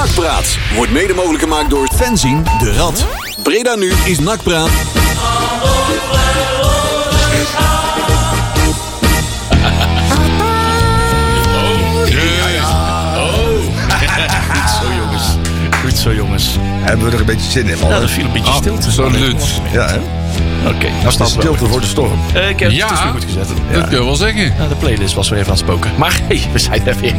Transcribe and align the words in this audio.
Nakpraat 0.00 0.58
wordt 0.74 0.92
mede 0.92 1.14
mogelijk 1.14 1.42
gemaakt 1.42 1.70
door 1.70 1.88
Fenzin 1.94 2.44
de 2.58 2.72
Rad. 2.72 3.06
Breda 3.42 3.74
nu 3.74 3.92
is 4.04 4.18
Nakpraat. 4.18 4.68
Zo 14.80 14.92
jongens. 14.98 15.24
Goed 15.82 15.98
zo 15.98 16.12
jongens. 16.12 16.56
Hebben 16.60 17.06
we 17.06 17.12
er 17.12 17.20
een 17.20 17.26
beetje 17.26 17.50
zin 17.50 17.68
in? 17.68 17.78
Nou, 17.78 18.02
er 18.02 18.08
viel 18.08 18.24
een 18.24 18.32
beetje 18.32 18.52
stilte. 18.52 18.86
Absoluut. 18.86 19.60
Ja, 19.72 19.86
hè? 19.88 20.19
Oké, 20.66 20.88
nou 21.00 21.12
staat 21.12 21.12
het 21.12 21.18
wel. 21.18 21.28
stilte 21.54 21.66
voor 21.66 21.80
de 21.80 21.86
storm. 21.86 22.20
Eh, 22.34 22.48
Ik 22.48 22.58
heb 22.60 22.70
Ja. 22.70 22.86
het 22.86 22.96
is 22.96 23.02
weer 23.02 23.12
goed 23.12 23.24
gezet. 23.24 23.48
Dat 23.72 23.88
kun 23.88 23.98
je 23.98 24.04
wel 24.04 24.14
zeggen. 24.14 24.42
Ja, 24.42 24.68
de 24.68 24.74
playlist 24.78 25.14
was 25.14 25.28
weer 25.28 25.38
even 25.38 25.50
aan 25.52 25.56
het 25.58 25.66
spoken. 25.66 25.90
Maar 25.96 26.20
hey, 26.28 26.40
we 26.52 26.58
zijn 26.58 26.86
er 26.86 26.96
weer. 27.00 27.14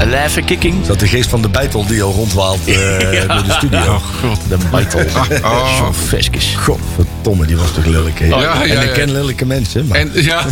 Een 0.00 0.10
leve 0.10 0.40
kicking. 0.42 0.80
Is 0.80 0.86
dat 0.86 1.00
de 1.00 1.08
geest 1.08 1.30
van 1.30 1.42
de 1.42 1.48
bijtel 1.48 1.86
die 1.86 2.02
al 2.02 2.12
rondwaalt 2.12 2.58
eh, 2.66 2.74
door 3.34 3.44
de 3.44 3.52
studio? 3.52 3.78
Oh 3.80 4.02
god. 4.20 4.40
De 4.48 4.56
Beitel. 4.70 5.00
Oh. 5.42 5.76
Zo'n 5.78 5.94
veskes. 5.94 6.54
Godverdomme, 6.58 7.46
die 7.46 7.56
was 7.56 7.72
toch 7.72 7.84
lelijk, 7.84 8.18
hè? 8.18 8.26
Ja, 8.26 8.40
ja, 8.40 8.62
En 8.62 8.82
ik 8.82 8.86
ja. 8.88 8.92
ken 8.92 9.12
lelijke 9.12 9.46
mensen, 9.46 9.86
maar... 9.86 9.98
En, 9.98 10.10
ja, 10.14 10.42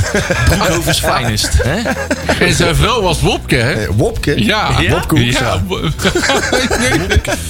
Broekhovens 0.44 1.00
finest. 1.14 1.50
Hè? 1.62 1.90
en 2.46 2.54
zijn 2.54 2.76
vrouw 2.76 3.02
was 3.02 3.20
Wopke, 3.20 3.56
hè? 3.56 3.72
Eh, 3.72 3.88
Wopke? 3.96 4.44
Ja. 4.44 4.68
Ja? 4.80 4.90
Wopke 4.90 5.18
Hoekstra. 5.18 5.62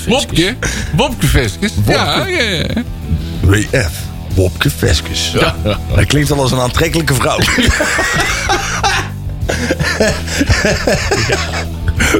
Wopke. 0.06 0.54
Wopke 0.96 1.26
Veskes. 1.26 1.72
Ja, 1.86 2.26
ja, 2.26 2.42
ja. 2.42 2.64
WF. 3.40 3.90
Wopke 4.34 4.70
Veskes. 4.76 5.30
Ja. 5.34 5.56
Hij 5.92 6.04
klinkt 6.06 6.28
wel 6.28 6.40
als 6.40 6.52
een 6.52 6.60
aantrekkelijke 6.60 7.14
vrouw. 7.14 7.38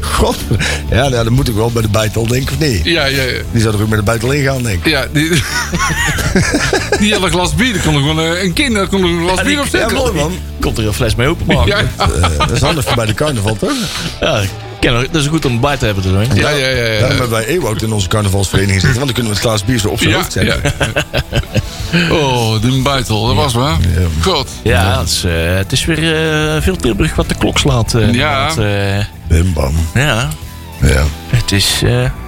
God. 0.02 0.36
Ja, 0.90 1.08
nou, 1.08 1.24
dan 1.24 1.32
moet 1.32 1.48
ik 1.48 1.54
wel 1.54 1.70
bij 1.72 1.82
de 1.82 1.88
bijtel 1.88 2.26
denken, 2.26 2.52
of 2.52 2.58
niet? 2.68 2.84
Ja, 2.84 3.04
ja, 3.04 3.22
ja. 3.22 3.30
Die 3.52 3.62
zou 3.62 3.74
er 3.74 3.82
ook 3.82 3.88
met 3.88 3.98
de 3.98 4.04
bijtel 4.04 4.30
ingaan, 4.32 4.62
denk 4.62 4.78
ik. 4.84 4.90
Ja, 4.92 5.06
die, 5.12 5.28
die 7.00 7.12
had 7.12 7.22
een 7.22 7.30
glas 7.30 7.54
bier. 7.54 7.72
Daar 7.72 7.82
kon 7.82 7.94
er 7.94 8.00
gewoon 8.00 8.20
eh, 8.20 8.42
een 8.42 8.52
kind 8.52 8.74
daar 8.74 8.86
kon 8.86 9.02
er 9.02 9.08
een 9.08 9.20
glas 9.28 9.42
bier 9.42 9.58
op 9.58 9.64
Ja, 9.64 9.70
zetten. 9.70 9.96
mooi 9.96 10.12
man. 10.12 10.32
Komt 10.60 10.78
er 10.78 10.86
een 10.86 10.92
fles 10.92 11.14
mee 11.14 11.28
open, 11.28 11.46
man. 11.46 11.66
Ja, 11.66 11.78
Ja. 11.78 11.84
ja. 11.98 12.04
Eh, 12.28 12.38
dat 12.38 12.50
is 12.50 12.60
handig 12.60 12.84
voor 12.84 12.94
bij 12.94 13.06
de 13.06 13.14
carnaval, 13.14 13.56
toch? 13.56 13.70
ik 14.42 14.48
ken 14.80 14.94
er- 14.94 15.08
dat 15.10 15.22
is 15.22 15.28
goed 15.28 15.44
om 15.44 15.60
bij 15.60 15.76
te 15.76 15.84
hebben. 15.84 16.02
Dus, 16.02 16.12
Ja, 16.34 16.48
ja, 16.50 16.68
ja. 16.68 16.74
Daarom 16.74 16.98
ja. 17.00 17.06
hebben 17.06 17.30
wij 17.30 17.46
Ewout 17.46 17.82
in 17.82 17.92
onze 17.92 18.08
carnavalsvereniging 18.08 18.80
zitten. 18.80 19.00
Want 19.00 19.14
dan 19.14 19.24
kunnen 19.24 19.32
we 19.32 19.38
het 19.38 19.46
glaas 19.48 19.64
bier 19.64 19.78
zo 19.78 19.88
op 19.88 19.98
zijn 19.98 20.10
Ja, 20.10 20.16
hoofd 20.16 20.32
zetten. 20.32 20.60
Oh, 22.10 22.60
de 22.60 22.80
buitel, 22.84 23.26
dat 23.26 23.36
was 23.36 23.54
waar. 23.54 23.76
God. 24.22 24.48
Ja, 24.62 24.98
het 24.98 25.08
is, 25.08 25.24
eh, 25.24 25.32
het 25.56 25.72
is 25.72 25.84
weer 25.84 26.14
eh, 26.56 26.62
veel 26.62 26.76
Tilburg 26.76 27.14
wat 27.14 27.28
de 27.28 27.34
klok 27.34 27.58
slaat. 27.58 27.94
eh, 27.94 28.12
Ja. 28.12 28.48
eh, 28.56 29.04
Bim 29.28 29.52
bam. 29.52 29.74
ja, 29.94 30.28
Ja. 30.82 31.02
het 31.30 31.52
is... 31.52 31.82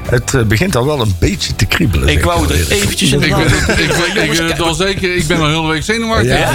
Het 0.09 0.35
eh, 0.35 0.43
begint 0.43 0.77
al 0.77 0.87
wel 0.87 1.01
een 1.01 1.15
beetje 1.19 1.55
te 1.55 1.65
kriebelen. 1.67 2.09
ik 2.09 2.25
wou 2.25 2.47
er 2.49 2.71
eventjes 2.73 3.13
Ik 3.13 3.19
weet 3.19 3.31
het, 3.35 3.79
ik, 3.79 3.91
weet- 3.93 4.51
ik 4.51 4.75
zeker. 4.77 5.17
Ik 5.17 5.27
ben 5.27 5.39
al 5.41 5.49
heel 5.49 5.63
de 5.63 5.69
week 5.69 5.83
zenuwachtig. 5.83 6.29
Ja, 6.29 6.53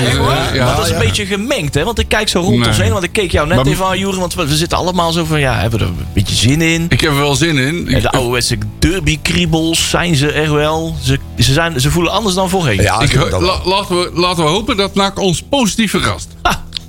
Ja, 0.54 0.66
Maar 0.66 0.76
dat 0.76 0.86
is 0.86 0.92
een 0.92 1.00
beetje 1.00 1.26
gemengd, 1.26 1.74
hè? 1.74 1.84
Want 1.84 2.00
ik 2.00 2.08
kijk 2.08 2.30
zo 2.30 2.40
rond 2.40 2.58
Nee. 2.58 2.68
ons 2.68 2.78
heen. 2.78 2.92
Want 2.92 3.04
ik 3.04 3.12
keek 3.12 3.32
jou 3.32 3.48
net 3.48 3.58
Maar- 3.58 3.66
even 3.66 3.86
aan, 3.86 4.00
Joeren. 4.00 4.20
Want 4.20 4.34
we, 4.36 4.48
we 4.48 4.56
zitten 4.56 4.78
allemaal 4.78 5.12
zo 5.12 5.26
van... 5.26 5.40
Ja, 5.40 5.60
hebben 5.60 5.80
we 5.80 5.86
er 5.86 5.92
een 5.92 5.98
beetje 6.14 6.36
zin 6.36 6.62
in? 6.62 6.86
Ik 6.90 7.02
heb 7.02 7.12
er 7.12 7.18
wel 7.18 7.36
zin 7.36 7.58
in. 7.58 7.88
En 7.88 8.02
de 8.02 8.12
ouderwetse 8.12 8.58
derby-kriebels 8.80 9.90
zijn 9.90 10.16
ze 10.16 10.32
er 10.32 10.54
wel. 10.54 10.96
Ze, 11.04 11.20
ze, 11.38 11.54
zijn, 11.54 11.82
ze 11.82 11.92
voelen 11.92 12.12
anders 12.12 12.36
dan 12.36 12.50
voorheen. 12.50 12.82
Ja, 12.82 13.00
ik, 13.02 13.14
la- 13.14 13.60
laten, 13.64 13.98
we, 14.00 14.10
laten 14.14 14.44
we 14.44 14.50
hopen 14.50 14.78
dat 14.78 14.96
NAC 14.96 15.20
ons 15.20 15.42
positief 15.50 15.90
verrast. 15.92 16.28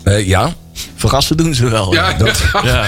Eh, 0.02 0.26
ja. 0.26 0.54
Verrassen 1.00 1.36
doen 1.36 1.54
ze 1.54 1.68
wel. 1.68 1.92
Ja, 1.94 2.16
ja. 2.64 2.86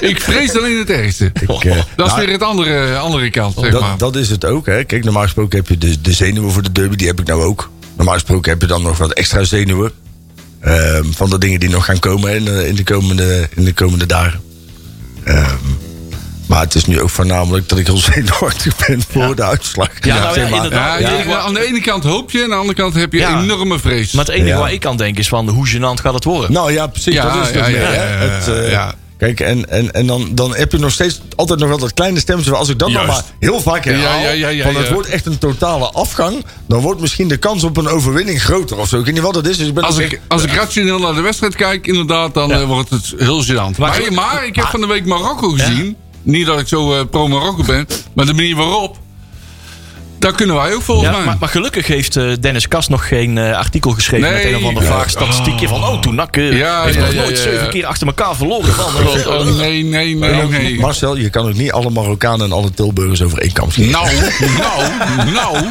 ik 0.00 0.20
vrees 0.20 0.56
alleen 0.56 0.78
het 0.78 0.90
ergste. 0.90 1.24
Ik, 1.24 1.64
eh, 1.64 1.76
Dat 1.96 2.06
is 2.06 2.12
nou, 2.12 2.20
weer 2.24 2.32
het 2.32 2.42
andere, 2.42 2.96
andere 2.96 3.30
kant, 3.30 3.54
zeg 3.58 3.72
maar. 3.72 3.80
dat, 3.80 3.98
dat 3.98 4.16
is 4.16 4.30
het 4.30 4.44
ook. 4.44 4.66
Hè. 4.66 4.84
Kijk, 4.84 5.04
normaal 5.04 5.22
gesproken 5.22 5.58
heb 5.58 5.68
je 5.68 5.78
de, 5.78 6.00
de 6.00 6.12
zenuwen 6.12 6.50
voor 6.52 6.62
de 6.62 6.72
derby. 6.72 6.96
Die 6.96 7.06
heb 7.06 7.20
ik 7.20 7.26
nou 7.26 7.42
ook. 7.42 7.70
Normaal 7.96 8.14
gesproken 8.14 8.50
heb 8.52 8.60
je 8.60 8.66
dan 8.66 8.82
nog 8.82 8.98
wat 8.98 9.12
extra 9.12 9.44
zenuwen. 9.44 9.92
ehm, 10.60 11.04
van 11.10 11.30
de 11.30 11.38
dingen 11.38 11.60
die 11.60 11.68
nog 11.68 11.84
gaan 11.84 11.98
komen 11.98 12.34
in, 12.34 12.44
de- 12.44 12.68
in, 12.68 12.74
de, 12.74 12.84
komende, 12.84 13.48
in 13.54 13.64
de 13.64 13.72
komende 13.72 14.06
dagen. 14.06 14.40
Ehm, 15.24 15.54
maar 16.56 16.64
het 16.64 16.74
is 16.74 16.84
nu 16.84 17.00
ook 17.00 17.10
voornamelijk 17.10 17.68
dat 17.68 17.78
ik 17.78 17.86
heel 17.86 17.96
zenuwachtig 18.12 18.86
ben 18.86 19.02
voor 19.10 19.36
de 19.36 19.42
uitslag. 19.42 19.88
Ja, 20.00 20.14
nou 20.14 20.26
ja, 20.26 20.32
Zeg 20.32 20.50
maar. 20.50 20.64
inderdaad. 20.64 21.00
Ja, 21.00 21.10
Ja, 21.10 21.18
je- 21.18 21.24
maar- 21.24 21.36
aan 21.36 21.54
de 21.54 21.66
ene 21.66 21.80
kant 21.80 22.04
hoop 22.04 22.30
je, 22.30 22.42
aan 22.42 22.48
de 22.48 22.54
andere 22.54 22.74
kant 22.74 22.94
heb 22.94 23.12
je 23.12 23.18
Ja. 23.18 23.40
enorme 23.42 23.78
vrees. 23.78 24.12
Maar 24.12 24.24
het 24.24 24.34
enige 24.34 24.48
Ja. 24.48 24.58
waar 24.58 24.72
ik 24.72 24.86
aan 24.86 24.96
denk 24.96 25.18
is 25.18 25.28
van... 25.28 25.48
Hoe 25.48 25.68
gênant 25.68 26.00
gaat 26.00 26.14
het 26.14 26.24
worden? 26.24 26.52
Nou 26.52 26.72
ja, 26.72 26.86
precies. 26.86 27.14
Ja, 27.14 27.22
dat 27.32 27.42
is 27.42 27.46
het 27.46 27.54
ja, 27.54 27.60
ook 27.60 27.66
ja, 27.66 27.72
meer, 27.72 27.82
ja, 27.82 27.88
hè. 27.88 28.24
ja, 28.24 28.30
Het, 28.30 28.48
eh, 28.48 28.70
ja. 28.70 28.94
Kijk, 29.18 29.40
en, 29.40 29.70
en, 29.70 29.92
en 29.92 30.06
dan, 30.06 30.28
dan 30.34 30.54
heb 30.54 30.72
je 30.72 30.78
nog 30.78 30.90
steeds 30.92 31.20
altijd 31.36 31.58
nog 31.58 31.68
wel 31.68 31.78
dat 31.78 31.94
kleine 31.94 32.18
stemmetje. 32.18 32.54
Als 32.54 32.68
ik 32.68 32.78
dat 32.78 32.92
dan 32.92 33.02
Juist. 33.02 33.22
maar 33.22 33.22
heel 33.40 33.60
vaak 33.60 33.84
herhaal. 33.84 34.20
Ja, 34.20 34.24
ja, 34.26 34.30
ja, 34.30 34.48
ja, 34.48 34.64
van 34.64 34.76
het 34.76 34.86
ja. 34.86 34.92
wordt 34.92 35.08
echt 35.08 35.26
een 35.26 35.38
totale 35.38 35.90
afgang. 35.90 36.44
Dan 36.68 36.80
wordt 36.80 37.00
misschien 37.00 37.28
de 37.28 37.36
kans 37.36 37.64
op 37.64 37.76
een 37.76 37.88
overwinning 37.88 38.42
groter 38.42 38.78
of 38.78 38.88
zo. 38.88 38.98
Ik 38.98 39.04
weet 39.04 39.14
niet 39.14 39.22
wat 39.22 39.34
het 39.34 39.46
is. 39.46 39.56
Dus 39.56 39.66
ik 39.66 39.74
ben 39.74 39.84
Als 39.84 39.98
ik, 39.98 40.20
als 40.28 40.42
ik 40.44 40.52
rationeel 40.54 40.98
naar 40.98 41.14
de 41.14 41.20
wedstrijd 41.20 41.56
kijk, 41.56 41.86
inderdaad, 41.86 42.34
dan 42.34 42.52
eh, 42.52 42.62
wordt 42.62 42.90
het 42.90 43.14
heel 43.18 43.44
gênant. 43.44 43.78
Maar, 43.78 44.02
maar, 44.12 44.46
ik 44.46 44.56
heb 44.56 44.64
van 44.66 44.80
de 44.80 44.86
week 44.86 45.06
Marokko 45.06 45.48
gezien. 45.50 45.96
Niet 46.26 46.46
dat 46.46 46.60
ik 46.60 46.68
zo 46.68 46.92
eh, 46.92 47.06
pro-Marokko 47.10 47.62
ben, 47.64 47.86
maar 48.12 48.26
de 48.26 48.34
manier 48.34 48.56
waarop. 48.56 48.98
Daar 50.18 50.32
kunnen 50.32 50.56
wij 50.56 50.74
ook 50.74 50.82
volgens 50.82 51.06
Ja, 51.08 51.16
mij. 51.16 51.24
maar, 51.26 51.36
maar 51.40 51.48
gelukkig 51.48 51.86
heeft 51.86 52.16
eh, 52.16 52.24
Dennis 52.40 52.68
Kast 52.68 52.88
nog 52.88 53.08
geen 53.08 53.38
eh, 53.38 53.56
artikel 53.56 53.90
geschreven 53.90 54.30
Nee. 54.32 54.44
met 54.44 54.52
een 54.52 54.58
of 54.58 54.64
ander 54.68 54.82
Ja. 54.82 54.88
vaag 54.88 55.10
statistiekje 55.10 55.68
van 55.68 55.84
oh 55.84 56.00
toen 56.00 56.14
NAC 56.14 56.36
eh, 56.36 56.58
Ja, 56.58 56.82
heeft 56.82 56.94
ja, 56.94 57.00
nog 57.00 57.12
ja, 57.12 57.20
nooit 57.22 57.36
ja, 57.36 57.42
zeven 57.42 57.64
ja. 57.64 57.68
keer 57.70 57.86
achter 57.86 58.06
elkaar 58.06 58.36
verloren. 58.36 58.72
Van, 58.74 58.84
Oh, 59.26 59.44
nee, 59.58 59.84
nee, 59.84 60.16
nee, 60.16 60.42
nee. 60.42 60.80
Marcel, 60.80 61.16
je 61.16 61.30
kan 61.30 61.46
ook 61.48 61.54
niet 61.54 61.72
alle 61.72 61.90
Marokkanen 61.90 62.46
en 62.46 62.52
alle 62.52 62.70
Tilburgers 62.70 63.22
over 63.22 63.38
één 63.38 63.52
kam 63.52 63.70
scheren. 63.70 63.90
Nou, 63.90 64.08
nou, 64.62 64.84
nou. 65.32 65.64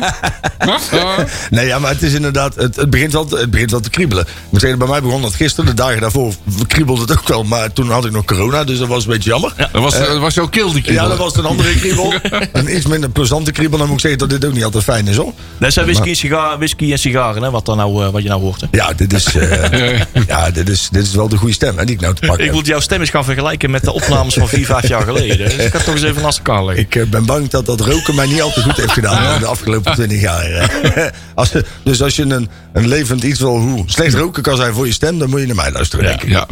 Nee, 1.49 1.65
ja, 1.67 1.79
maar 1.79 1.91
het 1.91 2.01
is 2.01 2.13
inderdaad. 2.13 2.55
Het, 2.55 2.75
het, 2.75 2.89
begint 2.89 3.13
wel, 3.13 3.25
te- 3.25 3.37
het 3.37 3.51
begint 3.51 3.71
wel 3.71 3.79
te 3.79 3.89
kriebelen. 3.89 4.25
Zeggen, 4.51 4.79
bij 4.79 4.87
mij 4.87 5.01
begon 5.01 5.21
dat 5.21 5.35
gisteren. 5.35 5.65
De 5.65 5.73
dagen 5.73 6.01
daarvoor 6.01 6.33
kriebelde 6.67 7.01
het 7.01 7.11
ook 7.11 7.27
wel. 7.27 7.43
Maar 7.43 7.73
toen 7.73 7.89
had 7.89 8.05
ik 8.05 8.11
nog 8.11 8.25
corona, 8.25 8.63
dus 8.63 8.77
dat 8.79 8.87
was 8.87 9.05
een 9.05 9.11
beetje 9.11 9.29
jammer. 9.29 9.53
dat, 9.71 9.81
was, 9.81 9.97
dat 9.97 10.17
was 10.17 10.33
jouw 10.33 10.47
keel 10.47 10.71
die 10.71 10.91
Ja, 10.93 11.07
dat 11.07 11.17
was 11.17 11.35
een 11.37 11.45
andere 11.45 11.75
kriebel. 11.79 12.13
een 12.53 12.75
iets 12.75 12.85
minder 12.85 13.09
plezante 13.09 13.51
kriebel. 13.51 13.77
Dan 13.77 13.87
moet 13.87 13.95
ik 13.95 14.01
zeggen 14.01 14.19
dat 14.19 14.34
dit 14.39 14.49
ook 14.49 14.55
niet 14.55 14.63
altijd 14.63 14.83
fijn 14.83 15.07
is, 15.07 15.15
hoor. 15.15 15.33
Dat 15.59 15.73
zijn 15.73 15.85
whisky 15.85 16.27
en, 16.33 16.57
whisky 16.57 16.91
en 16.91 16.99
sigaren, 16.99 17.43
hè, 17.43 17.49
wat, 17.51 17.65
dan 17.65 17.77
nou, 17.77 18.05
eh, 18.05 18.11
wat 18.11 18.23
je 18.23 18.29
nou 18.29 18.41
hoort. 18.41 18.61
Hè. 18.61 18.67
Ja, 18.71 18.93
dit 18.93 19.13
is, 19.13 19.35
eh, 19.35 19.99
ja, 20.27 20.51
dit 20.51 20.69
is, 20.69 20.89
dit 20.91 21.03
is 21.03 21.13
wel 21.13 21.29
de 21.29 21.37
goede 21.37 21.53
stem 21.53 21.77
hè, 21.77 21.85
die 21.85 21.95
ik 21.95 22.01
nou 22.01 22.13
te 22.15 22.25
pakken 22.27 22.45
Ik 22.45 22.51
wil 22.51 22.61
jouw 22.61 22.79
stem 22.79 22.99
eens 22.99 23.09
gaan 23.09 23.23
vergelijken 23.23 23.71
met 23.71 23.83
de 23.83 23.91
opnames 23.93 24.33
van 24.33 24.47
vier, 24.47 24.65
vijf 24.65 24.87
jaar 24.87 25.01
geleden. 25.01 25.37
Dus 25.37 25.65
ik 25.65 25.71
ga 25.71 25.79
toch 25.79 25.93
eens 25.93 26.03
even 26.03 26.21
naast 26.21 26.37
elkaar 26.37 26.65
leggen. 26.65 26.83
Ik 26.83 26.95
eh, 26.95 27.05
ben 27.05 27.25
bang 27.25 27.49
dat 27.49 27.65
dat 27.65 27.79
roken 27.79 28.15
mij 28.15 28.27
niet 28.27 28.41
al 28.41 28.51
te 28.51 28.61
goed 28.61 28.77
heeft 28.77 28.91
gedaan 28.91 29.39
de 29.39 29.45
afgelopen 29.45 29.93
twintig 29.93 30.21
jaar. 30.21 30.43
hè. 30.43 31.09
Als, 31.35 31.51
dus 31.83 32.01
als 32.01 32.15
je 32.15 32.21
een, 32.21 32.49
een 32.73 32.87
levend 32.87 33.23
iets 33.23 33.39
wil, 33.39 33.57
hoe 33.57 33.83
slecht 33.85 34.13
roken 34.13 34.43
kan 34.43 34.55
zijn 34.55 34.73
voor 34.73 34.85
je 34.85 34.93
stem, 34.93 35.19
dan 35.19 35.29
moet 35.29 35.39
je 35.39 35.45
naar 35.45 35.55
mij 35.55 35.71
luisteren. 35.71 36.05
denk 36.05 36.21
ik. 36.21 36.29
Ja. 36.29 36.47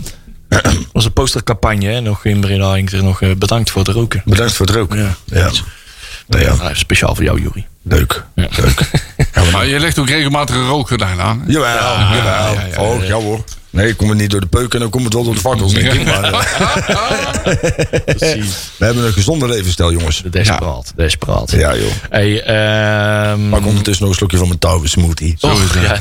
Dat 0.61 0.73
was 0.91 1.05
een 1.05 1.13
postercampagne, 1.13 1.85
hè, 1.85 2.01
nog 2.01 2.25
in 2.25 2.39
Breda. 2.39 2.75
Nog 3.01 3.19
bedankt 3.37 3.71
voor 3.71 3.81
het 3.81 3.91
roken. 3.91 4.21
Bedankt 4.25 4.53
voor 4.53 4.65
het 4.65 4.75
roken. 4.75 4.97
Ja. 4.97 5.15
Ja. 5.25 5.49
Nou 6.27 6.43
ja, 6.43 6.73
speciaal 6.73 7.15
voor 7.15 7.23
jou, 7.23 7.41
Jury. 7.41 7.67
leuk. 7.81 8.23
leuk. 8.35 8.79
Maar 9.51 9.65
je 9.67 9.79
legt 9.79 9.99
ook 9.99 10.09
regelmatig 10.09 10.55
een 10.55 10.67
rookgordijn 10.67 11.21
aan. 11.21 11.43
Jawel, 11.47 11.75
jawel. 11.75 12.15
ja, 12.15 12.51
ja, 12.51 12.65
ja. 12.65 12.81
Oh, 12.81 13.05
ja 13.05 13.15
hoor. 13.15 13.43
Nee, 13.73 13.87
ik 13.87 13.97
kom 13.97 14.09
het 14.09 14.17
niet 14.17 14.29
door 14.29 14.39
de 14.39 14.47
peuken, 14.47 14.79
dan 14.79 14.89
komt 14.89 15.03
het 15.03 15.13
wel 15.13 15.23
door 15.23 15.33
de 15.33 15.39
fakkels. 15.39 15.73
Maar, 15.73 16.23
eh, 16.23 16.41
Precies. 18.15 18.71
we 18.77 18.85
hebben 18.85 19.05
een 19.05 19.13
gezonde 19.13 19.47
levensstijl, 19.47 19.91
jongens. 19.91 20.23
Desperaat, 20.29 20.93
desperaat. 20.95 21.51
Ja, 21.51 21.75
joh. 21.75 21.91
Hey, 22.09 22.41
Pak 23.49 23.65
ondertussen 23.65 24.01
nog 24.03 24.11
een 24.11 24.17
slokje 24.17 24.37
van 24.37 24.47
mijn 24.47 24.59
touwen 24.59 24.89
smoothie. 24.89 25.37
Och, 25.39 25.81
ja. 25.81 25.99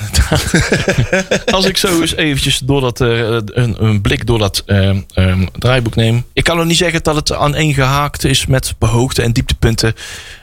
Als 1.56 1.64
ik 1.64 1.76
zo 1.76 2.00
eens 2.00 2.14
eventjes 2.14 2.58
door 2.58 2.80
dat, 2.80 3.00
eh, 3.00 3.08
een, 3.44 3.84
een 3.84 4.00
blik 4.00 4.26
door 4.26 4.38
dat 4.38 4.62
ehm, 4.66 5.00
ehm, 5.14 5.46
draaiboek 5.58 5.94
neem. 5.94 6.24
Ik 6.32 6.44
kan 6.44 6.56
nog 6.56 6.66
niet 6.66 6.76
zeggen 6.76 7.02
dat 7.02 7.14
het 7.14 7.32
aan 7.32 7.54
één 7.54 7.74
gehaakt 7.74 8.24
is 8.24 8.46
met 8.46 8.74
hoogte- 8.78 9.22
en 9.22 9.32
dieptepunten. 9.32 9.94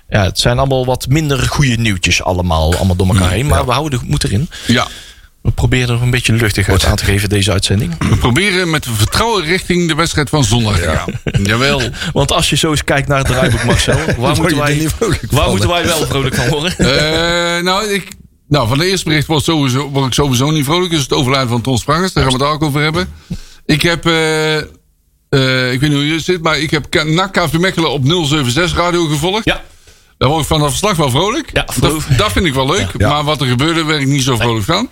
Ja, 0.09 0.23
het 0.23 0.39
zijn 0.39 0.57
allemaal 0.57 0.85
wat 0.85 1.07
minder 1.07 1.39
goede 1.39 1.75
nieuwtjes 1.75 2.23
allemaal, 2.23 2.75
allemaal 2.75 2.95
door 2.95 3.07
elkaar 3.07 3.31
heen. 3.31 3.47
Maar 3.47 3.65
we 3.65 3.71
houden 3.71 3.99
de 3.99 4.05
moed 4.05 4.23
erin. 4.23 4.49
Ja. 4.67 4.87
We 5.49 5.55
proberen 5.55 5.95
er 5.95 6.01
een 6.01 6.09
beetje 6.09 6.33
luchtigheid 6.33 6.85
aan 6.85 6.95
te 6.95 7.05
geven 7.05 7.29
deze 7.29 7.51
uitzending. 7.51 7.95
We 8.09 8.15
proberen 8.17 8.69
met 8.69 8.87
vertrouwen 8.91 9.43
richting 9.45 9.87
de 9.87 9.95
wedstrijd 9.95 10.29
van 10.29 10.43
zondag 10.43 10.79
te 10.79 10.89
gaan. 10.89 11.43
Jawel. 11.45 11.81
Want 12.13 12.31
als 12.31 12.49
je 12.49 12.55
zo 12.55 12.69
eens 12.69 12.83
kijkt 12.83 13.07
naar 13.07 13.17
het 13.17 13.27
draaiboek, 13.27 13.63
Marcel. 13.63 13.97
Waar, 14.17 14.35
moeten 14.35 14.57
wij, 14.57 14.75
niet 14.75 14.93
vrolijk 14.97 15.21
waar 15.31 15.49
moeten 15.49 15.69
wij 15.69 15.85
wel 15.85 16.05
vrolijk 16.05 16.35
van 16.35 16.47
worden? 16.49 16.77
Eh, 16.77 17.63
nou, 17.63 17.87
ik, 17.89 18.07
nou, 18.47 18.67
van 18.67 18.77
de 18.77 18.85
eerste 18.85 19.05
bericht 19.05 19.27
word, 19.27 19.43
sowieso, 19.43 19.89
word 19.89 20.05
ik 20.05 20.13
sowieso 20.13 20.51
niet 20.51 20.65
vrolijk. 20.65 20.91
Dus 20.91 21.01
het 21.01 21.13
overlijden 21.13 21.49
van 21.49 21.61
Ton 21.61 21.77
Sprangers. 21.77 22.13
Daar 22.13 22.23
gaan 22.23 22.37
we 22.37 22.43
het 22.43 22.53
ook 22.53 22.63
over 22.63 22.81
hebben. 22.81 23.09
Ik 23.65 23.81
heb... 23.81 24.05
eh, 24.05 24.57
eh, 24.57 25.71
ik 25.71 25.79
weet 25.79 25.89
niet 25.89 25.99
hoe 25.99 26.07
je 26.07 26.19
zit, 26.19 26.41
maar 26.41 26.59
ik 26.59 26.71
heb 26.71 27.03
NAC 27.03 27.33
KV 27.33 27.53
Mechelen 27.57 27.91
op 27.91 28.05
076 28.05 28.77
radio 28.77 29.05
gevolgd. 29.05 29.45
Ja, 29.45 29.61
Daar 30.17 30.29
word 30.29 30.41
ik 30.41 30.47
van 30.47 30.59
dat 30.59 30.69
verslag 30.69 30.95
wel 30.95 31.09
vrolijk. 31.09 31.49
Ja, 31.53 31.63
dat, 31.63 31.73
vrolijk. 31.73 32.17
dat 32.17 32.31
vind 32.31 32.45
ik 32.45 32.53
wel 32.53 32.67
leuk. 32.71 32.89
Ja. 32.97 33.09
Maar 33.09 33.23
wat 33.23 33.41
er 33.41 33.47
gebeurde, 33.47 33.83
werd 33.85 34.01
ik 34.01 34.07
niet 34.07 34.23
zo 34.23 34.35
vrolijk 34.35 34.65
van. 34.65 34.89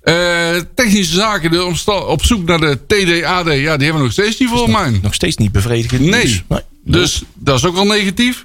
Eh, 0.00 0.56
technische 0.74 1.14
zaken, 1.14 1.50
de 1.50 1.64
op 1.86 2.24
zoek 2.24 2.46
naar 2.46 2.60
de 2.60 2.78
TDAD. 2.86 3.46
Ja, 3.46 3.52
die 3.52 3.58
hebben 3.58 3.94
we 3.94 3.98
nog 4.02 4.12
steeds 4.12 4.38
niet 4.38 4.48
voor 4.48 4.70
mij. 4.70 4.98
Nog 5.02 5.14
steeds 5.14 5.36
niet 5.36 5.52
bevredigend 5.52 6.00
Nee. 6.00 6.42
Dus 6.84 7.22
dat 7.34 7.56
is 7.58 7.64
ook 7.64 7.74
wel 7.74 7.86
negatief. 7.86 8.44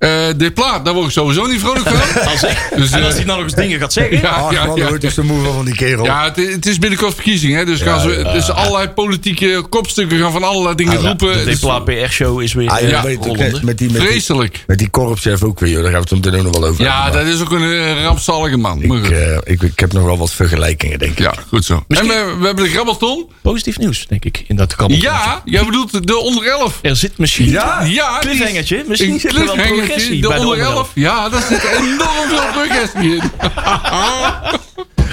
Eh 0.00 0.08
de 0.36 0.50
plaat, 0.50 0.84
daar 0.84 0.94
word 0.94 1.06
ik 1.06 1.12
sowieso 1.12 1.46
niet 1.46 1.60
vrolijk 1.60 1.88
van. 1.88 2.22
Als 2.32 2.42
ik, 2.42 2.68
Dus, 2.76 2.90
en 2.90 3.02
als 3.02 3.10
eh, 3.10 3.16
hij 3.16 3.24
nou 3.24 3.36
nog 3.38 3.42
eens 3.42 3.54
dingen 3.54 3.78
gaat 3.80 3.92
zeggen. 3.92 4.18
Ja, 4.20 4.28
Ach 4.28 4.52
ja, 4.52 4.64
man, 4.66 4.76
ja. 4.76 4.80
daar 4.82 4.90
word 4.90 5.04
ik 5.04 5.10
zo 5.10 5.22
moe 5.22 5.42
van 5.52 5.64
die 5.64 5.74
kerel. 5.74 6.04
Ja, 6.04 6.24
het, 6.24 6.36
het 6.52 6.66
is 6.66 6.78
binnenkort 6.78 7.14
verkiezing, 7.14 7.54
hè? 7.54 7.64
Dus, 7.64 7.80
gaan 7.80 8.00
ze, 8.00 8.08
ja. 8.24 8.32
dus 8.32 8.50
allerlei 8.50 8.88
politieke 8.88 9.62
kopstukken 9.68 10.18
gaan 10.18 10.32
van 10.32 10.42
allerlei 10.42 10.74
dingen 10.74 10.96
Ah, 10.96 11.02
ja. 11.02 11.08
roepen. 11.08 11.32
De 11.32 11.38
Het 11.38 11.48
is 11.48 11.60
Depla 11.60 11.78
PR-show 11.80 12.42
is 12.42 12.52
weer 12.52 12.70
Ah, 12.70 12.82
eh, 12.82 12.88
ja, 12.90 13.02
weet 13.02 13.24
rollende. 13.24 13.60
met 13.62 13.78
die, 13.78 13.90
met 13.90 14.00
die, 14.00 14.08
vreselijk. 14.10 14.64
met 14.66 14.78
die 14.78 14.88
korpschef 14.88 15.42
ook 15.42 15.60
weer, 15.60 15.70
joh. 15.70 15.82
daar 15.82 15.92
gaan 15.92 16.02
we 16.02 16.08
het 16.14 16.22
zo 16.24 16.30
meteen 16.30 16.46
ook 16.46 16.52
nog 16.52 16.60
wel 16.62 16.70
over 16.70 16.84
Ja, 16.84 17.02
hebben. 17.02 17.24
dat 17.24 17.34
is 17.34 17.40
ook 17.40 17.50
een 17.52 17.72
eh, 17.72 18.02
rampzalige 18.02 18.56
man. 18.56 18.82
Ik, 18.82 19.10
eh, 19.10 19.36
ik, 19.44 19.62
ik 19.62 19.78
heb 19.78 19.92
nog 19.92 20.04
wel 20.04 20.18
wat 20.18 20.32
vergelijkingen, 20.32 20.98
denk 20.98 21.12
ik. 21.12 21.18
ja, 21.18 21.34
goed 21.48 21.64
zo. 21.64 21.84
En 21.88 22.06
we, 22.06 22.34
we 22.40 22.46
hebben 22.46 22.64
de 22.64 22.70
grabbelton. 22.70 23.28
Positief 23.42 23.78
nieuws, 23.78 24.06
denk 24.08 24.24
ik, 24.24 24.44
in 24.48 24.56
dat 24.56 24.74
kabbel. 24.76 24.96
Ja, 24.96 25.42
jij 25.44 25.64
bedoelt 25.64 26.06
de 26.06 26.16
onder 26.18 26.46
11. 26.46 26.78
Er 26.82 26.96
zit 26.96 27.18
misschien 27.18 27.48
Ja? 27.50 27.82
Ja, 27.84 28.20
die- 28.20 28.30
cliffhangertje. 28.30 28.84
Misschien 28.88 29.20
zit 29.20 29.36
er 29.36 29.44
wel 29.44 29.56
progressie 29.90 30.20
de 30.20 30.28
bij 30.28 30.36
de 30.38 30.42
onder 30.42 30.58
onder 30.58 30.72
11. 30.74 30.90
Ja, 30.94 31.28
daar 31.28 31.42
zit 31.48 31.64
enorm 31.64 32.28
veel 32.28 32.52
progressie 32.52 33.16
in. 33.16 33.22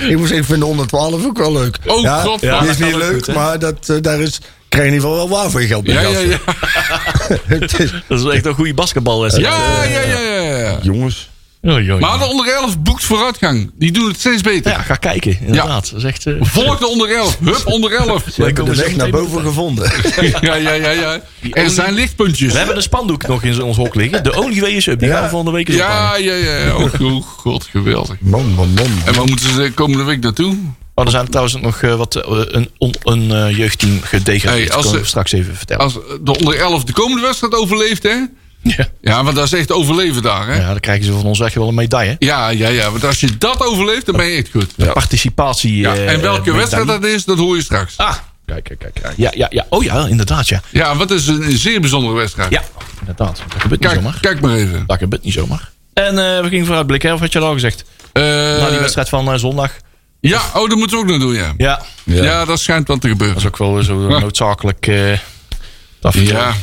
Ik 0.09 0.17
moet 0.17 0.27
zeggen, 0.27 0.37
ik 0.37 0.45
vind 0.45 0.59
de 0.59 0.65
112 0.65 1.25
ook 1.25 1.37
wel 1.37 1.51
leuk. 1.51 1.77
Oh, 1.85 2.01
ja, 2.01 2.21
god, 2.21 2.39
Die 2.39 2.49
ja, 2.49 2.61
is 2.61 2.77
niet 2.77 2.95
leuk, 2.95 3.25
goed, 3.25 3.35
maar 3.35 3.59
dat, 3.59 3.89
eh, 3.89 3.95
daar 4.01 4.19
is, 4.19 4.39
krijg 4.69 4.85
je 4.85 4.89
in 4.91 4.95
ieder 4.95 5.09
geval 5.09 5.27
wel 5.29 5.37
waar 5.37 5.49
voor 5.51 5.61
je 5.61 5.67
geld 5.67 5.83
bij 5.83 5.93
Ja, 5.93 6.01
ja, 6.01 6.19
ja. 6.19 6.37
Het 7.57 7.79
is- 7.79 7.93
Dat 8.07 8.19
is 8.19 8.25
echt 8.33 8.45
een 8.45 8.53
goede 8.53 8.73
basketbalwedstrijd. 8.73 9.53
Ja, 9.53 9.83
ja, 9.83 10.01
ja, 10.01 10.19
ja, 10.19 10.57
ja. 10.57 10.77
jongens. 10.81 11.29
Oei, 11.67 11.91
oei. 11.91 11.99
Maar 11.99 12.17
de 12.19 12.25
onder 12.25 12.47
11 12.53 12.79
boekt 12.79 13.03
vooruitgang. 13.03 13.71
Die 13.75 13.91
doen 13.91 14.07
het 14.07 14.19
steeds 14.19 14.41
beter. 14.41 14.71
Ja, 14.71 14.81
ga 14.81 14.95
kijken, 14.95 15.37
inderdaad. 15.41 15.93
Echt... 16.03 16.25
eh, 16.25 16.33
Volg 16.39 16.77
de 16.79 16.87
onder 16.87 17.09
11. 17.15 17.37
Hup, 17.43 17.61
onder 17.65 17.91
11. 17.91 18.23
We 18.35 18.43
hebben 18.43 18.65
de 18.65 18.75
weg 18.75 18.95
naar 18.95 19.09
boven 19.09 19.41
gevonden. 19.41 19.91
Ja, 20.41 20.55
ja, 20.55 20.71
ja, 20.71 20.89
ja. 20.91 21.19
Er 21.51 21.69
zijn 21.69 21.93
lichtpuntjes. 21.93 22.51
We 22.51 22.57
hebben 22.57 22.75
een 22.75 22.81
spandoek 22.81 23.27
nog 23.27 23.43
in 23.43 23.61
ons 23.61 23.77
hok 23.77 23.95
liggen. 23.95 24.23
De 24.23 24.35
Only 24.41 24.59
is 24.65 24.87
up. 24.87 24.99
Die 24.99 25.07
Ja. 25.07 25.13
gaan 25.13 25.23
we 25.23 25.29
volgende 25.29 25.53
week 25.55 25.67
eens. 25.67 25.77
Ja, 25.77 26.15
ja, 26.15 26.33
ja. 26.33 26.75
Oh, 26.75 27.01
oh, 27.01 27.23
god, 27.27 27.63
geweldig. 27.71 28.15
Man, 28.19 28.53
man, 28.53 28.73
man. 28.73 28.85
En 29.05 29.13
waar 29.13 29.25
moeten 29.25 29.49
ze 29.49 29.61
de 29.61 29.71
komende 29.71 30.03
week 30.03 30.19
naartoe? 30.21 30.55
Maar 30.95 31.05
er 31.05 31.11
zijn 31.11 31.27
trouwens 31.27 31.55
nog 31.61 31.81
eh, 31.81 31.95
wat, 31.95 32.15
eh, 32.15 32.23
een, 32.45 32.69
on- 32.77 32.95
een 33.03 33.55
jeugdteam 33.55 33.99
gedegradeerd. 34.01 34.43
Hey, 34.57 34.65
dat 34.65 34.75
als 34.75 34.89
ze- 34.89 34.99
we 34.99 35.05
straks 35.05 35.31
even 35.31 35.55
vertellen. 35.55 35.83
Als 35.83 35.93
de 36.21 36.37
onder 36.37 36.55
11 36.59 36.83
de 36.83 36.93
komende 36.93 37.21
wedstrijd 37.21 37.53
overleeft, 37.55 38.03
hè? 38.03 38.15
Ja. 38.61 38.87
Ja, 39.01 39.23
want 39.23 39.35
dat 39.35 39.45
is 39.45 39.53
echt 39.53 39.71
overleven 39.71 40.21
daar, 40.21 40.47
hè? 40.47 40.55
ja, 40.59 40.67
dan 40.67 40.79
krijgen 40.79 41.05
ze 41.05 41.11
van 41.11 41.23
ons 41.23 41.39
echt 41.39 41.55
wel 41.55 41.67
een 41.67 41.75
medaille. 41.75 42.15
Ja, 42.19 42.49
ja, 42.49 42.67
ja. 42.67 42.91
Want 42.91 43.03
als 43.05 43.19
je 43.19 43.37
dat 43.37 43.65
overleeft, 43.65 44.05
dan 44.05 44.15
ben 44.15 44.25
je 44.25 44.37
echt 44.37 44.49
goed. 44.51 44.93
Participatie. 44.93 45.77
Ja, 45.77 45.93
eh, 45.95 46.11
en 46.11 46.21
welke 46.21 46.53
wedstrijd 46.53 46.87
dat 46.87 47.05
is, 47.05 47.25
dat 47.25 47.37
hoor 47.37 47.55
je 47.55 47.61
straks. 47.61 47.97
Ah, 47.97 48.15
kijk, 48.45 48.63
kijk, 48.63 48.79
kijk. 48.79 48.93
kijk. 48.93 49.13
Ja, 49.17 49.31
ja, 49.35 49.47
ja. 49.49 49.65
Oh 49.69 49.83
ja, 49.83 50.05
inderdaad, 50.07 50.47
ja. 50.47 50.61
Ja, 50.69 50.95
wat 50.95 51.11
is 51.11 51.27
een, 51.27 51.57
zeer 51.57 51.79
bijzondere 51.81 52.13
wedstrijd. 52.15 52.51
Ja, 52.51 52.63
inderdaad. 52.99 53.41
Dat 53.47 53.61
gebeurt 53.61 53.81
niet 53.81 53.89
Kijk, 53.89 54.01
zomaar. 54.01 54.17
kijk 54.21 54.41
maar 54.41 54.55
even. 54.55 54.83
Dat 54.87 54.97
gebeurt 54.97 55.23
niet 55.23 55.33
zomaar. 55.33 55.69
En 55.93 56.07
eh, 56.35 56.41
we 56.41 56.47
gingen 56.49 56.65
vooruitblikken, 56.65 57.09
hè? 57.09 57.15
of 57.15 57.21
had 57.21 57.33
je 57.33 57.39
al 57.39 57.53
gezegd? 57.53 57.83
Eh, 58.13 58.23
Na 58.23 58.69
die 58.69 58.79
wedstrijd 58.79 59.09
van 59.09 59.39
zondag. 59.39 59.71
Ja, 60.19 60.41
oh, 60.53 60.69
dat 60.69 60.77
moeten 60.77 60.97
we 60.97 61.03
ook 61.03 61.09
nog 61.09 61.19
doen, 61.19 61.33
ja. 61.33 61.53
Ja, 61.57 61.81
Ja, 62.03 62.45
dat 62.45 62.59
schijnt 62.59 62.87
wat 62.87 63.01
te 63.01 63.07
gebeuren. 63.07 63.35
dat 63.35 63.43
is 63.43 63.49
ook 63.49 63.57
wel 63.57 63.83
zo 63.83 64.07
noodzakelijk. 64.19 64.85
Ja. 64.85 66.53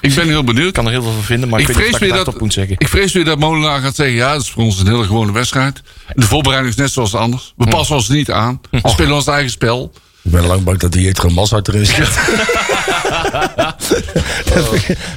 Ik 0.00 0.14
ben 0.14 0.26
heel 0.26 0.44
benieuwd. 0.44 0.66
Ik 0.68 0.72
kan 0.72 0.84
er 0.86 0.90
heel 0.92 1.02
veel 1.02 1.12
van 1.12 1.22
vinden, 1.22 1.48
maar 1.48 1.60
ik, 1.60 1.68
Ik 1.68 1.74
weet 1.74 1.84
niet 1.84 1.96
vrees, 1.96 2.00
wat 2.00 2.10
weer 2.10 2.26
ik 2.26 2.32
dat, 2.32 2.40
moet 2.40 2.52
zeggen. 2.52 2.74
ik 2.78 2.88
vrees 2.88 3.12
weer 3.12 3.24
dat 3.24 3.38
Molenaar 3.38 3.80
gaat 3.80 3.94
zeggen... 3.94 4.16
ja, 4.16 4.32
dat 4.32 4.42
is 4.42 4.50
voor 4.50 4.62
ons 4.62 4.80
een 4.80 4.86
hele 4.86 5.04
gewone 5.04 5.32
wedstrijd. 5.32 5.82
De 6.14 6.26
voorbereiding 6.26 6.74
is 6.74 6.80
net 6.80 6.90
zoals 6.90 7.14
anders. 7.14 7.52
We 7.56 7.66
passen 7.66 7.96
ons 7.96 8.08
niet 8.08 8.30
aan. 8.30 8.60
We 8.70 8.80
spelen 8.84 9.14
ons 9.14 9.26
eigen 9.26 9.50
spel. 9.50 9.92
Ik 10.22 10.30
ben 10.30 10.46
lang 10.46 10.64
bang 10.64 10.78
dat 10.78 10.92
die 10.92 11.02
Jetro 11.02 11.28
Massa 11.28 11.60
erin 11.62 11.86
zit. 11.86 12.18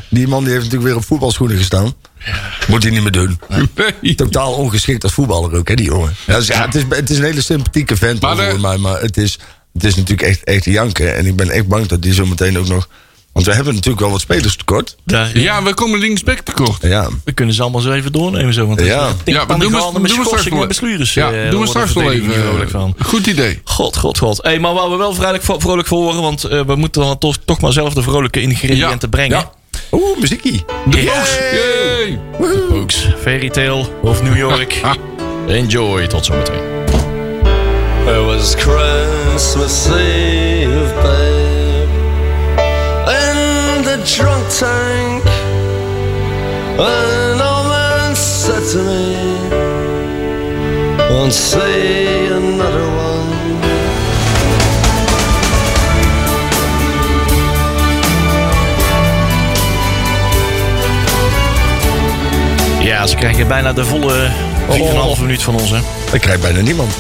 die 0.09 0.27
man 0.27 0.43
die 0.43 0.51
heeft 0.51 0.63
natuurlijk 0.63 0.89
weer 0.89 0.95
op 0.95 1.05
voetbalschoenen 1.05 1.57
gestaan. 1.57 1.93
Moet 2.67 2.83
hij 2.83 2.91
niet 2.91 3.01
meer 3.01 3.11
doen. 3.11 3.39
Nee. 4.01 4.15
Totaal 4.15 4.53
ongeschikt 4.53 5.03
als 5.03 5.13
voetballer 5.13 5.55
ook, 5.55 5.67
hè, 5.67 5.75
die 5.75 5.85
jongen. 5.85 6.15
Ja, 6.25 6.35
dus 6.37 6.47
ja, 6.47 6.65
het, 6.65 6.75
is, 6.75 6.83
het 6.89 7.09
is 7.09 7.17
een 7.17 7.23
hele 7.23 7.41
sympathieke 7.41 7.95
vent 7.95 8.21
Maar 8.21 8.59
mij. 8.59 8.77
Maar 8.77 9.01
het 9.01 9.17
is, 9.17 9.39
het 9.73 9.83
is 9.83 9.95
natuurlijk 9.95 10.27
echt, 10.27 10.43
echt 10.43 10.65
janken. 10.65 11.15
En 11.15 11.25
ik 11.25 11.35
ben 11.35 11.49
echt 11.49 11.67
bang 11.67 11.87
dat 11.87 12.01
die 12.01 12.13
zo 12.13 12.25
meteen 12.25 12.57
ook 12.57 12.67
nog... 12.67 12.87
Want 13.33 13.45
we 13.45 13.53
hebben 13.53 13.73
natuurlijk 13.73 14.01
wel 14.01 14.11
wat 14.11 14.21
spelers 14.21 14.55
tekort. 14.55 14.95
Daar, 15.05 15.37
Ja, 15.37 15.63
we 15.63 15.73
komen 15.73 15.99
linksback 15.99 16.39
tekort. 16.39 16.81
Ja, 16.81 17.07
We 17.23 17.31
kunnen 17.31 17.55
ze 17.55 17.61
allemaal 17.61 17.81
zo 17.81 17.91
even 17.91 18.11
doornemen. 18.11 18.53
Zo, 18.53 18.67
want 18.67 18.81
Ja. 18.81 18.85
eh, 19.07 19.13
die 19.23 19.33
doen 19.33 19.45
we, 19.47 19.57
met 19.57 19.59
doen 19.59 20.19
we 20.19 20.25
straks 20.25 20.47
wel, 20.49 20.61
en 20.61 20.67
beslures. 20.67 21.13
ja, 21.13 21.25
eh, 21.27 21.31
daar 21.31 21.41
doen 21.41 21.49
we 21.49 21.55
wordt 21.55 21.71
de 21.73 21.79
straks 21.79 21.93
wel 21.93 22.03
verdediging 22.13 22.55
even. 22.55 22.69
van. 22.69 22.93
eh, 22.99 23.05
Goed 23.05 23.27
idee. 23.27 23.61
God, 23.63 23.97
god, 23.97 24.17
god. 24.17 24.39
Hey, 24.41 24.59
maar 24.59 24.73
waar 24.73 24.89
we 24.89 24.95
wel 24.95 25.13
vrolijk 25.13 25.43
voor, 25.43 25.61
vrolijk 25.61 25.87
voor 25.87 26.01
horen, 26.03 26.21
want 26.21 26.43
eh, 26.43 26.61
we 26.65 26.75
moeten 26.75 27.01
dan 27.01 27.17
toch, 27.17 27.37
toch 27.45 27.59
maar 27.61 27.71
zelf 27.71 27.93
de 27.93 28.01
vrolijke 28.01 28.41
ingrediënten 28.41 28.99
Ja. 29.01 29.07
brengen. 29.09 29.37
Ja. 29.37 29.51
Oeh, 29.91 30.19
muziekie. 30.19 30.65
Yay! 30.89 32.19
Pokes, 32.69 33.07
Fairy 33.21 33.49
Tale 33.49 33.85
of 34.01 34.21
New 34.23 34.37
York. 34.37 34.81
Enjoy, 35.47 36.07
tot 36.07 36.25
zometeen. 36.25 36.59
It 38.07 38.25
was 38.25 38.55
Christmas 38.57 39.85
Eve, 39.85 40.93
drunk 44.05 44.47
tank. 44.49 45.23
An 46.79 47.41
old 47.41 47.67
man 47.67 48.15
said 48.15 48.63
to 48.71 48.77
me, 48.77 49.15
Won't 51.09 51.33
say 51.33 52.27
another 52.27 52.87
one. 52.87 53.29
Ja, 62.83 63.07
ze 63.07 63.15
krijgen 63.15 63.47
bijna 63.47 63.73
de 63.73 63.85
volle 63.85 64.29
4,5 65.15 65.21
minuut 65.21 65.41
van 65.41 65.53
ons, 65.53 65.69
hè. 65.69 65.79
Dat 66.11 66.19
krijgt 66.19 66.41
bijna 66.41 66.61
niemand. 66.61 66.93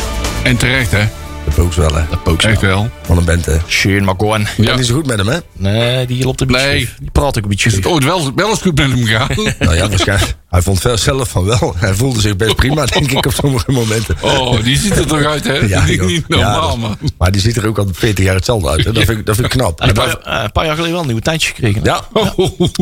En 0.43 0.57
terecht, 0.57 0.91
hè? 0.91 1.20
De 1.61 1.67
Pokes 1.67 1.75
wel, 1.75 1.95
hè. 1.95 2.03
Dat 2.25 2.43
Echt 2.45 2.61
wel. 2.61 2.89
Van 3.01 3.17
een 3.17 3.25
band, 3.25 3.45
hè. 3.45 3.57
Shane 3.67 4.01
McGowan. 4.11 4.47
Ja. 4.57 4.75
Niet 4.75 4.85
zo 4.85 4.93
goed 4.95 5.05
met 5.05 5.17
hem, 5.17 5.27
hè. 5.27 5.37
Nee, 5.53 6.05
die 6.05 6.23
loopt 6.23 6.41
een 6.41 6.47
beetje 6.47 6.65
Nee. 6.67 6.89
Die 6.99 7.11
praat 7.11 7.37
ook 7.37 7.43
een 7.43 7.49
beetje 7.49 7.69
Is 7.69 7.75
het 7.75 7.85
ooit 7.85 8.03
wel, 8.03 8.31
wel 8.35 8.49
eens 8.49 8.61
goed 8.61 8.77
met 8.77 8.89
hem 8.89 9.05
gegaan? 9.05 9.27
Nou 9.59 9.75
ja, 9.75 9.89
waarschijnlijk. 9.89 10.35
Hij 10.49 10.61
vond 10.61 10.81
wel 10.81 10.97
zelf 10.97 11.29
van 11.29 11.43
wel. 11.45 11.73
Hij 11.77 11.93
voelde 11.93 12.21
zich 12.21 12.35
best 12.35 12.55
prima, 12.55 12.85
denk 12.85 13.11
ik, 13.11 13.25
op 13.25 13.33
sommige 13.33 13.71
momenten. 13.71 14.15
Oh, 14.21 14.63
die 14.63 14.77
ziet 14.77 14.97
er 14.97 15.07
toch 15.07 15.23
uit, 15.23 15.43
hè? 15.47 15.53
Ja, 15.53 15.85
die 15.85 16.01
niet 16.01 16.25
Ja, 16.27 16.35
normaal, 16.37 16.77
man. 16.77 16.97
Maar 17.17 17.31
die 17.31 17.41
ziet 17.41 17.57
er 17.57 17.67
ook 17.67 17.77
al 17.77 17.87
40 17.91 18.25
jaar 18.25 18.35
hetzelfde 18.35 18.69
uit. 18.69 18.85
Hè? 18.85 18.91
Dat, 18.91 19.03
vind 19.05 19.19
ik, 19.19 19.25
dat 19.25 19.35
vind 19.35 19.53
ik 19.53 19.59
knap. 19.59 19.79
Een, 19.79 19.85
Hij 19.85 19.93
paar, 19.93 20.17
eh, 20.37 20.43
een 20.43 20.51
paar 20.51 20.65
jaar 20.65 20.73
geleden 20.75 20.91
wel 20.91 21.01
een 21.01 21.07
nieuwe 21.07 21.21
tijdje 21.21 21.47
gekregen. 21.47 21.81
ja, 21.83 22.01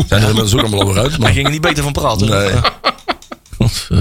zijn 0.07 0.21
er 0.21 0.27
inmiddels 0.27 0.53
ook 0.53 0.59
allemaal 0.61 0.81
over 0.81 0.97
uit. 0.97 1.09
Hij 1.09 1.19
Maar, 1.19 1.31
ging 1.31 1.45
er 1.45 1.51
niet 1.51 1.61
beter 1.61 1.83
van 1.83 1.91
praten. 1.91 2.27
nee, 2.29 2.51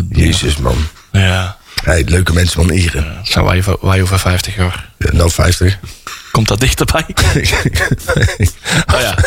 jezus 0.09 0.57
man. 0.57 0.77
Ja, 1.13 1.57
Hey, 1.85 2.05
leuke 2.07 2.33
mensen 2.33 2.63
van 2.67 2.71
Ieren. 2.75 3.17
zijn 3.23 3.45
wij, 3.45 3.63
wij 3.81 4.03
over 4.03 4.19
50 4.19 4.57
jaar. 4.57 4.91
Ja, 4.99 5.13
Nou, 5.13 5.31
50. 5.31 5.79
Komt 6.33 6.49
dat 6.49 6.61
dichterbij? 6.61 7.07
Oh 8.95 9.01
ja, 9.01 9.19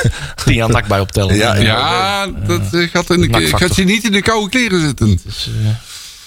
tien 0.45 0.53
jaar 0.55 0.67
dak 0.71 0.87
bij 0.87 0.99
optellen. 0.99 1.35
Ja, 1.35 1.55
ja. 1.55 1.61
Ja, 1.61 2.27
dat 2.27 2.73
eh, 2.73 2.89
gaat, 2.89 3.09
in 3.09 3.21
de, 3.31 3.47
gaat 3.57 3.75
je 3.75 3.83
niet 3.83 4.03
in 4.03 4.11
de 4.11 4.21
koude 4.21 4.49
kleren 4.49 4.81
zitten. 4.81 5.19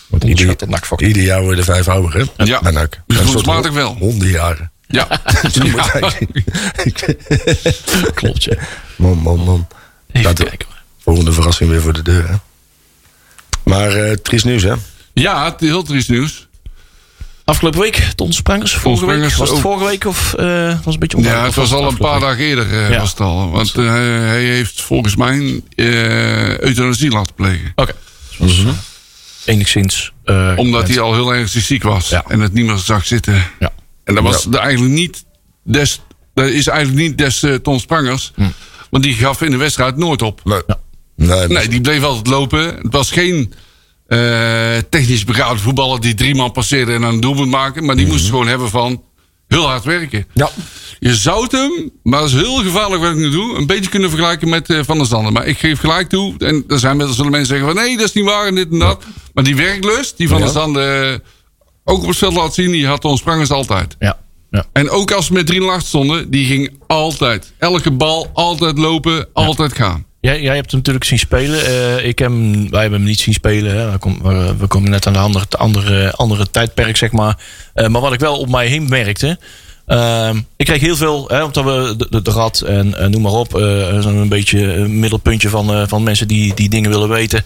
Dat 0.08 0.68
nakfactor. 0.68 1.08
Ieder 1.08 1.22
jaar 1.22 1.42
worden 1.42 1.64
vijf 1.64 1.88
ouder, 1.88 2.28
hè? 2.36 2.44
Ja, 2.44 2.70
NAC. 2.70 3.00
dus 3.06 3.30
soort 3.30 3.72
wel. 3.72 3.96
Hondenjaren. 3.98 4.70
Ja. 4.86 5.06
Zo 5.52 5.66
moet 5.66 5.90
Ja. 6.00 6.12
Klopt, 8.14 8.44
ja. 8.44 8.54
Man, 8.96 9.18
man, 9.18 9.38
man. 9.38 9.66
Even 10.12 10.22
Laten 10.28 10.44
we- 10.44 10.50
kijken. 10.50 10.68
Volgende 11.02 11.32
verrassing 11.32 11.70
weer 11.70 11.80
voor 11.80 11.92
de 11.92 12.02
deur, 12.02 12.28
hè? 12.28 12.34
Maar 13.64 13.90
eh 13.92 14.12
triest 14.12 14.44
nieuws, 14.44 14.62
hè? 14.62 14.74
Ja, 15.14 15.44
het 15.44 15.62
is 15.62 15.68
heel 15.68 15.82
triest 15.82 16.08
nieuws. 16.08 16.48
Afgelopen 17.44 17.80
week, 17.80 17.96
Ton 18.14 18.32
Sprangers. 18.32 18.74
Vorige 18.74 19.00
week. 19.06 19.14
Sprangers 19.14 19.36
Was 19.36 19.50
het 19.50 19.58
vorige 19.58 19.84
week 19.84 20.04
of 20.04 20.34
uh, 20.40 20.78
was 20.84 20.94
een 20.94 21.00
beetje 21.00 21.16
Ja, 21.18 21.22
onduidelijk? 21.22 21.54
het 21.54 21.64
Of 21.64 21.70
was 21.70 21.80
al 21.80 21.88
een 21.88 21.96
paar 21.96 22.20
dagen 22.20 22.44
eerder 22.44 22.72
eh, 22.72 22.90
Ja. 22.90 22.98
was 22.98 23.10
het 23.10 23.20
al. 23.20 23.50
Want 23.50 23.74
eh, 23.74 23.84
hij 24.18 24.42
heeft 24.44 24.80
volgens 24.82 25.16
mij 25.16 25.62
eh 25.74 26.58
euthanasie 26.58 27.10
laten 27.10 27.34
plegen. 27.34 27.62
week? 27.62 27.72
Oké. 27.76 27.92
Dus 28.38 28.64
eh, 28.64 28.70
enigszins. 29.44 30.12
eh, 30.24 30.52
Omdat 30.56 30.88
hij 30.88 31.00
al 31.00 31.14
heel 31.14 31.34
erg 31.34 31.48
ziek 31.48 31.82
was. 31.82 32.08
Ja. 32.08 32.24
En 32.28 32.40
het 32.40 32.52
niet 32.52 32.66
meer 32.66 32.76
zag 32.76 33.06
zitten. 33.06 33.34
Ja. 33.58 33.72
En 34.04 34.14
dat 34.14 34.24
was 34.24 34.46
er 34.46 34.54
eigenlijk 34.58 34.94
niet 34.94 35.24
des, 35.62 36.00
dat 36.34 36.46
is 36.48 36.66
eigenlijk 36.66 37.08
niet 37.08 37.18
des 37.18 37.42
eh, 37.42 37.54
Ton 37.54 37.80
Sprangers. 37.80 38.32
Hm. 38.34 38.48
Want 38.90 39.04
die 39.04 39.14
gaf 39.14 39.42
in 39.42 39.50
de 39.50 39.56
wedstrijd 39.56 39.96
nooit 39.96 40.22
op. 40.22 40.40
Nee. 40.44 40.60
Nee, 41.16 41.48
Nee, 41.48 41.68
die 41.68 41.80
bleef 41.80 42.02
altijd 42.02 42.26
lopen. 42.26 42.60
Het 42.64 42.92
was 42.92 43.10
geen 43.10 43.52
eh, 44.06 44.18
technisch 44.90 45.24
begaafde 45.24 45.62
voetballer 45.62 46.00
die 46.00 46.14
drie 46.14 46.34
man 46.34 46.52
passeerde 46.52 46.92
en 46.92 47.02
een 47.02 47.20
doelpunt 47.20 47.50
maken. 47.50 47.84
Maar 47.84 47.96
die 47.96 48.06
moest 48.06 48.28
gewoon 48.28 48.46
hebben 48.46 48.70
van 48.70 49.02
heel 49.48 49.66
hard 49.66 49.84
werken. 49.84 50.26
Ja. 50.32 50.50
Je 50.98 51.14
zou 51.14 51.46
hem, 51.50 51.90
maar 52.02 52.20
dat 52.20 52.28
is 52.28 52.34
heel 52.34 52.62
gevaarlijk 52.62 53.02
wat 53.02 53.10
ik 53.10 53.16
nu 53.16 53.30
doe, 53.30 53.56
een 53.56 53.66
beetje 53.66 53.90
kunnen 53.90 54.10
vergelijken 54.10 54.48
met 54.48 54.70
eh, 54.70 54.80
Van 54.84 54.98
der 54.98 55.06
Zanden. 55.06 55.32
Maar 55.32 55.46
ik 55.46 55.58
geef 55.58 55.80
gelijk 55.80 56.08
toe, 56.08 56.34
en 56.38 56.64
er 56.68 56.78
zijn 56.78 56.96
mensen 56.96 57.14
zullen 57.16 57.30
mensen 57.30 57.48
zeggen 57.56 57.74
van 57.74 57.84
nee, 57.84 57.96
dat 57.96 58.06
is 58.06 58.12
niet 58.12 58.24
waar 58.24 58.46
en 58.46 58.54
dit 58.54 58.70
en 58.70 58.78
dat. 58.78 59.04
Maar 59.34 59.44
die 59.44 59.56
werklust 59.56 60.16
die 60.16 60.28
Van 60.28 60.38
Ja. 60.38 60.44
der 60.44 60.52
Zanden 60.52 61.22
ook 61.84 62.02
op 62.02 62.08
het 62.08 62.16
veld 62.18 62.34
laten 62.34 62.52
zien. 62.52 62.70
Die 62.70 62.86
had 62.86 63.00
Ton 63.00 63.16
Sprangers 63.16 63.50
altijd. 63.50 63.96
Ja. 63.98 64.18
ja. 64.50 64.64
En 64.72 64.90
ook 64.90 65.12
als 65.12 65.28
we 65.28 65.34
met 65.34 65.46
3 65.46 65.62
achter 65.62 65.86
stonden, 65.88 66.30
die 66.30 66.46
ging 66.46 66.70
altijd. 66.86 67.52
Elke 67.58 67.90
bal, 67.90 68.30
altijd 68.32 68.78
lopen, 68.78 69.28
altijd 69.32 69.72
gaan. 69.72 70.04
Jij, 70.32 70.54
hebt 70.54 70.70
hem 70.70 70.78
natuurlijk 70.78 71.04
zien 71.04 71.18
spelen. 71.18 71.66
Eh, 71.66 72.06
ik 72.06 72.18
hem, 72.18 72.70
wij 72.70 72.80
hebben 72.80 72.98
hem 72.98 73.08
niet 73.08 73.20
zien 73.20 73.34
spelen. 73.34 73.76
Hè. 73.76 73.90
We, 73.90 73.98
kom- 73.98 74.22
we, 74.22 74.54
we 74.58 74.66
komen 74.66 74.90
net 74.90 75.06
aan 75.06 75.14
een 75.14 75.20
andere, 75.20 75.46
andere, 75.50 76.12
andere 76.12 76.50
tijdperk, 76.50 76.96
zeg 76.96 77.12
maar. 77.12 77.38
Eh, 77.74 77.88
maar 77.88 78.00
wat 78.00 78.12
ik 78.12 78.20
wel 78.20 78.38
op 78.38 78.48
mij 78.48 78.66
heen 78.66 78.88
merkte. 78.88 79.38
ehm, 79.86 80.40
ik 80.56 80.66
kreeg 80.66 80.80
heel 80.80 80.96
veel, 80.96 81.28
hè, 81.28 81.42
omdat 81.42 81.64
we 81.64 81.94
de, 81.96 82.06
de, 82.10 82.22
de 82.22 82.30
rat 82.30 82.60
en 82.60 82.98
eh, 82.98 83.06
noem 83.06 83.22
maar 83.22 83.32
op. 83.32 83.50
zo'n 84.00 84.28
beetje 84.28 84.72
een 84.72 84.98
middelpuntje 84.98 85.48
van, 85.48 85.88
van 85.88 86.02
mensen 86.02 86.28
die, 86.28 86.54
die 86.54 86.68
dingen 86.68 86.90
willen 86.90 87.08
weten. 87.08 87.42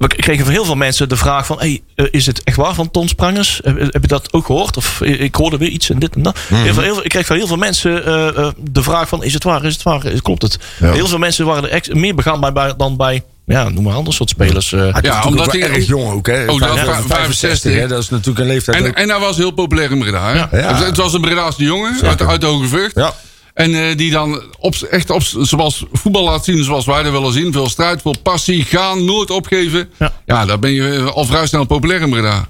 We 0.00 0.06
kregen 0.06 0.44
van 0.44 0.52
heel 0.54 0.64
veel 0.64 0.74
mensen 0.74 1.08
de 1.08 1.16
vraag 1.16 1.46
van... 1.46 1.58
Hey, 1.58 1.82
eh, 1.94 2.06
is 2.10 2.26
het 2.26 2.42
echt 2.44 2.56
waar 2.56 2.74
van 2.74 2.90
Ton 2.90 3.08
Sprangers? 3.08 3.60
Heb, 3.64 3.78
heb 3.78 4.02
je 4.02 4.08
dat 4.08 4.32
ook 4.32 4.46
gehoord? 4.46 4.76
Of 4.76 5.00
eh, 5.00 5.20
ik 5.20 5.34
hoorde 5.34 5.56
weer 5.58 5.68
iets 5.68 5.90
en 5.90 5.98
dit 5.98 6.14
en 6.14 6.22
dat. 6.22 6.38
Heel 6.48 6.74
veel, 6.74 6.82
heel 6.82 6.94
veel- 6.94 7.04
ik 7.04 7.10
kreeg 7.10 7.26
van 7.26 7.36
heel 7.36 7.46
veel 7.46 7.56
mensen 7.56 8.04
eh, 8.06 8.28
eh, 8.28 8.48
de 8.58 8.82
vraag 8.82 9.08
van... 9.08 9.24
is 9.24 9.34
het 9.34 9.44
waar, 9.44 9.64
is 9.64 9.72
het 9.72 9.82
waar, 9.82 10.02
klopt 10.22 10.42
het? 10.42 10.58
Ja. 10.80 10.92
Heel 10.92 11.06
veel 11.08 11.18
mensen 11.18 11.46
waren 11.46 11.64
er 11.64 11.70
ex- 11.70 11.88
meer 11.88 12.14
begaan 12.14 12.40
bij, 12.40 12.52
bij, 12.52 12.74
dan 12.76 12.96
bij... 12.96 13.22
Ja, 13.46 13.68
noem 13.68 13.84
maar 13.84 13.94
ander 13.94 14.12
soort 14.14 14.28
spelers. 14.30 14.72
eh. 14.72 14.80
Natuurlijk 14.80 15.24
omdat 15.24 15.52
hij- 15.52 15.62
erg 15.62 15.86
jong 15.86 16.10
ook, 16.12 16.26
hè? 16.26 16.46
Oh, 16.46 16.60
dat 16.60 16.68
Vijf- 16.78 16.86
was 16.86 17.06
65, 17.06 17.72
hè? 17.74 17.86
Dat 17.88 18.02
is 18.02 18.08
natuurlijk 18.08 18.38
een 18.38 18.46
leeftijd 18.46 18.76
En, 18.76 18.86
ook. 18.88 18.94
en 18.94 19.08
hij 19.10 19.18
was 19.18 19.36
heel 19.36 19.50
populair 19.50 19.90
in 19.90 19.98
Breda. 19.98 20.28
Hè? 20.32 20.58
Ja. 20.58 20.74
Het, 20.74 20.84
het 20.86 20.96
was 20.96 21.12
een 21.14 21.20
Bredaanse 21.20 21.62
jongen 21.64 22.00
uit, 22.02 22.22
uit 22.22 22.40
de 22.40 22.46
Hoge 22.46 22.66
Vught. 22.68 22.94
Ja. 22.94 23.14
En 23.60 23.74
eh, 23.74 23.96
die 23.96 24.10
dan 24.10 24.42
op, 24.58 24.74
echt 24.74 25.10
op, 25.10 25.22
zoals 25.22 25.84
voetbal 25.92 26.24
laat 26.24 26.44
zien, 26.44 26.64
zoals 26.64 26.86
wij 26.86 27.02
er 27.02 27.12
willen 27.12 27.32
zien. 27.32 27.52
Veel 27.52 27.68
strijd, 27.68 28.02
veel 28.02 28.16
passie, 28.22 28.64
gaan, 28.64 29.04
nooit 29.04 29.30
opgeven. 29.30 29.90
Ja. 29.98 30.12
Ja, 30.26 30.44
daar 30.46 30.58
ben 30.58 30.72
je 30.72 31.00
al 31.14 31.24
vrij 31.24 31.46
snel 31.46 31.64
populair 31.64 32.00
in 32.00 32.10
Breda. 32.10 32.48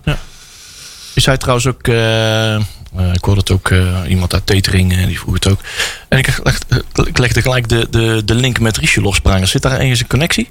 Is 1.14 1.26
hij 1.26 1.36
trouwens 1.36 1.66
ook... 1.66 1.88
eh, 1.88 2.54
eh, 2.54 3.12
ik 3.12 3.24
hoorde 3.24 3.40
het 3.40 3.50
ook, 3.50 3.70
eh, 3.70 3.98
iemand 4.08 4.32
uit 4.34 4.46
Tetering, 4.46 4.92
eh, 4.92 5.06
die 5.06 5.18
vroeg 5.18 5.34
het 5.34 5.48
ook. 5.48 5.60
En 6.08 6.18
ik, 6.18 6.40
leg, 6.42 6.58
ik 7.06 7.18
legde 7.18 7.42
gelijk 7.42 7.68
de, 7.68 7.86
de, 7.90 8.22
de 8.24 8.34
link 8.34 8.58
met 8.60 8.76
Richelov 8.76 9.14
Sprangers. 9.16 9.50
Zit 9.50 9.62
daar 9.62 9.78
ergens 9.78 10.00
een 10.00 10.06
connectie? 10.06 10.50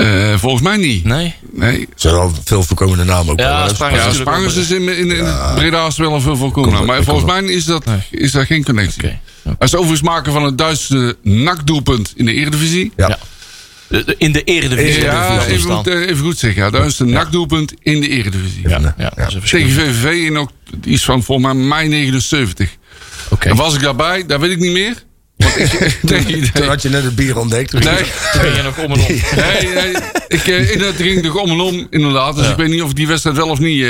Eh, 0.00 0.38
volgens 0.38 0.62
mij 0.62 0.76
niet. 0.76 1.04
Nee? 1.04 1.34
Nee. 1.52 1.88
zijn 1.94 2.14
wel 2.14 2.32
veel 2.44 2.62
voorkomende 2.62 3.04
namen 3.04 3.32
ook. 3.32 3.38
Ja. 3.40 3.46
Ja, 3.48 3.68
Spangers 4.12 4.54
wel- 4.54 4.62
is 4.62 4.70
in, 4.70 4.88
in, 4.88 5.10
in 5.10 5.26
Breda 5.54 5.86
is 5.86 5.96
wel 5.96 6.12
een 6.14 6.20
veel 6.20 6.36
voorkomen. 6.36 6.76
Kom, 6.76 6.86
Maar 6.86 7.04
volgens 7.04 7.26
mij 7.32 7.42
is 7.42 7.64
dat, 7.64 7.84
is 8.10 8.32
dat 8.32 8.46
geen 8.46 8.64
connectie. 8.64 9.18
Hij 9.42 9.54
is 9.58 9.74
overigens 9.74 10.02
maken 10.02 10.32
van 10.32 10.44
het 10.44 10.58
Duitse 10.58 11.16
nakdoelpunt 11.22 12.12
in 12.16 12.24
de 12.24 12.32
Eredivisie. 12.32 12.92
Ja. 12.96 13.08
Ja. 13.08 13.18
In 14.18 14.32
de 14.32 14.44
eredivisie. 14.44 15.02
Ja, 15.02 15.46
even 15.46 15.70
goed, 15.70 15.86
eh, 15.86 16.00
even 16.00 16.24
goed 16.24 16.38
zeggen. 16.38 16.62
Ja, 16.62 16.70
dat 16.70 16.84
is 16.86 16.98
een 16.98 17.10
nakdoelpunt 17.10 17.74
in 17.82 18.00
de 18.00 18.08
Eredivisie. 18.08 18.68
Ja, 18.68 18.94
ja. 18.98 19.12
Tegen 19.44 19.70
VVV 19.70 20.04
in 20.26 20.38
ook 20.38 20.50
iets 20.84 21.04
van 21.04 21.22
volgens 21.22 21.46
mij 21.54 21.64
mei 21.64 21.88
79. 21.88 22.76
Oké. 23.28 23.48
En 23.48 23.56
was 23.56 23.74
ik 23.74 23.80
daarbij? 23.82 24.26
Dat 24.26 24.40
weet 24.40 24.50
ik 24.50 24.58
niet 24.58 24.72
meer. 24.72 25.02
Nee, 26.02 26.50
Toen 26.52 26.66
had 26.66 26.82
je 26.82 26.88
net 26.88 27.04
het 27.04 27.14
bier 27.14 27.38
ontdekt. 27.38 27.72
nee, 27.72 27.82
Ben 28.42 28.54
je 28.54 28.62
nog 28.62 28.78
om 28.78 28.92
en 28.92 29.00
om? 29.00 29.06
nee, 29.36 29.74
nee. 29.74 29.92
Ik, 30.28 30.46
eh, 30.46 30.86
ging 30.96 31.22
toch 31.22 31.34
om 31.34 31.50
en 31.50 31.60
om, 31.60 31.86
inderdaad. 31.90 32.36
Dus 32.36 32.48
ik 32.48 32.56
weet 32.56 32.68
niet 32.68 32.82
of 32.82 32.90
ik 32.90 32.96
die 32.96 33.06
wedstrijd 33.06 33.36
wel 33.36 33.48
of 33.48 33.58
niet 33.58 33.82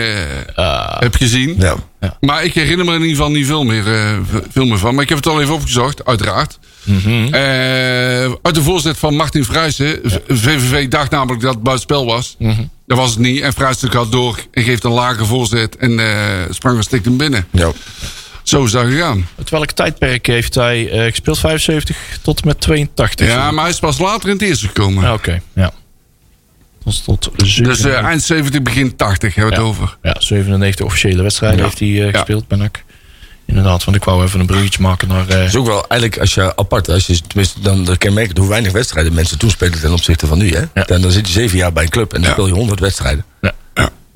eh, 0.56 0.98
heb 0.98 1.14
gezien. 1.14 1.54
Ja. 1.58 1.76
Maar 2.20 2.44
ik 2.44 2.54
herinner 2.54 2.84
me 2.84 2.90
er 2.90 2.96
in 2.96 3.02
ieder 3.02 3.16
geval 3.16 3.30
niet 3.32 3.46
veel 3.46 3.64
meer, 3.64 3.92
eh, 3.94 4.18
veel 4.50 4.64
meer 4.64 4.78
van. 4.78 4.94
Maar 4.94 5.02
ik 5.02 5.08
heb 5.08 5.18
het 5.18 5.26
al 5.26 5.40
even 5.40 5.54
opgezocht, 5.54 6.04
uiteraard. 6.04 6.58
Mhm. 6.82 7.08
Eh, 7.34 7.40
uit 8.42 8.54
de 8.54 8.62
voorzet 8.62 8.98
van 8.98 9.14
Martin 9.16 9.44
Vrijsen. 9.44 9.98
V- 10.04 10.16
VVV 10.28 10.88
dacht 10.88 11.10
namelijk 11.10 11.42
dat 11.42 11.54
het 11.54 11.62
buitenspel 11.62 12.04
was. 12.06 12.34
Mhm. 12.38 12.62
Dat 12.86 12.98
was 12.98 13.10
het 13.10 13.18
niet. 13.18 13.40
En 13.40 13.52
Vrijsen 13.52 13.90
gaat 13.90 14.12
door 14.12 14.38
en 14.52 14.62
geeft 14.62 14.84
een 14.84 14.90
lage 14.90 15.24
voorzet. 15.24 15.76
En 15.76 15.98
eh 16.00 16.16
Spranger 16.50 16.82
stikt 16.82 17.04
hem 17.04 17.16
binnen. 17.16 17.46
Ja. 17.50 17.72
Zo 18.50 18.64
is 18.64 18.70
dat 18.70 18.84
gegaan. 18.86 19.28
Uit 19.38 19.50
welk 19.50 19.70
tijdperk 19.72 20.26
heeft 20.26 20.54
hij 20.54 20.90
eh, 20.90 21.10
gespeeld? 21.10 21.38
75 21.38 21.96
tot 22.22 22.40
en 22.40 22.46
met 22.46 22.60
82? 22.60 23.26
Ja, 23.28 23.50
maar 23.50 23.62
hij 23.64 23.72
is 23.72 23.78
pas 23.78 23.98
later 23.98 24.28
in 24.28 24.34
het 24.34 24.42
eerste 24.42 24.66
gekomen. 24.66 25.04
Ja, 25.04 25.12
Oké, 25.12 25.40
ja. 25.54 25.72
Tot, 26.84 27.04
tot 27.04 27.30
Dus 27.36 27.54
97. 27.54 27.90
eh, 28.00 28.04
eind 28.06 28.22
70, 28.22 28.62
begin 28.62 28.96
80 28.96 29.34
hebben 29.34 29.52
we 29.54 29.58
het 29.60 29.68
over. 29.68 29.96
Ja, 30.02 30.14
97 30.18 30.86
officiële 30.86 31.22
wedstrijden 31.22 31.58
Ja. 31.58 31.64
heeft 31.64 31.78
hij 31.78 31.88
eh, 31.88 31.96
Ja. 32.04 32.10
gespeeld, 32.10 32.48
ben 32.48 32.60
ik. 32.62 32.84
Inderdaad, 33.46 33.84
want 33.84 33.96
ik 33.96 34.04
wou 34.04 34.24
even 34.24 34.40
een 34.40 34.46
bruggetje 34.46 34.82
maken 34.82 35.08
naar... 35.08 35.28
eh, 35.28 35.36
Het 35.38 35.48
is 35.48 35.56
ook 35.56 35.66
wel 35.66 35.84
eigenlijk 35.88 36.20
als 36.20 36.34
je 36.34 36.56
apart, 36.56 36.88
als 36.88 37.06
je 37.06 37.20
tenminste 37.26 37.60
dan 37.60 37.96
je 37.98 38.10
merken 38.10 38.38
hoe 38.38 38.48
weinig 38.48 38.72
wedstrijden 38.72 39.12
mensen 39.14 39.38
toen 39.38 39.50
spelen 39.50 39.80
ten 39.80 39.92
opzichte 39.92 40.26
van 40.26 40.38
nu. 40.38 40.50
Hè? 40.54 40.62
Ja. 40.74 40.82
Dan, 40.84 41.00
dan 41.00 41.10
zit 41.10 41.26
je 41.26 41.32
zeven 41.32 41.58
jaar 41.58 41.72
bij 41.72 41.82
een 41.82 41.88
club 41.90 42.12
en 42.12 42.18
dan 42.20 42.28
Ja. 42.28 42.32
speel 42.32 42.46
je 42.46 42.52
100 42.52 42.80
wedstrijden. 42.80 43.24
ja. 43.40 43.52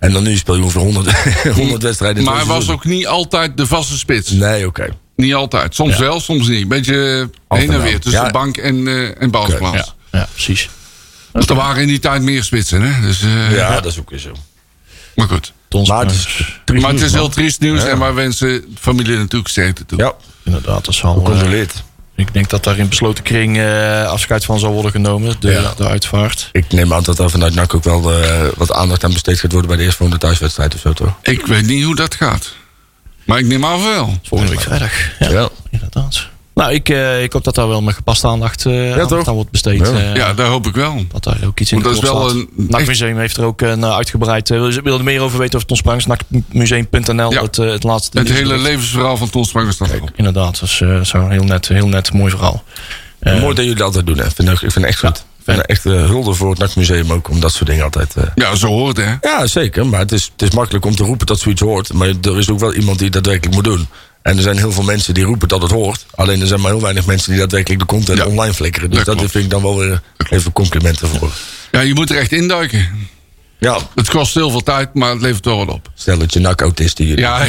En 0.05 0.13
dan 0.13 0.23
nu 0.23 0.37
speel 0.37 0.55
je 0.57 0.63
ongeveer 0.63 0.81
100, 0.81 1.13
100 1.55 1.83
wedstrijden. 1.89 2.19
in 2.19 2.25
Maar 2.25 2.37
hij 2.37 2.45
was 2.45 2.69
ook 2.71 2.85
niet 2.85 3.07
altijd 3.07 3.57
de 3.57 3.67
vaste 3.67 3.99
spits. 3.99 4.31
Nee, 4.31 4.67
oké. 4.67 4.89
Niet 5.17 5.35
altijd. 5.35 5.75
Soms 5.75 5.97
wel, 5.99 6.21
soms 6.21 6.49
niet. 6.49 6.69
Beetje 6.69 7.31
Af 7.49 7.59
heen 7.59 7.73
en 7.73 7.83
weer 7.83 8.01
tussen 8.01 8.21
Ja. 8.21 8.27
de 8.27 8.33
bank 8.33 8.57
en, 8.57 8.89
eh 8.89 9.23
en 9.23 9.31
basisplaats. 9.31 9.95
ja, 10.11 10.19
ja, 10.19 10.29
precies. 10.33 10.69
Dus 11.33 11.47
er 11.47 11.55
waren 11.55 11.83
in 11.83 11.89
die 11.89 11.99
tijd 11.99 12.23
meer 12.23 12.45
spitsen. 12.45 12.83
Hè? 12.83 13.01
Dus, 13.07 13.23
eh, 13.23 13.55
Ja, 13.57 13.75
dat 13.75 13.93
is 13.93 13.99
ook 13.99 14.11
weer 14.11 14.19
zo. 14.19 14.33
Maar 15.15 15.29
goed. 15.29 15.53
Maar 15.87 16.01
het 16.07 16.13
is 16.13 16.27
maar 16.67 16.77
het 16.77 16.91
nieuws, 16.93 17.03
is 17.03 17.13
heel 17.13 17.29
triest 17.29 17.61
nieuws. 17.61 17.83
Ja. 17.83 17.89
En 17.89 17.99
wij 17.99 18.13
wensen 18.13 18.49
de 18.49 18.65
familie 18.81 19.17
natuurlijk 19.17 19.51
sterkte 19.51 19.87
toe. 19.87 19.99
Ja, 19.99 20.13
Inderdaad, 20.43 20.85
dat 20.85 20.95
is 20.95 21.01
wel... 21.03 21.13
eh, 21.17 21.19
gecontroleerd. 21.25 21.83
Ik 22.17 22.33
denk 22.33 22.51
dat 22.51 22.65
daar 22.65 22.79
in 22.79 22.89
besloten 22.89 23.25
kring 23.25 23.59
eh, 23.59 24.07
afscheid 24.07 24.45
van 24.45 24.59
zal 24.59 24.73
worden 24.73 24.91
genomen. 24.91 25.35
De, 25.41 25.51
Ja. 25.51 25.73
de 25.77 25.87
uitvaart. 25.89 26.49
Ik 26.53 26.73
neem 26.73 26.93
aan 26.93 27.03
dat 27.03 27.19
er 27.19 27.31
vanuit 27.31 27.55
NAC 27.55 27.75
ook 27.75 27.85
wel 27.85 28.13
eh, 28.23 28.47
wat 28.57 28.73
aandacht 28.73 29.05
aan 29.05 29.13
besteed 29.13 29.41
gaat 29.41 29.51
worden 29.53 29.69
bij 29.71 29.79
de 29.79 29.85
eerstvolgende 29.85 30.21
thuiswedstrijd 30.21 30.75
of 30.75 30.81
zo, 30.81 30.93
toch? 30.93 31.15
Ik 31.23 31.47
weet 31.47 31.67
niet 31.67 31.85
hoe 31.85 31.95
dat 31.97 32.15
gaat. 32.15 32.55
Maar 33.25 33.39
ik 33.39 33.47
neem 33.47 33.65
aan 33.65 33.83
wel. 33.83 34.19
Volgende 34.23 34.53
week 34.55 34.63
vrijdag. 34.65 34.93
Ja, 35.19 35.31
Ja. 35.31 35.49
inderdaad. 35.71 36.29
Nou, 36.55 36.73
ik, 36.73 36.89
eh, 36.89 37.23
ik 37.23 37.33
hoop 37.33 37.45
dat 37.45 37.55
daar 37.55 37.69
wel 37.69 37.83
met 37.83 37.95
gepaste 37.95 38.27
aandacht 38.27 38.67
eh 38.67 38.93
aandacht 39.01 39.29
aan 39.29 39.35
wordt 39.35 39.51
besteed. 39.51 39.79
Ja. 39.89 40.15
Ja, 40.15 40.35
daar 40.35 40.47
hoop 40.47 40.67
ik 40.67 40.75
wel. 40.75 41.05
Dat 41.13 41.25
daar 41.25 41.37
ook 41.47 41.61
iets 41.61 41.73
in 41.73 41.83
Want 41.83 41.95
de 41.95 42.01
dat 42.01 42.05
is 42.05 42.11
kop 42.11 42.19
wel 42.21 42.29
staat. 42.31 42.41
een- 42.57 42.67
NAC 42.69 42.79
echt- 42.81 42.89
Museum 42.89 43.19
heeft 43.19 43.37
er 43.37 43.45
ook 43.45 43.61
een 43.61 43.85
uitgebreid... 43.85 44.49
wil 44.49 44.71
je 44.71 44.83
er 44.83 45.05
meer 45.05 45.21
over 45.21 45.39
weten 45.39 45.55
over 45.55 45.67
Ton 45.69 45.77
Sprangers? 45.77 46.07
NACmuseum.nl, 46.07 47.33
Ja. 47.33 47.43
het, 47.43 47.57
het 47.57 47.83
laatste 47.83 48.19
Het 48.19 48.33
hele 48.33 48.59
levensverhaal 48.59 49.17
van 49.17 49.31
Ton 49.31 49.45
Spranger 49.45 49.73
staat 49.73 49.91
erop. 49.91 50.11
Inderdaad, 50.17 50.61
dat 50.61 50.69
is 50.69 51.09
zo 51.09 51.29
heel 51.29 51.45
net, 51.45 51.69
heel 51.69 51.89
net 51.89 52.13
mooi 52.13 52.31
verhaal. 52.31 52.63
Mooi 53.21 53.41
dat 53.41 53.57
jullie 53.57 53.75
dat 53.75 53.83
altijd 53.87 54.07
doen, 54.07 54.19
hè. 54.19 54.25
Ik 54.25 54.33
vind, 54.35 54.49
het- 54.49 54.63
ik 54.63 54.73
vind 54.73 54.75
het 54.75 54.85
echt 54.85 54.99
goed. 54.99 55.19
Ik 55.19 55.45
vind 55.45 55.57
het 55.57 55.67
echt 55.67 55.83
hulde 55.85 56.35
voor 56.35 56.51
het 56.51 56.59
NAC 56.59 56.77
Museum 56.77 57.13
ook, 57.13 57.29
om 57.31 57.41
dat 57.41 57.53
soort 57.53 57.67
dingen 57.67 57.85
altijd... 57.85 58.15
eh, 58.17 58.23
Ja, 58.35 58.55
zo 58.55 58.67
hoort 58.67 58.97
het, 58.97 59.07
hè. 59.07 59.29
Ja, 59.29 59.47
zeker. 59.47 59.87
Maar 59.87 60.01
het 60.01 60.13
is, 60.13 60.31
het 60.33 60.43
is 60.49 60.51
makkelijk 60.55 60.85
om 60.85 60.97
te 60.97 61.05
roepen 61.05 61.27
dat 61.27 61.41
zoiets 61.41 61.61
hoort. 61.61 61.93
Maar 61.93 62.09
er 62.23 62.39
is 62.39 62.51
ook 62.51 62.59
wel 62.59 62.75
iemand 62.75 62.97
die 62.99 63.05
het 63.07 63.15
daadwerkelijk 63.15 63.55
moet 63.55 63.65
doen. 63.65 63.87
En 64.25 64.37
er 64.37 64.43
zijn 64.43 64.57
heel 64.57 64.73
veel 64.73 64.83
mensen 64.83 65.15
die 65.15 65.25
roepen 65.25 65.49
dat 65.49 65.63
het 65.63 65.71
hoort. 65.71 66.07
Alleen 66.15 66.41
er 66.41 66.47
zijn 66.47 66.61
maar 66.61 66.71
heel 66.71 66.81
weinig 66.81 67.07
mensen 67.07 67.31
die 67.31 67.39
daadwerkelijk 67.41 67.81
de 67.81 67.87
content 67.87 68.19
Ja. 68.19 68.27
online 68.27 68.55
flikkeren. 68.55 68.91
Dus 68.91 69.05
Dat 69.05 69.19
vind 69.19 69.35
ik 69.45 69.51
dan 69.51 69.63
wel 69.63 69.79
weer 69.79 70.01
even 70.31 70.53
complimenten 70.53 71.09
voor. 71.09 71.33
Ja, 71.73 71.81
je 71.81 71.95
moet 71.95 72.11
er 72.11 72.17
echt 72.19 72.33
induiken. 72.33 73.09
Ja, 73.59 73.79
Het 73.95 74.09
kost 74.11 74.35
heel 74.35 74.51
veel 74.51 74.63
tijd, 74.63 74.95
maar 74.95 75.11
het 75.11 75.21
levert 75.21 75.45
wel 75.45 75.57
wat 75.67 75.75
op. 75.75 75.89
stel 75.95 76.19
dat 76.19 76.33
je 76.33 76.41
NAC-autist 76.41 76.99
hier. 76.99 77.19
Ja, 77.19 77.47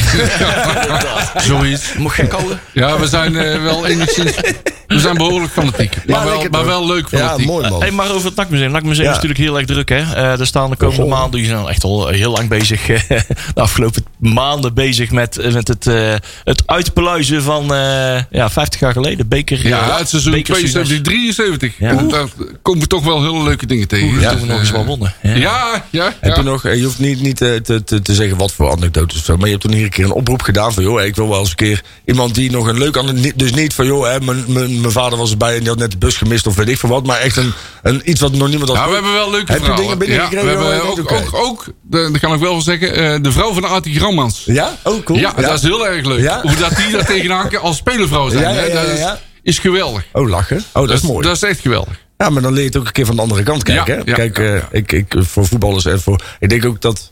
zoiets. 1.47 1.93
Moet 1.97 2.11
gek 2.11 2.31
houden? 2.31 2.59
Ja, 2.73 2.99
we 2.99 3.07
zijn 3.07 3.35
eh, 3.37 3.63
wel 3.63 3.85
enigszins... 3.87 4.31
We 4.87 4.99
zijn 4.99 5.17
behoorlijk 5.17 5.51
fanatiek. 5.51 6.05
Maar, 6.07 6.25
wel, 6.25 6.43
maar 6.51 6.65
wel 6.65 6.87
leuk 6.87 7.07
Ja, 7.09 7.17
fanatiek. 7.17 7.45
mooi 7.45 7.69
man. 7.69 7.81
Hey, 7.81 7.91
maar 7.91 8.11
over 8.11 8.25
het 8.27 8.35
NAC-museum. 8.35 8.63
Het 8.73 8.73
NAC-museum 8.73 9.03
Ja. 9.05 9.09
is 9.09 9.15
natuurlijk 9.15 9.41
heel 9.43 9.57
erg 9.57 9.65
druk. 9.65 9.89
Hè? 9.89 9.95
Eh, 10.13 10.39
er 10.39 10.47
staan 10.47 10.69
de 10.69 10.75
komende 10.75 11.03
Oh. 11.03 11.09
maanden, 11.09 11.39
die 11.39 11.49
zijn 11.49 11.67
echt 11.67 11.83
al 11.83 12.07
heel 12.07 12.31
lang 12.31 12.49
bezig. 12.49 12.85
de 13.55 13.61
afgelopen 13.61 14.05
maanden 14.17 14.73
bezig 14.73 15.11
met, 15.11 15.37
eh, 15.37 15.53
met 15.53 15.67
het, 15.67 15.87
eh, 15.87 16.13
het 16.43 16.63
uitpluizen 16.65 17.43
van 17.43 17.73
eh, 17.73 18.21
ja, 18.29 18.49
50 18.49 18.79
jaar 18.79 18.91
geleden. 18.91 19.27
Beker, 19.27 19.67
Ja, 19.67 19.89
eh, 19.89 19.97
het 19.97 20.09
seizoen 20.09 20.31
beker 20.31 20.53
72, 20.53 21.01
73. 21.01 21.73
Ja. 21.79 21.89
En 21.89 22.07
Daar 22.07 22.27
komen 22.61 22.81
we 22.81 22.87
toch 22.87 23.03
wel 23.03 23.21
hele 23.23 23.43
leuke 23.43 23.65
dingen 23.65 23.87
tegen. 23.87 24.07
Ja, 24.07 24.13
Dus, 24.19 24.29
toen 24.31 24.39
we 24.39 24.45
nog 24.47 24.59
eens 24.59 24.67
eh, 24.69 24.75
wel 24.75 24.85
wonnen. 24.85 25.13
Ja. 25.21 25.35
Ja, 25.35 25.83
ja, 25.89 26.03
Heb 26.19 26.35
ja. 26.35 26.35
je 26.35 26.43
nog, 26.43 26.65
eh, 26.65 26.75
je 26.75 26.83
hoeft 26.83 26.99
niet, 26.99 27.21
niet 27.21 27.41
eh, 27.41 27.55
te, 27.55 27.83
te, 27.83 28.01
te 28.01 28.13
zeggen 28.13 28.37
wat 28.37 28.51
voor 28.51 28.71
anekdotes 28.71 29.17
of 29.19 29.25
zo. 29.25 29.35
Maar 29.35 29.45
je 29.45 29.51
hebt 29.51 29.61
toen 29.63 29.73
hier 29.73 29.83
een 29.83 29.89
keer 29.89 30.05
een 30.05 30.11
oproep 30.11 30.41
gedaan 30.41 30.73
van... 30.73 30.83
joh, 30.83 31.01
ik 31.03 31.15
wil 31.15 31.29
wel 31.29 31.39
eens 31.39 31.49
een 31.49 31.55
keer 31.55 31.81
iemand 32.05 32.35
die 32.35 32.51
nog 32.51 32.67
een 32.67 32.77
leuk... 32.77 33.33
Dus 33.35 33.53
niet 33.53 33.73
van, 33.73 33.85
joh, 33.85 34.05
hè, 34.11 34.19
mijn- 34.21 34.74
mijn 34.81 34.93
mijn 34.93 35.03
vader 35.03 35.17
was 35.17 35.31
erbij 35.31 35.53
en 35.53 35.59
die 35.59 35.69
had 35.69 35.77
net 35.77 35.91
de 35.91 35.97
bus 35.97 36.17
gemist 36.17 36.47
of 36.47 36.55
weet 36.55 36.69
ik 36.69 36.79
veel 36.79 36.89
wat. 36.89 37.05
Maar 37.05 37.19
echt 37.19 37.37
een, 37.37 37.53
een, 37.81 38.09
iets 38.09 38.21
wat 38.21 38.31
nog 38.31 38.47
niemand 38.47 38.69
had 38.69 38.77
Ja, 38.77 38.87
we 38.87 38.93
hebben 38.93 39.13
wel 39.13 39.31
leuke 39.31 39.51
Heb 39.51 39.61
je 39.61 39.73
dingen 39.73 39.83
ja, 39.83 39.89
we 39.89 39.97
binnengekregen? 39.97 40.47
hebben 40.47 40.83
ook, 40.83 40.99
oké. 40.99 41.13
ook, 41.13 41.33
ook 41.33 41.65
de, 41.81 42.09
dat 42.11 42.19
kan 42.19 42.33
ik 42.33 42.39
wel 42.39 42.51
wel 42.51 42.61
zeggen, 42.61 42.93
eh, 42.93 43.21
de 43.21 43.31
vrouw 43.31 43.53
van 43.53 43.63
Artie 43.63 43.95
Grammans. 43.95 44.43
Ja? 44.45 44.77
Oh, 44.83 45.03
cool. 45.03 45.19
Ja, 45.19 45.33
dat 45.33 45.53
is 45.53 45.61
heel 45.61 45.87
erg 45.87 46.05
leuk. 46.05 46.19
Ja? 46.19 46.41
Hoe 46.41 46.55
dat 46.55 46.75
die 46.75 46.91
daar 46.91 47.05
tegenaan 47.05 47.49
kan 47.49 47.61
als 47.61 47.77
spelervrouw 47.77 48.29
zijn. 48.29 48.43
Ja, 48.43 48.49
ja, 48.49 48.55
hè, 48.55 48.65
ja, 48.65 48.73
dat 48.73 49.15
is, 49.15 49.21
is 49.43 49.59
geweldig. 49.59 50.05
Oh, 50.11 50.29
lachen. 50.29 50.63
Oh, 50.73 50.87
dat, 50.87 50.97
is 50.97 51.01
mooi. 51.01 51.27
Dat 51.27 51.35
is 51.35 51.43
echt 51.43 51.59
geweldig. 51.59 52.03
Ja, 52.17 52.29
maar 52.29 52.41
dan 52.41 52.51
leer 52.53 52.61
je 52.61 52.67
het 52.67 52.77
ook 52.77 52.85
een 52.85 52.91
keer 52.91 53.05
van 53.05 53.15
de 53.15 53.21
andere 53.21 53.43
kant 53.43 53.63
kijken. 53.63 53.97
Hè? 53.97 54.03
Kijk, 54.03 54.39
eh. 54.39 54.55
Ik, 54.71 54.91
ik, 54.91 55.15
voor 55.17 55.45
voetballers 55.45 55.85
en 55.85 56.01
voor. 56.01 56.21
Ik 56.39 56.49
denk 56.49 56.65
ook 56.65 56.81
dat. 56.81 57.11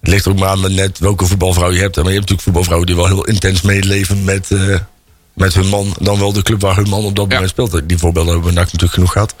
Het 0.00 0.10
ligt 0.10 0.28
ook 0.28 0.38
maar 0.38 0.48
aan 0.48 0.74
net 0.74 0.98
welke 0.98 1.26
voetbalvrouw 1.26 1.70
je 1.70 1.80
hebt. 1.80 1.96
Maar 1.96 2.04
je 2.04 2.10
hebt 2.10 2.20
natuurlijk 2.20 2.42
voetbalvrouwen 2.42 2.86
die 2.86 2.96
wel 2.96 3.06
heel 3.06 3.24
intens 3.24 3.60
meeleven 3.60 4.24
met, 4.24 4.50
eh, 4.50 4.74
met 5.34 5.54
hun 5.54 5.66
man. 5.66 5.94
Dan 6.00 6.18
wel 6.18 6.32
de 6.32 6.42
club 6.42 6.60
waar 6.60 6.76
hun 6.76 6.88
man 6.88 7.04
op 7.04 7.16
dat 7.16 7.28
moment 7.28 7.48
speelt. 7.48 7.88
Die 7.88 7.98
voorbeelden 7.98 8.32
hebben 8.32 8.50
we 8.50 8.60
natuurlijk 8.60 8.92
genoeg 8.92 9.12
gehad. 9.12 9.34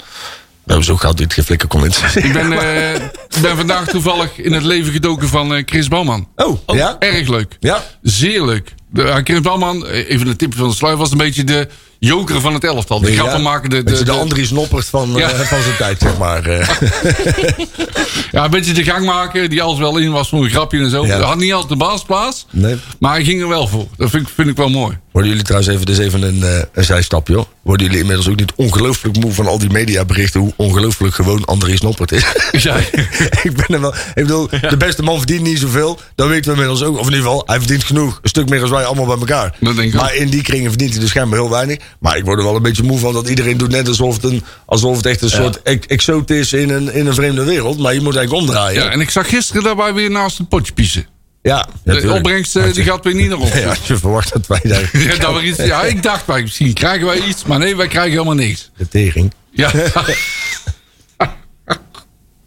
Nou, 0.64 0.82
zo 0.82 0.96
gaat 0.96 1.16
dit 1.16 1.32
geflikker 1.32 1.68
kon. 1.68 1.84
Ik 1.84 2.32
ben, 2.32 2.52
eh, 2.62 2.94
ik 2.94 3.40
ben 3.42 3.56
vandaag 3.56 3.88
toevallig 3.88 4.38
in 4.38 4.52
het 4.52 4.62
leven 4.62 4.92
gedoken 4.92 5.28
van 5.28 5.54
eh, 5.54 5.62
Chris 5.66 5.88
Bouwman. 5.88 6.28
Oh, 6.36 6.58
ja? 6.66 6.96
Erg 6.98 7.28
leuk. 7.28 7.56
Ja? 7.60 7.84
Zeer 8.02 8.44
leuk. 8.44 8.74
De, 8.90 9.02
ja, 9.02 9.20
Chris 9.24 9.40
Bouwman, 9.40 9.86
eh, 9.86 10.10
even 10.10 10.26
een 10.26 10.36
tip 10.36 10.54
van 10.54 10.68
de 10.68 10.74
sluier, 10.74 10.98
was 10.98 11.10
een 11.10 11.18
beetje 11.18 11.44
de 11.44 11.68
joker 12.00 12.40
van 12.40 12.54
het 12.54 12.64
elftal. 12.64 13.00
De 13.00 13.12
Ja. 13.12 13.18
grappen 13.18 13.42
maken. 13.42 13.70
De, 13.70 13.82
de, 13.82 13.92
de 13.92 14.04
de- 14.04 14.10
Andries 14.10 14.50
Noppert 14.50 14.86
van, 14.86 15.20
eh, 15.20 15.28
van 15.28 15.62
zijn 15.62 15.76
tijd, 15.76 15.98
zeg 16.00 16.18
maar. 16.18 16.46
eh. 16.46 16.68
ja, 18.32 18.44
een 18.44 18.50
beetje 18.50 18.72
de 18.72 18.84
gang 18.84 19.04
maken, 19.06 19.50
die 19.50 19.62
alles 19.62 19.78
wel 19.78 19.96
in 19.98 20.10
was 20.12 20.28
voor 20.28 20.44
een 20.44 20.50
grapje 20.50 20.78
en 20.78 20.90
zo. 20.90 21.06
Had 21.06 21.36
niet 21.36 21.52
altijd 21.52 21.68
de 21.70 21.76
baasplaats, 21.84 22.46
nee. 22.50 22.76
maar 22.98 23.12
hij 23.12 23.24
ging 23.24 23.40
er 23.40 23.48
wel 23.48 23.66
voor. 23.68 23.86
Dat 23.96 24.10
vind, 24.10 24.22
ik- 24.28 24.32
vind 24.34 24.48
ik 24.48 24.56
wel 24.56 24.68
mooi. 24.70 24.98
Worden 25.12 25.30
jullie 25.30 25.44
trouwens 25.46 25.72
even, 25.74 25.86
dus 25.86 25.98
even 25.98 26.22
een, 26.22 26.42
eh, 26.42 26.58
een 26.72 26.84
zijstapje, 26.84 27.34
hoor. 27.34 27.46
Worden 27.62 27.86
jullie 27.86 28.00
inmiddels 28.00 28.28
ook 28.28 28.36
niet 28.36 28.52
ongelooflijk 28.56 29.16
moe 29.16 29.32
van 29.32 29.46
al 29.46 29.58
die 29.58 29.70
mediaberichten... 29.70 30.40
hoe 30.40 30.52
ongelooflijk 30.56 31.14
gewoon 31.14 31.44
Andries 31.44 31.80
Noppert 31.80 32.12
is? 32.12 32.24
Ja. 32.62 32.76
ik 33.42 33.52
ben 33.56 33.66
er 33.68 33.80
wel... 33.80 33.94
Ik 33.94 34.14
bedoel, 34.14 34.48
de 34.70 34.76
beste 34.76 35.02
man 35.02 35.16
verdient 35.16 35.42
niet 35.42 35.58
zoveel. 35.58 35.98
Dat 36.14 36.28
weten 36.28 36.44
we 36.44 36.50
inmiddels 36.50 36.82
ook. 36.82 36.94
Of 36.98 37.06
in 37.06 37.12
ieder 37.12 37.26
geval, 37.26 37.42
hij 37.46 37.58
verdient 37.58 37.84
genoeg. 37.84 38.18
Een 38.22 38.28
stuk 38.28 38.48
meer 38.48 38.60
als 38.60 38.70
wij 38.70 38.84
allemaal 38.84 39.06
bij 39.06 39.16
elkaar. 39.18 39.54
Dat 39.60 39.76
denk 39.76 39.92
ik 39.94 40.00
maar 40.00 40.14
in 40.14 40.28
die 40.28 40.42
kringen 40.42 40.68
verdient 40.68 40.90
hij 40.90 41.00
dus 41.00 41.08
schijnbaar 41.08 41.38
heel 41.38 41.50
weinig. 41.50 41.78
Maar 41.98 42.16
ik 42.16 42.24
word 42.24 42.38
er 42.38 42.44
wel 42.44 42.56
een 42.56 42.62
beetje 42.62 42.82
moe 42.82 42.98
van 42.98 43.12
dat 43.12 43.28
iedereen 43.28 43.56
doet 43.56 43.70
net 43.70 43.88
alsof 43.88 44.14
het, 44.14 44.24
een, 44.24 44.44
alsof 44.66 44.96
het 44.96 45.06
echt 45.06 45.22
een 45.22 45.30
soort 45.30 45.62
ex- 45.62 45.86
exoot 45.86 46.30
is 46.30 46.52
in 46.52 46.70
een, 46.70 46.92
in 46.92 47.06
een 47.06 47.14
vreemde 47.14 47.44
wereld. 47.44 47.78
Maar 47.78 47.94
je 47.94 48.00
moet 48.00 48.16
eigenlijk 48.16 48.46
omdraaien. 48.48 48.82
ja, 48.84 48.90
en 48.90 49.00
ik 49.00 49.10
zag 49.10 49.28
gisteren 49.28 49.62
daarbij 49.62 49.92
weer 49.94 50.10
naast 50.10 50.38
het 50.38 50.48
potje 50.48 50.72
piezen. 50.72 51.06
Ja, 51.42 51.62
De 51.62 51.68
natuurlijk. 51.92 52.16
opbrengst 52.16 52.56
eh, 52.56 52.72
die 52.72 52.84
gaat 52.84 53.04
weer 53.04 53.14
niet 53.14 53.28
naar 53.28 53.38
ons. 53.46 53.52
Ja, 53.52 53.74
je 53.86 53.96
verwacht 53.96 54.32
dat 54.32 54.46
wij 54.46 54.60
daar 54.62 54.90
Ja, 55.02 55.16
dat 55.16 55.34
we 55.34 55.42
iets, 55.42 55.58
ja, 55.58 55.82
ik 55.82 56.02
dacht, 56.02 56.26
wij, 56.26 56.42
misschien 56.42 56.72
krijgen 56.72 57.06
wij 57.06 57.18
iets, 57.20 57.44
maar 57.44 57.58
nee, 57.58 57.76
wij 57.76 57.86
krijgen 57.88 58.10
helemaal 58.12 58.34
niks. 58.34 58.70
de 58.76 58.88
tering. 58.88 59.32
Ja. 59.50 59.70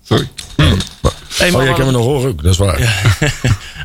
Sorry. 0.04 0.30
Hey, 1.38 1.52
maar 1.52 1.62
Oh, 1.62 1.68
heb 1.68 1.78
hem 1.78 1.92
nog 1.92 2.06
horen 2.06 2.30
ook, 2.30 2.44
dat 2.44 2.52
is 2.52 2.58
waar. 2.58 3.06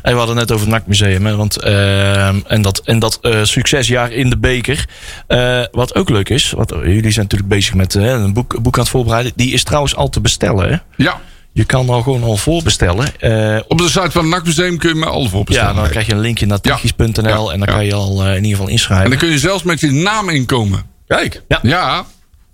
We 0.03 0.09
hadden 0.09 0.37
het 0.37 0.47
net 0.47 0.51
over 0.51 0.65
het 0.67 0.75
NAC-museum. 0.75 1.25
Hè, 1.25 1.35
want, 1.35 1.57
ehm, 1.57 2.39
en 2.47 2.61
dat, 2.61 2.81
en 2.85 2.99
dat 2.99 3.17
eh, 3.21 3.43
succesjaar 3.43 4.11
in 4.11 4.29
de 4.29 4.37
beker. 4.37 4.85
Eh, 5.27 5.63
wat 5.71 5.95
ook 5.95 6.09
leuk 6.09 6.29
is. 6.29 6.51
Want 6.51 6.69
jullie 6.69 7.11
zijn 7.11 7.25
natuurlijk 7.25 7.49
bezig 7.49 7.73
met 7.73 7.95
eh, 7.95 8.03
een 8.05 8.33
boek, 8.33 8.61
boek 8.61 8.75
aan 8.75 8.81
het 8.81 8.91
voorbereiden. 8.91 9.31
Die 9.35 9.53
is 9.53 9.63
trouwens 9.63 9.95
al 9.95 10.09
te 10.09 10.21
bestellen. 10.21 10.69
Hè? 10.69 10.77
Ja. 11.03 11.21
Je 11.51 11.65
kan 11.65 11.89
al 11.89 12.01
gewoon 12.01 12.23
al 12.23 12.37
voorbestellen. 12.37 13.19
Eh, 13.19 13.59
Op 13.67 13.77
de 13.77 13.89
site 13.89 14.11
van 14.11 14.21
het 14.21 14.31
NAC-museum 14.33 14.77
kun 14.77 14.89
je 14.89 14.95
me 14.95 15.05
alles 15.05 15.29
voor 15.29 15.43
ja, 15.45 15.73
dan 15.73 15.89
krijg 15.89 16.05
je 16.05 16.13
een 16.13 16.19
linkje 16.19 16.45
naar 16.45 16.61
technisch.nl. 16.61 17.47
Ja. 17.47 17.53
En 17.53 17.59
dan 17.59 17.67
Ja. 17.67 17.73
kan 17.75 17.85
je 17.85 17.93
al 17.93 18.21
eh, 18.23 18.27
in 18.29 18.35
ieder 18.35 18.49
geval 18.49 18.65
En 18.65 18.71
inschrijven. 18.71 19.09
dan 19.09 19.19
kun 19.19 19.29
je 19.29 19.39
zelfs 19.39 19.63
met 19.63 19.79
je 19.79 19.91
naam 19.91 20.29
inkomen. 20.29 20.83
Kijk. 21.07 21.41
Ja. 21.61 22.05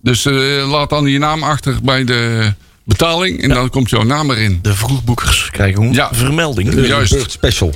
Dus 0.02 0.26
eh, 0.26 0.34
laat 0.70 0.90
dan 0.90 1.06
je 1.06 1.20
naam 1.20 1.44
achter 1.44 1.78
bij 1.84 2.04
de 2.04 2.54
betaling 2.86 3.42
en 3.42 3.50
dan 3.50 3.70
komt 3.70 3.90
jouw 3.90 4.04
naam 4.04 4.32
erin. 4.32 4.60
De 4.62 4.74
vroegboekers 4.74 5.50
krijgen 5.52 5.76
gewoon 5.76 5.94
Ja. 5.94 6.10
vermelding. 6.12 6.70
De 6.70 6.88
Juist. 6.88 7.14
Bird 7.14 7.32
Special. 7.32 7.74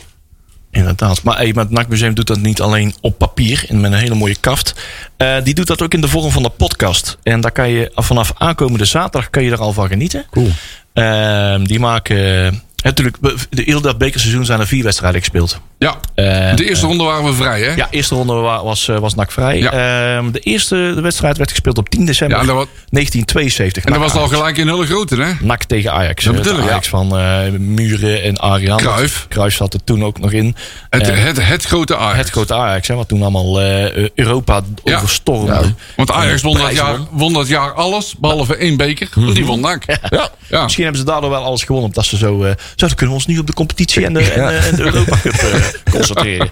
Inderdaad. 0.72 1.24
Maar, 1.24 1.38
hey, 1.38 1.52
maar 1.54 1.64
het 1.64 1.74
NAC-museum 1.74 2.14
doet 2.14 2.28
dat 2.28 2.40
niet 2.40 2.62
alleen 2.62 2.94
op 3.02 3.18
papier 3.18 3.66
en 3.68 3.80
met 3.82 3.92
een 3.92 3.98
hele 3.98 4.16
mooie 4.16 4.36
kaft. 4.40 4.74
Eh, 5.18 5.36
die 5.44 5.54
doet 5.54 5.68
dat 5.68 5.82
ook 5.82 5.94
in 5.94 6.02
de 6.02 6.08
vorm 6.08 6.32
van 6.32 6.44
de 6.44 6.50
podcast. 6.50 7.18
En 7.24 7.42
daar 7.42 7.52
kan 7.52 7.70
je 7.70 7.92
vanaf 7.96 8.32
aankomende 8.38 8.86
zaterdag 8.86 9.30
kan 9.30 9.44
je 9.44 9.52
er 9.52 9.58
al 9.60 9.74
van 9.74 9.88
genieten. 9.88 10.26
Cool. 10.32 10.50
Ehm, 10.94 11.64
die 11.64 11.80
maken. 11.80 12.64
Natuurlijk, 12.84 13.18
de 13.50 13.62
hele 13.66 13.82
dat 13.82 13.98
bekerseizoen 13.98 14.46
zijn 14.46 14.60
er 14.60 14.68
vier 14.68 14.84
wedstrijden 14.84 15.20
gespeeld. 15.20 15.60
Ja. 15.80 15.96
Eh, 16.16 16.56
De 16.56 16.70
eerste 16.70 16.86
ronde 16.86 17.04
waren 17.04 17.26
we 17.26 17.34
vrij, 17.34 17.62
hè? 17.62 17.74
Ja, 17.74 17.88
eerste 17.92 18.16
ronde 18.16 18.34
wa- 18.34 18.64
was, 18.64 18.88
eh, 18.88 18.98
was 19.00 19.16
NAC 19.16 19.32
vrij. 19.32 19.58
Ja. 19.60 19.72
Ehm, 20.18 20.32
de 20.32 20.40
eerste 20.40 20.92
de 20.96 21.02
wedstrijd 21.02 21.38
werd 21.38 21.50
gespeeld 21.50 21.78
op 21.78 21.90
10 21.90 22.06
december 22.06 22.36
Ja, 22.38 22.42
en 22.42 22.48
dat 22.50 22.56
was- 22.56 22.66
1972. 22.90 23.84
En 23.84 23.92
dat 23.92 24.02
was 24.02 24.14
al 24.14 24.28
gelijk 24.28 24.58
in 24.58 24.68
hele 24.68 24.86
grote, 24.86 25.16
hè? 25.22 25.32
NAC 25.40 25.64
tegen 25.64 25.92
Ajax. 25.94 26.24
Dat 26.24 26.36
bedoel 26.36 26.58
ik, 26.58 26.64
Ajax 26.70 26.88
van 26.88 27.18
eh, 27.18 27.50
Muren 27.60 28.24
en 28.24 28.38
Arjan. 28.38 28.78
Cruijff. 28.78 29.26
Cruijff 29.30 29.56
zat 29.56 29.74
er 29.74 29.84
toen 29.84 30.04
ook 30.04 30.20
nog 30.20 30.32
in. 30.32 30.56
Het, 30.90 31.10
Eh, 31.10 31.24
het, 31.24 31.46
het 31.48 31.66
grote 31.66 31.98
Ajax. 31.98 32.18
het 32.18 32.30
grote 32.30 32.54
Ajax, 32.56 32.88
hè, 32.88 32.96
wat 32.96 33.08
toen 33.08 33.22
allemaal 33.22 33.62
eh, 33.62 34.08
Europa 34.16 34.62
overstormde. 34.84 35.74
Want 35.96 36.12
Ajax 36.12 36.42
won 36.42 36.58
dat, 36.58 36.72
jaar, 36.76 36.98
won. 37.12 37.34
dat 37.34 37.48
jaar 37.48 37.74
alles, 37.74 38.16
behalve 38.20 38.56
één 38.56 38.78
beker. 38.78 39.10
Want 39.16 39.36
die 39.36 39.46
won 39.46 39.60
NAC. 39.60 39.84
Ja. 40.10 40.30
Ja. 40.50 40.64
Misschien 40.64 40.84
hebben 40.84 41.02
ze 41.02 41.08
daardoor 41.08 41.30
wel 41.30 41.44
alles 41.44 41.62
gewonnen. 41.64 41.86
Omdat 41.88 42.06
ze 42.06 42.18
zo... 42.18 42.44
eh 42.44 42.50
zo 42.76 42.88
dan 42.88 42.96
kunnen 42.96 43.08
we 43.08 43.14
ons 43.22 43.26
nu 43.26 43.38
op 43.40 43.48
de 43.48 43.54
competitie 43.54 44.06
en 44.06 44.14
de, 44.14 44.20
en, 44.32 44.48
de- 44.48 44.54
en 44.58 44.76
de 44.76 44.84
Europa 44.92 45.18
Cup 45.22 45.34
eh, 45.34 45.68
concentreren. 45.92 46.50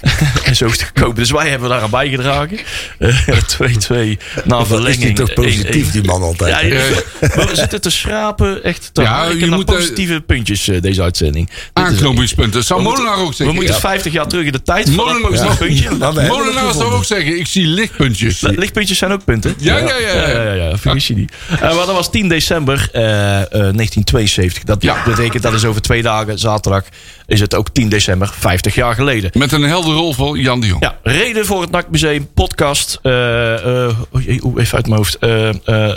en 0.44 0.56
zo 0.56 0.64
is 0.66 0.72
het 0.72 0.82
gekomen. 0.82 1.14
Dus 1.14 1.30
wij 1.30 1.48
hebben 1.48 1.68
daaraan 1.68 1.90
bijgedragen. 1.90 2.58
Eh, 2.98 3.16
2-2 3.26 4.18
na 4.44 4.56
Wat 4.56 4.62
is 4.62 4.66
verlenging. 4.68 5.02
die 5.02 5.12
toch 5.12 5.32
positief, 5.34 5.88
1-1. 5.88 5.92
die 5.92 6.04
man 6.04 6.22
altijd. 6.22 6.72
Ja, 6.72 6.78
maar 7.36 7.46
we 7.46 7.56
zitten 7.56 7.80
te 7.80 7.90
schrapen. 7.90 8.64
Echt 8.64 8.90
te 8.92 9.02
Ja, 9.02 9.24
je 9.24 9.46
moet, 9.46 9.68
eh, 9.68 9.74
positieve 9.76 10.20
puntjes 10.20 10.68
eh, 10.68 10.80
deze 10.80 11.02
uitzending. 11.02 11.48
Is- 11.50 11.54
Aanknopingspunten. 11.72 12.64
Zou 12.64 12.80
We 12.80 12.84
moeten- 12.86 13.04
Molenaar 13.04 13.22
ook 13.24 13.30
We 13.30 13.34
zeggen. 13.36 13.56
moeten 13.56 13.74
Ja. 13.74 13.80
50 13.80 14.12
jaar 14.12 14.26
terug 14.26 14.44
in 14.46 14.52
de 14.52 14.62
tijd. 14.62 14.96
Molenaar- 14.96 15.32
Ja. 15.32 15.54
puntje. 15.54 15.88
We 15.88 15.96
Molenaar 16.28 16.72
zou 16.72 16.92
ook 16.92 17.04
zeggen, 17.04 17.38
ik 17.38 17.46
zie 17.46 17.66
lichtpuntjes. 17.66 18.40
Lichtpuntjes 18.40 18.98
zijn 18.98 19.12
ook 19.12 19.24
punten. 19.24 19.54
Ja, 19.58 19.78
ja, 19.78 19.84
ja. 19.98 20.14
Ja, 20.14 20.28
ja, 20.28 20.42
ja, 20.42 20.52
ja, 20.52 20.78
vergis 20.78 21.06
je 21.06 21.14
niet. 21.14 21.32
Eh, 21.50 21.60
maar 21.60 21.72
dat 21.86 21.92
was 21.92 22.10
10 22.10 22.28
december 22.28 22.88
eh, 22.92 23.40
eh, 23.40 23.46
1972. 23.50 24.62
Dat 24.64 24.82
Ja. 24.82 25.02
betekent 25.04 25.42
dat 25.42 25.52
is 25.52 25.64
over 25.64 25.80
twee 25.82 26.02
dagen, 26.02 26.38
zaterdag, 26.38 26.84
is 27.30 27.40
het 27.40 27.54
ook 27.54 27.68
10 27.68 27.88
december, 27.88 28.30
50 28.38 28.74
jaar 28.74 28.94
geleden. 28.94 29.30
Met 29.34 29.52
een 29.52 29.62
helder 29.62 29.94
rol 29.94 30.12
voor 30.12 30.38
Jan 30.38 30.60
de 30.60 30.66
Jong. 30.66 30.82
Ja, 30.82 30.98
reden 31.02 31.46
voor 31.46 31.60
het 31.60 31.70
NAC-museum, 31.70 32.28
podcast. 32.34 32.98
oeh, 33.04 34.56
even 34.56 34.76
uit 34.76 34.86
mijn 34.86 34.96
hoofd. 34.96 35.18
eh, 35.18 35.28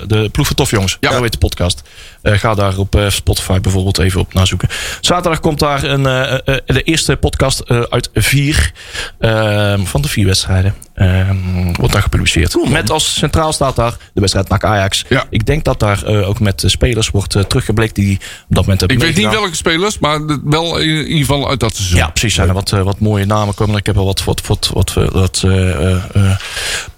de 0.07 0.29
Ploeg 0.31 0.47
van 0.47 0.55
Tof 0.55 0.69
Jongens. 0.71 0.97
Ja. 0.99 1.21
Heet 1.21 1.31
de 1.31 1.37
podcast. 1.37 1.83
Ga 2.23 2.53
daar 2.53 2.77
op 2.77 3.05
Spotify 3.07 3.59
bijvoorbeeld 3.59 3.97
even 3.97 4.19
op 4.19 4.33
nazoeken. 4.33 4.69
Zaterdag 5.01 5.39
komt 5.39 5.59
daar 5.59 5.83
een, 5.83 6.03
de 6.65 6.81
eerste 6.83 7.15
podcast 7.15 7.69
uit 7.89 8.09
vier. 8.13 8.71
van 9.83 10.01
de 10.01 10.07
vier 10.07 10.25
wedstrijden. 10.25 10.75
Eh, 10.93 11.29
wordt 11.73 11.93
daar 11.93 12.01
gepubliceerd. 12.01 12.69
met 12.69 12.91
als 12.91 13.13
centraal 13.17 13.53
staat 13.53 13.75
daar 13.75 13.95
de 14.13 14.19
wedstrijd 14.19 14.49
NAC-Ajax. 14.49 15.05
Ja. 15.09 15.23
Ik 15.29 15.45
denk 15.45 15.63
dat 15.63 15.79
daar 15.79 16.03
eh, 16.03 16.29
ook 16.29 16.39
met 16.39 16.63
spelers 16.65 17.09
wordt 17.09 17.35
eh, 17.35 17.41
teruggeblikt 17.43 17.95
die 17.95 18.13
op 18.13 18.19
dat 18.47 18.61
moment 18.61 18.79
hebben 18.79 18.97
Ik 18.97 19.03
weet 19.03 19.15
niet 19.23 19.33
welke 19.33 19.55
spelers, 19.55 19.99
maar 19.99 20.19
wel 20.43 20.77
in 20.77 20.87
ieder 21.05 21.17
geval 21.25 21.49
uit 21.49 21.59
dat 21.59 21.75
seizoen. 21.75 21.97
Ja, 21.97 22.07
precies. 22.09 22.33
Zijn 22.33 22.47
er 22.47 22.53
wat, 22.53 22.71
eh, 22.71 22.81
wat 22.81 22.99
mooie 22.99 23.25
namen 23.25 23.53
komen. 23.53 23.77
Ik 23.77 23.85
heb 23.85 23.97
al 23.97 24.05
wat, 24.05 24.23
wat, 24.23 24.41
wat, 24.47 24.71
wat, 24.73 24.93
wat 25.11 25.43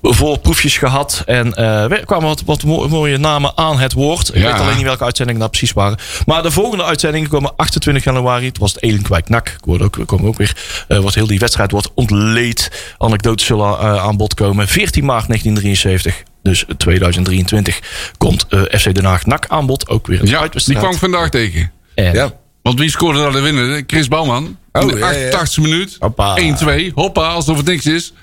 voorproefjes 0.02 0.78
gehad. 0.78 1.24
En 1.26 1.56
er 1.56 2.06
kwamen 2.06 2.28
wat, 2.28 2.42
wat 2.46 2.64
mo- 2.64 2.88
mooie 2.88 3.18
namen 3.18 3.52
aan 3.58 3.80
het 3.80 3.94
woord. 3.94 4.28
Ik 4.36 4.42
Ja. 4.42 4.52
weet 4.52 4.62
alleen 4.62 4.76
niet 4.76 4.86
welke 4.86 5.04
uitzendingen 5.04 5.42
dat 5.42 5.50
precies 5.50 5.74
waren. 5.74 5.98
Maar 6.26 6.44
de 6.44 6.52
volgende 6.52 6.84
uitzendingen 6.84 7.30
komen 7.30 7.54
28 7.56 8.04
januari. 8.04 8.46
Het 8.46 8.58
was 8.58 8.74
het 8.74 8.84
Elenkwijk 8.84 9.30
NAC. 9.30 9.48
Ik 9.66 9.82
ook, 9.82 9.98
komen 10.06 10.28
ook 10.28 10.38
weer. 10.38 10.56
wordt 10.88 11.16
heel 11.16 11.28
die 11.28 11.40
wedstrijd 11.40 11.72
wordt 11.72 11.92
ontleed. 11.96 12.94
Anekdotes 12.98 13.46
zullen 13.48 13.80
aan 13.86 14.18
bod 14.18 14.34
komen. 14.34 14.68
14 14.68 15.06
maart 15.06 15.28
1973. 15.28 16.24
Dus 16.44 16.66
2023 16.78 17.80
komt 18.18 18.46
eh, 18.50 18.62
FC 18.62 18.94
Den 18.96 19.06
Haag 19.06 19.26
NAC 19.26 19.46
aan 19.48 19.66
bod. 19.66 19.88
Ook 19.90 20.08
weer 20.08 20.22
een 20.22 20.28
Ja, 20.28 20.48
die 20.66 20.76
kwam 20.76 20.92
ik 20.92 20.98
vandaag 20.98 21.30
tegen. 21.30 21.72
En- 21.96 22.14
Ja. 22.14 22.32
Want 22.62 22.80
wie 22.80 22.90
scoorde 22.90 23.20
daar 23.20 23.32
de 23.32 23.40
winnaar? 23.40 23.84
Chris 23.88 24.08
Bouwman. 24.08 24.58
Oh, 24.72 24.82
in 24.82 24.88
de 24.88 24.98
ja, 24.98 25.12
ja. 25.12 25.30
88e 25.46 25.62
minuut. 25.62 25.96
Hoppa. 26.00 26.38
1-2. 26.38 26.92
Hoppa, 26.94 27.28
alsof 27.28 27.58
het 27.58 27.66
niks 27.66 27.86
is. 27.86 28.14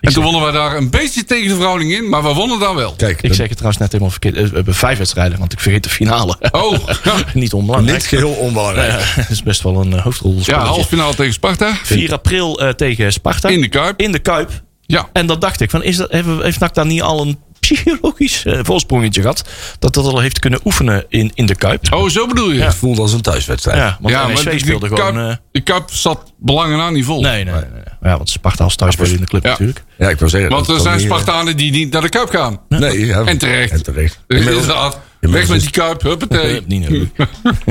En 0.00 0.12
toen 0.12 0.22
wonnen 0.22 0.42
wij 0.42 0.50
daar 0.52 0.76
een 0.76 0.90
beetje 0.90 1.24
tegen 1.24 1.48
de 1.48 1.54
verhouding 1.54 1.92
in, 1.92 2.08
maar 2.08 2.22
we 2.22 2.32
wonnen 2.32 2.58
daar 2.58 2.74
wel. 2.74 2.94
Kijk, 2.96 3.22
Ik 3.22 3.34
zeg 3.34 3.46
het 3.46 3.52
trouwens 3.56 3.78
net 3.78 3.92
helemaal 3.92 4.10
verkeerd. 4.12 4.36
Eh, 4.36 4.42
We 4.44 4.54
hebben 4.54 4.74
vijf 4.74 4.98
wedstrijden, 4.98 5.38
want 5.38 5.52
ik 5.52 5.60
vergeet 5.60 5.82
de 5.82 5.88
finale. 5.90 6.36
Oh, 6.50 6.78
Niet 7.34 7.52
onbelangrijk. 7.52 7.96
niet 7.98 8.06
geheel 8.06 8.30
onbelangrijk. 8.30 9.14
Dat 9.16 9.30
is 9.30 9.42
best 9.42 9.62
wel 9.62 9.80
een 9.80 9.98
hoofdrol. 10.00 10.38
ja, 10.42 10.58
halffinale 10.64 11.14
tegen 11.14 11.32
Sparta. 11.32 11.74
4 11.82 12.12
april 12.12 12.60
eh, 12.60 12.68
tegen 12.68 13.12
Sparta. 13.12 13.48
In 13.48 13.60
de 13.60 13.68
Kuip. 13.68 14.00
In 14.00 14.12
de 14.12 14.18
Kuip. 14.18 14.62
Ja. 14.86 15.08
En 15.12 15.26
dan 15.26 15.38
dacht 15.38 15.60
ik, 15.60 15.70
van, 15.70 15.82
is 15.82 15.96
dat, 15.96 16.10
heeft 16.12 16.60
NAC 16.60 16.74
daar 16.74 16.86
niet 16.86 17.02
al 17.02 17.20
een 17.20 17.38
psychologisch 17.60 18.44
eh, 18.44 18.58
voorsprongetje 18.62 19.20
gehad? 19.20 19.44
Dat 19.78 19.94
dat 19.94 20.04
al 20.04 20.18
heeft 20.20 20.38
kunnen 20.38 20.60
oefenen 20.64 21.04
in, 21.08 21.30
in 21.34 21.46
de 21.46 21.54
Kuip. 21.54 21.92
Oh, 21.92 22.08
zo 22.08 22.26
bedoel 22.26 22.50
je? 22.50 22.62
Het 22.62 22.74
voelt 22.74 22.98
als 22.98 23.12
een 23.12 23.20
thuiswedstrijd. 23.20 23.78
Ja, 23.78 23.98
want 24.00 24.14
ja, 24.14 24.26
NEC 24.26 24.50
die- 24.50 24.58
speelde 24.58 24.88
die 24.88 24.96
gewoon... 24.96 25.14
Kuip, 25.14 25.30
eh, 25.30 25.36
de 25.50 25.60
Kuip 25.60 25.90
zat 25.90 26.32
belangen 26.38 26.80
aan 26.80 26.92
niet 26.92 27.04
vol. 27.04 27.20
nee, 27.20 27.44
nee, 27.44 27.54
nee, 27.54 27.62
nee. 27.72 27.82
Ja, 28.04 28.16
want 28.16 28.30
Sparta 28.30 28.64
als 28.64 28.76
thuisspeler 28.76 29.12
in 29.12 29.20
de 29.20 29.26
club 29.26 29.42
Ja. 29.44 29.50
natuurlijk. 29.50 29.82
Ja, 29.98 30.08
ik 30.08 30.18
wil 30.18 30.28
zeggen. 30.28 30.50
Want 30.50 30.68
er 30.68 30.80
zijn 30.80 30.98
eh, 30.98 31.04
Spartanen 31.04 31.56
die 31.56 31.70
niet 31.70 31.92
naar 31.92 32.02
de 32.02 32.08
Kuip 32.08 32.28
gaan. 32.28 32.60
Nee, 32.68 33.06
ja. 33.06 33.22
En 33.24 33.38
terecht. 33.38 33.72
En 33.72 33.82
terecht. 33.82 34.20
Inderdaad. 34.28 34.98
Weg 35.20 35.48
met 35.48 35.60
die 35.60 35.70
Kuip, 35.70 36.02
huppatee. 36.02 36.62
Niet 36.66 36.88
nodig. 36.88 37.08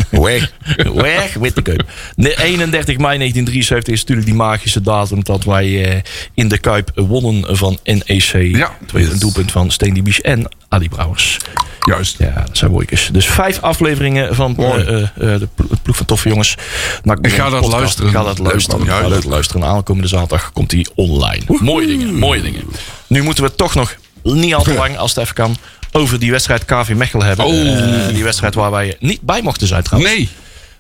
Weg. 0.10 0.54
Weg, 0.94 1.34
witte 1.34 1.62
Kuip. 1.62 1.86
De 2.16 2.42
31 2.44 2.98
mei 2.98 3.18
1973 3.18 3.94
is 3.94 4.00
natuurlijk 4.00 4.28
die 4.28 4.36
magische 4.36 4.82
datum 4.82 5.24
dat 5.24 5.44
wij 5.44 5.86
eh, 5.92 6.02
in 6.34 6.48
de 6.48 6.58
Kuip 6.58 6.92
wonnen 6.96 7.58
van 7.58 7.80
NEC. 7.84 8.32
Ja. 8.34 8.78
Een 8.94 9.20
doelpunt 9.20 9.52
van 9.52 9.72
Steen 9.72 9.94
Dibies 9.94 10.22
en 10.22 10.48
Adi 10.74 10.90
Brouwers. 10.90 11.38
Juist. 11.80 12.16
Ja, 12.20 12.44
dat 12.48 12.58
zijn 12.58 12.72
mooikes. 12.72 13.10
Dus 13.12 13.26
vijf 13.28 13.62
afleveringen 13.62 14.36
van 14.36 14.58
eh, 14.58 14.80
eh, 14.88 15.02
eh, 15.02 15.10
de 15.16 15.48
plo- 15.56 15.66
het 15.70 15.82
ploeg 15.82 15.96
van 15.98 16.06
toffe 16.06 16.30
jongens. 16.30 16.56
Nou, 17.04 17.18
Ik 17.22 17.32
ga 17.34 17.50
dat 17.50 17.68
luisteren. 17.68 18.10
Ik 18.10 18.16
ga 18.16 18.24
dat 18.24 18.40
luisteren. 18.40 18.82
Ik 18.82 18.90
ga 18.90 19.10
dat 19.10 19.24
luisteren. 19.24 19.64
Aankomende 19.68 20.08
zaterdag 20.08 20.52
komt 20.54 20.72
hij 20.72 20.86
online. 20.96 21.44
Mooie 21.48 21.88
dingen, 21.88 22.16
mooie 22.16 22.42
dingen. 22.42 22.62
Nu 23.08 23.22
moeten 23.22 23.44
we 23.44 23.56
toch 23.56 23.76
nog 23.76 23.96
niet 24.24 24.54
al 24.56 24.64
te 24.64 24.74
lang, 24.74 24.98
als 24.98 25.10
het 25.16 25.24
even 25.24 25.36
kan, 25.36 25.58
over 25.92 26.20
die 26.20 26.32
wedstrijd 26.32 26.66
KV 26.66 26.94
Mechelen 26.96 27.28
hebben. 27.28 27.46
Oh. 27.46 28.08
Die 28.08 28.24
wedstrijd 28.24 28.56
waar 28.56 28.72
wij 28.72 28.96
niet 29.00 29.22
bij 29.22 29.42
mochten 29.42 29.68
zijn 29.68 29.84
trouwens. 29.84 30.14
Nee. 30.14 30.30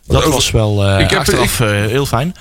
Dat 0.07 0.25
was 0.25 0.51
wel 0.51 0.85
eh 0.85 0.99
Ik 0.99 1.09
heb- 1.09 1.19
achteraf 1.19 1.59
eh, 1.59 1.67
heel 1.69 2.05
fijn. 2.05 2.35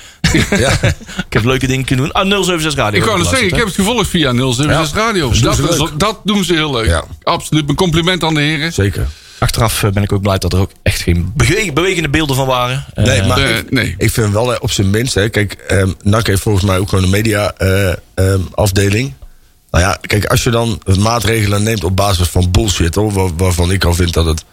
Ja. 0.50 0.70
ik 1.26 1.32
heb 1.32 1.44
leuke 1.44 1.66
dingen 1.66 1.84
kunnen 1.84 2.04
doen. 2.04 2.14
Ah, 2.14 2.26
076 2.42 2.74
Radio. 2.74 3.00
Ik 3.00 3.06
wou 3.06 3.18
nog 3.18 3.28
zeggen, 3.28 3.48
ik 3.48 3.54
heb 3.54 3.64
het 3.66 3.74
gevolgd 3.74 4.08
via 4.08 4.32
076 4.32 4.94
Radio. 4.96 5.30
doen 5.30 5.40
Dat, 5.40 5.58
is- 5.58 5.90
dat 5.96 6.20
doen 6.24 6.44
ze 6.44 6.52
heel 6.54 6.72
leuk. 6.72 6.86
Ja. 6.86 7.04
Absoluut. 7.22 7.68
Een 7.68 7.74
compliment 7.74 8.24
aan 8.24 8.34
de 8.34 8.40
heren. 8.40 8.72
Zeker. 8.72 9.06
Achteraf 9.38 9.82
eh, 9.82 9.90
ben 9.90 10.02
ik 10.02 10.12
ook 10.12 10.22
blij 10.22 10.38
dat 10.38 10.52
er 10.52 10.58
ook 10.58 10.70
echt 10.82 11.00
geen 11.00 11.32
bewegende 11.74 12.08
beelden 12.08 12.36
van 12.36 12.46
waren. 12.46 12.84
Nee, 12.94 13.22
maar 13.22 13.40
ik, 13.40 13.70
nee. 13.70 13.94
ik 13.98 14.10
vind 14.10 14.32
wel 14.32 14.56
op 14.60 14.70
zijn 14.70 14.90
minst, 14.90 15.14
hè, 15.14 15.28
kijk, 15.28 15.52
ehm 15.52 15.90
NAC 16.02 16.26
heeft 16.26 16.42
volgens 16.42 16.64
mij 16.64 16.78
ook 16.78 16.88
gewoon 16.88 17.04
een 17.04 17.10
media 17.10 17.52
eh, 17.56 17.92
ehm, 18.14 18.40
afdeling. 18.54 19.12
Nou 19.70 19.84
ja, 19.84 19.98
kijk, 20.00 20.24
als 20.26 20.42
je 20.42 20.50
dan 20.50 20.80
maatregelen 20.98 21.62
neemt 21.62 21.84
op 21.84 21.96
basis 21.96 22.28
van 22.28 22.50
bullshit, 22.50 22.94
hoor, 22.94 23.12
waar- 23.12 23.36
waarvan 23.36 23.72
ik 23.72 23.84
al 23.84 23.94
vind 23.94 24.12
dat 24.12 24.24
het. 24.26 24.44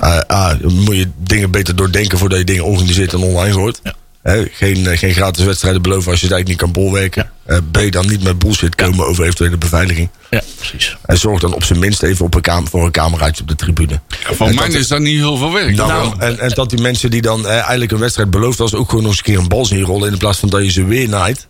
Ah, 0.00 0.20
ah, 0.26 0.60
moet 0.60 0.96
je 0.96 1.08
dingen 1.16 1.50
beter 1.50 1.76
doordenken 1.76 2.18
voordat 2.18 2.38
je 2.38 2.44
dingen 2.44 2.64
organiseert 2.64 3.12
en 3.12 3.18
online 3.18 3.52
gooit. 3.52 3.80
Ja. 3.82 3.94
Geen, 4.52 4.86
eh, 4.86 4.98
geen 4.98 5.14
gratis 5.14 5.44
wedstrijden 5.44 5.82
beloven 5.82 6.10
als 6.10 6.20
je 6.20 6.26
het 6.26 6.34
eigenlijk 6.34 6.48
niet 6.62 6.72
kan 6.72 6.82
bolwerken. 6.82 7.30
Eh, 7.44 7.58
B, 7.70 7.92
dan 7.92 8.06
niet 8.08 8.22
met 8.22 8.38
bullshit 8.38 8.74
komen 8.74 9.06
over 9.06 9.24
eventuele 9.24 9.56
beveiliging. 9.56 10.08
Ja, 10.30 10.42
precies. 10.56 10.96
En 11.04 11.18
zorg 11.18 11.40
dan 11.40 11.54
op 11.54 11.64
zijn 11.64 11.78
minst 11.78 12.02
even 12.02 12.24
op 12.24 12.34
een 12.34 12.40
kamer, 12.40 12.68
voor 12.68 12.84
een 12.84 12.90
cameraatje 12.90 13.42
op 13.42 13.48
de 13.48 13.54
tribune. 13.54 14.00
Van 14.08 14.48
En 14.48 14.54
mij 14.54 14.68
is 14.68 14.88
dat 14.88 15.00
niet 15.00 15.16
heel 15.16 15.36
veel 15.36 15.52
werk. 15.52 15.76
nou, 15.76 15.88
Nou, 15.88 16.14
en, 16.18 16.38
en 16.38 16.48
dat 16.48 16.70
die 16.70 16.80
mensen 16.80 17.10
die 17.10 17.22
dan 17.22 17.46
eh, 17.46 17.52
eigenlijk 17.52 17.92
een 17.92 17.98
wedstrijd 17.98 18.30
beloofd 18.30 18.58
was, 18.58 18.74
ook 18.74 18.88
gewoon 18.88 19.02
nog 19.02 19.10
eens 19.10 19.20
een 19.20 19.32
keer 19.32 19.38
een 19.38 19.48
bal 19.48 19.64
zien 19.64 19.82
rollen. 19.82 20.12
In 20.12 20.18
plaats 20.18 20.38
van 20.38 20.48
dat 20.48 20.62
je 20.62 20.70
ze 20.70 20.84
weer 20.84 21.08
naait. 21.08 21.46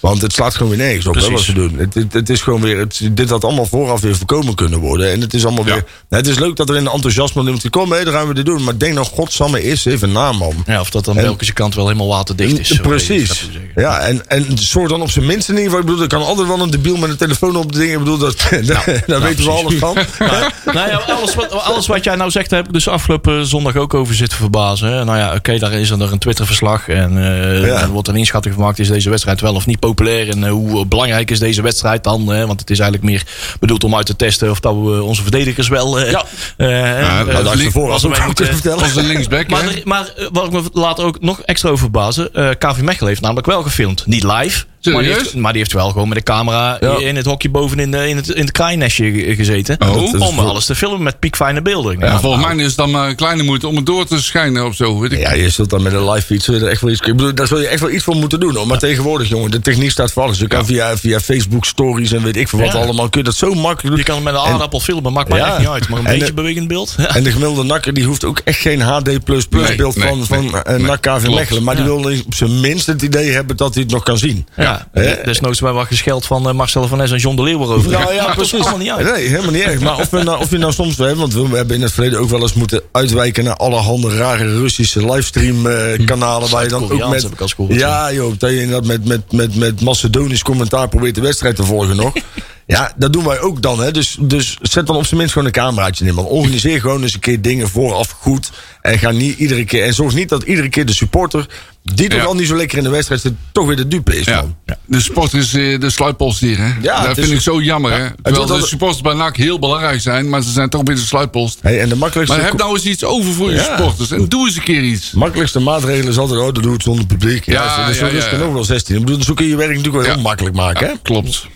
Want 0.00 0.22
het 0.22 0.32
slaat 0.32 0.54
gewoon 0.54 0.68
weer 0.76 0.86
nergens 0.86 1.06
op 1.06 1.14
hè, 1.14 1.30
wat 1.30 1.40
ze 1.40 1.52
doen. 1.52 1.74
Het, 1.78 1.94
het, 1.94 2.12
het 2.12 2.28
is 2.30 2.42
gewoon 2.42 2.60
weer, 2.60 2.78
het, 2.78 3.00
dit 3.12 3.30
had 3.30 3.44
allemaal 3.44 3.66
vooraf 3.66 4.00
weer 4.00 4.16
voorkomen 4.16 4.54
kunnen 4.54 4.78
worden. 4.78 5.10
En 5.12 5.20
het 5.20 5.34
is 5.34 5.44
allemaal 5.44 5.66
Ja. 5.66 5.72
weer. 5.72 5.84
Nou, 6.08 6.22
het 6.22 6.26
is 6.32 6.38
leuk 6.38 6.56
dat 6.56 6.68
er 6.68 6.76
in 6.76 6.84
de 6.84 6.90
enthousiasme 6.90 7.58
komt, 7.70 7.92
hé, 7.92 8.04
dan 8.04 8.12
gaan 8.12 8.28
we 8.28 8.34
dit 8.34 8.46
doen. 8.46 8.64
Maar 8.64 8.78
denk 8.78 8.94
nou, 8.94 9.06
godsamme, 9.06 9.62
eerst 9.62 9.86
even 9.86 10.12
na, 10.12 10.32
man. 10.32 10.54
Ja, 10.66 10.80
of 10.80 10.90
dat 10.90 11.04
dan 11.04 11.14
Belgische 11.14 11.52
kant 11.52 11.74
wel 11.74 11.86
helemaal 11.86 12.08
waterdicht 12.08 12.58
is. 12.58 12.80
Precies. 12.80 13.48
Ja, 13.74 13.98
en, 14.00 14.28
en 14.28 14.58
zorg 14.58 14.88
dan 14.88 15.02
op 15.02 15.10
zijn 15.10 15.26
minst 15.26 15.48
in 15.48 15.54
ieder 15.54 15.64
geval. 15.70 15.80
Ik 15.80 15.86
bedoel, 15.86 16.02
er 16.02 16.08
kan 16.08 16.22
altijd 16.24 16.46
wel 16.48 16.60
een 16.60 16.70
debiel 16.70 16.96
met 16.96 17.10
een 17.10 17.16
telefoon 17.16 17.56
op 17.56 17.72
de 17.72 17.78
dingen. 17.78 17.92
Ik 17.92 17.98
bedoel, 17.98 18.18
dat, 18.18 18.36
daar 19.06 19.20
weten 19.22 19.44
we 19.44 19.50
alles 19.50 19.74
van. 19.74 19.96
Nou, 20.18 20.52
nou 20.64 20.88
ja, 20.90 20.96
alles, 20.96 21.34
wat, 21.34 21.50
alles 21.52 21.86
wat 21.86 22.04
jij 22.04 22.14
nou 22.16 22.30
zegt, 22.30 22.50
heb 22.50 22.66
ik 22.66 22.72
dus 22.72 22.88
afgelopen 22.88 23.46
zondag 23.46 23.76
ook 23.76 23.94
over 23.94 24.14
zitten 24.14 24.38
verbazen. 24.38 25.06
Nou 25.06 25.18
ja, 25.18 25.34
oké, 25.34 25.58
daar 25.58 25.72
is 25.72 25.90
er 25.90 26.12
een 26.12 26.18
Twitter-verslag. 26.18 26.88
En 26.88 27.12
Ja. 27.12 27.80
er 27.80 27.88
wordt 27.88 28.08
een 28.08 28.16
inschatting 28.16 28.54
gemaakt: 28.54 28.78
is 28.78 28.88
deze 28.88 29.10
wedstrijd 29.10 29.40
wel 29.40 29.54
of 29.54 29.66
niet 29.66 29.80
populair? 29.94 30.28
En 30.28 30.44
eh, 30.44 30.50
hoe 30.50 30.86
belangrijk 30.86 31.30
is 31.30 31.38
deze 31.38 31.62
wedstrijd 31.62 32.04
dan? 32.04 32.28
Hè? 32.28 32.46
Want 32.46 32.60
het 32.60 32.70
is 32.70 32.78
eigenlijk 32.78 33.10
meer 33.10 33.24
bedoeld 33.60 33.84
om 33.84 33.94
uit 33.96 34.06
te 34.06 34.16
testen 34.16 34.50
of 34.50 34.60
dat 34.60 34.74
we 34.74 34.78
eh, 34.94 35.06
onze 35.06 35.22
verdedigers 35.22 35.68
wel. 35.68 36.00
eh 36.00 36.10
Ja. 36.10 36.24
eh, 36.56 36.68
Ja, 36.70 37.20
eh, 37.20 37.26
Nou, 37.26 37.44
daar 37.44 37.58
is 37.60 37.72
goed 37.72 38.02
mee 38.02 38.12
te 38.12 38.22
moeten- 38.26 38.46
vertellen. 38.46 38.82
als 38.82 38.92
de 38.94 39.02
linksback. 39.02 39.48
Maar, 39.48 39.62
hè? 39.62 39.68
er- 39.70 39.80
maar 39.84 40.08
eh, 40.16 40.26
wat 40.32 40.44
ik 40.44 40.50
me 40.52 40.62
later 40.72 41.04
ook 41.04 41.20
nog 41.20 41.40
extra 41.42 41.68
over 41.68 41.80
verbazen. 41.80 42.34
eh 42.34 42.48
KV 42.58 42.80
Mechelen 42.80 43.08
heeft 43.08 43.20
namelijk 43.20 43.46
wel 43.46 43.62
gefilmd. 43.62 44.06
Niet 44.06 44.22
live. 44.22 44.64
Maar 44.82 45.02
die, 45.02 45.12
heeft, 45.12 45.34
maar 45.34 45.52
die 45.52 45.60
heeft 45.60 45.72
wel 45.72 45.90
gewoon 45.90 46.08
met 46.08 46.18
de 46.18 46.24
camera 46.24 46.76
Ja. 46.80 46.98
in 46.98 47.16
het 47.16 47.26
hokje 47.26 47.48
boven 47.48 47.78
in, 47.78 47.90
de, 47.90 48.08
in, 48.08 48.16
het, 48.16 48.28
in 48.28 48.40
het 48.42 48.50
kraainestje 48.50 49.34
gezeten. 49.34 49.76
Oh. 49.80 49.88
om 49.96 50.12
Dat 50.12 50.28
is 50.28 50.34
voor- 50.34 50.44
alles 50.44 50.64
te 50.66 50.74
filmen 50.74 51.02
met 51.02 51.18
piekfijne 51.18 51.62
beelden. 51.62 51.98
Ja, 51.98 52.20
volgens 52.20 52.44
mij 52.46 52.56
is 52.56 52.64
het 52.66 52.76
dan 52.76 52.90
maar 52.90 53.08
een 53.08 53.14
kleine 53.16 53.42
moeite 53.42 53.68
om 53.68 53.76
het 53.76 53.86
door 53.86 54.06
te 54.06 54.22
schijnen 54.22 54.66
of 54.66 54.74
zo. 54.74 54.98
Weet 55.00 55.12
ik. 55.12 55.18
Ja, 55.18 55.32
je 55.34 55.48
zult 55.48 55.70
dan 55.70 55.82
met 55.82 55.92
een 55.92 56.10
live 56.10 56.26
feed 56.26 56.46
er 56.46 56.66
echt 56.66 56.80
wel 56.80 56.90
iets. 56.90 57.00
Ik 57.00 57.16
bedoel, 57.16 57.34
daar 57.34 57.46
zul 57.46 57.60
je 57.60 57.66
echt 57.66 57.80
wel 57.80 57.90
iets 57.90 58.04
voor 58.04 58.16
moeten 58.16 58.40
doen. 58.40 58.56
Hoor. 58.56 58.66
Maar 58.66 58.78
tegenwoordig, 58.78 59.28
jongen, 59.28 59.50
de 59.50 59.60
techniek 59.60 59.90
staat 59.90 60.12
voor 60.12 60.22
alles. 60.22 60.38
Je 60.38 60.46
kan 60.46 60.66
via, 60.66 60.96
via 60.96 61.20
Facebook 61.20 61.64
stories 61.64 62.12
en 62.12 62.22
weet 62.22 62.36
ik 62.36 62.48
veel 62.48 62.58
wat 62.58 62.72
Ja. 62.72 62.78
allemaal. 62.78 63.08
Kun 63.08 63.20
je 63.20 63.26
dat 63.26 63.36
zo 63.36 63.54
makkelijk 63.54 63.82
doen. 63.88 63.96
Je 63.96 64.02
kan 64.02 64.14
het 64.14 64.24
met 64.24 64.34
een 64.34 64.40
aardappel 64.40 64.80
filmen, 64.80 65.12
maakt 65.12 65.28
mij 65.28 65.38
Ja. 65.38 65.46
echt 65.48 65.58
niet 65.58 65.68
uit. 65.68 65.88
Maar 65.88 65.98
een 65.98 66.06
En 66.06 66.12
beetje 66.12 66.26
de- 66.26 66.32
bewegend 66.34 66.68
beeld. 66.68 66.94
En 67.08 67.22
de 67.22 67.30
gemiddelde 67.30 67.62
nakker 67.62 67.94
die 67.94 68.04
hoeft 68.04 68.24
ook 68.24 68.40
echt 68.44 68.58
geen 68.60 68.80
HD 68.80 69.06
Nee, 69.06 69.18
beeld 69.20 69.50
nee, 69.96 70.08
van, 70.08 70.26
van 70.26 70.44
nee, 70.44 70.62
eh, 70.62 70.76
nee, 70.76 70.86
NAC 70.86 71.00
KV 71.00 71.22
klopt. 71.22 71.34
Mechelen. 71.38 71.62
Maar 71.62 71.74
die 71.76 71.84
wil 71.84 71.96
op 72.26 72.34
zijn 72.34 72.60
minst 72.60 72.86
het 72.86 73.02
idee 73.02 73.30
hebben 73.30 73.56
dat 73.56 73.74
hij 73.74 73.82
het 73.82 73.92
nog 73.92 74.02
kan 74.02 74.18
zien. 74.18 74.46
Ja, 74.56 74.69
Ja. 74.94 75.16
desnoods 75.24 75.60
bij 75.60 75.72
wat 75.72 75.86
gescheld 75.86 76.26
van 76.26 76.48
eh, 76.48 76.54
Marcel 76.54 76.88
van 76.88 76.98
Nes 76.98 77.10
en 77.10 77.18
John 77.18 77.36
de 77.36 77.42
Leeuw 77.42 77.62
erover. 77.62 77.90
Nou 77.90 78.14
ja, 78.14 78.32
precies. 78.34 78.60
allemaal 78.60 78.78
niet 78.78 78.90
uit. 78.90 79.12
Nee, 79.14 79.28
helemaal 79.28 79.50
niet 79.50 79.62
erg. 79.62 79.80
Maar 79.80 79.98
of, 79.98 80.10
we 80.10 80.22
nou, 80.22 80.40
of 80.40 80.50
je 80.50 80.58
nou 80.58 80.72
soms, 80.72 80.96
hè, 80.96 81.14
want 81.14 81.34
we 81.34 81.56
hebben 81.56 81.76
in 81.76 81.82
het 81.82 81.92
verleden 81.92 82.20
ook 82.20 82.28
wel 82.28 82.40
eens 82.40 82.54
moeten 82.54 82.82
uitwijken 82.92 83.44
naar 83.44 83.56
allerhande 83.56 84.16
rare 84.16 84.58
Russische 84.58 85.12
livestream 85.12 85.66
eh, 85.66 86.06
kanalen. 86.06 86.50
Waar 86.50 86.62
je 86.62 86.68
dan 86.68 86.82
ook 86.82 87.08
met. 87.08 87.28
gehoord, 87.36 87.74
Ja, 87.74 88.12
joh, 88.12 88.32
dat 88.38 88.50
je 88.50 88.60
inderdaad 88.60 88.86
met, 88.86 89.04
met, 89.04 89.32
met, 89.32 89.56
met 89.56 89.80
Macedonisch 89.80 90.42
commentaar 90.42 90.88
probeert 90.88 91.14
de 91.14 91.20
wedstrijd 91.20 91.56
te 91.56 91.64
volgen 91.64 91.96
nog. 91.96 92.12
Ja, 92.70 92.92
dat 92.96 93.12
doen 93.12 93.24
wij 93.24 93.40
ook 93.40 93.62
dan. 93.62 93.80
Hè. 93.80 93.90
Dus, 93.90 94.16
dus 94.20 94.58
zet 94.62 94.86
dan 94.86 94.96
op 94.96 95.04
zijn 95.06 95.16
minst 95.16 95.32
gewoon 95.32 95.48
een 95.48 95.54
cameraatje 95.54 96.04
in. 96.06 96.14
Man. 96.14 96.24
Organiseer 96.24 96.80
gewoon 96.80 97.02
eens 97.02 97.14
een 97.14 97.20
keer 97.20 97.40
dingen 97.42 97.68
vooraf 97.68 98.10
goed. 98.10 98.50
En 98.82 98.98
ga 98.98 99.10
niet 99.10 99.38
iedere 99.38 99.64
keer. 99.64 99.84
En 99.84 99.94
zorg 99.94 100.14
niet 100.14 100.28
dat 100.28 100.42
iedere 100.42 100.68
keer 100.68 100.86
de 100.86 100.92
supporter. 100.94 101.46
die 101.82 102.08
toch 102.08 102.18
Ja. 102.18 102.24
al 102.24 102.34
niet 102.34 102.46
zo 102.46 102.56
lekker 102.56 102.78
in 102.78 102.84
de 102.84 102.90
wedstrijd 102.90 103.20
zit. 103.20 103.32
toch 103.52 103.66
weer 103.66 103.76
de 103.76 103.88
dupe 103.88 104.18
is. 104.18 104.24
Ja. 104.24 104.40
Man. 104.40 104.54
De 104.86 105.00
sport 105.00 105.34
is 105.34 105.54
eh, 105.54 105.80
de 105.80 105.90
sluitpost 105.90 106.40
hier. 106.40 106.58
Hè? 106.58 106.72
Ja, 106.82 107.02
dat 107.06 107.14
vind 107.14 107.26
is- 107.26 107.32
ik 107.32 107.40
zo 107.40 107.60
jammer. 107.60 107.92
Hè? 107.92 108.06
Terwijl 108.22 108.46
de 108.46 108.66
supporters 108.66 109.00
bij 109.02 109.14
NAC 109.14 109.36
heel 109.36 109.58
belangrijk 109.58 110.00
zijn. 110.00 110.28
Maar 110.28 110.42
ze 110.42 110.50
zijn 110.50 110.68
toch 110.68 110.82
weer 110.84 110.96
de 110.96 111.00
sluitpost. 111.02 111.58
Hey, 111.62 111.80
en 111.80 111.88
de 111.88 111.96
makkelijkste. 111.96 112.36
Maar 112.36 112.46
heb 112.46 112.56
nou 112.58 112.74
eens 112.74 112.84
iets 112.84 113.04
over 113.04 113.32
voor 113.32 113.50
je 113.52 113.58
supporters. 113.58 114.10
En 114.10 114.28
doe 114.28 114.46
eens 114.46 114.56
een 114.56 114.62
keer 114.62 114.82
iets. 114.82 115.10
makkelijkste 115.12 115.60
maatregel 115.60 116.08
is 116.08 116.18
altijd, 116.18 116.40
oh, 116.40 116.52
dat 116.54 116.62
doe 116.62 116.72
het 116.72 116.82
zonder 116.82 117.06
publiek. 117.06 117.44
Ja, 117.46 117.52
Ja, 117.52 117.80
dat 117.80 117.88
is 117.94 117.98
ja, 118.00 118.06
ja, 118.06 118.12
ja, 118.12 118.30
ja. 118.38 118.42
ook 118.44 118.52
wel 118.52 118.64
16. 118.64 118.96
Ik 118.96 119.04
bedoel, 119.04 119.22
zo 119.22 119.34
kun 119.34 119.44
je 119.44 119.50
je 119.50 119.56
werk 119.56 119.76
natuurlijk 119.76 120.04
wel 120.04 120.14
heel 120.14 120.22
makkelijk 120.22 120.54
maken, 120.56 120.86
hè? 120.86 120.92
Klopt. 121.02 121.46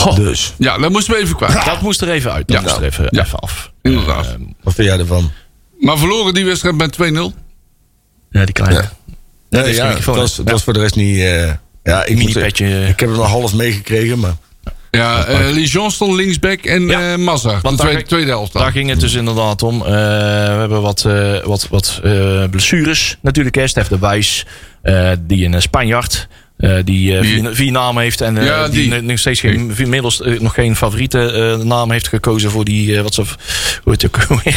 Goh, 0.00 0.16
Dus, 0.16 0.52
Ja, 0.58 0.78
dat 0.78 0.90
moesten 0.90 1.14
we 1.14 1.20
even 1.20 1.36
kwijt. 1.36 1.64
Dat 1.64 1.80
moest 1.80 2.00
er 2.00 2.10
even 2.10 2.32
uit. 2.32 2.48
Dat 2.48 2.56
Ja. 2.56 2.62
moest 2.62 2.76
er 2.76 2.82
even, 2.82 3.06
Ja. 3.10 3.22
even 3.24 3.38
af. 3.38 3.72
Inderdaad. 3.82 4.26
Eh, 4.26 4.32
wat 4.62 4.74
vind 4.74 4.88
jij 4.88 4.98
ervan? 4.98 5.30
Maar 5.80 5.98
verloren 5.98 6.34
die 6.34 6.44
wedstrijd 6.44 6.76
met 6.76 6.92
2-0. 6.92 7.32
ja, 8.30 8.44
die 8.44 8.52
kleine. 8.54 8.74
Ja. 9.50 9.62
Dat 9.62 10.04
was, 10.04 10.36
dat 10.36 10.50
was 10.50 10.62
voor 10.62 10.72
de 10.72 10.80
rest 10.80 10.94
niet... 10.96 11.18
eh, 11.18 11.50
ja, 11.82 12.04
ik, 12.04 12.18
moet 12.18 12.32
zeggen, 12.32 12.88
ik 12.88 13.00
heb 13.00 13.08
het 13.08 13.18
nog 13.18 13.26
half 13.28 13.54
meegekregen, 13.54 14.18
maar... 14.18 14.34
Ja, 14.90 15.24
eh 15.24 15.50
Lijon 15.50 15.90
stond 15.90 16.14
linksback 16.16 16.60
en 16.64 16.86
Ja. 16.86 17.12
eh 17.12 17.18
Mazza. 17.18 17.54
De 17.54 17.58
Want 17.62 17.78
daar- 17.78 17.86
tweede, 17.86 18.06
tweede 18.08 18.30
helft. 18.30 18.52
Daar 18.52 18.70
ging 18.72 18.88
het 18.90 19.00
dus 19.00 19.14
inderdaad 19.14 19.62
om. 19.62 19.80
Eh, 19.82 19.86
we 19.88 19.92
hebben 20.58 20.82
wat, 20.82 21.04
eh, 21.04 21.44
wat, 21.44 21.66
wat 21.70 22.00
eh, 22.04 22.44
blessures 22.50 23.16
natuurlijk. 23.20 23.54
Hè. 23.56 23.66
Stef 23.66 23.88
de 23.88 23.98
Wijs, 23.98 24.46
eh, 24.82 25.10
die 25.20 25.44
een 25.46 25.62
Spanjaard. 25.62 26.28
Eh, 26.60 26.74
die 26.84 27.16
eh, 27.16 27.22
Die- 27.22 27.32
vier, 27.40 27.54
vier 27.54 27.72
namen 27.72 28.02
heeft 28.02 28.20
en 28.20 28.38
eh, 28.38 28.44
Ja, 28.46 28.68
die, 28.68 28.90
die. 28.90 29.00
nog 29.00 29.18
steeds 29.18 29.40
geen, 29.40 29.72
inmiddels 29.76 30.20
eh, 30.22 30.40
nog 30.40 30.54
geen 30.54 30.76
favoriete 30.76 31.20
eh, 31.58 31.64
naam 31.66 31.90
heeft 31.90 32.08
gekozen 32.08 32.50
voor 32.50 32.64
die, 32.64 32.96
eh, 32.96 33.02
wat 33.02 33.14
ze, 33.14 33.22
hoe 33.82 33.92
heet 33.92 34.02
het 34.02 34.16
ook? 34.30 34.42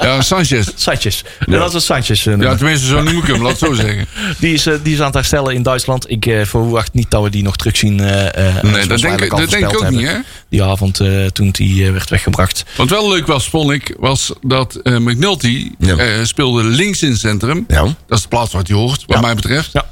Ja, 0.00 0.22
Sanchez. 0.22 0.68
Sanchez. 0.74 1.22
Ja. 1.46 1.58
Dat 1.58 1.74
is 1.74 1.84
Sanchez. 1.84 2.26
eh, 2.26 2.38
Ja, 2.40 2.54
tenminste, 2.54 2.86
zo 2.86 3.02
noem 3.02 3.18
ik 3.18 3.26
hem, 3.26 3.42
laat 3.42 3.50
het 3.50 3.58
zo 3.60 3.72
zeggen. 3.74 4.06
die, 4.40 4.52
is, 4.54 4.66
eh, 4.66 4.74
die 4.82 4.92
is 4.92 4.98
aan 5.00 5.06
het 5.06 5.14
herstellen 5.14 5.54
in 5.54 5.62
Duitsland. 5.62 6.10
Ik 6.10 6.26
eh, 6.26 6.44
verwacht 6.44 6.92
niet 6.92 7.10
dat 7.10 7.22
we 7.22 7.30
die 7.30 7.42
nog 7.42 7.56
terugzien. 7.56 8.00
eh, 8.00 8.26
eh, 8.48 8.62
Nee, 8.62 8.86
dat 8.86 9.00
denk, 9.00 9.30
dat 9.30 9.50
denk 9.50 9.70
ik 9.70 9.82
ook 9.82 9.90
niet, 9.90 10.06
hè? 10.06 10.16
Die 10.48 10.62
avond 10.62 11.00
eh, 11.00 11.26
toen 11.26 11.50
die 11.50 11.84
eh, 11.86 11.92
werd 11.92 12.10
weggebracht. 12.10 12.64
Wat 12.76 12.88
wel 12.88 13.08
leuk 13.10 13.26
was, 13.26 13.48
vond 13.48 13.70
ik, 13.70 13.94
was 13.98 14.32
dat 14.42 14.74
eh, 14.74 14.96
McNulty 14.98 15.70
Ja. 15.78 15.96
eh, 15.96 16.24
speelde 16.24 16.62
links 16.64 17.02
in 17.02 17.10
het 17.10 17.18
centrum. 17.20 17.64
Ja. 17.68 17.82
Dat 17.82 18.16
is 18.18 18.22
de 18.22 18.28
plaats 18.28 18.52
waar 18.52 18.62
hij 18.66 18.76
hoort, 18.76 19.02
wat 19.06 19.16
Ja. 19.16 19.20
mij 19.22 19.34
betreft. 19.34 19.70
Ja. 19.72 19.90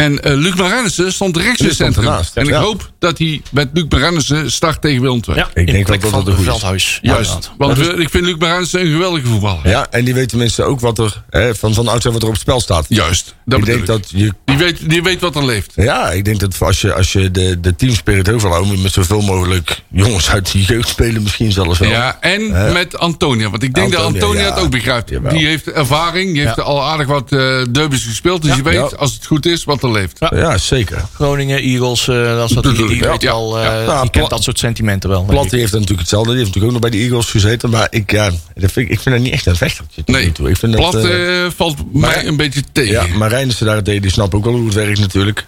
En 0.00 0.22
eh, 0.22 0.34
Luc 0.36 0.54
Marennissen 0.54 1.12
stond 1.12 1.36
rechts 1.36 1.60
in 1.60 1.66
het 1.66 1.76
centrum. 1.76 2.04
ernaast, 2.04 2.36
En 2.36 2.44
ik 2.44 2.50
ja. 2.50 2.60
hoop 2.60 2.90
dat 2.98 3.18
hij 3.18 3.42
met 3.50 3.68
Luc 3.72 3.84
Marennissen 3.88 4.52
start 4.52 4.80
tegen 4.80 5.00
Willem 5.02 5.20
II. 5.28 5.36
Ja, 5.38 5.48
Ik 5.54 5.66
in 5.68 5.72
denk 5.72 5.86
dat 6.02 6.10
dat 6.10 6.26
een 6.26 6.36
is. 6.38 6.44
Veldhuis. 6.44 6.98
Juist. 7.02 7.50
Want 7.58 7.78
we- 7.78 7.84
ik 7.96 8.10
vind 8.10 8.24
Luc 8.24 8.36
Marennissen 8.38 8.80
een 8.80 8.90
geweldige 8.92 9.26
voetballer. 9.26 9.68
Ja, 9.68 9.86
en 9.90 10.04
die 10.04 10.14
weet 10.14 10.28
tenminste 10.28 10.62
ook 10.62 10.80
wat 10.80 10.98
er... 10.98 11.22
Hè, 11.30 11.54
van, 11.54 11.74
van 11.74 11.88
oudsher 11.88 12.12
wat 12.12 12.20
er 12.22 12.26
op 12.28 12.32
het 12.32 12.42
spel 12.42 12.60
staat. 12.60 12.86
Juist. 12.88 13.34
Dat 13.44 13.58
ik 13.58 13.64
bedoel 13.64 13.64
denk 13.64 13.80
ik. 13.80 13.86
dat 13.86 14.20
je... 14.20 14.32
Die, 14.44 14.56
weet, 14.56 14.90
die 14.90 15.02
weet 15.02 15.20
wat 15.20 15.36
er 15.36 15.44
leeft. 15.44 15.72
Ja, 15.74 16.10
ik 16.10 16.24
denk 16.24 16.40
dat 16.40 16.56
als 16.60 16.80
je, 16.80 16.94
als 16.94 17.12
je 17.12 17.30
de, 17.30 17.60
de 17.60 17.76
teamspirit 17.76 18.26
hoog 18.26 18.40
wil 18.40 18.50
houden... 18.50 18.68
moet 18.68 18.78
je 18.78 18.82
met 18.84 18.92
zoveel 18.92 19.20
mogelijk 19.20 19.82
jongens 19.88 20.30
uit 20.30 20.52
die 20.52 20.64
jeugd 20.64 20.88
spelen 20.88 21.22
misschien 21.22 21.52
zelfs 21.52 21.78
wel. 21.78 21.88
Ja, 21.88 22.16
en 22.20 22.72
met 22.72 22.98
Antonia. 22.98 23.50
Want 23.50 23.62
ik 23.62 23.74
denk 23.74 23.92
dat 23.92 24.02
Antonia, 24.04 24.40
ja. 24.40 24.50
het 24.54 24.58
ook 24.64 24.70
begrijpt. 24.70 25.10
Jawel. 25.10 25.32
Die 25.32 25.46
heeft 25.46 25.70
ervaring. 25.72 26.32
Die 26.32 26.42
heeft 26.42 26.56
Ja. 26.56 26.62
al 26.62 26.82
aardig 26.84 27.06
wat 27.06 27.32
eh 27.32 27.38
derbies 27.72 28.04
gespeeld. 28.04 28.42
Dus 28.42 28.50
Ja. 28.50 28.56
je 28.56 28.62
weet, 28.62 28.74
Ja. 28.74 28.96
als 28.96 29.12
het 29.14 29.26
goed 29.26 29.46
is, 29.46 29.64
wat 29.64 29.82
er 29.82 29.89
leeft. 29.92 30.16
Ja. 30.18 30.30
Ja, 30.36 30.58
zeker. 30.58 31.04
Groningen, 31.14 31.58
Eagles, 31.58 32.08
eh 32.08 32.36
dat 32.36 32.50
soort, 32.50 32.64
die, 32.64 32.86
die, 32.86 32.96
Ja. 32.96 33.10
weet 33.10 33.22
wel, 33.22 33.58
eh, 33.58 33.64
Ja. 33.64 34.00
die 34.00 34.10
kent 34.10 34.30
dat 34.30 34.42
soort 34.42 34.58
sentimenten 34.58 35.10
wel. 35.10 35.24
Plat 35.24 35.50
heeft 35.50 35.72
natuurlijk 35.72 36.00
hetzelfde. 36.00 36.30
Die 36.30 36.38
heeft 36.38 36.54
natuurlijk 36.54 36.74
ook 36.76 36.80
nog 36.82 36.90
bij 36.90 37.00
de 37.00 37.06
Eagles 37.06 37.30
gezeten. 37.30 37.70
Maar 37.70 37.86
ik, 37.90 38.10
ja, 38.10 38.30
dat 38.54 38.72
vind 38.72 38.86
ik, 38.86 38.92
ik 38.92 39.00
vind 39.00 39.14
dat 39.14 39.24
niet 39.24 39.32
echt 39.32 39.46
een 39.46 39.56
vechtertje. 39.56 40.02
Nee, 40.06 40.24
nu 40.24 40.32
toe. 40.32 40.48
Ik 40.48 40.56
vind 40.56 40.74
Plat 40.76 40.92
dat, 40.92 41.04
eh, 41.04 41.46
valt 41.56 41.76
mij 41.92 42.26
een 42.26 42.36
beetje 42.36 42.62
tegen. 42.72 42.92
Ja, 42.92 43.16
maar 43.16 43.28
Reinissen 43.30 43.66
daarentegen, 43.66 44.02
die 44.02 44.10
snapt 44.10 44.34
ook 44.34 44.44
wel 44.44 44.52
hoe 44.54 44.64
het 44.64 44.74
werkt 44.74 45.00
natuurlijk. 45.00 45.46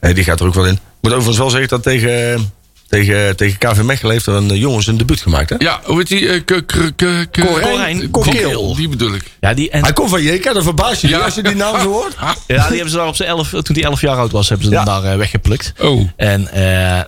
Die 0.00 0.24
gaat 0.24 0.40
er 0.40 0.46
ook 0.46 0.54
wel 0.54 0.66
in. 0.66 0.72
Ik 0.72 0.78
moet 1.00 1.10
overigens 1.12 1.38
wel 1.38 1.50
zeggen 1.50 1.68
dat 1.68 1.82
tegen, 1.82 2.52
Tegen, 2.88 3.36
tegen 3.36 3.58
KV 3.58 3.82
Mechelen 3.82 4.12
heeft 4.12 4.26
er 4.26 4.34
een 4.34 4.50
eh, 4.50 4.56
jongens 4.60 4.86
een 4.86 4.96
debuut 4.96 5.20
gemaakt, 5.20 5.50
hè? 5.50 5.56
Ja, 5.58 5.80
hoe 5.84 5.98
heet 5.98 6.08
die? 6.08 6.28
eh, 6.28 6.40
k- 6.44 6.62
k- 6.66 6.92
k- 6.96 7.26
k- 7.30 7.40
Corijn 7.40 8.10
Kokeel. 8.10 8.74
Die 8.76 8.88
bedoel 8.88 9.14
ik. 9.14 9.22
Ja, 9.40 9.54
die, 9.54 9.70
en, 9.70 9.82
Hij 9.82 9.92
komt 9.92 10.10
van 10.10 10.22
JK, 10.22 10.44
dat 10.54 10.62
verbaas 10.62 11.00
je 11.00 11.08
Ja. 11.08 11.16
niet 11.16 11.24
als 11.24 11.34
je 11.34 11.42
die 11.42 11.54
naam 11.54 11.80
zo 11.80 11.90
hoort. 11.92 12.14
ja, 12.46 12.66
die 12.66 12.74
hebben 12.74 12.90
ze 12.90 12.96
daar 12.96 13.06
op 13.06 13.16
zijn 13.16 13.28
elf, 13.28 13.48
toen 13.50 13.74
hij 13.74 13.82
11 13.82 14.00
jaar 14.00 14.16
oud 14.16 14.32
was, 14.32 14.48
hebben 14.48 14.66
ze 14.66 14.72
Ja. 14.72 14.76
hem 14.84 14.86
daar 14.86 15.12
eh, 15.12 15.18
weggeplukt. 15.18 15.72
Oh. 15.80 16.08
En 16.16 16.48
eh, 16.48 16.62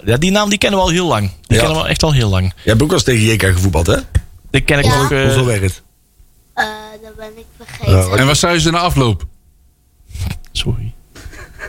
ja, 0.04 0.16
die 0.18 0.30
naam 0.30 0.48
die 0.48 0.58
kennen 0.58 0.78
we 0.78 0.84
al 0.84 0.90
heel 0.92 1.06
lang. 1.06 1.30
Die 1.46 1.56
Ja. 1.58 1.64
kennen 1.64 1.82
we 1.82 1.88
echt 1.88 2.02
al 2.02 2.12
heel 2.12 2.28
lang. 2.28 2.44
Jij 2.44 2.62
hebt 2.64 2.82
ook 2.82 2.88
wel 2.88 2.96
eens 2.98 3.06
tegen 3.06 3.22
JK 3.24 3.42
gevoetbald, 3.42 3.86
hè? 3.86 3.96
Die 4.50 4.60
ken 4.60 4.78
ik 4.78 4.84
Ja. 4.84 5.00
ook. 5.00 5.10
eh, 5.10 5.22
Hoeveel 5.22 5.44
werkt 5.44 5.62
het? 5.62 5.82
Eh, 6.54 6.64
dat 7.02 7.16
ben 7.16 7.30
ik 7.36 7.44
vergeten. 7.66 8.18
En 8.18 8.26
wat 8.26 8.36
zei 8.38 8.58
ze 8.58 8.70
na 8.70 8.78
afloop? 8.78 9.24
sorry. 10.52 10.92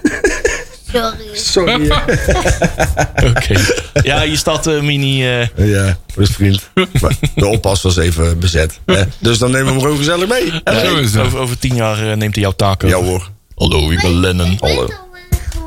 Sorry. 0.91 1.15
Sorry. 1.33 1.91
Oké. 3.29 3.59
Ja, 4.03 4.21
hier 4.21 4.37
staat 4.37 4.67
eh, 4.67 4.81
mini. 4.81 5.27
eh, 5.27 5.47
ja, 5.55 5.97
best 6.15 6.33
vriend. 6.33 6.69
Maar 7.01 7.15
de 7.35 7.47
oppas 7.47 7.81
was 7.81 7.97
even 7.97 8.39
bezet. 8.39 8.79
Hè? 8.85 9.03
Dus 9.19 9.37
dan 9.37 9.51
nemen 9.51 9.65
we 9.65 9.71
hem 9.71 9.81
gewoon 9.81 9.97
gezellig 9.97 10.27
mee. 10.29 10.51
Zo 10.85 10.95
is 10.95 11.11
dat. 11.11 11.25
over, 11.25 11.39
over 11.39 11.59
tien 11.59 11.75
jaar 11.75 12.09
eh, 12.11 12.17
neemt 12.17 12.33
hij 12.35 12.43
jouw 12.43 12.51
taak 12.55 12.83
over. 12.83 12.97
Ja 12.97 13.03
hoor. 13.03 13.29
Hallo, 13.55 13.89
ik 13.91 14.01
ben 14.01 14.19
Lennon. 14.19 14.51
Ik 14.51 14.59
weet 14.59 14.77
alweer 14.77 14.99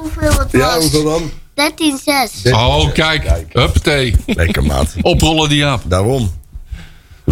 hoeveel 0.01 0.39
het 0.39 0.53
was. 0.53 0.91
dan? 1.03 1.31
13-6. 2.49 2.53
Oh, 2.53 2.93
kijk. 2.93 3.31
Huppatee. 3.53 4.15
Lekker 4.27 4.63
maat. 4.65 4.95
Oprollen 5.03 5.49
die 5.49 5.65
aap. 5.65 5.83
Daarom. 5.85 6.33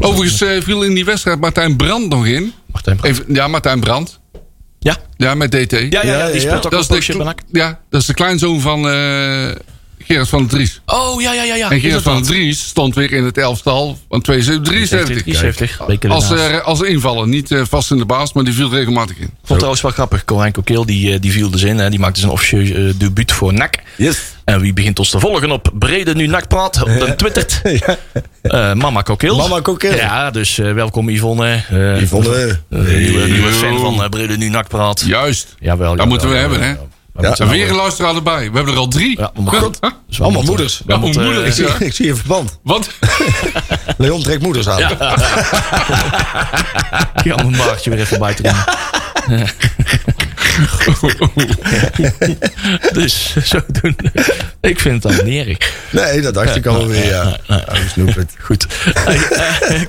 Overigens 0.00 0.40
eh, 0.40 0.62
viel 0.62 0.82
in 0.82 0.94
die 0.94 1.04
wedstrijd 1.04 1.40
Martijn 1.40 1.76
Brand 1.76 2.08
nog 2.08 2.26
in. 2.26 2.52
Martijn 2.72 2.96
Brandt. 2.96 3.18
Even, 3.20 3.34
ja, 3.34 3.48
Martijn 3.48 3.80
Brand. 3.80 4.19
Ja? 4.82 4.96
Ja, 5.16 5.34
met 5.34 5.50
DT. 5.50 5.72
Ja, 5.72 5.78
ja, 5.80 6.02
ja, 6.02 6.18
Ja, 6.18 6.26
die 6.26 6.34
ja, 6.34 6.40
speelt 6.40 6.64
ook 6.64 6.72
Dat 6.72 6.90
een 6.90 6.96
is, 6.96 7.06
de, 7.06 7.34
ja, 7.52 7.80
dat 7.90 8.00
is 8.00 8.06
de 8.06 8.14
kleinzoon 8.14 8.60
van 8.60 8.88
eh 8.88 9.50
Gerard 10.10 10.28
van 10.28 10.38
der 10.40 10.48
Dries. 10.48 10.80
Oh, 10.86 11.20
ja, 11.20 11.32
ja, 11.32 11.42
ja. 11.42 11.54
ja. 11.54 11.70
en 11.70 11.80
Gerard 11.80 12.02
van 12.02 12.14
der. 12.16 12.24
Dries 12.24 12.68
stond 12.68 12.94
weer 12.94 13.12
in 13.12 13.24
het 13.24 13.38
elftal 13.38 13.98
van 14.08 14.20
72, 14.20 14.72
73. 15.22 15.80
Weken 15.86 16.10
Als, 16.10 16.30
eh, 16.30 16.60
als 16.60 16.80
invaller. 16.80 17.28
Niet 17.28 17.50
eh, 17.50 17.62
vast 17.68 17.90
in 17.90 17.96
de 17.98 18.04
baas, 18.04 18.32
maar 18.32 18.44
die 18.44 18.54
viel 18.54 18.70
regelmatig 18.70 19.16
in. 19.18 19.30
vond 19.44 19.52
trouwens 19.58 19.80
wel 19.82 19.90
grappig. 19.90 20.24
Corijn 20.24 20.52
Kokeel 20.52 20.86
die, 20.86 21.12
eh, 21.12 21.20
die 21.20 21.32
viel 21.32 21.50
dus 21.50 21.62
in. 21.62 21.78
Hè. 21.78 21.90
Die 21.90 21.98
maakte 21.98 22.20
zijn 22.20 22.32
officieus 22.32 22.96
debuut 22.96 23.32
voor 23.32 23.52
NAC. 23.52 23.74
Yes. 23.96 24.18
En 24.44 24.60
wie 24.60 24.72
begint 24.72 24.98
ons 24.98 25.10
te 25.10 25.20
volgen 25.20 25.50
op 25.50 25.70
Brede 25.78 26.14
Nu 26.14 26.26
NAC 26.26 26.48
Praat? 26.48 26.82
Op 26.82 26.88
de 26.88 27.14
Twitter. 27.16 27.46
Ja. 27.86 27.98
Eh, 28.42 28.72
Mama 28.74 29.02
Kokeel. 29.02 29.36
Mama 29.36 29.60
Kokeel. 29.60 29.94
Ja, 29.94 30.30
dus 30.30 30.58
eh, 30.58 30.72
welkom 30.72 31.08
Yvonne. 31.08 31.62
eh, 31.70 32.00
Yvonne. 32.02 32.58
nieuwe, 32.68 33.26
nieuwe 33.28 33.50
fan 33.52 33.78
van 33.78 34.08
Brede 34.10 34.36
Nu 34.36 34.48
NAC 34.48 34.68
Praat. 34.68 35.02
Juist. 35.06 35.54
Jawel, 35.60 35.78
Dat 35.78 35.88
jawel, 35.90 36.06
moeten 36.06 36.28
we 36.28 36.34
jawel, 36.34 36.50
hebben, 36.50 36.68
hè? 36.68 36.74
Ja. 37.14 37.28
En 37.28 37.34
nou, 37.38 37.50
weer 37.50 37.64
een 37.64 37.70
eh, 37.70 37.76
luisteraar 37.76 38.14
erbij. 38.14 38.50
We 38.50 38.56
hebben 38.56 38.74
er 38.74 38.80
al 38.80 38.88
drie. 38.88 39.18
Ja. 39.18 39.30
Huh? 39.34 39.62
We 39.70 39.92
Allemaal 40.22 40.42
moeders. 40.52 40.82
Ja, 40.86 41.00
eh, 41.02 41.46
Ik 41.46 41.52
zie, 41.52 41.66
Ja. 41.66 41.74
ik 41.78 41.94
zie 41.94 42.06
je 42.06 42.14
verband. 42.14 42.58
Wat? 42.62 42.90
Leon 43.98 44.22
trekt 44.22 44.42
moeders 44.42 44.68
aan. 44.68 44.78
Ja, 44.78 45.16
om 47.42 47.46
een 47.52 47.56
baardje 47.56 47.90
weer 47.90 47.98
even 48.00 48.18
bij 48.18 48.34
te 48.34 48.42
doen. 48.42 48.54
dus 52.92 53.34
zo 53.44 53.58
doen. 53.80 53.96
Ik 54.60 54.80
vind 54.80 55.02
het 55.02 55.24
niet 55.24 55.46
erg. 55.46 55.58
Nee, 55.90 56.20
dat 56.20 56.34
dacht 56.34 56.56
ik 56.56 56.66
alweer. 56.66 57.06
Ja. 57.06 57.36
Ja, 57.46 57.64
snoep 57.92 58.14
het. 58.14 58.34
Goed. 58.40 58.66
Eh, 58.94 59.20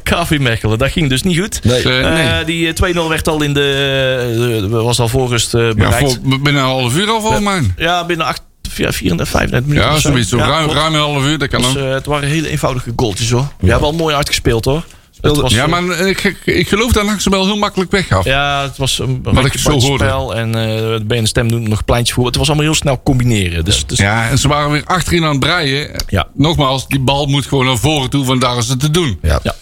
KV 0.03 0.37
Mechelen, 0.39 0.77
dat 0.77 0.91
ging 0.91 1.09
dus 1.09 1.23
niet 1.23 1.39
goed. 1.39 1.63
Nee. 1.63 1.83
Eh, 1.83 1.99
Eh, 2.01 2.33
nee. 2.35 2.45
die 2.45 2.73
eh, 2.73 2.93
2-0 3.05 3.09
werd 3.09 3.27
al 3.27 3.41
in 3.41 3.53
de. 3.53 4.67
was 4.69 4.99
al 4.99 5.07
voor 5.07 5.29
rust 5.29 5.53
eh, 5.53 5.61
Ja, 5.61 5.73
bereikt. 5.73 6.19
voor, 6.23 6.39
binnen 6.39 6.61
een 6.61 6.67
half 6.69 6.95
uur 6.95 7.09
al 7.09 7.21
volgens 7.21 7.43
mij. 7.43 7.61
Ja, 7.77 8.05
binnen 8.05 8.25
8, 8.25 8.41
34, 8.69 9.27
35 9.27 9.69
minuten. 9.69 9.89
Ja, 9.91 9.99
zo. 9.99 10.09
zoiets. 10.09 10.29
Zo 10.29 10.37
Ja, 10.37 10.45
ruim, 10.47 10.69
een 10.93 10.99
half 10.99 11.25
uur, 11.25 11.37
dat 11.37 11.49
kan 11.49 11.61
Dus, 11.61 11.73
het 11.73 12.05
waren 12.05 12.29
hele 12.29 12.49
eenvoudige 12.49 12.91
goaltjes 12.95 13.29
hoor. 13.31 13.47
Ja, 13.59 13.79
wel 13.79 13.93
mooi 13.93 14.15
uitgespeeld 14.15 14.65
hoor. 14.65 14.83
Was, 15.21 15.53
Ja, 15.53 15.67
maar 15.67 15.89
eh, 15.89 16.07
ik, 16.07 16.41
ik 16.45 16.67
geloof 16.67 16.91
dat 16.91 17.23
wel 17.23 17.45
heel 17.45 17.57
makkelijk 17.57 17.91
weggaf. 17.91 18.25
Ja, 18.25 18.61
het 18.61 18.77
was 18.77 18.99
een 18.99 19.19
Wat 19.23 19.45
ik 19.45 19.57
zo 19.57 19.71
hoorde. 19.79 20.03
spel 20.03 20.35
en 20.35 20.47
eh 20.55 20.61
de 20.97 21.03
BNStem 21.07 21.47
doen 21.47 21.69
nog 21.69 21.85
pleintje 21.85 22.13
voor. 22.13 22.25
Het 22.25 22.35
was 22.35 22.47
allemaal 22.47 22.65
heel 22.65 22.75
snel 22.75 23.01
combineren. 23.03 23.65
Dus, 23.65 23.85
dus 23.85 23.97
Ja, 23.97 24.29
en 24.29 24.37
ze 24.37 24.47
waren 24.47 24.71
weer 24.71 24.83
achterin 24.85 25.23
aan 25.23 25.29
het 25.29 25.39
breien. 25.39 25.91
Ja. 26.07 26.27
Nogmaals, 26.33 26.87
die 26.87 26.99
bal 26.99 27.25
moet 27.25 27.45
gewoon 27.45 27.65
naar 27.65 27.77
voren 27.77 28.09
toe, 28.09 28.25
vandaar 28.25 28.57
is 28.57 28.67
het 28.67 28.79
te 28.79 28.91
doen. 28.91 29.19
Ja. 29.21 29.39
Ja. 29.43 29.55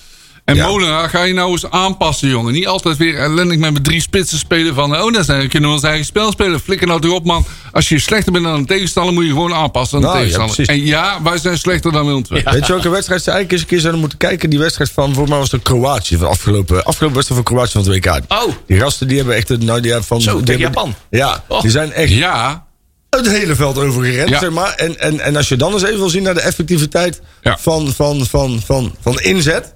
En 0.49 0.55
Ja. 0.55 0.67
Molenaar 0.67 1.09
ga 1.09 1.23
je 1.23 1.33
nou 1.33 1.51
eens 1.51 1.69
aanpassen, 1.69 2.29
jongen. 2.29 2.53
Niet 2.53 2.67
altijd 2.67 2.97
weer 2.97 3.17
ellendig 3.17 3.57
met 3.57 3.71
mijn 3.71 3.83
drie 3.83 4.01
spitsen 4.01 4.38
spelen 4.38 4.75
van... 4.75 5.01
oh, 5.01 5.13
dat 5.13 5.25
zijn, 5.25 5.49
kunnen 5.49 5.69
we 5.69 5.75
ons 5.75 5.83
eigen 5.85 6.05
spel 6.05 6.31
spelen. 6.31 6.59
Flikker 6.59 6.88
nou 6.88 7.01
toch 7.01 7.12
op, 7.12 7.25
man. 7.25 7.45
Als 7.71 7.89
je 7.89 7.99
slechter 7.99 8.31
bent 8.31 8.43
dan 8.43 8.53
een 8.53 8.65
tegenstander... 8.65 9.13
moet 9.13 9.23
je 9.23 9.29
gewoon 9.29 9.53
aanpassen 9.53 9.95
aan 9.97 10.01
de 10.03 10.07
Nou, 10.09 10.19
ja, 10.19 10.25
tegenstander. 10.25 10.65
precies. 10.65 10.83
en 10.83 10.89
ja, 10.89 11.21
wij 11.23 11.38
zijn 11.38 11.57
slechter 11.57 11.91
dan 11.91 12.05
Willem 12.05 12.23
II. 12.31 12.43
Weet 12.43 12.65
je 12.65 12.71
welke 12.73 12.89
wedstrijd 12.89 13.23
ze 13.23 13.31
eigenlijk 13.31 13.51
eens 13.51 13.62
een 13.62 13.67
keer 13.67 13.79
zouden 13.79 13.99
moeten 14.01 14.17
kijken? 14.17 14.49
Die 14.49 14.59
wedstrijd 14.59 14.89
van, 14.91 15.13
voor 15.13 15.27
mij 15.29 15.38
was 15.38 15.51
het 15.51 15.62
Kroatië. 15.62 16.17
Van 16.17 16.27
afgelopen, 16.27 16.83
afgelopen 16.85 17.15
wedstrijd 17.15 17.43
van 17.45 17.53
Kroatië 17.55 17.71
van 17.71 17.93
het 17.93 18.05
WK. 18.05 18.41
Oh. 18.43 18.53
Die 18.67 18.79
gasten 18.79 19.07
die 19.07 19.17
hebben 19.17 19.35
echt... 19.35 19.49
Nou, 19.49 19.81
die 19.81 19.91
hebben 19.91 20.07
van, 20.07 20.21
Zo, 20.21 20.35
die 20.35 20.45
tegen 20.45 20.62
hebben- 20.62 20.81
Japan. 20.83 20.95
Ja, 21.09 21.43
Oh. 21.47 21.62
die 21.62 21.71
zijn 21.71 21.91
echt 21.93 22.12
Ja, 22.12 22.65
het 23.09 23.27
hele 23.29 23.55
veld 23.55 23.77
overgerend, 23.77 24.29
Ja. 24.29 24.39
zeg 24.39 24.49
maar. 24.51 24.73
En, 24.73 24.99
en, 24.99 25.19
en 25.19 25.35
als 25.35 25.49
je 25.49 25.55
dan 25.55 25.73
eens 25.73 25.83
even 25.83 25.97
wil 25.97 26.09
zien 26.09 26.23
naar 26.23 26.33
de 26.33 26.41
effectiviteit 26.41 27.21
Ja. 27.41 27.57
van, 27.59 27.93
van, 27.95 28.25
van, 28.25 28.62
van, 28.65 28.95
van 29.01 29.19
inzet... 29.19 29.75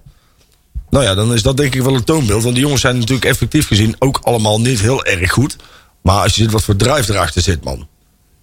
Nou 0.94 1.06
ja, 1.06 1.16
dan 1.16 1.34
is 1.34 1.42
dat 1.42 1.58
denk 1.58 1.76
ik 1.76 1.82
wel 1.82 1.96
een 1.96 2.04
toonbeeld. 2.04 2.44
Want 2.44 2.56
die 2.56 2.64
jongens 2.64 2.82
zijn 2.82 2.98
natuurlijk 2.98 3.26
effectief 3.26 3.68
gezien 3.68 3.96
ook 4.00 4.20
allemaal 4.24 4.62
niet 4.62 4.80
heel 4.82 5.06
erg 5.06 5.32
goed. 5.32 5.56
Maar 6.02 6.22
als 6.22 6.36
je 6.36 6.42
ziet 6.42 6.52
wat 6.52 6.64
voor 6.64 6.76
drive 6.76 7.14
erachter 7.14 7.42
zit, 7.42 7.64
man. 7.64 7.88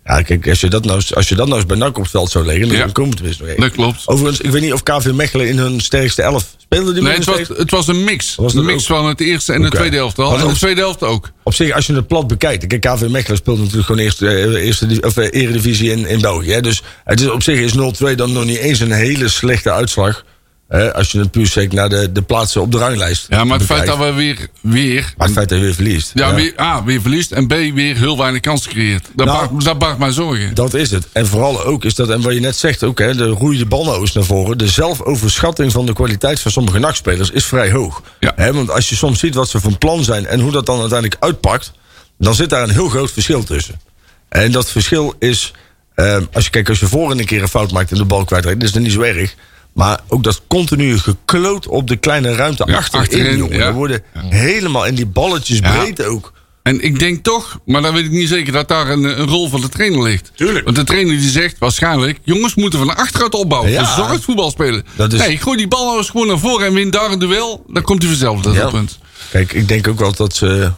Ja, 0.05 0.23
kijk, 0.23 0.49
als 0.49 0.61
je 0.61 0.69
dat 0.69 0.85
nou, 0.85 0.97
eens- 0.97 1.15
als 1.15 1.29
je 1.29 1.35
dat 1.35 1.47
nou 1.47 1.59
eens 1.59 1.67
bij 1.69 1.77
NAC 1.77 1.97
op 1.97 2.03
het 2.03 2.11
veld 2.11 2.31
zou 2.31 2.45
leggen... 2.47 2.69
dan 2.69 2.77
Ja. 2.77 2.87
komen 2.93 3.11
we 3.11 3.17
tenminste 3.17 3.43
nog 3.43 3.51
even. 3.53 3.63
dat 3.65 3.73
klopt. 3.73 4.03
Overigens, 4.07 4.41
ik 4.41 4.51
weet 4.51 4.63
niet 4.63 4.73
of 4.73 4.83
KV 4.83 5.11
Mechelen 5.13 5.49
in 5.49 5.59
hun 5.59 5.81
sterkste 5.81 6.23
elf 6.23 6.47
speelde. 6.59 6.93
Die 6.93 7.03
Nee, 7.03 7.13
het 7.15 7.25
was, 7.25 7.39
het 7.49 7.71
was 7.71 7.87
een 7.89 8.05
mix. 8.05 8.35
Was 8.35 8.55
Een 8.55 8.65
mix 8.65 8.91
ook? 8.91 8.97
van 8.99 9.07
het 9.09 9.21
eerste 9.21 9.53
en 9.53 9.61
de 9.61 9.67
Oké. 9.67 9.77
tweede 9.77 9.97
helft 9.97 10.19
al. 10.19 10.39
En 10.39 10.47
de 10.49 10.53
tweede 10.55 10.81
helft 10.81 11.03
ook. 11.03 11.31
Op 11.43 11.55
zich, 11.55 11.73
als 11.75 11.87
je 11.87 11.95
het 11.95 12.07
plat 12.07 12.27
bekijkt. 12.27 12.67
Kijk, 12.67 12.81
KV 12.81 13.07
Mechelen 13.09 13.37
speelt 13.39 13.59
natuurlijk 13.59 13.87
gewoon 13.87 14.01
eerste, 14.01 14.27
eh, 14.29 14.65
eerste 14.65 14.99
of, 15.01 15.17
eh, 15.17 15.43
eredivisie 15.43 15.91
in, 15.91 16.07
in 16.07 16.21
België. 16.21 16.51
Hè. 16.53 16.61
Dus 16.61 16.83
het 17.05 17.21
is, 17.21 17.29
op 17.31 17.43
zich 17.43 17.59
is 17.59 17.73
0-2 17.75 18.15
dan 18.15 18.33
nog 18.33 18.45
niet 18.45 18.59
eens 18.59 18.81
een 18.81 18.93
hele 18.93 19.29
slechte 19.29 19.73
uitslag. 19.73 20.25
Hè, 20.71 20.95
als 20.95 21.13
je 21.13 21.19
het 21.19 21.31
puur 21.31 21.47
zegt 21.47 21.73
naar 21.73 21.89
de, 21.89 22.13
de 22.13 22.23
plaatsen 22.23 22.61
op 22.61 22.73
de 22.73 22.79
ranglijst. 22.79 23.27
Ja, 23.29 23.45
maar 23.45 23.59
het 23.59 23.67
feit 23.67 23.87
dat 23.87 23.99
we 23.99 24.13
weer... 24.13 24.49
weer 24.61 25.15
Maar 25.17 25.27
het 25.27 25.37
feit 25.37 25.49
dat 25.49 25.59
je 25.59 25.65
weer 25.65 25.75
verliest. 25.75 26.11
ja, 26.15 26.35
Weer, 26.35 26.61
A, 26.61 26.85
weer 26.85 27.01
verliest. 27.01 27.33
En 27.33 27.47
B, 27.47 27.51
weer 27.51 27.97
heel 27.97 28.19
weinig 28.19 28.41
kansen 28.41 28.71
creëert. 28.71 29.07
Dat, 29.15 29.27
Nou, 29.27 29.49
baart, 29.49 29.65
dat 29.65 29.79
baart 29.79 29.99
mij 29.99 30.11
zorgen. 30.11 30.55
Dat 30.55 30.75
is 30.75 30.91
het. 30.91 31.09
En 31.13 31.27
vooral 31.27 31.65
ook 31.65 31.85
is 31.85 31.95
dat, 31.95 32.11
en 32.11 32.21
wat 32.21 32.35
je 32.35 32.41
net 32.41 32.57
zegt 32.57 32.85
ook, 32.85 32.99
hè, 32.99 33.15
de 33.15 33.27
roei 33.27 33.59
de 33.59 33.67
bal 33.67 33.85
nou 33.85 34.01
eens 34.01 34.13
naar 34.13 34.25
voren. 34.25 34.59
De 34.59 34.69
zelfoverschatting 34.69 35.73
van 35.73 35.87
de 35.87 35.93
kwaliteit 35.93 36.41
van 36.41 36.51
sommige 36.51 36.79
nachtspelers 36.79 37.31
is 37.31 37.45
vrij 37.45 37.71
hoog. 37.71 38.03
Ja. 38.21 38.33
Hè, 38.37 38.53
want 38.53 38.71
als 38.71 38.89
je 38.89 38.97
soms 38.97 39.19
ziet 39.19 39.35
wat 39.35 39.49
ze 39.49 39.61
van 39.61 39.79
plan 39.79 40.05
zijn 40.05 40.27
en 40.27 40.41
hoe 40.41 40.53
dat 40.53 40.67
dan 40.67 40.81
uiteindelijk 40.81 41.23
uitpakt, 41.23 41.73
dan 42.19 42.35
zit 42.35 42.51
daar 42.51 42.63
een 42.63 42.71
heel 42.71 42.89
groot 42.89 43.11
verschil 43.13 43.45
tussen. 43.45 43.81
En 44.29 44.53
dat 44.53 44.71
verschil 44.71 45.15
is, 45.19 45.53
eh, 45.95 46.17
als 46.33 46.45
je 46.45 46.51
kijkt, 46.51 46.69
als 46.69 46.81
je 46.81 46.87
voor 46.87 47.11
een 47.11 47.25
keer 47.25 47.43
een 47.43 47.49
fout 47.49 47.73
maakt 47.73 47.91
en 47.91 47.97
de 47.97 48.05
bal 48.05 48.25
kwijtraakt, 48.25 48.63
is 48.63 48.73
dat 48.73 48.83
niet 48.83 48.93
zo 48.93 49.01
erg. 49.01 49.35
Maar 49.81 50.01
ook 50.09 50.23
dat 50.23 50.41
continue 50.47 50.99
gekloot 50.99 51.67
op 51.67 51.87
de 51.89 51.97
kleine 51.97 52.35
ruimte 52.35 52.65
Ja, 52.67 52.77
achterin, 52.77 53.01
achterin, 53.07 53.37
jongen. 53.37 53.59
ja. 53.59 53.73
Worden 53.73 54.03
helemaal, 54.15 54.87
en 54.87 54.95
die 54.95 55.07
balletjes 55.07 55.61
breed 55.61 56.03
ook. 56.05 56.33
En 56.63 56.81
ik 56.85 56.99
denk 56.99 57.25
toch, 57.25 57.59
maar 57.65 57.83
dan 57.83 57.95
weet 57.95 58.05
ik 58.05 58.11
niet 58.11 58.29
zeker, 58.29 58.53
dat 58.53 58.69
daar 58.69 58.89
een, 58.91 59.21
een 59.21 59.27
rol 59.29 59.49
van 59.49 59.61
de 59.61 59.69
trainer 59.69 60.03
ligt. 60.03 60.33
Tuurlijk. 60.35 60.65
Want 60.65 60.77
de 60.77 60.85
trainer 60.85 61.19
die 61.19 61.29
zegt 61.31 61.59
waarschijnlijk, 61.59 62.19
jongens 62.25 62.55
moeten 62.55 62.79
van 62.79 62.97
achteruit 62.97 63.35
opbouwen. 63.35 63.71
Ja. 63.71 63.85
Verzorgd 63.87 64.25
voetbal 64.25 64.51
spelen. 64.51 64.85
Dat 64.97 65.13
is- 65.13 65.19
Nee, 65.21 65.37
gooi 65.39 65.57
die 65.57 65.69
bal 65.69 65.85
nou 65.85 65.99
eens 65.99 66.11
gewoon 66.11 66.27
naar 66.27 66.39
voren 66.39 66.67
en 66.67 66.73
win 66.75 66.91
daar 66.91 67.11
een 67.11 67.19
duel. 67.19 67.65
Dan 67.69 67.83
komt 67.83 68.03
hij 68.03 68.11
vanzelf, 68.11 68.41
dat 68.41 68.55
Ja. 68.55 68.61
het 68.61 68.71
punt. 68.71 68.99
Kijk, 69.31 69.53
ik 69.53 69.69
denk 69.69 69.89
ook 69.89 69.99
wel 69.99 70.13
dat 70.13 70.35
ze. 70.37 70.73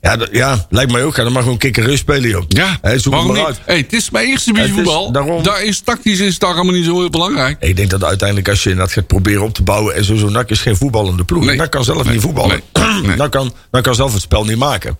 Ja, 0.00 0.16
dat- 0.16 0.28
ja, 0.32 0.66
lijkt 0.70 0.92
mij 0.92 1.04
ook. 1.04 1.14
Ga 1.14 1.22
dan 1.22 1.32
maar 1.32 1.42
gewoon 1.42 1.58
kikkerreus 1.58 1.98
spelen, 1.98 2.28
joh. 2.30 2.42
Ja, 2.48 2.78
Hè, 2.82 2.98
zoek 2.98 3.12
waarom 3.12 3.30
maar 3.32 3.38
niet? 3.38 3.46
uit. 3.46 3.60
Hey, 3.64 3.76
het 3.76 3.92
is 3.92 4.10
mijn 4.10 4.26
eerste 4.26 4.52
is 4.52 4.70
voetbal. 4.70 5.12
daarom- 5.12 5.42
Daar 5.42 5.62
is 5.64 5.80
tactisch 5.80 6.18
is 6.20 6.38
daar 6.38 6.54
allemaal 6.54 6.72
niet 6.74 6.84
zo 6.84 6.98
heel 6.98 7.10
belangrijk. 7.10 7.56
Ik 7.60 7.76
denk 7.76 7.90
dat 7.90 8.04
uiteindelijk 8.04 8.48
als 8.48 8.62
je 8.62 8.74
dat 8.74 8.92
gaat 8.92 9.06
proberen 9.06 9.42
op 9.42 9.54
te 9.54 9.62
bouwen... 9.62 9.94
en 9.94 10.04
sowieso 10.04 10.28
NAC 10.28 10.50
is 10.50 10.60
geen 10.60 10.76
voetballende 10.76 11.24
ploeg. 11.24 11.44
Nee. 11.44 11.56
NAC 11.56 11.70
kan 11.70 11.84
zelf 11.84 12.04
Nee. 12.04 12.12
niet 12.12 12.22
voetballen. 12.22 12.60
Nee. 12.72 13.16
NAC, 13.16 13.30
kan, 13.30 13.52
NAC 13.70 13.82
kan 13.82 13.94
zelf 13.94 14.12
het 14.12 14.22
spel 14.22 14.44
niet 14.44 14.56
maken. 14.58 14.98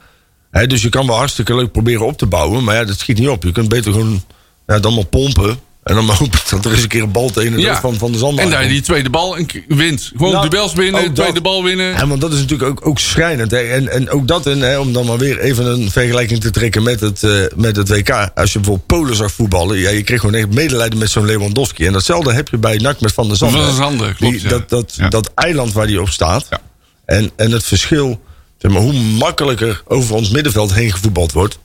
Hè, 0.50 0.66
dus 0.66 0.82
je 0.82 0.88
kan 0.88 1.06
wel 1.06 1.16
hartstikke 1.16 1.54
leuk 1.54 1.72
proberen 1.72 2.06
op 2.06 2.18
te 2.18 2.26
bouwen... 2.26 2.64
maar 2.64 2.74
ja, 2.74 2.84
dat 2.84 2.98
schiet 2.98 3.18
niet 3.18 3.28
op. 3.28 3.42
Je 3.42 3.52
kunt 3.52 3.68
beter 3.68 3.92
gewoon 3.92 4.24
ja, 4.66 4.78
dan 4.78 4.94
maar 4.94 5.04
pompen... 5.06 5.58
en 5.88 5.94
dan 5.94 6.04
maar 6.04 6.16
hopen 6.16 6.38
dat 6.50 6.64
er 6.64 6.70
eens 6.72 6.82
een 6.82 6.88
keer 6.88 7.02
een 7.02 7.12
bal 7.12 7.30
tegen 7.30 7.52
de 7.56 7.62
rug 7.62 7.80
van, 7.80 7.94
van 7.94 8.12
de 8.12 8.18
zand 8.18 8.38
en 8.38 8.50
daar 8.50 8.68
die 8.68 8.80
tweede 8.80 9.10
bal 9.10 9.36
en 9.36 9.46
wint. 9.68 10.10
Gewoon 10.16 10.32
Nou, 10.32 10.48
duels 10.48 10.72
winnen, 10.72 11.04
dat. 11.04 11.14
tweede 11.14 11.40
bal 11.40 11.62
winnen. 11.64 11.86
Ja, 11.86 12.06
want 12.06 12.20
dat 12.20 12.32
is 12.32 12.38
natuurlijk 12.40 12.70
ook, 12.70 12.86
ook 12.86 12.98
schrijnend. 12.98 13.50
Hè. 13.50 13.58
En, 13.58 13.88
en 13.88 14.10
ook 14.10 14.28
dat, 14.28 14.46
in, 14.46 14.60
hè, 14.60 14.78
om 14.78 14.92
dan 14.92 15.06
maar 15.06 15.18
weer 15.18 15.38
even 15.40 15.66
een 15.66 15.90
vergelijking 15.90 16.40
te 16.40 16.50
trekken 16.50 16.82
met 16.82 17.00
het, 17.00 17.22
eh, 17.22 17.30
met 17.56 17.76
het 17.76 17.88
WK. 17.88 18.10
Als 18.34 18.52
je 18.52 18.58
bijvoorbeeld 18.58 18.86
Polen 18.86 19.16
zag 19.16 19.32
voetballen, 19.32 19.78
ja, 19.78 19.90
je 19.90 20.02
kreeg 20.02 20.20
gewoon 20.20 20.34
echt 20.34 20.54
medelijden 20.54 20.98
met 20.98 21.10
zo'n 21.10 21.24
Lewandowski. 21.26 21.86
En 21.86 21.92
datzelfde 21.92 22.32
heb 22.32 22.48
je 22.48 22.58
bij 22.58 22.76
NAC 22.76 23.00
met 23.00 23.12
Van 23.12 23.28
der 23.28 23.36
Zanden. 23.36 23.58
Van 23.58 23.66
der 23.68 23.76
hè. 23.78 23.82
Zanden, 23.84 24.14
klopt, 24.16 24.32
Die- 24.34 24.42
ja. 24.42 24.48
dat, 24.48 24.68
dat, 24.68 24.94
Ja. 24.96 25.08
dat 25.08 25.30
eiland 25.34 25.72
waar 25.72 25.86
die 25.86 26.00
op 26.00 26.08
staat. 26.08 26.46
Ja. 26.50 26.60
En, 27.04 27.30
en 27.36 27.50
het 27.50 27.64
verschil, 27.64 28.20
zeg 28.58 28.70
maar, 28.72 28.82
hoe 28.82 28.92
makkelijker 28.92 29.82
over 29.86 30.14
ons 30.14 30.28
middenveld 30.30 30.74
heen 30.74 30.92
gevoetbald 30.92 31.32
wordt. 31.32 31.58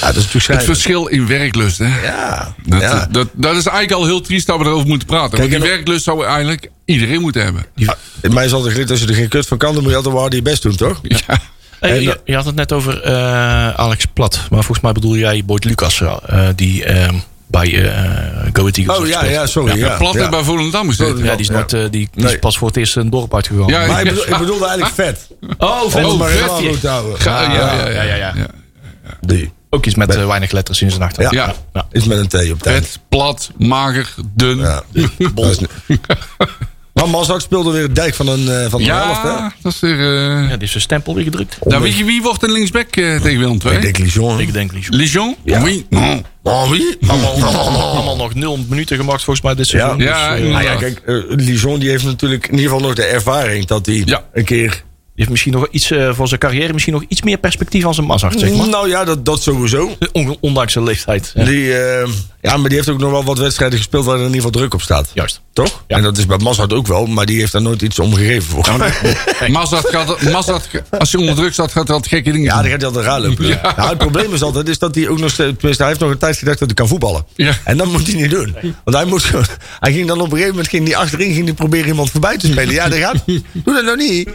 Ja, 0.00 0.06
dat 0.06 0.16
is 0.16 0.24
natuurlijk 0.24 0.52
Het 0.52 0.64
verschil 0.64 1.06
in 1.06 1.26
werklust, 1.26 1.78
hè? 1.78 2.00
Ja, 2.02 2.54
Dat, 2.66 2.80
ja. 2.80 3.06
dat, 3.10 3.28
dat 3.32 3.56
is 3.56 3.66
eigenlijk 3.66 3.92
al 3.92 4.04
heel 4.06 4.20
triest 4.20 4.46
dat 4.46 4.58
we 4.58 4.64
erover 4.64 4.86
moeten 4.88 5.06
praten. 5.06 5.38
Kijk, 5.38 5.50
Want 5.50 5.62
die 5.62 5.70
werklust 5.70 6.04
zou 6.04 6.24
eigenlijk 6.24 6.70
iedereen 6.84 7.20
moeten 7.20 7.42
hebben. 7.42 7.66
Ja, 7.74 7.96
in 8.22 8.34
mij 8.34 8.44
is 8.44 8.52
altijd 8.52 8.72
geleerd, 8.72 8.90
als 8.90 9.00
je 9.00 9.06
er 9.06 9.14
geen 9.14 9.28
kut 9.28 9.46
van 9.46 9.58
kan, 9.58 9.72
dan 9.74 9.82
moet 9.82 9.90
je 9.90 9.96
altijd 9.96 10.14
wel 10.14 10.34
je 10.34 10.42
best 10.42 10.62
doen, 10.62 10.76
toch? 10.76 11.00
Ja. 11.02 11.38
Hey, 11.80 12.00
je, 12.02 12.20
je 12.24 12.34
had 12.34 12.44
het 12.44 12.54
net 12.54 12.72
over 12.72 13.02
eh, 13.02 13.70
Alex 13.70 14.04
Plat. 14.12 14.34
Maar 14.50 14.58
volgens 14.64 14.80
mij 14.80 14.92
bedoel 14.92 15.16
jij 15.16 15.42
Boyd 15.44 15.64
Lucas. 15.64 16.00
eh, 16.00 16.48
die 16.56 16.84
eh, 16.84 17.08
bij 17.46 17.84
eh 17.92 18.02
Go 18.52 18.60
Ahead 18.60 18.76
Eagles 18.76 18.98
Oh 18.98 19.06
ja, 19.06 19.24
ja, 19.24 19.46
sorry. 19.46 19.78
Ja, 19.78 19.96
Plat 19.96 20.14
ja. 20.14 20.28
bij 20.28 20.42
Volendam 20.42 20.88
gezeten. 20.88 21.24
Ja, 21.24 21.36
die 21.36 21.50
is, 21.50 21.72
eh, 21.72 21.80
die, 21.80 21.90
die 21.90 22.08
is 22.14 22.22
Nee. 22.22 22.38
pas 22.38 22.58
voor 22.58 22.68
het 22.68 22.76
eerst 22.76 22.96
een 22.96 23.10
dorp 23.10 23.34
uitgegaan. 23.34 23.66
Ja, 23.66 23.86
Maar 23.86 23.98
ik, 24.00 24.08
bedoel, 24.08 24.22
ik 24.28 24.38
bedoelde 24.38 24.66
eigenlijk 24.66 24.94
vet. 24.94 25.28
Oh, 25.58 25.80
vet. 25.90 26.04
het 26.06 26.16
maar 26.18 26.28
vet, 26.28 26.38
helemaal 26.40 26.62
ja. 26.62 26.68
goed 26.70 26.82
houden. 26.82 27.20
Ga- 27.20 27.42
ja, 27.42 27.52
ja, 27.74 27.88
ja, 27.90 28.02
ja, 28.02 28.16
ja. 28.16 28.46
Die. 29.20 29.52
Ook 29.70 29.86
iets 29.86 29.94
met 29.94 30.14
eh, 30.14 30.26
weinig 30.26 30.50
letters 30.50 30.82
in 30.82 30.90
zijn 30.90 31.02
achternaam. 31.02 31.34
Ja. 31.34 31.54
Ja. 31.72 31.86
Is 31.92 32.04
met 32.04 32.18
een 32.18 32.28
T 32.28 32.50
op 32.52 32.62
tijd. 32.62 32.86
Vet, 32.86 32.98
plat, 33.08 33.50
mager, 33.58 34.14
dun. 34.34 34.58
Ja. 34.58 34.82
Niet- 34.92 35.10
Maar 36.94 37.08
Mazak 37.08 37.40
speelde 37.40 37.70
weer 37.70 37.82
het 37.82 37.94
dijk 37.94 38.14
van 38.14 38.26
een, 38.28 38.48
eh, 38.48 38.70
van 38.70 38.82
de 38.82 38.92
helft, 38.92 39.22
hè? 39.22 39.28
Ja, 39.28 39.52
dat 39.62 39.72
is 39.72 39.80
weer... 39.80 39.98
eh, 39.98 40.48
Ja, 40.48 40.54
die 40.56 40.62
is 40.62 40.70
zijn 40.70 40.82
stempel 40.82 41.14
weer 41.14 41.24
gedrukt. 41.24 41.58
nou, 41.64 41.82
weet 41.82 41.96
je 41.96 42.04
wie 42.04 42.22
wordt 42.22 42.42
een 42.42 42.52
linksback 42.52 42.96
eh, 42.96 43.20
tegen 43.20 43.38
Willem 43.38 43.58
II? 43.64 43.74
Ik 43.76 43.82
denk 43.82 43.98
Lijon. 43.98 44.40
Ik 44.40 44.52
denk 44.52 44.72
niet. 44.72 44.88
Lijon? 44.88 45.36
Ja. 45.44 45.62
Oui. 45.62 45.86
Oh, 46.42 46.70
wie? 46.70 46.96
Allemaal, 47.06 47.32
allemaal 47.80 48.16
nog 48.16 48.34
nul 48.34 48.58
minuten 48.68 48.96
gemaakt 48.96 49.22
volgens 49.24 49.44
mij 49.44 49.54
dit 49.54 49.66
seizoen. 49.66 49.98
Ja. 49.98 50.30
Ja, 50.30 50.36
Dus. 50.36 50.50
Nou 50.52 50.62
ja, 50.64 50.74
kijk, 50.74 51.02
Lijon 51.28 51.78
die 51.78 51.88
heeft 51.90 52.04
natuurlijk 52.04 52.46
in 52.46 52.54
ieder 52.54 52.70
geval 52.70 52.86
nog 52.86 52.94
de 52.94 53.04
ervaring 53.04 53.66
dat 53.66 53.86
hij 53.86 54.02
Ja. 54.04 54.22
een 54.32 54.44
keer... 54.44 54.82
heeft 55.20 55.30
misschien 55.30 55.52
nog 55.52 55.68
iets 55.70 55.90
eh, 55.90 56.12
voor 56.14 56.28
zijn 56.28 56.40
carrière 56.40 56.72
misschien 56.72 56.94
nog 56.94 57.04
iets 57.08 57.22
meer 57.22 57.38
perspectief 57.38 57.84
als 57.84 57.98
een 57.98 58.04
Mazart, 58.04 58.38
zeg 58.38 58.54
maar. 58.54 58.68
Nou 58.68 58.88
ja, 58.88 59.04
dat, 59.04 59.24
dat 59.24 59.42
sowieso. 59.42 59.96
On- 60.12 60.36
Ondanks 60.40 60.72
zijn 60.72 60.84
leeftijd. 60.84 61.32
Die, 61.34 61.74
eh, 61.78 62.08
ja, 62.40 62.56
maar 62.56 62.68
die 62.68 62.76
heeft 62.78 62.88
ook 62.88 62.98
nog 62.98 63.10
wel 63.10 63.24
wat 63.24 63.38
wedstrijden 63.38 63.78
gespeeld 63.78 64.04
waar 64.04 64.14
er 64.14 64.20
in 64.20 64.26
ieder 64.26 64.42
geval 64.42 64.58
druk 64.60 64.74
op 64.74 64.82
staat. 64.82 65.10
Juist. 65.14 65.40
Toch? 65.64 65.82
Ja. 65.86 65.96
En 65.96 66.02
dat 66.02 66.18
is 66.18 66.26
bij 66.26 66.38
Mazart 66.38 66.72
ook 66.72 66.86
wel, 66.86 67.06
maar 67.06 67.26
die 67.26 67.38
heeft 67.38 67.52
daar 67.52 67.62
nooit 67.62 67.82
iets 67.82 67.98
om 67.98 68.14
gegeven 68.14 68.42
voor. 68.42 68.64
Gaat, 68.70 69.48
Mazat, 69.48 70.68
als 70.98 71.10
je 71.10 71.18
onder 71.18 71.34
druk 71.34 71.52
staat, 71.52 71.72
gaat 71.72 71.86
hij 71.86 71.96
altijd 71.96 72.14
gekke 72.14 72.30
dingen 72.30 72.46
Ja, 72.46 72.62
dan 72.62 72.70
gaat 72.70 72.80
hij 72.80 72.86
altijd 72.86 73.04
raar 73.04 73.20
lopen. 73.20 73.46
Ja. 73.46 73.74
Nou, 73.76 73.88
het 73.88 73.98
probleem 73.98 74.34
is 74.34 74.42
altijd 74.42 74.68
is 74.68 74.78
dat 74.78 74.94
hij 74.94 75.08
ook 75.08 75.18
nog 75.18 75.30
steeds... 75.30 75.78
Hij 75.78 75.86
heeft 75.86 76.00
nog 76.00 76.10
een 76.10 76.18
tijd 76.18 76.36
gedacht 76.36 76.58
dat 76.58 76.68
hij 76.68 76.76
kan 76.76 76.88
voetballen. 76.88 77.26
Ja. 77.34 77.52
En 77.64 77.76
dat 77.76 77.86
moet 77.86 78.06
hij 78.06 78.14
niet 78.14 78.30
doen. 78.30 78.56
Want 78.84 78.96
hij, 78.96 79.04
moet 79.04 79.30
hij 79.80 79.92
ging 79.92 80.06
dan 80.06 80.16
op 80.18 80.24
een 80.24 80.30
gegeven 80.30 80.50
moment 80.50 80.68
ging 80.68 80.86
hij 80.86 80.96
achterin 80.96 81.32
ging 81.32 81.44
hij 81.44 81.54
proberen 81.54 81.88
iemand 81.88 82.10
voorbij 82.10 82.36
te 82.36 82.46
spelen. 82.46 82.74
Ja, 82.74 82.88
dat 82.88 82.98
gaat. 82.98 83.22
Doe 83.64 83.74
dat 83.74 83.84
nou 83.84 83.96
niet. 83.96 84.34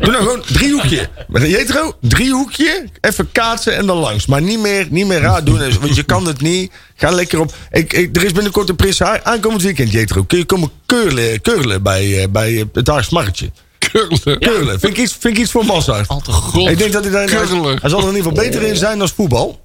Doe 0.00 0.10
nou 0.10 0.16
gewoon 0.16 0.42
driehoekje. 0.52 1.08
Met 1.28 1.42
een 1.42 1.48
jetro, 1.48 1.96
driehoekje, 2.00 2.88
even 3.00 3.32
kaatsen 3.32 3.76
en 3.76 3.86
dan 3.86 3.96
langs. 3.96 4.26
Maar 4.26 4.42
niet 4.42 4.60
meer, 4.60 4.86
niet 4.90 5.06
meer 5.06 5.20
raar 5.20 5.44
doen. 5.44 5.58
Want 5.80 5.96
je 5.96 6.02
kan 6.02 6.26
het 6.26 6.40
niet. 6.40 6.72
Ga 7.00 7.10
lekker 7.10 7.40
op. 7.40 7.54
Ik, 7.70 7.92
ik, 7.92 8.16
er 8.16 8.24
is 8.24 8.32
binnenkort 8.32 8.68
een 8.68 8.76
Prins 8.76 8.98
Haar- 8.98 9.20
aankomend 9.22 9.62
weekend, 9.62 9.92
jetro. 9.92 10.22
Kun 10.22 10.38
je 10.38 10.44
komen 10.44 10.70
keurlen, 10.86 11.40
keurlen 11.40 11.82
bij, 11.82 12.22
eh, 12.22 12.28
bij 12.28 12.68
het 12.72 12.86
Haagse 12.86 13.14
Marktje. 13.14 13.50
Kurlen. 13.78 14.38
Keurlen. 14.38 14.80
Vind 14.80 14.96
ik 14.96 15.02
iets, 15.02 15.16
vind 15.20 15.36
ik 15.36 15.42
iets 15.42 15.50
voor 15.50 15.64
Mazart. 15.64 16.08
Altijd 16.08 16.36
goed. 16.36 16.68
Ik 16.68 16.78
denk 16.78 16.92
dat 16.92 17.02
hij 17.02 17.12
daar 17.12 17.28
hij 17.28 17.88
zal 17.90 17.98
er 17.98 18.08
in 18.08 18.14
ieder 18.16 18.30
geval 18.30 18.44
beter 18.44 18.62
in 18.62 18.76
zijn 18.76 18.98
dan 18.98 19.08
voetbal. 19.08 19.60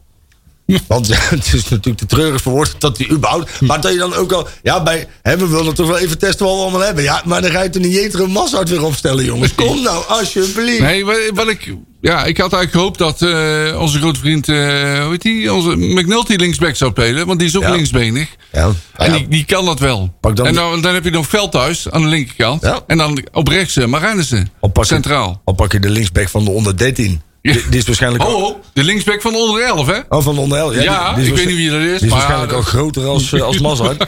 Want 0.87 1.07
ja, 1.07 1.17
het 1.35 1.53
is 1.53 1.69
natuurlijk 1.69 1.97
te 1.97 2.05
treurig 2.05 2.41
voor 2.41 2.53
woord 2.53 2.75
dat 2.79 2.97
hij 2.97 3.09
überhaupt. 3.09 3.61
Maar 3.61 3.81
dat 3.81 3.91
je 3.91 3.97
dan 3.97 4.13
ook 4.13 4.31
al. 4.31 4.47
Ja, 4.63 4.83
bij. 4.83 5.07
Hè, 5.21 5.37
we 5.37 5.47
willen 5.47 5.73
toch 5.73 5.87
wel 5.87 5.97
even 5.97 6.17
testen 6.17 6.45
wat 6.45 6.55
we 6.55 6.61
allemaal 6.61 6.81
hebben. 6.81 7.03
Ja, 7.03 7.21
maar 7.25 7.41
dan 7.41 7.51
ga 7.51 7.61
je 7.61 7.69
toch 7.69 7.81
niet 7.81 7.93
Jetro 7.93 8.27
Massard 8.27 8.69
weer 8.69 8.83
opstellen, 8.83 9.25
jongens. 9.25 9.55
Kom 9.55 9.81
nou, 9.83 10.03
alsjeblieft. 10.07 10.79
Nee, 10.81 11.05
wat, 11.33 11.47
ik... 11.47 11.73
Ja, 12.01 12.25
ik 12.25 12.37
had 12.37 12.53
eigenlijk 12.53 12.71
gehoopt 12.71 12.97
dat 12.97 13.21
eh, 13.21 13.79
onze 13.81 13.97
grote 13.99 14.19
vriend, 14.19 14.49
eh 14.49 14.55
hoe 15.01 15.11
heet 15.11 15.21
die? 15.21 15.53
Onze 15.53 15.75
McNulty 15.75 16.35
linksback 16.35 16.75
zou 16.75 16.91
spelen. 16.91 17.25
Want 17.27 17.39
die 17.39 17.47
is 17.47 17.55
ook 17.57 17.63
Ja. 17.63 17.71
linksbenig. 17.71 18.29
Ja, 18.51 18.71
En 18.95 19.11
die, 19.11 19.27
die 19.27 19.45
kan 19.45 19.65
dat 19.65 19.79
wel. 19.79 20.15
Pak 20.21 20.35
dan 20.35 20.45
en 20.45 20.53
de- 20.53 20.59
dan, 20.59 20.81
dan 20.81 20.93
heb 20.93 21.03
je 21.03 21.09
nog 21.09 21.27
Veldhuis 21.27 21.89
aan 21.89 22.01
de 22.01 22.07
linkerkant. 22.07 22.61
Ja. 22.61 22.79
En 22.87 22.97
dan 22.97 23.27
op 23.31 23.47
rechts 23.47 23.75
uh, 23.75 23.85
Marijnissen. 23.85 24.49
Centraal. 24.73 25.41
Al 25.45 25.53
pak 25.53 25.71
je 25.71 25.79
de 25.79 25.89
linksback 25.89 26.29
van 26.29 26.43
de 26.45 26.51
onder 26.51 26.77
13. 26.77 27.21
Ja. 27.45 27.51
Die, 27.53 27.69
die 27.69 27.79
is 27.79 27.85
waarschijnlijk. 27.85 28.23
Oh, 28.23 28.33
al- 28.33 28.61
de 28.73 28.83
linksback 28.83 29.21
van 29.21 29.31
de 29.31 29.37
onder 29.37 29.63
11, 29.63 29.87
hè? 29.87 29.99
Oh, 30.09 30.23
van 30.23 30.35
de 30.35 30.41
onder 30.41 30.57
11. 30.57 30.73
Ja, 30.75 30.81
Ja, 30.81 31.13
die- 31.13 31.15
die 31.15 31.23
is 31.23 31.29
ik 31.29 31.35
weet 31.35 31.45
niet 31.45 31.55
wie 31.55 31.69
dat 31.69 31.79
is, 31.79 31.85
Die 31.85 31.93
is 31.93 32.01
maar- 32.01 32.09
waarschijnlijk 32.09 32.51
al 32.51 32.61
groter 32.61 33.05
als, 33.05 33.33
eh, 33.33 33.41
als 33.41 33.59
Massard. 33.59 34.05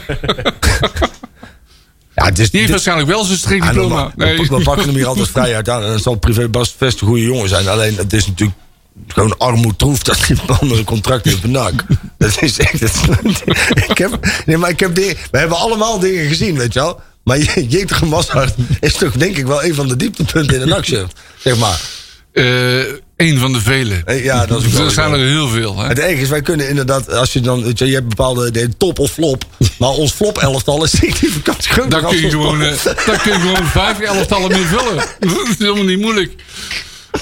ja, 2.14 2.24
het 2.24 2.38
is, 2.38 2.50
Die 2.50 2.60
heeft 2.60 2.72
waarschijnlijk 2.72 3.08
wel 3.08 3.20
zijn 3.24 3.32
Ja, 3.32 3.38
strikdiploma. 3.38 3.88
normaal. 3.88 4.12
Nee. 4.16 4.36
we, 4.38 4.56
we 4.56 4.62
pakken 4.62 4.86
hem 4.86 4.94
hier 4.94 5.06
altijd 5.06 5.28
vrij 5.28 5.54
uit 5.54 5.68
aan. 5.68 5.82
En 5.84 5.92
het 5.92 6.02
zal 6.02 6.14
privé 6.14 6.48
best, 6.48 6.78
best 6.78 7.00
een 7.00 7.06
goede 7.06 7.22
jongen 7.22 7.48
zijn. 7.48 7.68
Alleen 7.68 7.96
het 7.96 8.12
is 8.12 8.26
natuurlijk 8.26 8.58
gewoon 9.08 9.38
armoedtroef 9.38 10.02
dat 10.02 10.18
man 10.46 10.70
een 10.70 10.84
contract 10.84 11.24
heeft 11.24 11.40
bij 11.40 11.50
NAC. 11.50 11.84
Dat 12.18 12.42
is 12.42 12.58
echt... 12.58 12.80
Het, 12.80 13.00
ik 13.88 13.98
heb, 13.98 14.18
nee, 14.46 14.56
maar 14.56 14.70
ik 14.70 14.80
heb 14.80 14.94
dingen, 14.94 15.16
we 15.30 15.38
hebben 15.38 15.58
allemaal 15.58 15.98
dingen 15.98 16.26
gezien, 16.26 16.56
weet 16.58 16.72
je 16.72 16.80
wel. 16.80 17.00
Maar 17.24 17.38
Jeter 17.68 18.06
Massard 18.06 18.54
is 18.80 18.92
toch 18.94 19.12
denk 19.12 19.36
ik 19.36 19.46
wel 19.46 19.64
een 19.64 19.74
van 19.74 19.88
de 19.88 19.96
dieptepunten 19.96 20.54
in 20.54 20.60
de 20.60 20.66
NAC-shirt. 20.66 21.12
Zeg 21.38 21.56
maar. 21.58 21.80
Eh, 22.32 22.44
een 23.18 23.38
van 23.38 23.52
de 23.52 23.60
vele. 23.60 24.02
Eh, 24.04 24.24
Ja, 24.24 24.46
dat 24.46 24.62
is 24.64 24.74
Er 24.74 24.90
zijn 24.90 25.12
er 25.12 25.18
heel 25.18 25.48
veel, 25.48 25.78
hè? 25.78 25.86
Het 25.86 25.98
erg 25.98 26.18
is, 26.18 26.28
wij 26.28 26.42
kunnen 26.42 26.68
inderdaad, 26.68 27.12
als 27.12 27.32
je 27.32 27.40
dan, 27.40 27.72
je, 27.74 27.86
je 27.86 27.94
hebt 27.94 28.08
bepaalde 28.08 28.50
de 28.50 28.68
top 28.76 28.98
of 28.98 29.10
flop. 29.10 29.44
Maar 29.78 29.88
ons 29.88 30.12
flop-elftal 30.12 30.84
is 30.84 30.90
significant 30.90 31.66
groter 31.66 31.90
Daar 31.90 32.02
kun 32.10 32.20
je 32.20 32.30
gewoon, 32.30 32.62
eh, 32.62 32.72
daar 33.06 33.20
kun 33.22 33.32
je 33.32 33.38
gewoon 33.40 33.66
vijf 33.66 33.98
elftallen 34.00 34.50
mee 34.50 34.64
vullen. 34.64 34.94
Dat 35.18 35.48
is 35.48 35.58
helemaal 35.58 35.84
niet 35.84 36.00
moeilijk. 36.00 36.32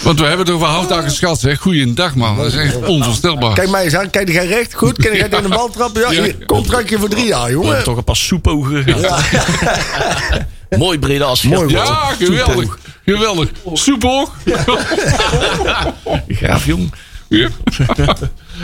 Want 0.02 0.20
we 0.20 0.26
hebben 0.26 0.46
het 0.46 0.54
over 0.54 0.66
houtdagen 0.66 1.10
schat, 1.10 1.40
zeg. 1.40 1.58
Goeiedag, 1.60 2.14
man. 2.14 2.36
Dat 2.36 2.46
is 2.46 2.54
echt 2.54 2.76
onvoorstelbaar. 2.84 3.54
Kijk 3.54 3.70
mij 3.70 3.84
eens 3.84 3.94
aan, 3.94 4.10
kijk, 4.10 4.26
die 4.26 4.34
gaat 4.34 4.44
recht, 4.46 4.74
goed. 4.74 4.98
Ken 4.98 5.12
je 5.12 5.18
gaat 5.18 5.30
tegen 5.30 5.50
de 5.50 5.56
bal 5.56 5.70
trappen? 5.70 6.00
Ja, 6.02 6.10
Ja. 6.12 6.22
hier, 6.22 6.36
contractje 6.46 6.98
voor 6.98 7.08
drie 7.08 7.26
jaar, 7.26 7.44
We 7.46 7.50
jongen. 7.52 7.66
hebben 7.66 7.84
toch 7.84 7.96
een 7.96 8.04
paar 8.04 8.16
soepogen. 8.16 8.84
Mooi 10.78 10.98
brede 10.98 11.24
als 11.24 11.42
Mooi, 11.42 11.68
ja, 11.74 12.12
geweldig. 12.18 12.78
Geweldig. 13.06 13.48
Soepel. 13.72 14.28
Graaf 16.28 16.66
jong. 16.66 16.92
Ja. 17.28 17.48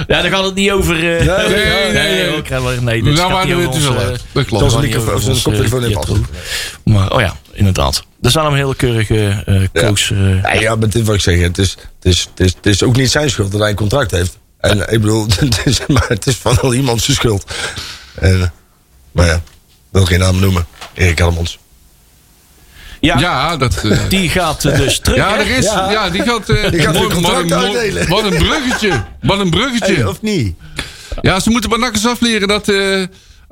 Ja, 0.09 0.23
daar 0.23 0.31
gaat 0.31 0.45
het 0.45 0.55
niet 0.55 0.71
over. 0.71 0.95
eh, 0.97 1.27
Nee, 1.27 1.49
nee, 1.49 1.93
nee, 1.93 2.41
nee. 2.51 2.81
nee, 2.81 3.03
dit 3.03 3.15
Nou, 3.15 3.33
waren 3.33 3.57
niet 3.59 3.67
we 3.67 3.69
ons, 3.75 3.83
wel 3.89 3.95
eh, 3.97 4.07
uit. 4.07 4.25
Dat 4.33 4.45
klopt. 4.45 4.73
Een 4.75 5.43
koptelefoon 5.43 5.83
in 5.83 5.89
Jetro. 5.89 6.01
passen. 6.01 6.27
Maar, 6.85 7.13
oh 7.13 7.21
ja, 7.21 7.37
inderdaad. 7.53 8.05
Er 8.23 8.31
zijn 8.31 8.45
hem 8.45 8.55
hele 8.55 8.75
keurige 8.75 9.43
eh 9.47 9.83
coach. 9.85 10.11
eh, 10.11 10.43
Ja, 10.43 10.53
ja, 10.53 10.75
maar 10.75 10.89
dit 10.89 11.05
wil 11.05 11.15
ik 11.15 11.21
zeggen. 11.21 11.43
Het 11.45 11.59
is, 11.59 11.71
het, 11.71 12.05
is, 12.13 12.21
het, 12.31 12.41
is, 12.47 12.55
het 12.55 12.67
is 12.67 12.83
ook 12.83 12.97
niet 12.97 13.11
zijn 13.11 13.31
schuld 13.31 13.53
dat 13.53 13.61
hij 13.61 13.71
een 13.71 13.77
contract 13.77 14.11
heeft. 14.11 14.39
En 14.61 14.79
ik 14.81 15.01
bedoel, 15.01 15.27
het 15.39 15.61
is, 15.65 15.81
maar 15.87 16.05
het 16.09 16.27
is 16.27 16.37
van 16.37 16.61
al 16.61 16.75
iemand 16.75 17.03
zijn 17.03 17.17
schuld. 17.17 17.53
En, 18.15 18.53
maar 19.13 19.27
ja, 19.27 19.41
wil 19.91 20.05
geen 20.05 20.19
naam 20.19 20.41
noemen. 20.41 20.67
Erik 20.95 21.19
Helmons. 21.19 21.59
Ja, 23.03 23.19
Ja, 23.19 23.57
dat... 23.57 23.85
eh, 23.85 23.99
die 24.09 24.29
gaat 24.29 24.65
eh, 24.65 24.77
dus 24.77 24.99
terug. 24.99 25.17
ja, 25.19 25.39
er 25.39 25.51
is... 25.51 25.65
Ja. 25.65 25.91
Ja, 25.91 26.11
die 26.11 26.23
gaat... 26.23 26.49
eh, 26.49 26.71
Die 26.71 26.81
gaat 26.81 26.93
mooi- 26.95 27.07
een 27.07 27.13
contract 27.13 27.49
wat 27.51 27.63
een- 27.63 27.69
uitdelen. 27.69 28.09
Wat 28.09 28.25
een 28.25 28.39
bruggetje. 28.39 29.03
Wat 29.21 29.39
een 29.39 29.51
bruggetje. 29.51 29.95
Hey, 29.95 30.05
of 30.05 30.23
niet? 30.23 30.55
Ja, 31.21 31.41
ze 31.41 31.51
moeten 31.51 31.71
bij 31.71 31.79
NAC 31.79 31.95
eens 31.95 32.07
afleren 32.07 32.49
dat 32.49 32.69
eh, 32.69 33.03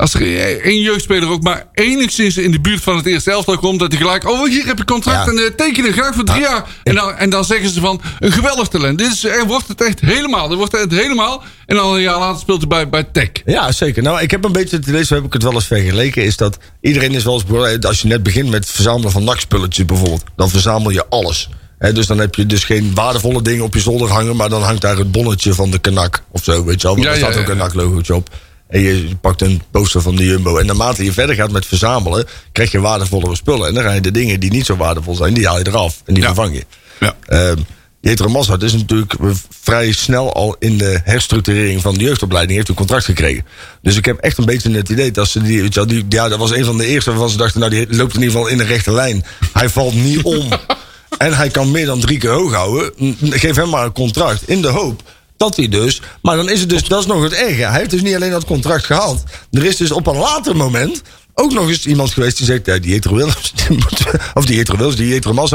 als 0.00 0.14
er 0.14 0.60
één 0.60 0.80
jeugdspeler 0.80 1.28
ook 1.28 1.42
maar 1.42 1.66
enigszins 1.74 2.36
in 2.36 2.50
de 2.50 2.60
buurt 2.60 2.82
van 2.82 2.96
het 2.96 3.06
eerste 3.06 3.30
elftal 3.30 3.58
komt, 3.58 3.78
dat 3.78 3.92
hij 3.92 4.00
gelijk, 4.00 4.28
oh 4.28 4.48
hier 4.48 4.66
heb 4.66 4.78
je 4.78 4.84
contract 4.84 5.24
Ja. 5.24 5.32
en 5.32 5.38
eh, 5.38 5.44
tekenen 5.56 5.92
graag 5.92 6.14
voor 6.14 6.24
drie 6.24 6.40
jaar. 6.40 6.66
En 6.82 6.94
dan, 6.94 7.14
en 7.14 7.30
dan 7.30 7.44
zeggen 7.44 7.70
ze 7.70 7.80
van, 7.80 8.00
een 8.18 8.32
geweldig 8.32 8.68
talent. 8.68 8.98
Dit 8.98 9.12
is, 9.12 9.24
er 9.24 9.46
wordt 9.46 9.68
het 9.68 9.82
echt 9.82 10.00
helemaal. 10.00 10.50
Er 10.50 10.56
wordt 10.56 10.72
het 10.72 10.92
helemaal. 10.92 11.42
En 11.66 11.76
dan 11.76 11.94
een 11.94 12.00
jaar 12.00 12.18
later 12.18 12.40
speelt 12.40 12.58
hij 12.58 12.68
bij, 12.68 12.88
bij 12.88 13.04
Tech. 13.04 13.30
Ja, 13.44 13.72
zeker. 13.72 14.02
Nou, 14.02 14.20
ik 14.20 14.30
heb 14.30 14.44
een 14.44 14.52
beetje 14.52 15.04
zo 15.04 15.14
heb 15.14 15.24
ik 15.24 15.32
het 15.32 15.42
wel 15.42 15.52
eens 15.52 15.66
vergeleken. 15.66 16.24
Is 16.24 16.36
dat 16.36 16.58
iedereen 16.80 17.12
is 17.14 17.24
wel 17.24 17.42
eens. 17.48 17.84
Als 17.84 18.00
je 18.00 18.08
net 18.08 18.22
begint 18.22 18.50
met 18.50 18.64
het 18.64 18.72
verzamelen 18.72 19.10
van 19.10 19.24
nakspulletjes 19.24 19.84
bijvoorbeeld, 19.84 20.24
dan 20.36 20.50
verzamel 20.50 20.90
je 20.90 21.06
alles. 21.08 21.48
Dus 21.92 22.06
dan 22.06 22.18
heb 22.18 22.34
je 22.34 22.46
dus 22.46 22.64
geen 22.64 22.94
waardevolle 22.94 23.42
dingen 23.42 23.64
op 23.64 23.74
je 23.74 23.80
zolder 23.80 24.08
hangen, 24.08 24.36
maar 24.36 24.48
dan 24.48 24.62
hangt 24.62 24.80
daar 24.80 24.96
het 24.96 25.12
bonnetje 25.12 25.54
van 25.54 25.70
de 25.70 25.78
kanak 25.78 26.22
of 26.30 26.44
zo, 26.44 26.64
weet 26.64 26.80
je 26.80 26.86
wel. 26.86 26.96
Want 26.96 27.06
Ja, 27.06 27.12
er 27.12 27.18
ja, 27.18 27.30
staat 27.30 27.42
ook 27.42 27.48
een 27.48 27.56
NAC-logootje 27.56 28.14
op. 28.14 28.28
En 28.70 28.80
je 28.80 29.08
pakt 29.20 29.42
een 29.42 29.62
poster 29.70 30.02
van 30.02 30.16
de 30.16 30.24
Jumbo. 30.24 30.56
En 30.58 30.66
naarmate 30.66 31.04
je 31.04 31.12
verder 31.12 31.34
gaat 31.34 31.50
met 31.50 31.66
verzamelen, 31.66 32.26
krijg 32.52 32.70
je 32.70 32.80
waardevollere 32.80 33.36
spullen. 33.36 33.68
En 33.68 33.74
dan 33.74 33.82
ga 33.82 33.92
je 33.92 34.00
de 34.00 34.10
dingen 34.10 34.40
die 34.40 34.50
niet 34.50 34.66
zo 34.66 34.76
waardevol 34.76 35.14
zijn, 35.14 35.34
die 35.34 35.46
haal 35.46 35.58
je 35.58 35.66
eraf. 35.66 36.02
En 36.04 36.14
die 36.14 36.22
Ja. 36.22 36.34
vervang 36.34 36.54
je. 36.54 36.64
Ja. 37.00 37.54
Jetro 38.02 38.28
Massart 38.28 38.62
is 38.62 38.72
natuurlijk 38.72 39.14
vrij 39.62 39.92
snel 39.92 40.32
al 40.34 40.56
in 40.58 40.78
de 40.78 41.00
herstructurering 41.04 41.80
van 41.82 41.94
de 41.94 42.04
jeugdopleiding 42.04 42.56
heeft 42.56 42.68
een 42.68 42.74
contract 42.74 43.04
gekregen. 43.04 43.44
Dus 43.82 43.96
ik 43.96 44.04
heb 44.04 44.18
echt 44.18 44.38
een 44.38 44.44
beetje 44.44 44.70
het 44.70 44.88
idee 44.88 45.10
dat 45.10 45.28
ze 45.28 45.42
die, 45.42 45.60
weet 45.60 45.74
je 45.74 45.80
wel, 45.80 45.88
die 45.88 46.04
ja, 46.08 46.28
dat 46.28 46.38
was 46.38 46.50
een 46.50 46.64
van 46.64 46.76
de 46.78 46.86
eerste 46.86 47.10
waarvan 47.10 47.30
ze 47.30 47.36
dachten, 47.36 47.60
nou 47.60 47.72
die 47.72 47.96
loopt 47.96 48.14
in 48.14 48.20
ieder 48.22 48.34
geval 48.36 48.48
in 48.50 48.58
de 48.58 48.64
rechte 48.64 48.92
lijn. 48.92 49.24
Hij 49.52 49.68
valt 49.68 49.94
niet 49.94 50.22
om 50.22 50.48
en 51.18 51.36
hij 51.36 51.48
kan 51.48 51.70
meer 51.70 51.86
dan 51.86 52.00
drie 52.00 52.18
keer 52.18 52.30
hoog 52.30 52.52
houden. 52.52 52.92
Geef 53.20 53.56
hem 53.56 53.68
maar 53.68 53.84
een 53.84 53.92
contract 53.92 54.48
in 54.48 54.62
de 54.62 54.68
hoop 54.68 55.02
dat 55.40 55.56
hij 55.56 55.68
dus, 55.68 56.00
maar 56.22 56.36
dan 56.36 56.48
is 56.48 56.60
het 56.60 56.68
dus, 56.68 56.84
dat 56.84 57.00
is 57.00 57.06
nog 57.06 57.22
het 57.22 57.32
erge. 57.32 57.62
Hij 57.62 57.78
heeft 57.78 57.90
dus 57.90 58.02
niet 58.02 58.14
alleen 58.14 58.30
dat 58.30 58.44
contract 58.44 58.84
gehaald. 58.84 59.22
Er 59.50 59.64
is 59.64 59.76
dus 59.76 59.90
op 59.90 60.06
een 60.06 60.16
later 60.16 60.56
moment 60.56 61.02
ook 61.34 61.52
nog 61.52 61.68
eens 61.68 61.86
iemand 61.86 62.12
geweest 62.12 62.36
die 62.36 62.46
zegt, 62.46 62.66
ja, 62.66 62.78
die 62.78 62.90
Jetro 62.90 63.14
Willems, 63.14 63.52
die 63.66 63.78
moet, 63.78 64.02
of 64.34 64.44
die 64.44 64.56
Jetro 64.56 64.76
Willems, 64.76 64.96
die 64.96 65.08
Jetro 65.08 65.48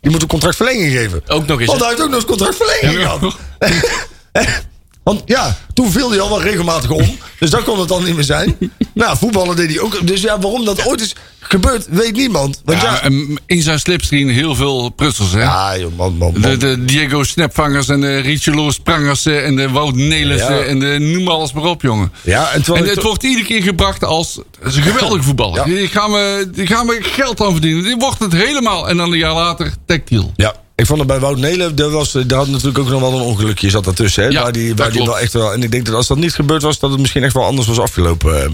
die 0.00 0.10
moet 0.10 0.22
een 0.22 0.28
contractverlenging 0.28 0.92
geven. 0.92 1.22
Ook 1.26 1.46
nog 1.46 1.60
eens. 1.60 1.68
Want 1.68 1.80
hij 1.80 1.88
heeft 1.88 2.02
ook 2.02 2.08
nog 2.08 2.16
eens 2.16 2.24
contractverlenging 2.24 3.02
gehad. 3.02 3.36
Want 5.10 5.22
ja, 5.26 5.56
toen 5.74 5.90
viel 5.90 6.10
hij 6.10 6.20
al 6.20 6.28
wel 6.28 6.42
regelmatig 6.42 6.90
om. 6.90 7.18
Dus 7.38 7.50
dat 7.50 7.62
kon 7.62 7.78
het 7.78 7.88
dan 7.88 8.04
niet 8.04 8.14
meer 8.14 8.24
zijn. 8.24 8.56
Nou, 8.94 9.16
voetballen 9.16 9.56
deed 9.56 9.70
hij 9.70 9.80
ook. 9.80 10.06
Dus 10.06 10.20
ja, 10.20 10.38
waarom 10.38 10.64
dat 10.64 10.86
ooit 10.86 11.00
is 11.00 11.14
gebeurd, 11.40 11.86
weet 11.90 12.12
niemand. 12.12 12.60
Want 12.64 12.80
ja, 12.80 13.02
in 13.46 13.62
zijn 13.62 13.80
slipstream 13.80 14.28
heel 14.28 14.54
veel 14.54 14.88
prutsers, 14.88 15.32
hè? 15.32 15.40
ja 15.40 15.78
joh, 15.78 15.96
man, 15.96 16.16
man, 16.16 16.32
man. 16.32 16.40
De, 16.40 16.56
de 16.56 16.84
Diego 16.84 17.22
Snapvangers 17.22 17.88
en 17.88 18.00
de 18.00 18.18
Richelo 18.18 18.70
Sprangers 18.70 19.26
eh, 19.26 19.46
en 19.46 19.56
de 19.56 19.70
Wout 19.70 19.94
Nelissen 19.94 20.54
Ja. 20.54 20.62
en 20.62 20.78
de, 20.78 20.98
noem 20.98 21.22
maar 21.24 21.34
alles 21.34 21.52
maar 21.52 21.64
op, 21.64 21.82
jongen. 21.82 22.12
Ja, 22.22 22.50
en 22.52 22.62
het 22.86 23.02
wordt 23.02 23.22
iedere 23.22 23.44
keer 23.44 23.62
gebracht 23.62 24.04
als 24.04 24.40
is 24.64 24.76
een 24.76 24.82
geweldige 24.82 25.22
voetballer. 25.28 25.56
Ja. 25.56 25.64
Die, 25.64 25.88
gaan 25.88 26.10
we, 26.12 26.50
die 26.52 26.66
gaan 26.66 26.86
we 26.86 26.98
geld 27.02 27.40
aan 27.40 27.52
verdienen. 27.52 27.84
Die 27.84 27.96
wordt 27.96 28.18
het 28.18 28.32
helemaal. 28.32 28.88
En 28.88 28.96
dan 28.96 29.12
een 29.12 29.18
jaar 29.18 29.34
later 29.34 29.74
tactiel. 29.86 30.32
Ja, 30.36 30.54
ik 30.80 30.86
vond 30.86 30.98
het 30.98 31.08
bij 31.08 31.20
Wout 31.20 31.38
Nelen, 31.38 31.76
daar, 31.76 31.90
was, 31.90 32.12
daar 32.12 32.38
had 32.38 32.48
natuurlijk 32.48 32.78
ook 32.78 32.88
nog 32.88 33.00
wel 33.00 33.12
een 33.12 33.20
ongelukje 33.24 33.70
zat 33.70 33.84
daartussen. 33.84 34.22
Hè, 34.22 34.28
Ja, 34.28 34.42
waar 34.42 34.52
die, 34.52 34.68
dat 34.68 34.78
waar 34.78 34.90
die 34.90 35.04
wel 35.04 35.18
echt 35.18 35.32
wel, 35.32 35.52
en 35.52 35.62
ik 35.62 35.70
denk 35.70 35.86
dat 35.86 35.94
als 35.94 36.06
dat 36.06 36.16
niet 36.18 36.34
gebeurd 36.34 36.62
was, 36.62 36.78
dat 36.78 36.90
het 36.90 37.00
misschien 37.00 37.22
echt 37.22 37.34
wel 37.34 37.44
anders 37.44 37.66
was 37.68 37.78
afgelopen 37.78 38.42
eh, 38.44 38.50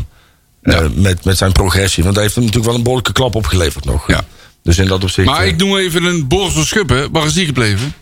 Ja. 0.62 0.80
eh, 0.80 0.88
met, 0.94 1.24
met 1.24 1.36
zijn 1.38 1.52
progressie. 1.52 2.02
Want 2.02 2.14
hij 2.14 2.24
heeft 2.24 2.36
hem 2.36 2.44
natuurlijk 2.44 2.70
wel 2.70 2.78
een 2.78 2.84
behoorlijke 2.84 3.12
klap 3.12 3.34
opgeleverd 3.34 3.84
nog. 3.84 4.06
Ja. 4.08 4.24
Dus 4.62 4.78
in 4.78 4.86
dat 4.86 5.02
opzicht... 5.02 5.28
Maar 5.28 5.42
eh, 5.42 5.46
ik 5.48 5.56
noem 5.56 5.76
even 5.76 6.04
een 6.04 6.28
Boris 6.28 6.52
van 6.52 6.64
Schuppen. 6.64 7.12
Waar 7.12 7.26
is 7.26 7.32
die 7.32 7.46
gebleven? 7.46 7.94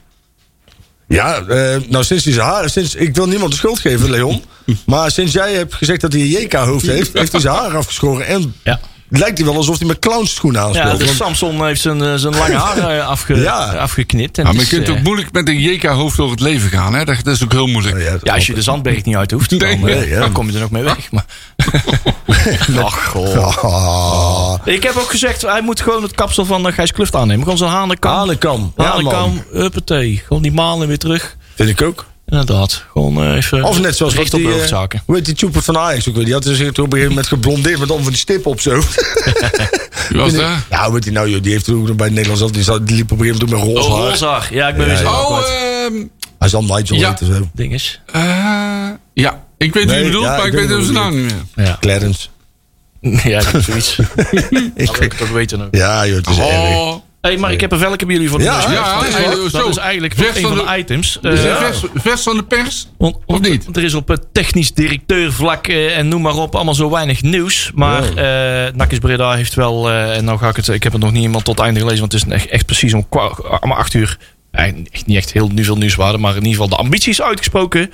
Ja, 1.08 1.36
eh, 1.42 1.76
nou 1.88 2.04
sinds 2.04 2.24
hij 2.24 2.32
zijn 2.32 2.46
haar... 2.46 2.70
Sinds, 2.70 2.94
ik 2.94 3.14
wil 3.14 3.26
niemand 3.26 3.50
de 3.50 3.56
schuld 3.56 3.78
geven, 3.78 4.10
Leon. 4.10 4.42
maar 4.86 5.10
sinds 5.10 5.32
jij 5.32 5.54
hebt 5.54 5.74
gezegd 5.74 6.00
dat 6.00 6.12
hij 6.12 6.20
een 6.22 6.28
JK-hoofd 6.28 6.86
heeft... 6.86 7.12
heeft 7.12 7.32
hij 7.32 7.40
zijn 7.40 7.54
haar 7.54 7.76
afgeschoren. 7.76 8.26
En 8.26 8.54
Ja. 8.64 8.80
Lijkt 9.18 9.38
hij 9.38 9.46
wel 9.46 9.56
alsof 9.56 9.78
hij 9.78 9.86
met 9.86 9.98
clownsschoenen 9.98 10.60
Ja, 10.60 10.66
aanspeelt. 10.66 10.98
dus 10.98 11.06
Want- 11.06 11.36
Samson 11.36 11.66
heeft 11.66 11.80
zijn, 11.80 12.02
eh, 12.02 12.14
zijn 12.14 12.36
lange 12.36 12.54
haar 12.56 12.76
eh, 12.98 13.06
afge, 13.14 13.34
Ja. 13.36 13.72
afgeknipt. 13.72 14.38
En 14.38 14.44
Ja, 14.46 14.52
maar 14.52 14.62
je 14.62 14.68
kunt 14.68 14.88
eh, 14.88 14.94
ook 14.94 15.02
moeilijk 15.02 15.32
met 15.32 15.48
een 15.48 15.60
JK-hoofd 15.60 16.16
door 16.16 16.30
het 16.30 16.40
leven 16.40 16.70
gaan. 16.70 16.94
Hè? 16.94 17.04
Dat, 17.04 17.16
dat 17.22 17.34
is 17.34 17.44
ook 17.44 17.52
heel 17.52 17.66
moeilijk. 17.66 17.96
Oh, 17.96 18.02
ja, 18.02 18.16
Ja, 18.22 18.34
als 18.34 18.46
je 18.46 18.54
de 18.54 18.62
Zandberg 18.62 19.04
niet 19.04 19.16
uit 19.16 19.30
hoeft, 19.30 19.50
dan, 19.50 19.58
Nee, 19.58 19.76
eh, 19.76 19.82
nee, 19.82 20.08
ja. 20.08 20.20
dan 20.20 20.32
kom 20.32 20.46
je 20.48 20.54
er 20.54 20.60
nog 20.60 20.70
mee 20.70 20.82
weg. 20.82 21.10
Maar... 21.10 21.24
Ach, 22.84 23.04
goh. 23.04 23.64
Ah, 23.64 24.54
Ik 24.74 24.82
heb 24.82 24.96
ook 24.96 25.10
gezegd, 25.10 25.42
hij 25.42 25.60
moet 25.62 25.80
gewoon 25.80 26.02
het 26.02 26.14
kapsel 26.14 26.44
van 26.44 26.66
eh, 26.68 26.74
Gijs 26.74 26.92
Kluft 26.92 27.14
aannemen. 27.14 27.42
Gewoon 27.42 27.58
zo'n 27.58 27.68
hanenkam. 27.68 28.12
Hanekam. 28.12 28.72
Ja, 28.76 28.84
Hanenkam, 28.84 29.34
man. 29.34 29.42
huppatee. 29.62 30.22
Gewoon 30.26 30.42
die 30.42 30.52
malen 30.52 30.88
weer 30.88 30.98
terug. 30.98 31.36
Vind 31.54 31.68
ik 31.68 31.82
ook. 31.82 32.04
Inderdaad. 32.26 32.84
Gewoon 32.92 33.22
eh, 33.24 33.34
even 33.34 33.64
Of 33.64 33.80
net 33.80 33.96
zoals 33.96 34.14
wat 34.14 34.34
op 34.34 34.40
die, 34.40 34.60
eh, 34.60 34.66
zaken. 34.66 35.02
hoe 35.06 35.14
heet 35.16 35.24
die 35.24 35.34
Tjoeper 35.34 35.62
van 35.62 35.78
Ajax 35.78 36.08
ook 36.08 36.14
weer? 36.14 36.24
Die 36.24 36.34
had 36.34 36.44
zich 36.44 36.68
op 36.68 36.76
een 36.78 36.84
gegeven 36.84 37.08
moment 37.08 37.26
geblondeerd 37.26 37.78
met 37.78 37.88
allemaal 37.88 38.02
van 38.02 38.12
die 38.12 38.20
stippen 38.20 38.50
op 38.50 38.60
zo. 38.60 38.70
Wie 40.08 40.18
was 40.20 40.32
dat? 40.32 40.50
Ja, 40.70 40.92
heet 40.92 41.02
die 41.02 41.12
nou 41.12 41.28
joh? 41.30 41.42
Die 41.42 41.52
heeft 41.52 41.64
toen 41.64 41.90
ook 41.90 41.96
bij 41.96 42.06
het 42.06 42.14
Nederlands 42.14 42.52
die, 42.52 42.62
zat- 42.62 42.86
die 42.86 42.96
liep 42.96 43.12
op 43.12 43.18
een 43.20 43.24
gegeven 43.26 43.48
moment 43.48 43.64
ook 43.68 43.74
met 43.74 43.76
roze 43.84 43.92
Oh, 43.94 44.00
haar. 44.00 44.10
Rozag. 44.10 44.50
Ja, 44.50 44.68
ik 44.68 44.76
ben 44.76 44.86
weer 44.86 44.96
zo. 44.96 45.06
Oh, 45.08 45.38
ehm, 45.38 45.92
Hij 46.38 46.48
zal 46.48 46.62
Nigel 46.64 46.96
Ja. 46.96 47.08
heten 47.08 47.26
zo. 47.26 47.48
Ding 47.54 47.72
is. 47.72 48.00
eh, 48.12 48.88
ja. 49.14 49.42
Ik 49.58 49.72
weet 49.74 49.84
wie 49.90 49.98
je 49.98 50.04
bedoelt, 50.04 50.24
maar 50.24 50.46
ik 50.46 50.52
weet 50.52 50.66
weet 50.68 50.76
het 50.76 50.82
zijn 50.82 50.94
naam 50.96 51.14
niet 51.22 51.34
meer. 51.54 51.66
Ja, 51.66 51.76
Clarence. 51.80 52.28
ja 53.30 53.40
ik 53.40 53.46
heb 53.46 53.62
zoiets. 53.62 53.98
Ik 54.74 54.86
Dat 54.86 54.96
wil 54.98 55.02
ik 55.02 55.12
toch 55.12 55.30
weten 55.30 55.60
ook. 55.62 55.74
Ja 55.76 56.06
joh, 56.06 56.16
het 56.16 56.26
is 56.28 56.38
erg. 56.38 56.98
Hey, 57.24 57.36
maar 57.36 57.52
ik 57.52 57.60
heb 57.60 57.72
een 57.72 57.78
velk 57.78 57.98
hebben 57.98 58.16
jullie 58.16 58.30
voor 58.30 58.38
de 58.38 58.44
Ja, 58.44 58.52
ja, 58.70 58.94
dat, 58.98 59.08
is, 59.08 59.16
ja, 59.16 59.30
dat 59.30 59.50
zo. 59.50 59.68
is 59.68 59.76
eigenlijk 59.76 60.14
Vers 60.14 60.36
een 60.36 60.42
van 60.42 60.56
van 60.56 60.66
de, 60.66 60.78
items. 60.78 61.18
is 61.22 61.44
Eh, 61.44 61.56
vers, 61.56 61.82
vers 61.94 62.22
van 62.22 62.36
de 62.36 62.42
pers? 62.42 62.88
Want, 62.98 63.16
Of 63.26 63.40
niet? 63.40 63.64
want 63.64 63.76
er 63.76 63.84
is 63.84 63.94
op 63.94 64.08
het 64.08 64.26
technisch 64.32 64.72
directeur 64.72 65.32
vlak 65.32 65.66
eh, 65.66 65.98
en 65.98 66.08
noem 66.08 66.22
maar 66.22 66.34
op 66.34 66.54
allemaal 66.54 66.74
zo 66.74 66.90
weinig 66.90 67.22
nieuws. 67.22 67.70
Maar 67.74 68.02
eh 68.16 68.72
Nakis 68.74 68.98
Breda 68.98 69.32
heeft 69.34 69.54
wel, 69.54 69.90
eh, 69.90 70.16
en 70.16 70.24
nou 70.24 70.38
ga 70.38 70.48
ik 70.48 70.56
het, 70.56 70.68
ik 70.68 70.82
heb 70.82 70.92
het 70.92 71.00
nog 71.00 71.10
niet 71.10 71.20
helemaal 71.20 71.40
tot 71.42 71.56
het 71.56 71.64
einde 71.64 71.80
gelezen, 71.80 72.00
want 72.00 72.12
het 72.12 72.26
is 72.26 72.32
echt, 72.32 72.46
echt 72.48 72.66
precies 72.66 72.94
om, 72.94 73.08
kwa- 73.08 73.58
om 73.60 73.72
acht 73.72 73.94
uur. 73.94 74.18
Niet 75.06 75.16
echt 75.16 75.32
heel 75.32 75.50
veel 75.54 75.76
nieuwswaarde, 75.76 76.18
maar 76.18 76.30
in 76.30 76.36
ieder 76.36 76.52
geval 76.52 76.68
de 76.68 76.76
ambities 76.76 77.22
uitgesproken. 77.22 77.90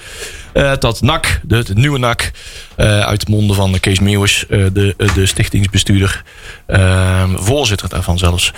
eh, 0.52 0.72
dat 0.78 1.00
NAC, 1.02 1.40
de, 1.42 1.64
nieuwe 1.74 1.98
NAC, 1.98 2.30
eh, 2.76 3.00
uit 3.00 3.26
de 3.26 3.30
monden 3.30 3.56
van 3.56 3.80
Kees 3.80 3.98
Meeuwis, 4.00 4.46
eh, 4.46 4.64
de, 4.72 4.94
de 5.14 5.26
stichtingsbestuurder, 5.26 6.22
eh, 6.66 7.30
voorzitter 7.34 7.88
daarvan 7.88 8.18
zelfs, 8.18 8.52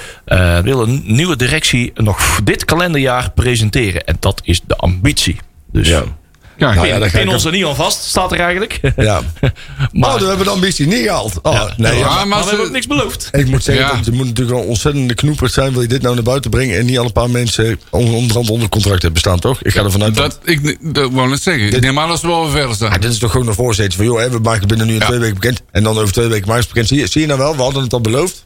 wil 0.62 0.82
een 0.82 1.02
nieuwe 1.06 1.36
directie 1.36 1.90
nog 1.94 2.40
dit 2.44 2.64
kalenderjaar 2.64 3.30
presenteren. 3.30 4.04
En 4.04 4.16
dat 4.20 4.40
is 4.44 4.60
de 4.66 4.76
ambitie. 4.76 5.36
Dus 5.72 5.88
Ja. 5.88 6.02
Kijk, 6.62 6.74
Nou 6.74 6.86
ja, 6.86 7.20
ik 7.20 7.28
ons 7.30 7.44
er 7.44 7.52
niet 7.52 7.64
aan 7.64 7.76
vast, 7.76 8.02
staat 8.04 8.32
er 8.32 8.38
eigenlijk. 8.40 8.80
Ja. 8.96 9.20
maar 9.92 10.14
oh, 10.14 10.20
we 10.20 10.26
hebben 10.26 10.44
de 10.46 10.50
ambitie 10.52 10.86
niet 10.86 11.02
gehaald. 11.04 11.38
Oh, 11.42 11.52
Ja. 11.52 11.70
nee, 11.76 11.92
Ja, 11.92 11.98
ja. 11.98 12.14
maar 12.14 12.28
maar 12.28 12.38
we 12.38 12.42
ze- 12.42 12.48
hebben 12.48 12.66
ook 12.66 12.72
niks 12.72 12.86
beloofd. 12.86 13.28
Ik 13.32 13.46
moet 13.46 13.64
zeggen, 13.64 13.84
Ja. 13.84 13.92
dat 13.96 14.04
je 14.04 14.12
moet 14.12 14.26
natuurlijk 14.26 14.56
wel 14.58 14.66
ontzettend 14.66 15.14
knoeperd 15.14 15.52
zijn... 15.52 15.72
wil 15.72 15.82
je 15.82 15.88
dit 15.88 16.02
nou 16.02 16.14
naar 16.14 16.24
buiten 16.24 16.50
brengen... 16.50 16.78
en 16.78 16.86
niet 16.86 16.98
al 16.98 17.04
een 17.04 17.12
paar 17.12 17.30
mensen 17.30 17.80
on- 17.90 18.14
onderhand 18.14 18.50
onder 18.50 18.68
contract 18.68 19.02
hebben 19.02 19.20
staan, 19.20 19.38
toch? 19.38 19.62
Ik 19.62 19.72
ga 19.72 19.82
ervan 19.84 20.02
uit 20.02 20.14
dat... 20.14 20.30
dat, 20.30 20.38
ik 20.54 20.78
dat 20.94 21.10
wou 21.12 21.28
net 21.28 21.42
zeggen. 21.42 21.72
Ik 21.72 21.80
neem 21.80 21.98
aan 21.98 22.08
dat 22.08 22.20
ze 22.20 22.26
wel 22.26 22.48
verder 22.48 22.68
Ja, 22.68 22.74
staan. 22.74 23.00
dit 23.00 23.12
is 23.12 23.18
toch 23.18 23.30
gewoon 23.30 23.48
een 23.48 23.54
voorzetje 23.54 23.96
van... 23.96 24.06
joh, 24.06 24.18
hè, 24.20 24.30
we 24.30 24.38
maken 24.38 24.68
binnen 24.68 24.86
nu 24.86 24.92
in 24.94 24.98
Ja. 25.00 25.06
twee 25.06 25.18
weken 25.18 25.34
bekend... 25.34 25.62
en 25.70 25.82
dan 25.82 25.98
over 25.98 26.12
twee 26.12 26.26
weken 26.28 26.46
maken 26.48 26.62
ze 26.62 26.68
het 26.68 26.74
bekend. 26.74 26.88
Zie 26.88 26.98
je, 26.98 27.06
zie 27.06 27.20
je 27.20 27.26
nou 27.26 27.38
wel, 27.38 27.56
we 27.56 27.62
hadden 27.62 27.82
het 27.82 27.92
al 27.92 28.00
beloofd. 28.00 28.44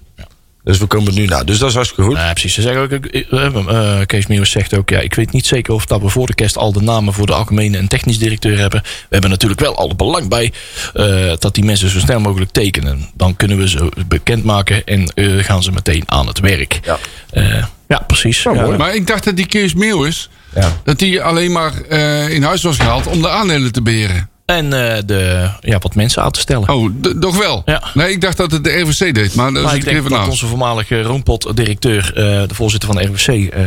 Dus 0.67 0.79
we 0.79 0.87
komen 0.87 1.07
het 1.07 1.15
nu 1.15 1.27
na. 1.27 1.45
Dus 1.45 1.59
dat 1.59 1.69
is 1.69 1.75
hartstikke 1.75 2.11
goed. 2.11 2.17
Ja, 2.17 2.33
precies. 2.33 2.55
Ze 2.55 2.63
zeggen 2.63 2.83
ook, 2.83 2.91
eh, 2.91 4.01
Kees 4.07 4.27
Meeuwis 4.27 4.51
zegt 4.51 4.77
ook, 4.77 4.91
ja, 4.91 5.01
ik 5.01 5.15
weet 5.15 5.33
niet 5.33 5.47
zeker 5.47 5.75
of 5.75 5.87
dat 5.87 6.01
we 6.01 6.09
voor 6.09 6.27
de 6.27 6.35
kerst 6.35 6.57
al 6.57 6.73
de 6.73 6.81
namen 6.81 7.13
voor 7.13 7.27
de 7.27 7.33
algemene 7.33 7.79
en 7.79 7.89
technisch 7.89 8.19
directeur 8.19 8.59
hebben. 8.59 8.81
We 8.83 9.07
hebben 9.09 9.31
natuurlijk 9.31 9.61
wel 9.61 9.77
al 9.77 9.89
het 9.89 9.97
belang 9.97 10.29
bij 10.29 10.53
eh, 10.95 11.33
dat 11.39 11.55
die 11.55 11.65
mensen 11.65 11.91
zo 11.91 11.99
snel 11.99 12.21
mogelijk 12.21 12.51
tekenen. 12.51 13.11
Dan 13.15 13.37
kunnen 13.37 13.57
we 13.57 13.69
ze 13.69 13.89
bekendmaken 14.07 14.85
en 14.85 15.13
eh, 15.15 15.45
gaan 15.45 15.63
ze 15.63 15.73
meteen 15.73 16.03
aan 16.07 16.27
het 16.27 16.41
werk. 16.41 16.81
Ja. 16.85 16.99
Eh, 17.31 17.65
ja 17.89 17.99
precies. 17.99 18.43
Ja, 18.43 18.53
Ja, 18.53 18.63
mooi. 18.63 18.77
Maar 18.77 18.95
ik 18.95 19.07
dacht 19.07 19.25
dat 19.25 19.37
die 19.37 19.47
Kees 19.47 19.75
Meeuwis... 19.75 20.29
Ja. 20.55 20.73
dat 20.85 20.99
die 20.99 21.23
alleen 21.23 21.53
maar 21.53 21.81
eh, 21.81 22.29
in 22.29 22.43
huis 22.43 22.63
was 22.63 22.77
gehaald 22.77 23.07
om 23.07 23.23
de 23.23 23.29
aandelen 23.29 23.73
te 23.73 23.83
beheren. 23.83 24.29
En 24.47 24.65
eh, 24.73 25.03
de, 25.07 25.51
ja, 25.61 25.79
wat 25.79 25.95
mensen 25.95 26.23
aan 26.23 26.31
te 26.31 26.41
stellen. 26.41 26.69
Oh, 26.69 26.91
toch 27.21 27.39
wel? 27.39 27.63
Ja. 27.65 27.83
Nee, 27.95 28.11
ik 28.11 28.21
dacht 28.21 28.37
dat 28.37 28.51
het 28.51 28.65
de 28.65 28.81
RVC 28.81 29.15
deed. 29.15 29.35
Maar 29.35 29.53
maar 29.53 29.63
zit 29.63 29.73
ik 29.79 29.85
denk 29.85 29.97
even 29.97 30.11
dat 30.11 30.19
naast. 30.19 30.31
onze 30.31 30.47
voormalige 30.47 31.03
Roompot-directeur, 31.03 32.13
eh, 32.15 32.49
de 32.49 32.55
voorzitter 32.55 32.89
van 32.89 32.99
de 32.99 33.05
RWC... 33.05 33.53
eh, 33.53 33.63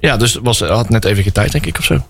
ja, 0.00 0.16
dus 0.16 0.38
was, 0.42 0.60
had 0.60 0.88
net 0.88 1.04
even 1.04 1.22
geen 1.22 1.32
tijd, 1.32 1.52
denk 1.52 1.66
ik, 1.66 1.78
of 1.78 1.84
zo. 1.84 2.06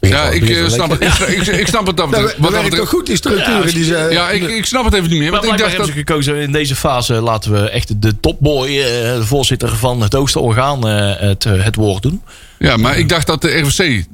Ja, 0.00 0.28
ik, 0.30 0.68
snap 0.68 0.90
het, 0.90 1.00
ik, 1.20 1.28
ik, 1.28 1.46
ik 1.46 1.66
snap 1.66 1.86
het 1.86 1.96
dat 1.96 2.34
Wat 2.38 2.52
dat 2.52 2.70
toch 2.70 2.88
goed, 2.88 3.06
die 3.06 3.16
structuren 3.16 3.74
die 3.74 3.84
ze... 3.84 4.08
Ja, 4.10 4.30
ik, 4.30 4.42
ik 4.42 4.64
snap 4.64 4.84
het 4.84 4.94
even 4.94 5.08
niet 5.08 5.18
meer. 5.18 5.30
Maar 5.30 5.40
Want 5.40 5.52
ik 5.52 5.58
dacht 5.58 5.70
hebben 5.70 5.86
dat... 5.86 5.96
ze 5.96 6.04
gekozen 6.04 6.36
in 6.36 6.52
deze 6.52 6.76
fase 6.76 7.14
laten 7.14 7.52
we 7.52 7.70
echt 7.70 8.02
de 8.02 8.20
topboy, 8.20 8.66
eh, 8.66 8.74
de 9.14 9.24
voorzitter 9.24 9.76
van 9.76 10.02
het 10.02 10.12
hoogste 10.12 10.40
orgaan, 10.40 10.88
eh, 10.88 11.20
het, 11.28 11.44
het 11.44 11.74
woord 11.74 12.02
doen. 12.02 12.22
Ja, 12.58 12.76
maar 12.76 12.98
ik 12.98 13.08
dacht 13.08 13.26
dat 13.26 13.42
de 13.42 13.58
RVC 13.58 14.04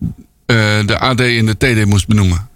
de 0.47 0.99
AD 0.99 1.21
en 1.21 1.47
de 1.47 1.57
TD 1.57 1.85
moest 1.85 2.07
benoemen. 2.07 2.49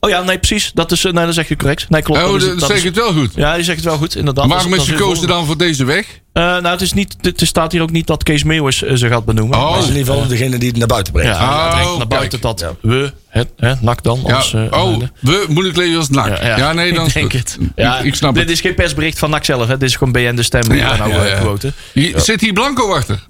Ja, 0.00 0.08
oh 0.08 0.10
ja, 0.10 0.22
nee, 0.22 0.38
precies. 0.38 0.70
Dat 0.74 0.92
is, 0.92 1.04
eh, 1.04 1.12
nee, 1.12 1.24
dat 1.26 1.34
zeg 1.34 1.48
je 1.48 1.56
correct. 1.56 1.88
Nee, 1.88 2.02
klopt. 2.02 2.20
Oh, 2.22 2.26
dat 2.26 2.36
is- 2.40 2.46
dan 2.46 2.58
dat 2.58 2.68
zeg 2.68 2.78
ik 2.78 2.84
het 2.84 2.96
wel 2.96 3.12
goed. 3.12 3.32
Ja, 3.34 3.54
je 3.54 3.62
zegt 3.64 3.76
het 3.76 3.86
wel 3.86 3.96
goed, 3.96 4.16
inderdaad. 4.16 4.46
Waarom 4.48 4.70
Dat 4.70 4.80
is 4.80 4.88
gekozen 4.88 5.28
dan 5.28 5.46
voor 5.46 5.56
deze 5.56 5.84
weg? 5.84 6.06
Eh, 6.32 6.42
nou, 6.44 6.66
het, 6.66 6.80
is 6.80 6.92
niet, 6.92 7.16
het 7.20 7.40
staat 7.44 7.72
hier 7.72 7.82
ook 7.82 7.90
niet 7.90 8.06
dat 8.06 8.22
Kees 8.22 8.42
Meeuwis 8.44 8.82
eh, 8.82 8.94
ze 8.96 9.08
gaat 9.08 9.24
benoemen. 9.24 9.58
Oh. 9.58 9.76
Is 9.78 9.88
in 9.88 9.96
ieder 9.96 10.12
geval 10.12 10.28
degene 10.28 10.58
die 10.58 10.68
het 10.68 10.76
naar 10.78 10.86
buiten 10.86 11.12
brengt. 11.12 11.36
Ja, 11.36 11.82
Oh, 11.82 11.98
naar 11.98 12.06
buiten 12.06 12.40
kijk. 12.40 12.58
dat 12.58 12.74
we, 12.80 13.12
het, 13.28 13.48
hè, 13.56 13.72
NAC 13.80 14.02
dan, 14.02 14.20
Ja, 14.26 14.34
als... 14.36 14.54
eh, 14.54 14.62
oh, 14.70 15.02
we 15.20 15.44
moeilijk 15.48 15.76
leven 15.76 15.96
als 15.98 16.08
NAC. 16.08 16.42
Ja, 16.42 16.72
nee, 16.72 16.92
dan 16.92 17.06
ik 17.06 17.12
denk 17.12 17.32
het. 17.32 17.58
Ja, 17.76 17.98
ik, 17.98 18.04
ik 18.04 18.14
snap 18.14 18.34
dit 18.34 18.42
het. 18.42 18.52
is 18.52 18.60
geen 18.60 18.74
persbericht 18.74 19.18
van 19.18 19.30
NAC 19.30 19.44
zelf, 19.44 19.66
hè. 19.68 19.76
dit 19.78 19.88
is 19.88 19.96
gewoon 19.96 20.12
BN 20.12 20.34
De 20.34 20.42
Stem. 20.42 20.72
Ja, 20.72 20.74
Ja, 20.74 20.96
nou 20.96 21.10
ja, 21.10 21.24
ja. 21.26 21.38
quoten. 21.40 21.74
Hier- 21.92 22.20
Zit 22.20 22.40
hier 22.40 22.52
Blanco 22.52 22.94
achter? 22.94 23.28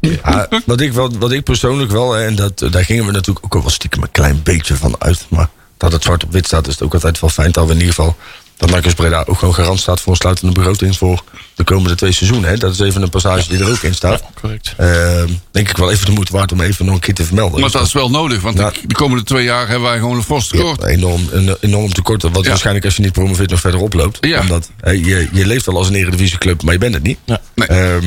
Ja, 0.00 0.48
wat, 0.66 0.80
ik, 0.80 0.92
wel, 0.92 1.10
wat 1.18 1.32
ik 1.32 1.44
persoonlijk 1.44 1.90
wel, 1.90 2.16
en 2.16 2.34
dat, 2.34 2.66
daar 2.70 2.84
gingen 2.84 3.06
we 3.06 3.12
natuurlijk 3.12 3.44
ook 3.44 3.62
wel 3.62 3.70
stiekem 3.70 4.02
een 4.02 4.10
klein 4.10 4.40
beetje 4.42 4.74
van 4.74 4.94
uit. 4.98 5.26
Maar 5.28 5.48
dat 5.80 5.92
het 5.92 6.02
zwart 6.02 6.24
op 6.24 6.32
wit 6.32 6.46
staat, 6.46 6.66
is 6.66 6.72
het 6.72 6.82
ook 6.82 6.94
altijd 6.94 7.20
wel 7.20 7.30
fijn 7.30 7.52
dat 7.52 7.64
we 7.66 7.72
in 7.72 7.78
ieder 7.78 7.94
geval. 7.94 8.16
dat 8.56 8.70
Marcus 8.70 8.94
Breda 8.94 9.24
ook 9.26 9.38
gewoon 9.38 9.54
garant 9.54 9.80
staat 9.80 10.00
voor 10.00 10.12
een 10.12 10.18
sluitende 10.18 10.52
begroting 10.54 10.96
voor 10.96 11.22
de 11.54 11.64
komende 11.64 11.94
twee 11.96 12.12
seizoenen. 12.12 12.50
Hè. 12.50 12.56
Dat 12.56 12.72
is 12.72 12.78
even 12.80 13.02
een 13.02 13.08
passage 13.10 13.48
die 13.48 13.58
er 13.58 13.70
ook 13.70 13.82
in 13.82 13.94
staat. 13.94 14.22
Correct. 14.40 14.74
Ehm, 14.76 15.28
denk 15.50 15.68
ik 15.68 15.76
wel 15.76 15.90
even 15.90 16.06
de 16.06 16.12
moeite 16.12 16.32
waard 16.32 16.52
om 16.52 16.60
even 16.60 16.84
nog 16.84 16.94
een 16.94 17.00
keer 17.00 17.14
te 17.14 17.24
vermelden. 17.24 17.60
Maar 17.60 17.70
dat 17.70 17.86
is 17.86 17.92
wel 17.92 18.10
nodig, 18.10 18.40
want 18.40 18.58
Ja. 18.58 18.70
de, 18.70 18.78
de 18.86 18.94
komende 18.94 19.24
twee 19.24 19.44
jaar 19.44 19.68
hebben 19.68 19.88
wij 19.88 19.98
gewoon 19.98 20.16
een 20.16 20.22
fors 20.22 20.50
Ja, 20.50 20.56
tekort. 20.58 20.84
enorm, 20.84 21.28
een 21.30 21.56
enorm 21.60 21.92
tekort. 21.92 22.22
Wat 22.22 22.42
Ja. 22.42 22.48
waarschijnlijk 22.48 22.84
als 22.84 22.96
je 22.96 23.02
niet 23.02 23.12
promoveert 23.12 23.50
nog 23.50 23.60
verder 23.60 23.80
oploopt. 23.80 24.18
Ja. 24.26 24.40
Omdat 24.40 24.70
je, 24.84 25.28
je 25.32 25.46
leeft 25.46 25.66
wel 25.66 25.76
als 25.76 25.88
een 25.88 25.94
eredivisieclub, 25.94 26.62
maar 26.62 26.72
je 26.72 26.78
bent 26.80 26.94
het 26.94 27.02
niet. 27.02 27.18
Ja. 27.24 27.40
Nee. 27.54 27.68
Ehm, 27.68 28.04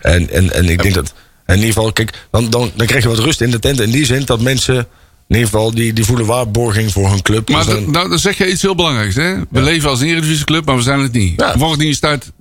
en, 0.00 0.30
en, 0.30 0.52
en 0.52 0.68
ik 0.68 0.82
denk 0.82 0.94
dat... 0.94 1.12
In 1.46 1.54
ieder 1.54 1.72
geval, 1.72 1.92
kijk, 1.92 2.26
dan, 2.30 2.50
dan, 2.50 2.70
dan 2.74 2.86
krijg 2.86 3.02
je 3.02 3.08
wat 3.08 3.18
rust 3.18 3.40
in 3.40 3.50
de 3.50 3.58
tent. 3.58 3.80
In 3.80 3.90
die 3.90 4.04
zin 4.06 4.24
dat 4.24 4.40
mensen 4.40 4.86
in 5.28 5.34
ieder 5.36 5.50
geval... 5.50 5.70
die, 5.74 5.92
die 5.92 6.04
voelen 6.04 6.26
waarborging 6.26 6.92
voor 6.92 7.08
hun 7.10 7.22
club. 7.22 7.48
Maar 7.48 7.64
Dus 7.64 7.74
dan- 7.74 7.90
nou, 7.90 8.08
dan 8.08 8.18
zeg 8.18 8.38
je 8.38 8.50
iets 8.50 8.62
heel 8.62 8.74
belangrijks. 8.74 9.14
Hè? 9.14 9.34
We 9.50 9.62
leven 9.62 9.90
als 9.90 10.00
een 10.00 10.06
eredivisieclub, 10.08 10.64
maar 10.66 10.76
we 10.76 10.82
zijn 10.82 11.00
het 11.00 11.12
niet. 11.12 11.40
Ja. 11.40 11.58
Volgende 11.58 11.86
is 11.86 11.98
tijd... 11.98 12.32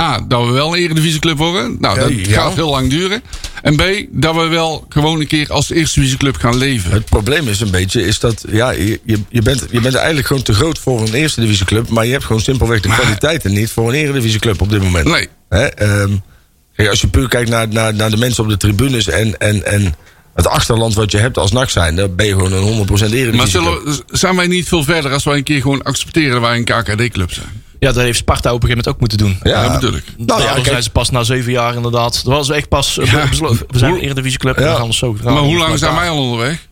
A, 0.00 0.20
dat 0.28 0.46
we 0.46 0.52
wel 0.52 0.76
een 0.76 0.82
eredivisieclub 0.82 1.36
worden. 1.38 1.76
Nou, 1.80 1.98
dat 1.98 2.10
ja. 2.26 2.40
gaat 2.42 2.54
heel 2.54 2.70
lang 2.70 2.90
duren. 2.90 3.22
En 3.62 3.76
B, 3.76 3.82
dat 4.10 4.34
we 4.34 4.46
wel 4.46 4.86
gewoon 4.88 5.20
een 5.20 5.26
keer 5.26 5.52
als 5.52 5.70
eerste 5.70 5.98
divisieclub 5.98 6.36
gaan 6.36 6.56
leven. 6.56 6.90
Het 6.90 7.04
probleem 7.04 7.48
is 7.48 7.60
een 7.60 7.70
beetje, 7.70 8.06
is 8.06 8.18
dat 8.18 8.44
ja, 8.48 8.70
je, 8.70 9.00
je, 9.28 9.42
bent, 9.42 9.64
je 9.70 9.80
bent 9.80 9.94
eigenlijk 9.94 10.26
gewoon 10.26 10.42
te 10.42 10.54
groot 10.54 10.78
voor 10.78 11.00
een 11.00 11.14
eerste 11.14 11.40
divisieclub. 11.40 11.88
Maar 11.88 12.06
je 12.06 12.12
hebt 12.12 12.24
gewoon 12.24 12.42
simpelweg 12.42 12.80
de 12.80 12.88
Maar- 12.88 13.00
kwaliteiten 13.00 13.52
niet 13.52 13.70
voor 13.70 13.88
een 13.88 13.94
eredivisieclub 13.94 14.60
op 14.60 14.70
dit 14.70 14.82
moment. 14.82 15.06
Nee. 15.08 15.28
Hè, 15.48 15.64
ehm, 15.66 16.12
als 16.88 17.00
je 17.00 17.08
puur 17.08 17.28
kijkt 17.28 17.50
naar, 17.50 17.68
naar, 17.68 17.94
naar 17.94 18.10
de 18.10 18.16
mensen 18.16 18.42
op 18.44 18.48
de 18.50 18.56
tribunes 18.56 19.08
en, 19.08 19.38
en, 19.38 19.66
en 19.66 19.94
het 20.34 20.46
achterland 20.46 20.94
wat 20.94 21.10
je 21.12 21.18
hebt 21.18 21.38
als 21.38 21.52
NAC 21.52 21.70
zijn, 21.70 21.96
dan 21.96 22.16
ben 22.16 22.26
je 22.26 22.32
gewoon 22.32 22.52
een 22.52 22.86
100% 22.88 22.90
eredivisie. 22.90 23.32
Maar 23.36 23.46
zullen, 23.46 23.80
zijn 24.06 24.36
wij 24.36 24.46
niet 24.46 24.68
veel 24.68 24.84
verder 24.84 25.12
als 25.12 25.24
wij 25.24 25.36
een 25.36 25.42
keer 25.42 25.60
gewoon 25.60 25.82
accepteren 25.82 26.30
dat 26.30 26.40
wij 26.40 26.56
een 26.56 26.64
KKD-club 26.64 27.32
zijn? 27.32 27.62
Ja, 27.78 27.92
dat 27.92 28.02
heeft 28.02 28.18
Sparta 28.18 28.52
op 28.52 28.62
een 28.62 28.68
gegeven 28.68 28.84
moment 28.84 28.88
ook 28.88 29.00
moeten 29.00 29.18
doen. 29.18 29.52
Ja, 29.52 29.64
ik. 29.64 29.80
Nou 29.80 30.00
Nou, 30.16 30.40
ja, 30.40 30.46
dan 30.46 30.54
kijk, 30.54 30.66
zijn 30.66 30.82
ze 30.82 30.90
pas 30.90 31.10
na 31.10 31.22
zeven 31.22 31.52
jaar 31.52 31.74
inderdaad. 31.74 32.12
Dat 32.24 32.34
was 32.34 32.50
echt 32.50 32.68
pas 32.68 32.98
Ja. 33.02 33.28
besloten. 33.28 33.66
We 33.68 33.78
zijn 33.78 33.92
een 33.94 34.00
Eredivisieclub 34.00 34.56
en 34.56 34.64
Ja. 34.64 34.70
we 34.72 34.76
gaan 34.76 34.92
zo. 34.92 35.16
Maar 35.24 35.36
hoe 35.36 35.56
lang 35.58 35.78
zijn 35.78 35.94
wij 35.94 36.08
al 36.08 36.18
onderweg? 36.18 36.68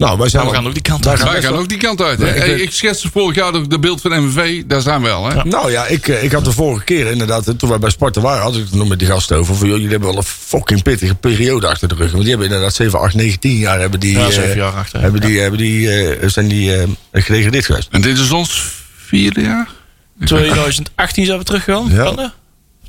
Nou, 0.00 0.18
wij, 0.18 0.28
zijn 0.28 0.46
we 0.46 0.54
gaan 0.54 0.66
ook 0.66 0.72
die 0.72 0.82
kant 0.82 1.04
wij 1.04 1.12
uit. 1.12 1.22
gaan 1.22 1.32
Wij 1.32 1.42
gaan 1.42 1.54
ook 1.54 1.68
die 1.68 1.78
kant 1.78 2.02
uit. 2.02 2.18
Nee, 2.18 2.34
ik 2.34 2.60
ik 2.60 2.72
schetste 2.72 3.10
vorig 3.12 3.36
jaar 3.36 3.54
ook 3.54 3.70
de 3.70 3.78
beeld 3.78 4.00
van 4.00 4.24
MVV. 4.24 4.62
Daar 4.66 4.80
zijn 4.80 5.02
we 5.02 5.06
wel. 5.08 5.28
Hè? 5.28 5.44
Nou 5.44 5.70
ja, 5.70 5.86
ik, 5.86 6.08
eh, 6.08 6.22
ik 6.22 6.32
had 6.32 6.44
de 6.44 6.52
vorige 6.52 6.84
keer 6.84 7.06
inderdaad, 7.06 7.48
eh, 7.48 7.54
toen 7.54 7.68
wij 7.68 7.78
bij 7.78 7.90
Sparta 7.90 8.20
waren, 8.20 8.42
had 8.42 8.56
ik 8.56 8.60
het 8.60 8.74
nog 8.74 8.88
met 8.88 8.98
die 8.98 9.08
gasten 9.08 9.36
over. 9.36 9.54
Van, 9.54 9.66
joh, 9.66 9.76
jullie 9.76 9.90
hebben 9.90 10.08
wel 10.08 10.18
een 10.18 10.24
fucking 10.24 10.82
pittige 10.82 11.14
periode 11.14 11.66
achter 11.68 11.88
de 11.88 11.94
rug. 11.94 12.10
Want 12.10 12.20
die 12.20 12.30
hebben 12.30 12.46
inderdaad 12.48 12.74
7, 12.74 13.00
8, 13.00 13.14
9, 13.14 13.40
10 13.40 13.56
jaar 13.56 13.80
hebben 13.80 14.00
die, 14.00 14.18
Ja, 14.18 14.26
eh, 14.26 14.32
zeven 14.32 14.56
jaar 14.56 14.72
achter. 14.72 15.00
hebben 15.00 15.20
die, 15.20 15.40
hebben 15.40 15.58
die, 15.58 15.90
eh, 15.90 16.28
zijn 16.28 16.48
die 16.48 16.76
eh 16.76 16.88
gedegradeerd 17.12 17.66
geweest. 17.66 17.88
En 17.90 18.00
dit 18.00 18.18
is 18.18 18.30
ons 18.30 18.72
vierde 18.96 19.40
jaar? 19.40 19.68
2018 20.24 21.24
zijn 21.24 21.38
we 21.38 21.44
teruggegaan. 21.44 21.88
Ja. 21.90 22.02
Kan 22.02 22.16
dat? 22.16 22.32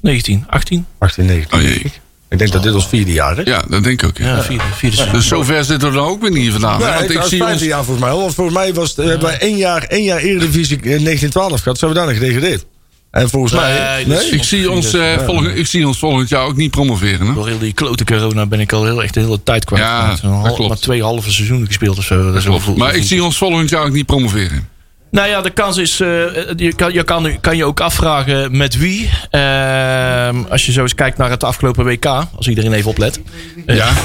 19, 0.02 0.46
18. 0.50 0.86
18, 0.98 1.26
19. 1.26 1.58
Oh 1.58 1.64
jee. 1.64 1.92
Ik 2.32 2.38
denk 2.38 2.52
dat 2.52 2.64
dit 2.64 2.74
ons 2.74 2.88
vierde 2.88 3.12
jaar 3.12 3.40
is. 3.40 3.46
Ja, 3.46 3.64
dat 3.70 3.84
denk 3.84 4.02
ik 4.02 4.10
ook. 4.10 4.18
Ja. 4.18 4.26
Ja, 4.26 4.42
vierde, 4.42 4.64
vierde. 4.76 5.12
Dus 5.12 5.28
zover 5.28 5.66
zitten 5.66 5.90
we 5.90 5.96
dan 5.96 6.06
ook 6.06 6.22
weer 6.22 6.32
niet? 6.32 6.60
Nee, 6.60 6.78
Want 6.78 7.10
ik 7.10 7.22
zie 7.22 7.38
vijfde 7.38 7.46
ons... 7.46 7.64
jaar 7.64 7.84
volgens 7.84 8.06
mij. 8.06 8.16
Want 8.16 8.34
volgens 8.34 8.58
mij 8.58 8.74
was 8.74 8.90
het, 8.90 9.00
eh, 9.00 9.06
hebben 9.06 9.28
wij 9.28 9.40
één 9.40 9.58
jaar, 9.58 9.84
één 9.84 10.04
jaar 10.04 10.20
Eredivisie 10.20 10.76
in 10.76 10.82
1912 10.82 11.62
gehad. 11.62 11.78
Zijn 11.78 11.92
we 11.92 11.98
daarna 11.98 12.14
gedegradeerd. 12.14 12.66
En 13.12 13.30
volgens 13.30 13.54
mij... 13.54 14.04
Nee, 14.06 14.18
Nee? 14.18 14.30
Ik 14.30 14.44
zie, 14.44 14.72
ons, 14.72 14.94
eh, 14.94 15.18
volgend, 15.26 15.58
ik 15.58 15.66
zie 15.66 15.88
ons 15.88 16.00
volgend 16.00 16.30
jaar 16.30 16.44
ook 16.46 16.56
niet 16.56 16.72
promoveren. 16.72 17.28
Hè? 17.28 17.34
Door 17.34 17.48
heel 17.48 17.60
die 17.60 17.74
klote 17.74 18.04
corona 18.04 18.46
ben 18.46 18.60
ik 18.60 18.74
al 18.74 18.86
heel 18.86 19.04
echt 19.04 19.14
de 19.14 19.20
hele 19.20 19.44
tijd 19.44 19.66
kwijt. 19.66 19.84
Ja, 19.84 20.08
dat 20.22 20.54
klopt. 20.54 20.68
Maar 20.68 20.78
twee 20.78 21.04
halve 21.04 21.32
seizoenen 21.32 21.68
gespeeld 21.68 21.98
of 21.98 22.04
zo. 22.04 22.24
Dat 22.24 22.36
is 22.36 22.46
wel 22.46 22.60
Klopt. 22.60 22.78
Maar 22.78 22.96
ik 22.96 23.04
zie 23.04 23.24
ons 23.24 23.38
volgend 23.38 23.70
jaar 23.70 23.84
ook 23.86 23.92
niet 23.92 24.06
promoveren. 24.06 24.70
Nou 25.12 25.28
ja, 25.28 25.42
de 25.42 25.50
kans 25.50 25.78
is. 25.78 26.00
eh, 26.00 26.08
je, 26.56 26.74
kan, 26.76 26.94
je 26.94 27.04
kan, 27.04 27.40
kan 27.42 27.58
je 27.58 27.66
ook 27.66 27.80
afvragen 27.80 28.58
met 28.58 28.78
wie. 28.78 29.10
Ehm, 29.30 30.44
als 30.50 30.66
je 30.66 30.72
zo 30.72 30.82
eens 30.82 30.96
kijkt 30.96 31.18
naar 31.18 31.30
het 31.30 31.44
afgelopen 31.44 31.86
WK. 31.86 32.06
Als 32.36 32.48
iedereen 32.48 32.74
even 32.74 32.90
oplet. 32.90 33.20
Ja, 33.66 33.90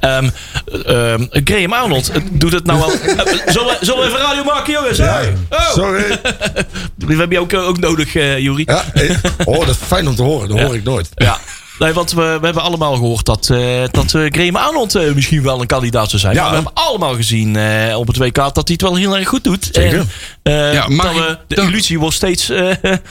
Ehm 0.00 0.28
ehm, 0.86 1.24
Graham 1.30 1.72
Arnold 1.72 2.08
eh, 2.10 2.22
doet 2.30 2.52
het 2.52 2.64
nou 2.66 2.78
wel. 2.78 2.90
Eh, 3.16 3.52
zullen, 3.52 3.66
we, 3.68 3.76
zullen 3.80 4.00
we 4.02 4.08
even 4.08 4.20
radio 4.20 4.44
maken, 4.44 4.72
jongens? 4.72 4.98
Oh, 5.00 5.20
Sorry. 5.72 6.02
we 6.96 7.14
hebben 7.16 7.30
je 7.30 7.38
ook, 7.40 7.54
ook 7.54 7.78
nodig, 7.78 8.14
eh 8.14 8.38
Juri. 8.38 8.62
Ja, 8.66 8.84
eh, 8.92 9.16
oh, 9.44 9.58
dat 9.58 9.68
is 9.68 9.76
fijn 9.86 10.08
om 10.08 10.14
te 10.14 10.22
horen. 10.22 10.48
Dat 10.48 10.60
hoor 10.60 10.74
ik 10.74 10.84
nooit. 10.84 11.08
Ja. 11.14 11.38
Nee, 11.78 11.92
want 11.92 12.12
we, 12.12 12.36
we 12.40 12.44
hebben 12.44 12.62
allemaal 12.62 12.94
gehoord 12.94 13.24
dat, 13.24 13.48
eh 13.50 13.82
dat 13.90 14.14
eh 14.14 14.22
Graham 14.30 14.56
Arnold 14.56 14.94
eh, 14.94 15.12
misschien 15.14 15.42
wel 15.42 15.60
een 15.60 15.66
kandidaat 15.66 16.08
zou 16.10 16.20
zijn. 16.22 16.34
Ja. 16.34 16.40
Maar 16.40 16.50
we 16.50 16.56
hebben 16.56 16.74
allemaal 16.84 17.14
gezien 17.14 17.56
op 17.96 18.06
het 18.06 18.16
WK 18.16 18.34
dat 18.34 18.54
hij 18.54 18.62
het 18.66 18.82
wel 18.82 18.96
heel 18.96 19.16
erg 19.16 19.28
goed 19.28 19.44
doet. 19.44 19.68
Zeker. 19.72 20.04
En, 20.42 20.52
Ja, 20.72 20.86
we, 20.88 21.38
de 21.48 21.54
illusie 21.56 21.98
wordt 21.98 22.16
steeds... 22.16 22.48
eh, 22.50 22.70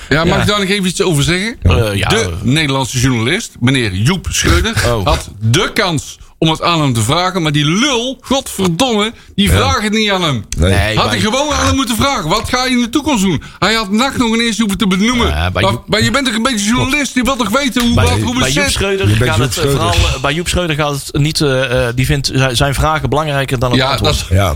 ja 0.10 0.24
mag 0.24 0.42
ik 0.42 0.48
daar 0.48 0.60
nog 0.60 0.70
even 0.70 0.86
iets 0.86 1.02
over 1.02 1.24
zeggen? 1.24 1.58
Ja. 1.96 2.08
De 2.10 2.30
Nederlandse 2.42 3.00
journalist, 3.00 3.52
meneer 3.60 3.94
Joep 3.94 4.28
Schreuder, 4.32 4.74
Oh. 4.88 5.06
had 5.06 5.30
de 5.40 5.72
kans 5.74 6.18
om 6.44 6.50
het 6.50 6.62
aan 6.62 6.82
hem 6.82 6.94
te 6.94 7.02
vragen. 7.02 7.42
Maar 7.42 7.52
die 7.52 7.66
lul, 7.66 8.18
godverdomme, 8.22 9.14
die 9.36 9.50
vraagt 9.52 9.82
het 9.84 9.92
niet 9.94 10.12
aan 10.12 10.24
hem. 10.24 10.46
Nee. 10.58 10.86
Had 10.86 10.96
maar- 10.96 11.08
hij 11.14 11.20
gewoon 11.20 11.54
aan 11.54 11.66
hem 11.66 11.76
moeten 11.76 11.96
vragen. 11.96 12.30
Wat 12.30 12.50
ga 12.50 12.66
je 12.66 12.72
in 12.72 12.80
de 12.82 12.90
toekomst 12.90 13.24
doen? 13.24 13.42
Hij 13.60 13.74
had 13.74 13.92
NAC 13.92 14.18
nog 14.18 14.34
ineens 14.36 14.58
hoeven 14.60 14.78
te 14.78 14.88
benoemen. 14.88 15.28
Ja, 15.28 15.52
bij 15.52 15.64
maar, 15.64 15.72
Joep- 15.72 15.88
maar 15.88 16.04
je 16.04 16.12
bent 16.12 16.26
toch 16.26 16.36
een 16.36 16.44
beetje 16.44 16.66
journalist? 16.66 17.16
Je 17.16 17.24
wilt 17.24 17.38
toch 17.40 17.50
weten 17.50 17.82
hoe, 17.86 17.94
Bij, 17.96 18.04
wat, 18.06 18.20
hoe 18.20 18.34
bij 18.36 18.44
het 18.44 18.54
Joep 18.54 18.64
zit? 18.64 18.74
Schreuder 18.74 19.08
gaat 19.08 19.28
Joep 19.28 19.38
het 19.40 19.58
eh, 19.58 19.70
vooral. 19.70 19.94
Bij 20.22 20.34
Joep 20.34 20.48
Schreuder 20.48 20.76
gaat 20.76 20.92
het 21.12 21.22
niet. 21.22 21.42
eh, 21.42 21.88
eh, 21.88 21.96
die 21.96 22.06
vindt 22.06 22.32
zijn- 22.34 22.56
zijn 22.56 22.74
vragen 22.74 23.10
belangrijker 23.10 23.60
dan 23.60 23.70
het 23.72 23.80
Ja, 23.80 23.90
antwoord. 23.92 24.20
dat, 24.20 24.28
Ja. 24.30 24.56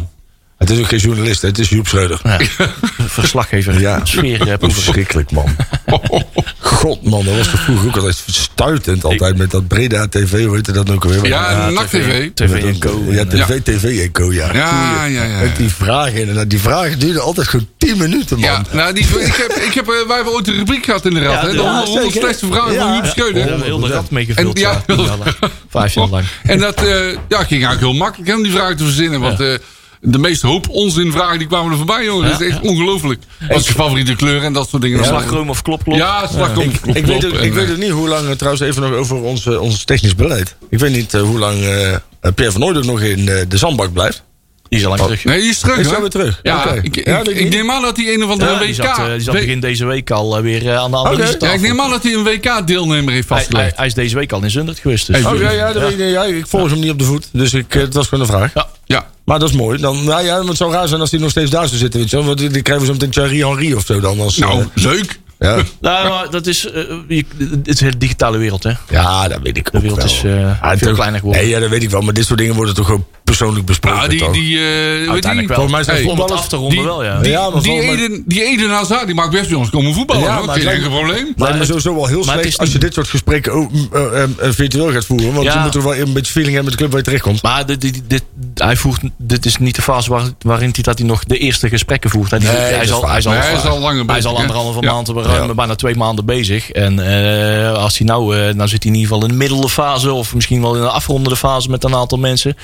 Het 0.58 0.70
is 0.70 0.80
ook 0.80 0.88
geen 0.88 1.00
journalist, 1.00 1.42
hè. 1.42 1.48
het 1.48 1.60
is 1.60 1.70
Joep 1.70 1.88
Schreuder. 1.88 2.20
Ja. 2.24 2.40
Verslaggever. 3.08 3.80
Ja. 3.80 4.00
Sfeer. 4.06 4.58
Verschrikkelijk, 4.60 5.32
man. 5.32 5.56
God, 6.60 7.04
man, 7.04 7.26
dat 7.26 7.36
was 7.38 7.48
toch 7.48 7.60
vroeger 7.62 7.88
ook 7.88 7.96
altijd 7.96 8.24
stuitend. 8.26 9.04
Altijd 9.04 9.38
met 9.38 9.52
dat 9.52 9.68
Breda 9.68 10.08
TV, 10.08 10.46
hoe 10.46 10.56
heette 10.56 10.72
dat 10.72 10.92
ook 10.92 11.04
alweer? 11.04 11.26
ja, 11.28 11.70
NAC 11.70 11.88
TV. 11.88 12.30
TV 12.34 12.64
en 12.64 12.80
Co. 12.80 13.04
Ja, 13.10 13.26
TV, 13.26 13.62
TV 13.62 14.04
en 14.04 14.12
Co, 14.12 14.34
ja. 14.34 14.54
Ja, 14.54 15.06
ja, 15.06 15.24
ja. 15.24 15.40
Met 15.40 15.56
die 15.56 15.70
vragen, 15.70 16.20
inderdaad. 16.20 16.50
Die 16.50 16.60
vragen 16.60 17.00
duurden 17.00 17.22
altijd 17.22 17.48
gewoon 17.48 17.68
10 17.78 17.98
minuten, 17.98 18.40
man. 18.40 18.50
Ja, 18.50 18.64
nou, 18.72 18.94
die, 18.94 19.04
ik 19.30 19.36
heb, 19.36 19.52
ik 19.52 19.74
heb, 19.74 19.88
eh, 19.88 20.08
wij 20.08 20.16
hebben 20.16 20.34
ooit 20.34 20.48
een 20.48 20.54
rubriek 20.56 20.86
gehad 20.86 21.06
in 21.06 21.14
de 21.14 21.20
rad. 21.24 21.32
Ja, 21.34 21.42
hè? 21.48 21.52
De 21.52 21.58
ja, 21.58 21.64
100 21.64 21.86
100 21.88 22.06
zeker. 22.06 22.22
slechtste 22.22 22.46
vragen 22.48 22.74
Ja. 22.74 22.82
van 22.82 22.94
Joep 22.94 23.04
Ja, 23.04 23.10
Schreuder. 23.10 23.34
we 23.44 23.50
hebben 23.50 23.66
heel 23.66 23.80
de 23.80 23.88
rat 23.88 24.10
meegevuld. 24.12 24.60
Ja, 24.60 24.72
ja, 24.72 24.96
tien 24.96 25.04
jaar 25.06 25.18
lang. 25.18 25.36
Vijf 25.70 25.94
jaar 25.94 26.08
lang. 26.08 26.26
En 26.44 26.60
dat 26.60 26.76
eh, 26.84 27.12
ja, 27.12 27.18
ging 27.44 27.50
eigenlijk 27.50 27.80
heel 27.80 27.94
makkelijk 27.94 28.36
om 28.36 28.44
die 28.44 28.52
vragen 28.52 28.78
te 28.78 28.84
verzinnen. 28.84 29.20
Want 29.20 29.40
eh, 29.40 29.54
de 30.02 30.18
meeste 30.18 30.48
hoop 30.48 30.70
onzinvragen 30.70 31.38
die 31.38 31.48
kwamen 31.48 31.72
er 31.72 31.78
voorbij, 31.78 32.06
jongen. 32.06 32.30
Dat 32.30 32.42
is 32.42 32.48
echt 32.48 32.62
ongelooflijk. 32.62 33.22
Wat 33.48 33.60
is 33.60 33.68
je 33.68 33.74
favoriete 33.74 34.16
kleur 34.16 34.44
en 34.44 34.54
dat 34.54 34.70
soort 34.70 34.82
dingen. 34.82 35.06
Slagroom 35.06 35.50
of 35.50 35.62
klop 35.62 35.84
klop. 35.84 35.98
Ja, 35.98 36.28
slagroom. 36.28 36.70
Ik, 36.70 36.80
klop, 36.82 36.96
ik, 36.96 37.06
weet 37.06 37.26
ook, 37.26 37.34
En, 37.34 37.44
ik 37.44 37.54
weet 37.54 37.66
eh, 37.66 37.72
ook 37.72 37.78
niet 37.78 37.90
hoe 37.92 38.08
lang, 38.08 38.28
eh, 38.28 38.36
trouwens 38.36 38.64
even 38.64 38.82
nog 38.82 38.92
over 38.92 39.16
ons, 39.16 39.46
eh, 39.46 39.62
ons 39.62 39.84
technisch 39.84 40.16
beleid. 40.16 40.56
Ik 40.70 40.80
weet 40.80 40.92
niet 40.92 41.12
hoe 41.12 41.40
lang 41.40 41.62
eh, 41.64 41.96
Pierre 42.36 42.52
van 42.54 42.64
Ooyen 42.64 42.86
nog 42.86 43.02
in 43.02 43.30
eh, 43.30 43.42
de 43.48 43.58
zandbak 43.58 43.94
blijft. 43.94 44.24
Die 44.70 44.80
is 44.80 44.86
al 44.86 44.90
lang 44.92 45.02
terug. 45.02 45.24
Nee, 45.24 45.40
die 45.40 45.50
is 45.50 45.60
terug, 45.60 45.78
Is 45.78 45.90
hè? 45.90 46.00
weer 46.00 46.10
terug? 46.10 46.40
Ja, 46.44 46.72
ik, 46.74 46.98
ik, 46.98 47.06
Ja, 47.08 47.22
ik 47.24 47.50
neem 47.50 47.72
aan 47.72 47.82
dat 47.82 47.98
hij 47.98 48.14
een 48.14 48.24
of 48.24 48.30
andere 48.30 48.52
Ja, 48.52 48.58
WK... 48.58 48.66
die 48.66 48.74
zat, 48.74 48.86
eh, 48.98 49.06
die 49.06 49.20
zat 49.20 49.34
we- 49.34 49.40
begin 49.40 49.60
deze 49.60 49.86
week 49.86 50.12
al 50.12 50.36
eh, 50.38 50.42
weer 50.42 50.68
eh, 50.70 50.78
aan 50.78 50.92
de 50.92 50.98
andere 50.98 51.34
Oké. 51.34 51.46
ja, 51.46 51.52
ik 51.54 51.62
neem 51.62 51.82
aan 51.82 51.90
dat 51.90 52.04
hij 52.04 52.14
een 52.14 52.24
WK-deelnemer 52.24 53.14
heeft 53.14 53.30
hij, 53.30 53.38
hij, 53.38 53.46
vastgelegd. 53.46 53.78
hij 53.78 53.86
is 53.86 53.94
deze 53.94 54.16
week 54.16 54.32
al 54.32 54.44
in 54.44 54.52
Zundert 54.52 54.80
geweest. 54.80 55.08
Dus. 55.08 55.26
Oh 55.26 55.40
ja, 55.40 55.52
ja, 55.52 55.72
ja, 55.98 56.24
ik 56.24 56.48
volg 56.48 56.70
hem 56.70 56.80
niet 56.80 56.92
op 56.92 57.00
de 57.00 57.06
voet. 57.06 57.30
Dus 57.32 57.54
ik, 57.54 57.74
het 57.74 57.94
was 57.94 58.08
gewoon 58.08 58.24
een 58.26 58.32
vraag. 58.32 58.52
Ja. 58.54 58.68
Ja, 58.86 59.06
Maar 59.26 59.40
dat 59.40 59.50
is 59.50 59.56
mooi. 59.56 59.80
Dan, 59.80 60.04
nou 60.04 60.24
ja, 60.26 60.46
het 60.46 60.58
zou 60.58 60.72
raar 60.72 60.88
zijn 60.88 61.02
als 61.02 61.12
hij 61.12 61.20
nog 61.20 61.30
steeds 61.30 61.50
daar 61.52 61.68
zou 61.68 61.80
zitten. 61.80 62.00
Weet 62.00 62.10
je 62.10 62.16
wel. 62.18 62.26
Want 62.26 62.38
die 62.38 62.62
krijgen 62.62 62.80
we 62.80 62.86
zo 62.86 62.92
meteen 62.94 63.10
Thierry 63.10 63.38
Henry 63.48 63.74
of 63.74 63.86
zo 63.86 64.00
dan. 64.00 64.20
Als, 64.20 64.38
nou, 64.38 64.66
leuk. 64.74 65.20
ja. 65.40 65.56
Nou, 65.82 66.10
maar 66.10 66.30
dat 66.30 66.48
is, 66.48 66.72
eh, 66.72 66.84
je- 67.08 67.26
het 67.38 67.68
is 67.68 67.80
een 67.80 67.86
hele 67.86 67.98
digitale 67.98 68.38
wereld, 68.38 68.64
hè? 68.64 68.72
ja, 68.90 69.28
dat 69.28 69.40
weet 69.44 69.58
ik 69.58 69.72
De 69.72 69.78
ook 69.78 69.82
wereld 69.84 70.02
wel. 70.04 70.12
is 70.12 70.24
eh, 70.24 70.40
Ja, 70.42 70.58
veel 70.78 70.88
toch- 70.88 70.96
kleiner 70.96 71.20
geworden. 71.20 71.42
Nee, 71.44 71.52
ja, 71.52 71.60
dat 71.60 71.70
weet 71.70 71.84
ik 71.84 71.90
wel. 71.90 72.02
Maar 72.02 72.14
dit 72.14 72.26
soort 72.26 72.40
dingen 72.40 72.56
worden 72.56 72.74
toch 72.76 72.86
gewoon 72.86 73.06
persoonlijk 73.28 73.66
besproken. 73.66 73.98
Nou, 74.00 74.10
die, 74.10 74.20
toch? 74.20 74.34
die, 74.34 74.58
eh, 74.58 74.64
Uiteindelijk 74.64 75.36
niet? 75.40 75.48
wel. 75.48 75.56
Volgens 75.58 75.76
mij 75.76 75.84
zijn 75.84 75.96
Hey, 75.98 76.06
Om 76.06 76.10
het 76.12 76.18
voetballers- 76.20 76.42
af 76.42 76.48
te 76.50 76.56
ronden 76.56 76.78
Die, 76.78 76.86
wel, 76.88 77.04
ja. 77.04 77.20
die, 77.20 77.32
Ja, 77.32 77.50
maar 77.50 77.62
die, 77.62 77.82
Eden, 77.82 78.24
die 78.26 78.44
Eden 78.44 78.70
Hazard, 78.70 79.06
die 79.06 79.16
mag 79.16 79.30
best 79.30 79.48
bij 79.50 79.58
ons 79.58 79.70
komen 79.70 79.94
voetballen. 79.94 80.24
Ja, 80.24 80.36
hoor. 80.38 80.46
maar 80.46 80.56
Geen 80.60 80.68
enkel 80.68 80.90
probleem. 80.90 81.26
Het 81.28 81.38
me 81.38 81.46
het- 81.48 81.66
sowieso 81.68 81.96
wel 81.96 82.06
heel 82.08 82.24
maar 82.24 82.34
slecht 82.34 82.46
is 82.48 82.58
als 82.58 82.72
je 82.72 82.78
dit 82.80 82.94
soort 82.94 83.08
gesprekken 83.08 83.52
ook 83.54 83.72
eh, 83.94 84.24
eh, 84.24 84.30
virtueel 84.40 84.92
gaat 84.92 85.06
voeren. 85.06 85.34
Want 85.34 85.46
Ja. 85.46 85.54
je 85.54 85.60
moet 85.60 85.76
er 85.76 85.84
wel 85.84 85.96
een 85.96 86.14
beetje 86.14 86.32
feeling 86.32 86.54
hebben 86.56 86.64
met 86.64 86.72
de 86.72 86.78
club 86.78 86.90
waar 86.90 87.00
je 87.00 87.06
terechtkomt. 87.06 87.42
Maar 87.42 87.66
dit, 87.66 87.82
dit, 87.82 88.02
dit, 88.08 88.24
hij 88.56 88.76
voert, 88.76 89.02
dit 89.18 89.46
is 89.46 89.58
niet 89.58 89.76
de 89.76 89.82
fase 89.82 90.10
waar, 90.10 90.24
waarin 90.42 90.70
hij, 90.74 90.84
dat 90.84 90.98
hij 90.98 91.08
nog 91.08 91.24
de 91.24 91.38
eerste 91.38 91.70
gesprekken 91.70 92.10
voert. 92.10 92.32
Hij, 92.32 92.40
Nee, 92.40 92.50
hij, 92.50 92.72
dat 92.72 92.82
is 92.82 92.86
is 92.88 92.92
al, 92.94 93.02
waar. 93.02 93.10
hij 93.10 93.20
is 93.20 93.26
al, 93.26 93.32
Nee, 93.32 93.42
hij 93.42 93.54
is 93.54 93.66
al 93.66 93.80
langer 93.80 94.06
hij 94.08 94.18
is 94.18 94.26
al 94.26 94.32
bezig, 94.32 94.32
hè? 94.32 94.38
anderhalve 94.42 94.82
Ja. 94.82 94.94
maand, 94.94 95.08
ruim, 95.10 95.48
Ja. 95.48 95.54
bijna 95.54 95.76
twee 95.76 95.96
maanden 95.96 96.26
bezig. 96.26 96.72
En 96.72 97.00
eh, 97.00 97.74
als 97.74 97.98
hij 97.98 98.08
nou, 98.08 98.38
eh, 98.38 98.54
nou 98.54 98.70
zit 98.70 98.84
hij 98.84 98.92
in 98.92 98.98
ieder 98.98 99.14
geval 99.14 99.22
in 99.24 99.28
de 99.32 99.38
middelde 99.38 99.70
fase. 99.70 100.12
Of 100.14 100.34
misschien 100.36 100.62
wel 100.62 100.76
in 100.76 100.82
een 100.82 100.88
afrondende 100.90 101.36
fase 101.36 101.70
met 101.70 101.84
een 101.84 101.96
aantal 101.96 102.18
mensen. 102.18 102.56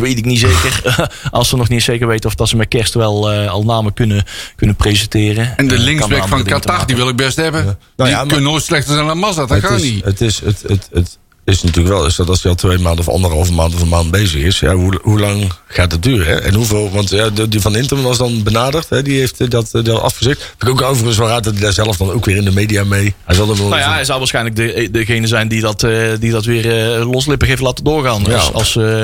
Weet 0.00 0.18
ik 0.18 0.24
niet 0.24 0.38
zeker. 0.38 0.82
als 1.30 1.48
ze 1.48 1.56
nog 1.56 1.68
niet 1.68 1.82
zeker 1.82 2.06
weten 2.06 2.28
of 2.28 2.34
dat 2.34 2.48
ze 2.48 2.56
met 2.56 2.68
kerst 2.68 2.94
wel 2.94 3.32
eh, 3.32 3.50
al 3.50 3.62
namen 3.64 3.92
kunnen, 3.94 4.24
kunnen 4.56 4.76
presenteren. 4.76 5.56
En 5.56 5.68
de 5.68 5.72
Eh, 5.74 5.76
kan 5.80 5.88
linksback 5.88 6.28
van 6.28 6.44
Qatar, 6.44 6.86
die 6.86 6.96
wil 6.96 7.08
ik 7.08 7.16
best 7.16 7.36
hebben. 7.36 7.64
Nou 7.64 7.76
die 7.96 8.06
ja, 8.06 8.14
maar- 8.16 8.26
kunnen 8.26 8.44
nooit 8.44 8.62
slechter 8.64 8.94
zijn 8.94 9.06
dan 9.06 9.18
Mazda. 9.18 9.46
Dat 9.46 9.70
is, 9.70 9.82
niet. 9.82 10.04
het, 10.04 10.20
is, 10.20 10.40
het, 10.44 10.62
het, 10.66 10.88
het 10.92 11.18
is 11.44 11.62
natuurlijk 11.62 11.94
wel 11.94 12.06
is 12.06 12.16
dat 12.16 12.28
als 12.28 12.42
hij 12.42 12.50
al 12.50 12.56
twee 12.56 12.78
maanden 12.78 13.06
of 13.06 13.14
anderhalve 13.14 13.52
maand 13.52 13.74
of 13.74 13.80
een 13.80 13.88
maand 13.88 14.10
bezig 14.10 14.42
is. 14.42 14.58
Ja, 14.60 14.74
hoe, 14.74 14.98
hoe 15.02 15.20
lang 15.20 15.52
gaat 15.66 15.92
het 15.92 16.02
duren? 16.02 16.26
Hè? 16.26 16.34
En 16.40 16.54
hoeveel? 16.54 16.90
Want 16.90 17.10
ja, 17.10 17.30
de- 17.30 17.48
die 17.48 17.60
van 17.60 17.76
Inter 17.76 18.02
was 18.02 18.18
dan 18.18 18.42
benaderd. 18.42 18.88
Hè? 18.88 19.02
Die 19.02 19.18
heeft 19.18 19.40
eh, 19.40 19.48
dat, 19.50 19.68
eh, 19.72 19.84
dat 19.84 20.00
afgezegd. 20.00 20.40
Vind 20.40 20.62
ik 20.62 20.68
ook 20.68 20.82
overigens 20.82 21.16
wel 21.18 21.28
raad 21.28 21.44
dat 21.44 21.52
hij 21.52 21.62
daar 21.62 21.72
zelf 21.72 21.96
dan 21.96 22.10
ook 22.10 22.24
weer 22.24 22.36
in 22.36 22.44
de 22.44 22.52
media 22.52 22.84
mee. 22.84 23.14
Hij 23.24 23.34
zal 23.34 23.50
er 23.50 23.56
wel. 23.56 23.68
Nou 23.68 23.80
ja, 23.80 23.92
hij 23.92 24.04
zou 24.04 24.18
waarschijnlijk 24.18 24.56
de, 24.56 24.88
degene 24.92 25.26
zijn 25.26 25.48
die 25.48 25.60
dat, 25.60 25.82
eh, 25.82 25.92
die 26.20 26.30
dat 26.30 26.44
weer 26.44 26.94
eh, 26.98 27.10
loslippig 27.10 27.48
heeft 27.48 27.62
laten 27.62 27.84
doorgaan. 27.84 28.22
Ja. 28.26 28.34
Als, 28.34 28.52
als, 28.52 28.76
eh, 28.76 29.02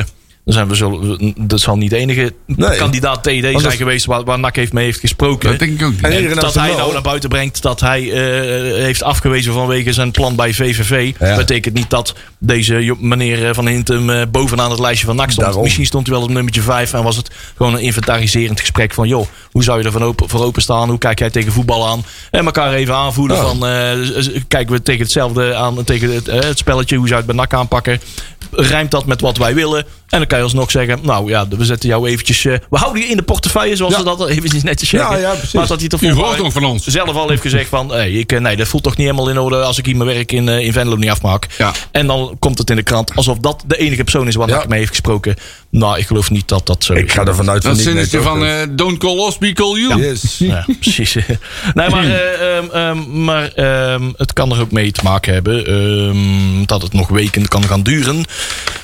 dan 0.50 0.68
zijn 0.68 0.68
we 0.68 0.76
zo, 0.76 1.16
dat 1.38 1.60
zal 1.60 1.76
niet 1.76 1.90
de 1.90 1.96
enige 1.96 2.32
Nee. 2.46 2.78
kandidaat 2.78 3.22
TD 3.22 3.28
zijn 3.40 3.52
dat- 3.52 3.72
geweest 3.74 4.06
waar, 4.06 4.24
waar 4.24 4.38
NAC 4.38 4.56
heeft 4.56 4.72
mee 4.72 4.84
heeft 4.84 5.00
gesproken. 5.00 5.50
Dat 5.50 5.58
denk 5.58 5.80
ik 5.80 5.86
ook 5.86 5.92
niet. 5.92 6.40
Dat 6.40 6.54
hij 6.54 6.74
nou 6.76 6.92
naar 6.92 7.02
buiten 7.02 7.28
brengt 7.28 7.62
dat 7.62 7.80
hij 7.80 8.00
eh, 8.12 8.82
heeft 8.84 9.02
afgewezen 9.02 9.52
vanwege 9.52 9.92
zijn 9.92 10.10
plan 10.10 10.34
bij 10.36 10.54
VVV. 10.54 11.12
Ja. 11.18 11.36
Betekent 11.36 11.74
niet 11.74 11.90
dat 11.90 12.14
deze 12.38 12.96
meneer 13.00 13.48
eh, 13.48 13.54
Van 13.54 13.66
Hintem 13.66 14.10
eh, 14.10 14.22
bovenaan 14.30 14.70
het 14.70 14.80
lijstje 14.80 15.06
van 15.06 15.16
NAC 15.16 15.30
stond. 15.30 15.46
Daarom. 15.46 15.62
Misschien 15.62 15.86
stond 15.86 16.06
hij 16.06 16.16
wel 16.16 16.24
op 16.24 16.30
nummertje 16.30 16.62
5 16.62 16.92
en 16.92 17.02
was 17.02 17.16
het 17.16 17.30
gewoon 17.56 17.74
een 17.74 17.80
inventariserend 17.80 18.60
gesprek 18.60 18.94
van... 18.94 19.08
joh, 19.08 19.26
hoe 19.50 19.62
zou 19.62 19.78
je 19.78 19.84
er 19.84 19.92
van 19.92 20.04
open, 20.04 20.28
voor 20.28 20.44
openstaan? 20.44 20.88
Hoe 20.88 20.98
kijk 20.98 21.18
jij 21.18 21.30
tegen 21.30 21.52
voetbal 21.52 21.88
aan? 21.88 22.04
En 22.30 22.44
elkaar 22.44 22.72
even 22.72 22.94
aanvoelen 22.94 23.36
van... 23.36 23.58
kijken 24.48 24.74
we 24.74 24.82
tegen 24.82 25.02
hetzelfde 25.02 25.54
aan, 25.54 25.84
tegen 25.84 26.14
het, 26.14 26.26
het 26.26 26.58
spelletje? 26.58 26.96
Hoe 26.96 27.08
zou 27.08 27.20
je 27.20 27.26
het 27.26 27.36
bij 27.36 27.44
NAC 27.44 27.54
aanpakken? 27.54 28.00
Rijmt 28.50 28.90
dat 28.90 29.06
met 29.06 29.20
wat 29.20 29.36
wij 29.36 29.54
willen? 29.54 29.84
En 30.10 30.18
dan 30.18 30.26
kan 30.26 30.38
je 30.38 30.44
alsnog 30.44 30.70
zeggen, 30.70 30.98
nou 31.02 31.28
ja, 31.28 31.48
we 31.48 31.64
zetten 31.64 31.88
jou 31.88 32.08
eventjes... 32.08 32.44
eh, 32.44 32.54
we 32.70 32.76
houden 32.78 33.02
je 33.02 33.08
in 33.08 33.16
de 33.16 33.22
portefeuille, 33.22 33.76
zoals 33.76 33.92
Ja. 33.92 33.98
ze 33.98 34.04
dat 34.04 34.28
eventjes 34.28 34.62
netjes 34.62 34.88
zeggen. 34.88 35.10
Ja, 35.10 35.16
ja, 35.28 35.30
precies. 35.34 35.52
Maar 35.52 35.66
dat 35.66 35.80
hij 36.00 36.10
hoort 36.12 36.38
nog 36.38 36.52
van 36.52 36.64
ons. 36.64 36.84
zelf 36.86 37.14
al 37.14 37.28
heeft 37.28 37.42
gezegd 37.42 37.68
van... 37.68 37.88
Hey, 37.92 38.10
ik, 38.12 38.32
eh, 38.32 38.40
nee, 38.40 38.56
dat 38.56 38.68
voelt 38.68 38.82
toch 38.82 38.96
niet 38.96 39.06
helemaal 39.06 39.30
in 39.30 39.38
orde 39.38 39.56
als 39.62 39.78
ik 39.78 39.86
hier 39.86 39.96
mijn 39.96 40.08
werk 40.08 40.32
in, 40.32 40.48
eh, 40.48 40.58
in 40.64 40.72
Venlo 40.72 40.96
niet 40.96 41.10
afmaak. 41.10 41.46
Ja. 41.58 41.72
En 41.90 42.06
dan 42.06 42.36
komt 42.38 42.58
het 42.58 42.70
in 42.70 42.76
de 42.76 42.82
krant 42.82 43.14
alsof 43.14 43.38
dat 43.38 43.64
de 43.66 43.76
enige 43.76 44.02
persoon 44.02 44.26
is 44.28 44.34
waar 44.34 44.48
Ja. 44.48 44.62
ik 44.62 44.68
mee 44.68 44.78
heeft 44.78 44.90
gesproken. 44.90 45.36
Nou, 45.70 45.98
ik 45.98 46.06
geloof 46.06 46.30
niet 46.30 46.48
dat 46.48 46.66
dat 46.66 46.84
zo 46.84 46.92
Ik 46.92 47.04
is. 47.06 47.12
ga 47.12 47.24
ervan 47.24 47.50
uit 47.50 47.62
van 47.62 47.70
Dat 47.70 47.78
niet. 47.80 47.88
zinnetje 47.88 48.16
toch? 48.16 48.26
van 48.26 48.76
Don't 48.76 48.98
call 48.98 49.26
us, 49.26 49.36
we 49.38 49.52
call 49.52 49.78
you. 49.80 50.02
Yes. 50.02 50.38
Ja, 50.38 50.66
precies. 50.80 51.14
nee, 51.74 51.88
maar, 51.90 52.04
eh, 52.04 52.56
ehm, 52.56 52.64
ehm, 52.72 53.24
maar 53.24 53.52
ehm, 53.54 54.10
het 54.16 54.32
kan 54.32 54.52
er 54.52 54.60
ook 54.60 54.70
mee 54.72 54.90
te 54.92 55.00
maken 55.04 55.32
hebben 55.32 55.66
ehm, 55.66 56.64
dat 56.66 56.82
het 56.82 56.92
nog 56.92 57.08
weken 57.08 57.48
kan 57.48 57.64
gaan 57.64 57.82
duren. 57.82 58.24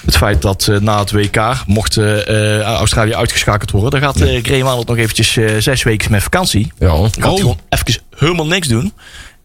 Het 0.04 0.16
feit 0.16 0.42
dat 0.42 0.68
eh, 0.68 0.78
na 0.78 0.98
het 0.98 1.10
WK, 1.16 1.54
mocht 1.66 1.96
eh, 1.96 2.58
eh, 2.58 2.62
Australië 2.62 3.14
uitgeschakeld 3.14 3.70
worden, 3.70 3.90
dan 3.90 4.00
gaat 4.00 4.20
uh, 4.20 4.42
Graham 4.44 4.66
Arnold 4.66 4.86
nog 4.86 4.96
eventjes 4.96 5.38
zes 5.58 5.82
weken 5.82 6.10
met 6.10 6.22
vakantie. 6.22 6.72
Ja. 6.78 6.86
Dan 6.86 7.04
gaat 7.04 7.14
hij 7.16 7.30
Oh. 7.32 7.38
gewoon 7.38 7.58
even 7.68 8.00
helemaal 8.16 8.46
niks 8.46 8.68
doen. 8.68 8.92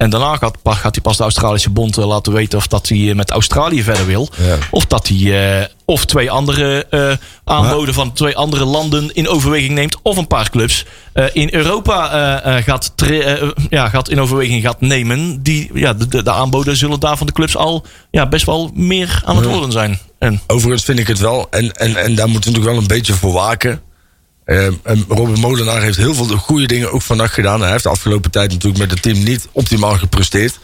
En 0.02 0.10
daarna 0.10 0.38
gaat, 0.38 0.58
gaat 0.64 0.95
hij 0.95 1.04
pas 1.04 1.18
de 1.18 1.24
Australische 1.24 1.70
Bond 1.70 1.97
eh, 1.97 2.08
laten 2.08 2.34
weten 2.34 2.58
of 2.58 2.68
dat 2.68 2.88
hij 2.88 3.10
eh, 3.10 3.16
met 3.16 3.32
Australië 3.32 3.84
verder 3.84 4.06
wil. 4.06 4.30
Ja. 4.38 4.58
Of 4.72 4.86
dat 4.86 5.08
hij 5.08 5.60
eh, 5.60 5.68
of 5.86 6.06
twee 6.06 6.32
andere 6.32 6.88
aanboden 7.43 7.93
van 7.93 8.14
twee 8.14 8.36
andere 8.36 8.66
landen 8.66 9.14
in 9.14 9.28
overweging 9.28 9.74
neemt. 9.74 9.97
Of 10.02 10.18
een 10.18 10.28
paar 10.28 10.49
clubs 10.49 10.86
in 11.34 11.49
Europa 11.54 12.62
gaat, 12.62 12.93
ja, 13.70 13.89
gaat 13.89 14.10
in 14.10 14.20
overweging 14.20 14.62
gaat 14.62 14.82
nemen. 14.82 15.43
Die, 15.43 15.70
ja, 15.74 15.93
de, 15.93 16.08
de, 16.08 16.24
de 16.24 16.32
aanboden 16.32 16.78
zullen 16.78 16.99
daar 16.99 17.18
van 17.18 17.28
de 17.28 17.34
clubs 17.34 17.56
al 17.56 17.86
ja, 18.12 18.28
best 18.28 18.45
wel 18.45 18.72
meer 18.74 19.22
aan 19.26 19.36
het 19.36 19.45
worden 19.45 19.72
zijn. 19.72 19.99
En, 20.20 20.41
Overigens 20.47 20.84
vind 20.84 20.99
ik 20.99 21.08
het 21.08 21.20
wel. 21.20 21.47
En, 21.49 21.72
en, 21.72 21.95
en 21.95 22.16
daar 22.16 22.30
moeten 22.30 22.52
we 22.52 22.58
natuurlijk 22.58 22.66
wel 22.66 22.78
een 22.78 22.88
beetje 22.88 23.14
voor 23.14 23.34
waken. 23.34 23.82
Eh, 24.43 24.65
en 24.65 25.05
Robin 25.07 25.39
Molenaar 25.39 25.81
heeft 25.81 25.97
heel 25.97 26.13
veel 26.13 26.25
goede 26.25 26.67
dingen 26.67 26.91
ook 26.91 27.01
vannacht 27.01 27.33
gedaan. 27.33 27.61
Hij 27.61 27.71
heeft 27.71 27.83
de 27.83 27.89
afgelopen 27.89 28.31
tijd 28.31 28.51
natuurlijk 28.51 28.81
met 28.81 28.91
het 28.91 29.01
team 29.01 29.23
niet 29.23 29.47
optimaal 29.51 29.97
gepresteerd. 29.97 30.59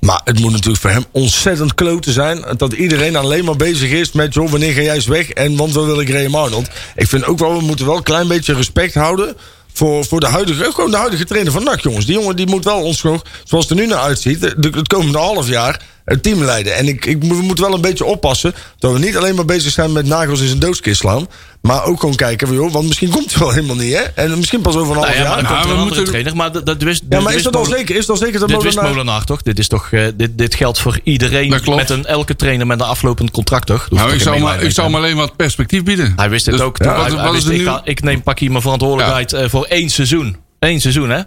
Maar 0.00 0.20
het 0.24 0.40
moet 0.40 0.52
natuurlijk 0.52 0.80
voor 0.80 0.90
hem 0.90 1.04
ontzettend 1.10 1.74
kloten 1.74 2.12
zijn. 2.12 2.44
Dat 2.56 2.72
iedereen 2.72 3.16
alleen 3.16 3.44
maar 3.44 3.56
bezig 3.56 3.90
is 3.90 4.12
met... 4.12 4.34
joh, 4.34 4.50
wanneer 4.50 4.72
ga 4.72 4.80
jij 4.80 4.94
eens 4.94 5.06
weg? 5.06 5.30
En 5.30 5.56
want 5.56 5.72
we 5.72 5.80
willen 5.80 6.06
Graham 6.06 6.34
Arnold. 6.34 6.68
Ik 6.94 7.08
vind 7.08 7.24
ook 7.24 7.38
wel, 7.38 7.58
we 7.58 7.64
moeten 7.64 7.86
wel 7.86 7.96
een 7.96 8.02
klein 8.02 8.28
beetje 8.28 8.54
respect 8.54 8.94
houden... 8.94 9.36
Voor, 9.72 10.04
voor 10.04 10.20
de 10.20 10.26
huidige, 10.26 10.72
gewoon 10.72 10.90
de 10.90 10.96
huidige 10.96 11.24
trainer 11.24 11.52
van 11.52 11.64
NAC, 11.64 11.80
jongens. 11.80 12.06
Die 12.06 12.14
jongen 12.14 12.36
die 12.36 12.46
moet 12.46 12.64
wel 12.64 12.82
ons 12.82 13.02
nog, 13.02 13.22
zoals 13.44 13.68
het 13.68 13.78
er 13.78 13.84
nu 13.84 13.90
naar 13.90 14.02
uitziet... 14.02 14.40
het 14.40 14.88
komende 14.88 15.18
half 15.18 15.48
jaar 15.48 15.80
het 16.06 16.22
team 16.22 16.42
leiden. 16.42 16.74
En 16.76 16.88
ik, 16.88 17.04
ik, 17.06 17.22
we 17.22 17.34
moeten 17.34 17.64
wel 17.64 17.74
een 17.74 17.80
beetje 17.80 18.04
oppassen... 18.04 18.54
dat 18.78 18.92
we 18.92 18.98
niet 18.98 19.16
alleen 19.16 19.34
maar 19.34 19.44
bezig 19.44 19.72
zijn 19.72 19.92
met 19.92 20.06
nagels 20.06 20.40
in 20.40 20.46
zijn 20.46 20.58
doodskist 20.58 21.00
slaan... 21.00 21.26
maar 21.60 21.84
ook 21.84 22.00
gewoon 22.00 22.14
kijken, 22.14 22.46
van, 22.46 22.56
joh, 22.56 22.72
want 22.72 22.86
misschien 22.86 23.10
komt 23.10 23.30
hij 23.30 23.38
wel 23.40 23.50
helemaal 23.50 23.76
niet, 23.76 23.92
hè? 23.94 24.00
En 24.00 24.36
misschien 24.36 24.60
pas 24.60 24.76
over 24.76 24.96
een 24.96 25.02
half 25.02 25.14
nou 25.14 25.18
ja, 25.18 25.28
maar 25.34 25.42
jaar. 25.42 25.50
er 25.52 25.56
we 25.56 25.62
een 25.62 25.70
andere 25.70 25.84
moeten- 25.86 26.04
trainer. 26.04 26.36
Maar 26.36 26.52
dat, 26.52 26.66
dat 26.66 26.82
wist, 26.82 27.02
ja, 27.08 27.20
maar 27.20 27.34
is 27.34 27.42
dat 27.42 27.56
al 27.56 27.64
zeker? 27.64 27.96
Is 27.96 28.06
dat 28.06 28.18
zeker 28.18 28.40
dat 28.40 28.48
Dit 28.48 28.62
wist 28.62 28.76
Molenaar... 28.76 28.96
Molenaar 28.96 29.24
toch? 29.24 29.42
Dit, 29.42 29.58
is 29.58 29.68
toch 29.68 29.88
eh, 29.92 30.06
dit, 30.14 30.38
dit 30.38 30.54
geldt 30.54 30.78
voor 30.78 30.98
iedereen 31.02 31.48
met 31.76 31.90
een 31.90 32.04
elke 32.06 32.36
trainer 32.36 32.66
met 32.66 32.80
een 32.80 32.86
aflopend 32.86 33.30
contract, 33.30 33.66
toch? 33.66 33.90
Nou, 33.90 34.12
ik 34.12 34.20
zou, 34.20 34.38
maar, 34.40 34.62
ik 34.62 34.70
zou 34.70 34.86
hem 34.86 34.96
alleen 34.96 35.16
wat 35.16 35.36
perspectief 35.36 35.82
bieden. 35.82 36.12
Hij 36.16 36.30
wist 36.30 36.46
het 36.46 36.54
Dus 36.54 36.64
ook. 36.64 36.78
ja, 36.78 36.84
Hij- 36.84 36.96
wat- 36.96 37.06
hij 37.12 37.22
wat 37.22 37.32
wist, 37.32 37.48
is 37.48 37.58
ik, 37.60 37.66
ga- 37.66 37.80
ik 37.84 38.02
neem 38.02 38.22
pak 38.22 38.38
hier 38.38 38.50
mijn 38.50 38.62
verantwoordelijkheid 38.62 39.32
eh, 39.32 39.48
voor 39.48 39.64
één 39.64 39.90
seizoen. 39.90 40.36
Eén 40.58 40.80
seizoen, 40.80 41.10
hè? 41.10 41.20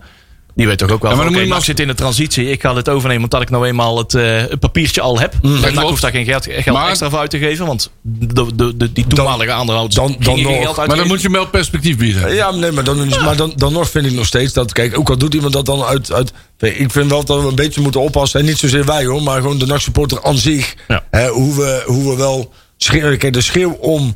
Die 0.59 0.67
weet 0.67 0.77
toch 0.77 0.91
ook 0.91 1.01
wel. 1.01 1.11
Ja, 1.11 1.17
maar 1.17 1.25
dan 1.31 1.47
moet 1.47 1.57
je 1.57 1.63
zit 1.63 1.79
in 1.79 1.87
de 1.87 1.93
transitie. 1.95 2.49
Ik 2.49 2.61
ga 2.61 2.73
dit 2.73 2.89
overnemen 2.89 3.23
omdat 3.23 3.41
ik 3.41 3.49
nou 3.49 3.67
eenmaal 3.67 3.97
het, 3.97 4.13
eh, 4.13 4.37
het 4.37 4.59
papiertje 4.59 5.01
al 5.01 5.19
heb. 5.19 5.33
En 5.43 5.49
NAC 5.49 5.71
klopt. 5.71 5.89
hoeft 5.89 6.01
daar 6.01 6.11
geen 6.11 6.25
geld, 6.25 6.47
geld 6.49 6.77
Maar- 6.77 6.89
extra 6.89 7.09
voor 7.09 7.19
uit 7.19 7.29
te 7.29 7.37
geven. 7.37 7.65
Want 7.65 7.91
de, 8.01 8.55
de, 8.55 8.77
de, 8.77 8.93
die 8.93 9.07
toenmalige 9.07 9.51
aandeelhouders 9.51 9.95
dan- 9.95 10.15
dan 10.19 10.35
geen 10.35 10.43
nog. 10.43 10.61
geld 10.61 10.75
Maar 10.87 10.95
dan 10.97 11.07
moet 11.07 11.17
je 11.17 11.23
hem 11.23 11.31
wel 11.35 11.47
perspectief 11.47 11.97
bieden. 11.97 12.33
Ja, 12.35 12.51
nee, 12.51 12.71
maar, 12.71 12.83
dan, 12.83 13.07
maar 13.23 13.35
dan, 13.35 13.53
dan 13.55 13.73
nog 13.73 13.89
vind 13.89 14.05
ik 14.05 14.11
nog 14.11 14.25
steeds 14.25 14.53
dat... 14.53 14.73
Kijk, 14.73 14.97
ook 14.97 15.09
al 15.09 15.17
doet 15.17 15.33
iemand 15.33 15.53
dat 15.53 15.65
dan 15.65 15.83
uit... 15.83 16.13
uit 16.13 16.33
ik 16.59 16.91
vind 16.91 17.09
wel 17.09 17.25
dat 17.25 17.41
we 17.41 17.47
een 17.47 17.55
beetje 17.55 17.81
moeten 17.81 18.01
oppassen. 18.01 18.39
En 18.39 18.45
niet 18.45 18.57
zozeer 18.57 18.85
wij 18.85 19.05
hoor, 19.05 19.23
maar 19.23 19.41
gewoon 19.41 19.57
de 19.57 19.65
NAC-supporter 19.65 20.23
aan 20.23 20.37
zich. 20.37 20.75
Ja. 20.87 21.03
Hè, 21.11 21.27
hoe, 21.27 21.55
we, 21.55 21.83
hoe 21.85 22.09
we 22.09 22.15
wel... 22.15 22.53
Schreeuwen, 22.77 23.17
kijk, 23.17 23.33
de 23.33 23.41
schreeuw 23.41 23.71
om 23.71 24.15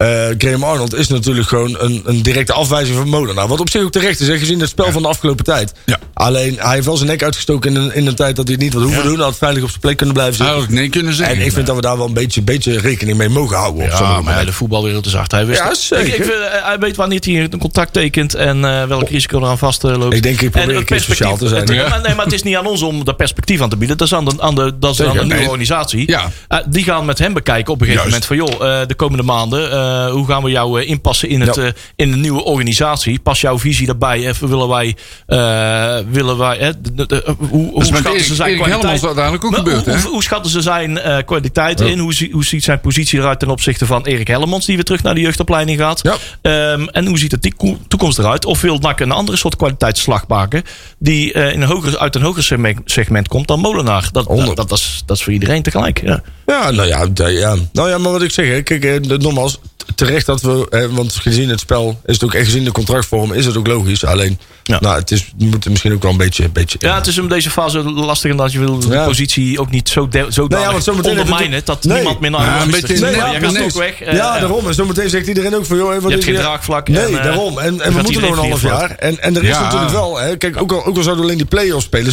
eh 0.00 0.08
Graham 0.38 0.62
Arnold 0.64 0.94
is 0.94 1.08
natuurlijk 1.08 1.48
gewoon 1.48 1.76
een, 1.80 2.02
een 2.04 2.22
directe 2.22 2.52
afwijzing 2.52 2.96
van 2.96 3.08
Molenaar. 3.08 3.48
Wat 3.48 3.60
op 3.60 3.70
zich 3.70 3.82
ook 3.82 3.92
terecht 3.92 4.20
is, 4.20 4.28
hè, 4.28 4.38
gezien 4.38 4.60
het 4.60 4.68
spel 4.68 4.92
van 4.92 5.02
de 5.02 5.08
afgelopen 5.08 5.44
tijd. 5.44 5.72
Ja. 5.86 5.98
Alleen, 6.14 6.56
hij 6.58 6.74
heeft 6.74 6.86
wel 6.86 6.96
zijn 6.96 7.08
nek 7.08 7.22
uitgestoken 7.22 7.70
in 7.74 7.80
een, 7.82 7.94
in 7.94 8.06
een 8.06 8.14
tijd 8.14 8.36
dat 8.36 8.44
hij 8.48 8.54
het 8.54 8.64
niet 8.64 8.72
had 8.74 8.82
hoeven 8.82 9.02
doen. 9.02 9.14
Hij 9.14 9.24
had 9.24 9.38
veilig 9.38 9.62
op 9.62 9.68
zijn 9.68 9.80
plek 9.80 9.96
kunnen 9.96 10.14
blijven 10.14 10.36
Hij 10.36 10.44
zitten. 10.46 10.62
had 10.64 10.72
ook 10.72 10.78
nee 10.80 10.88
kunnen 10.90 11.14
zeggen. 11.14 11.36
En 11.36 11.44
ik 11.44 11.52
vind 11.52 11.66
dat 11.66 11.76
we 11.76 11.82
daar 11.82 11.96
wel 11.96 12.06
een 12.06 12.12
beetje, 12.12 12.42
beetje 12.42 12.78
rekening 12.78 13.18
mee 13.18 13.28
mogen 13.28 13.56
houden. 13.56 13.84
Ja, 13.86 14.20
maar 14.20 14.38
ja, 14.38 14.44
de 14.44 14.52
voetbalwereld 14.52 15.06
is 15.06 15.14
hard. 15.14 15.30
Hij, 15.30 15.46
wist 15.46 15.58
Ja, 15.60 15.74
zeker. 15.74 16.06
Ik, 16.06 16.14
ik 16.14 16.24
vind, 16.24 16.36
eh, 16.40 16.64
hij 16.66 16.78
weet 16.78 16.96
wanneer 16.96 17.20
hij 17.22 17.34
een 17.50 17.58
contract 17.58 17.92
tekent 17.92 18.34
en 18.34 18.64
eh, 18.64 18.84
welk 18.84 19.08
risico 19.08 19.38
eraan 19.38 19.58
vastloopt. 19.58 20.14
Ik 20.14 20.22
denk, 20.22 20.40
ik 20.40 20.50
probeer 20.50 20.70
En 20.70 20.76
een 20.76 20.84
keer 20.84 21.00
sociaal 21.00 21.36
te 21.36 21.48
zijn. 21.48 21.60
het- 21.60 21.70
Ja. 21.74 21.88
maar, 21.88 22.00
nee, 22.00 22.14
maar 22.14 22.24
het 22.24 22.34
is 22.34 22.42
niet 22.42 22.56
aan 22.56 22.66
ons 22.66 22.82
om 22.82 23.04
daar 23.04 23.14
perspectief 23.14 23.60
aan 23.60 23.68
te 23.68 23.76
bieden. 23.76 23.96
Dat 23.96 24.06
is 24.06 24.14
aan 24.14 24.24
de, 24.24 24.32
aan 24.38 24.54
de, 24.54 24.72
dat 24.78 24.92
is 24.92 25.02
aan 25.02 25.16
de 25.16 25.24
Nee. 25.24 25.44
organisatie. 25.44 26.08
Ja. 26.10 26.30
Eh, 26.48 26.58
die 26.66 26.84
gaan 26.84 27.04
met 27.04 27.18
hem 27.18 27.32
bekijken 27.32 27.72
op 27.72 27.80
een 27.80 27.86
gegeven 27.86 28.10
Juist. 28.10 28.28
moment 28.30 28.48
van... 28.50 28.58
joh, 28.58 28.80
eh, 28.80 28.86
de 28.88 28.94
komende 28.94 29.22
maanden, 29.22 29.70
eh, 29.70 29.88
hoe 30.10 30.26
gaan 30.26 30.42
we 30.42 30.50
jou 30.50 30.80
eh, 30.82 30.88
inpassen 30.88 31.28
in, 31.28 31.40
het, 31.40 31.54
Ja. 31.54 31.62
eh, 31.62 31.72
in 31.96 32.10
de 32.10 32.16
nieuwe 32.16 32.44
organisatie? 32.44 33.18
Pas 33.18 33.40
jouw 33.40 33.58
visie 33.58 33.86
daarbij? 33.86 34.28
Even 34.28 34.48
willen 34.48 34.68
wij... 34.68 34.96
eh, 35.26 35.96
willen 36.10 36.38
wij 36.38 36.58
eh, 36.58 36.68
de- 36.80 36.94
de- 36.94 37.06
de- 37.06 37.34
hoe 37.50 37.72
met 37.78 37.86
schatten 37.86 38.12
Erik, 38.12 38.24
ze 38.24 38.34
zijn 38.34 38.48
Erik 38.48 38.62
kwaliteit? 38.62 39.04
Uiteindelijk 39.04 39.44
ook 39.44 39.50
Maar 39.50 39.60
gebeurd, 39.60 39.84
hoe, 39.84 39.94
hoe, 40.00 40.10
hoe 40.10 40.22
schatten 40.22 40.50
ze 40.50 40.60
zijn 40.60 40.98
eh, 40.98 41.16
kwaliteit 41.26 41.80
in? 41.80 41.98
Hoe, 41.98 42.28
hoe 42.32 42.44
ziet 42.44 42.64
zijn 42.64 42.80
positie 42.80 43.18
eruit 43.18 43.38
ten 43.38 43.48
opzichte 43.50 43.86
van 43.86 44.06
Erik 44.06 44.26
Hellemans, 44.28 44.66
die 44.66 44.74
weer 44.74 44.84
terug 44.84 45.02
naar 45.02 45.14
de 45.14 45.20
jeugdopleiding 45.20 45.78
gaat? 45.78 46.02
Ehm, 46.42 46.84
en 46.86 47.06
hoe 47.06 47.18
ziet 47.18 47.30
de 47.30 47.38
toeko- 47.38 47.78
toekomst 47.88 48.18
eruit? 48.18 48.44
Of 48.44 48.60
wil 48.60 48.78
NAC 48.78 49.00
een 49.00 49.10
andere 49.12 49.36
soort 49.38 49.56
kwaliteitsslag 49.56 50.26
maken, 50.28 50.62
die 50.98 51.32
eh, 51.32 51.52
in 51.52 51.60
een 51.62 51.68
hoger, 51.68 51.98
uit 51.98 52.14
een 52.14 52.22
hoger 52.22 52.42
segment, 52.42 52.78
segment 52.84 53.28
komt 53.28 53.48
dan 53.48 53.60
Molenaar? 53.60 54.08
Dat, 54.12 54.26
dat, 54.54 54.72
is, 54.72 55.02
dat 55.06 55.16
is 55.16 55.22
voor 55.22 55.32
iedereen 55.32 55.62
tegelijk. 55.62 56.00
Ja. 56.02 56.22
Ja, 56.46 56.70
nou 56.70 56.88
ja, 56.88 57.06
ja. 57.28 57.56
Nou 57.72 57.88
ja, 57.90 57.98
maar 57.98 58.12
wat 58.12 58.22
ik 58.22 58.30
zeg, 58.30 58.62
kijk, 58.62 58.84
eh, 58.84 59.00
nogmaals, 59.18 59.58
terecht 59.94 60.26
dat 60.26 60.40
we, 60.40 60.66
hè, 60.70 60.90
want 60.90 61.14
gezien 61.14 61.48
het 61.48 61.60
spel 61.60 62.00
is 62.06 62.14
het 62.14 62.24
ook, 62.24 62.34
en 62.34 62.44
gezien 62.44 62.64
de 62.64 62.72
contractvorm 62.72 63.32
is 63.32 63.46
het 63.46 63.56
ook 63.56 63.66
logisch. 63.66 64.04
Alleen, 64.04 64.38
Ja. 64.62 64.78
nou, 64.80 64.98
het 64.98 65.10
is, 65.10 65.32
we 65.38 65.44
moeten 65.44 65.70
misschien 65.70 65.92
ook 65.92 66.02
wel 66.02 66.10
een 66.10 66.16
beetje, 66.16 66.48
beetje 66.48 66.78
Ja, 66.80 66.94
het 66.94 67.06
is 67.06 67.16
in 67.16 67.28
deze 67.28 67.50
fase 67.50 67.82
lastig 67.82 68.30
omdat 68.30 68.52
je 68.52 68.58
wil 68.58 68.78
de 68.78 68.88
Ja. 68.88 69.04
positie 69.04 69.60
ook 69.60 69.70
niet 69.70 69.88
zo, 69.88 70.08
de, 70.08 70.26
zo 70.30 70.46
Nee, 70.46 70.60
ja, 70.60 70.72
want 70.72 70.86
het 70.86 71.06
ondermijnen 71.06 71.60
dat 71.64 71.84
Nee. 71.84 71.94
niemand 71.94 72.20
meer 72.20 72.30
naar 72.30 72.40
Ja, 72.40 72.62
een 72.62 72.70
beetje- 72.70 72.98
Nee, 72.98 73.14
ja, 73.14 73.38
gaat 73.38 73.60
ook 73.62 73.72
weg. 73.72 74.00
eh, 74.02 74.14
ja, 74.14 74.34
eh, 74.34 74.40
daarom. 74.40 74.66
En 74.66 74.74
zometeen 74.74 75.08
zegt 75.10 75.26
iedereen 75.26 75.54
ook 75.56 75.66
van, 75.66 75.76
joh, 75.76 75.88
hè, 75.88 75.94
wat 75.94 76.04
Je 76.04 76.10
hebt 76.10 76.24
geen 76.24 76.34
draagvlak 76.34 76.88
Nee, 76.88 77.04
en, 77.04 77.18
eh, 77.18 77.24
daarom. 77.24 77.58
En, 77.58 77.80
en 77.80 77.94
we 77.94 78.02
moeten 78.02 78.20
nog 78.22 78.30
een 78.42 78.48
half 78.48 78.62
jaar. 78.62 78.90
En, 78.90 79.22
en 79.22 79.36
er 79.36 79.42
is 79.42 79.48
Ja. 79.48 79.62
natuurlijk 79.62 79.90
wel, 79.92 80.18
hè, 80.18 80.36
kijk, 80.36 80.60
ook 80.62 80.72
al, 80.72 80.84
ook 80.84 80.96
al 80.96 81.02
zouden 81.02 81.16
we 81.16 81.22
alleen 81.22 81.36
die 81.36 81.46
play-offs 81.46 81.84
spelen, 81.84 82.12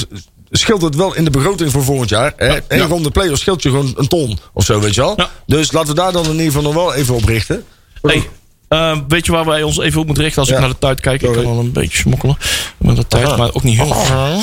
scheelt 0.52 0.82
het 0.82 0.96
wel 0.96 1.16
in 1.16 1.24
de 1.24 1.30
begroting 1.30 1.72
voor 1.72 1.84
volgend 1.84 2.10
jaar. 2.10 2.34
Hè? 2.36 2.56
Eén 2.68 2.78
Ja. 2.78 2.86
ronde 2.86 3.12
play-offs 3.12 3.42
scheelt 3.42 3.64
je 3.64 3.70
gewoon 3.70 3.94
een 3.98 4.08
ton 4.08 4.40
of 4.54 4.66
zo, 4.66 4.80
weet 4.80 4.96
je 4.96 5.02
wel. 5.02 5.14
Ja. 5.18 5.30
Dus 5.46 5.72
laten 5.72 5.90
we 5.90 5.96
daar 5.96 6.12
dan 6.12 6.26
in 6.26 6.32
ieder 6.32 6.46
geval 6.46 6.62
nog 6.62 6.74
wel 6.74 6.94
even 6.94 7.16
op 7.16 7.24
richten. 7.26 7.64
Hey, 8.02 8.30
ehm, 8.68 9.02
weet 9.08 9.26
je 9.26 9.32
waar 9.32 9.46
wij 9.46 9.64
ons 9.64 9.80
even 9.80 10.00
op 10.00 10.06
moeten 10.06 10.24
richten 10.24 10.42
als 10.42 10.50
ik 10.50 10.56
Ja. 10.56 10.62
naar 10.62 10.70
de 10.72 10.80
tijd 10.80 11.00
kijk? 11.02 11.22
Ik 11.22 11.32
kan 11.34 11.44
wel 11.44 11.60
een 11.60 11.72
beetje 11.72 11.98
smokkelen 11.98 12.38
met 12.78 12.96
de 12.96 13.08
tijd, 13.08 13.26
Aha. 13.26 13.36
maar 13.38 13.50
ook 13.54 13.64
niet 13.64 13.78
heel 13.78 13.94
veel. 13.94 14.42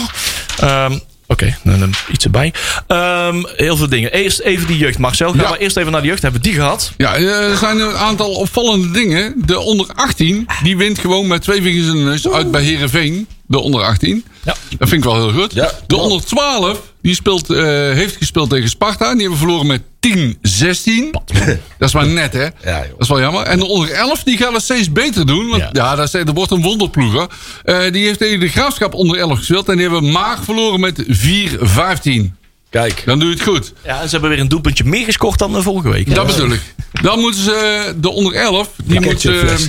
Ehm, 0.68 0.98
Oké, 1.26 1.56
dan 1.64 1.78
dan 1.80 1.92
iets 2.12 2.24
erbij. 2.24 2.52
Ehm, 2.86 3.42
heel 3.56 3.76
veel 3.76 3.88
dingen. 3.88 4.12
Eerst 4.12 4.40
even 4.40 4.66
die 4.66 4.78
jeugd. 4.78 4.98
Marcel, 4.98 5.28
gaan 5.30 5.38
Ja. 5.40 5.50
we 5.52 5.58
eerst 5.58 5.76
even 5.76 5.92
naar 5.92 6.00
de 6.00 6.06
jeugd. 6.06 6.22
Hebben 6.22 6.40
we 6.40 6.46
die 6.48 6.56
gehad? 6.56 6.92
Ja, 6.96 7.14
eh, 7.14 7.50
er 7.50 7.56
zijn 7.56 7.78
een 7.80 7.96
aantal 7.96 8.30
opvallende 8.32 8.90
dingen. 8.90 9.34
De 9.46 9.58
onder 9.60 9.86
18, 9.94 10.46
die 10.62 10.76
wint 10.76 10.98
gewoon 10.98 11.26
met 11.26 11.42
twee 11.42 11.62
vingers 11.62 11.86
in 11.86 11.92
de 11.92 11.98
neus 12.02 12.28
uit 12.28 12.50
bij 12.50 12.62
Herenveen. 12.62 13.26
De 13.46 13.58
onder 13.58 13.82
18. 13.82 14.24
Ja. 14.44 14.56
Dat 14.78 14.88
vind 14.88 15.04
ik 15.04 15.10
wel 15.10 15.14
heel 15.14 15.40
goed. 15.40 15.52
Ja. 15.54 15.70
De 15.86 15.96
onder 15.96 16.24
12, 16.24 16.80
die 17.02 17.14
speelt, 17.14 17.50
eh, 17.50 17.64
heeft 17.92 18.16
gespeeld 18.16 18.50
tegen 18.50 18.68
Sparta. 18.68 19.12
Die 19.12 19.20
hebben 19.20 19.38
verloren 19.38 19.66
met 19.66 19.82
10-16. 20.00 21.10
Dat 21.78 21.88
is 21.88 21.94
maar 21.94 22.06
net, 22.06 22.32
hè? 22.32 22.42
joh. 22.42 22.52
Dat 22.64 22.98
is 22.98 23.08
wel 23.08 23.20
jammer. 23.20 23.42
En 23.42 23.58
de 23.58 23.66
onder 23.66 23.90
11, 23.90 24.22
die 24.22 24.36
gaat 24.36 24.52
het 24.52 24.62
steeds 24.62 24.92
beter 24.92 25.26
doen. 25.26 25.48
Want 25.48 25.62
Ja. 25.62 25.68
ja, 25.72 25.94
dat, 25.96 26.14
is, 26.14 26.24
dat 26.24 26.34
wordt 26.34 26.50
een 26.50 26.62
wonderploeger. 26.62 27.26
Eh, 27.64 27.92
die 27.92 28.06
heeft 28.06 28.18
tegen 28.18 28.40
de 28.40 28.48
Graafschap 28.48 28.94
onder 28.94 29.18
11 29.18 29.38
gespeeld. 29.38 29.68
En 29.68 29.76
die 29.76 29.90
hebben 29.90 30.10
Maag 30.12 30.44
verloren 30.44 30.80
met 30.80 31.04
4-15. 31.08 32.36
Kijk. 32.70 33.02
Dan 33.04 33.18
doe 33.18 33.28
je 33.28 33.34
het 33.34 33.44
goed. 33.44 33.72
Ja, 33.84 34.00
en 34.00 34.04
ze 34.04 34.10
hebben 34.10 34.30
weer 34.30 34.40
een 34.40 34.48
doelpuntje 34.48 34.84
meer 34.84 35.04
gescoord 35.04 35.38
dan 35.38 35.52
de 35.52 35.62
vorige 35.62 35.88
week. 35.88 36.14
Dat 36.14 36.26
bedoel 36.26 36.52
ik. 36.52 36.60
Dan 37.02 37.18
moeten 37.18 37.40
ze 37.42 37.94
de 38.00 38.10
onder 38.10 38.34
11. 38.34 38.70
Die 38.84 39.00
moet, 39.00 39.08
ketchupfles. 39.08 39.68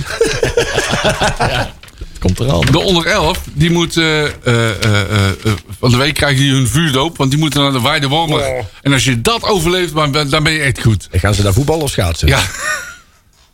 eh, 2.16 2.20
Komt 2.20 2.38
er 2.38 2.50
al. 2.50 2.64
de 2.70 2.78
onder 2.78 3.06
11. 3.06 3.40
Die 3.52 3.70
moet. 3.70 3.96
eh, 3.96 4.24
eh, 4.24 4.30
eh, 4.70 5.30
van 5.78 5.90
de 5.90 5.96
week 5.96 6.14
krijgen 6.14 6.38
die 6.38 6.52
hun 6.52 6.68
vuurdoop. 6.68 7.16
Want 7.16 7.30
die 7.30 7.38
moeten 7.38 7.60
naar 7.62 7.72
de 7.72 7.82
Weide 7.82 8.08
Wormer. 8.08 8.38
Oh. 8.40 8.58
En 8.82 8.92
als 8.92 9.04
je 9.04 9.20
dat 9.20 9.42
overleeft, 9.42 9.94
dan 9.94 10.42
ben 10.42 10.52
je 10.52 10.60
echt 10.60 10.82
goed. 10.82 11.08
En 11.10 11.20
gaan 11.20 11.34
ze 11.34 11.42
daar 11.42 11.52
voetballen 11.52 11.82
of 11.82 11.90
schaatsen? 11.90 12.28
Ja, 12.28 12.40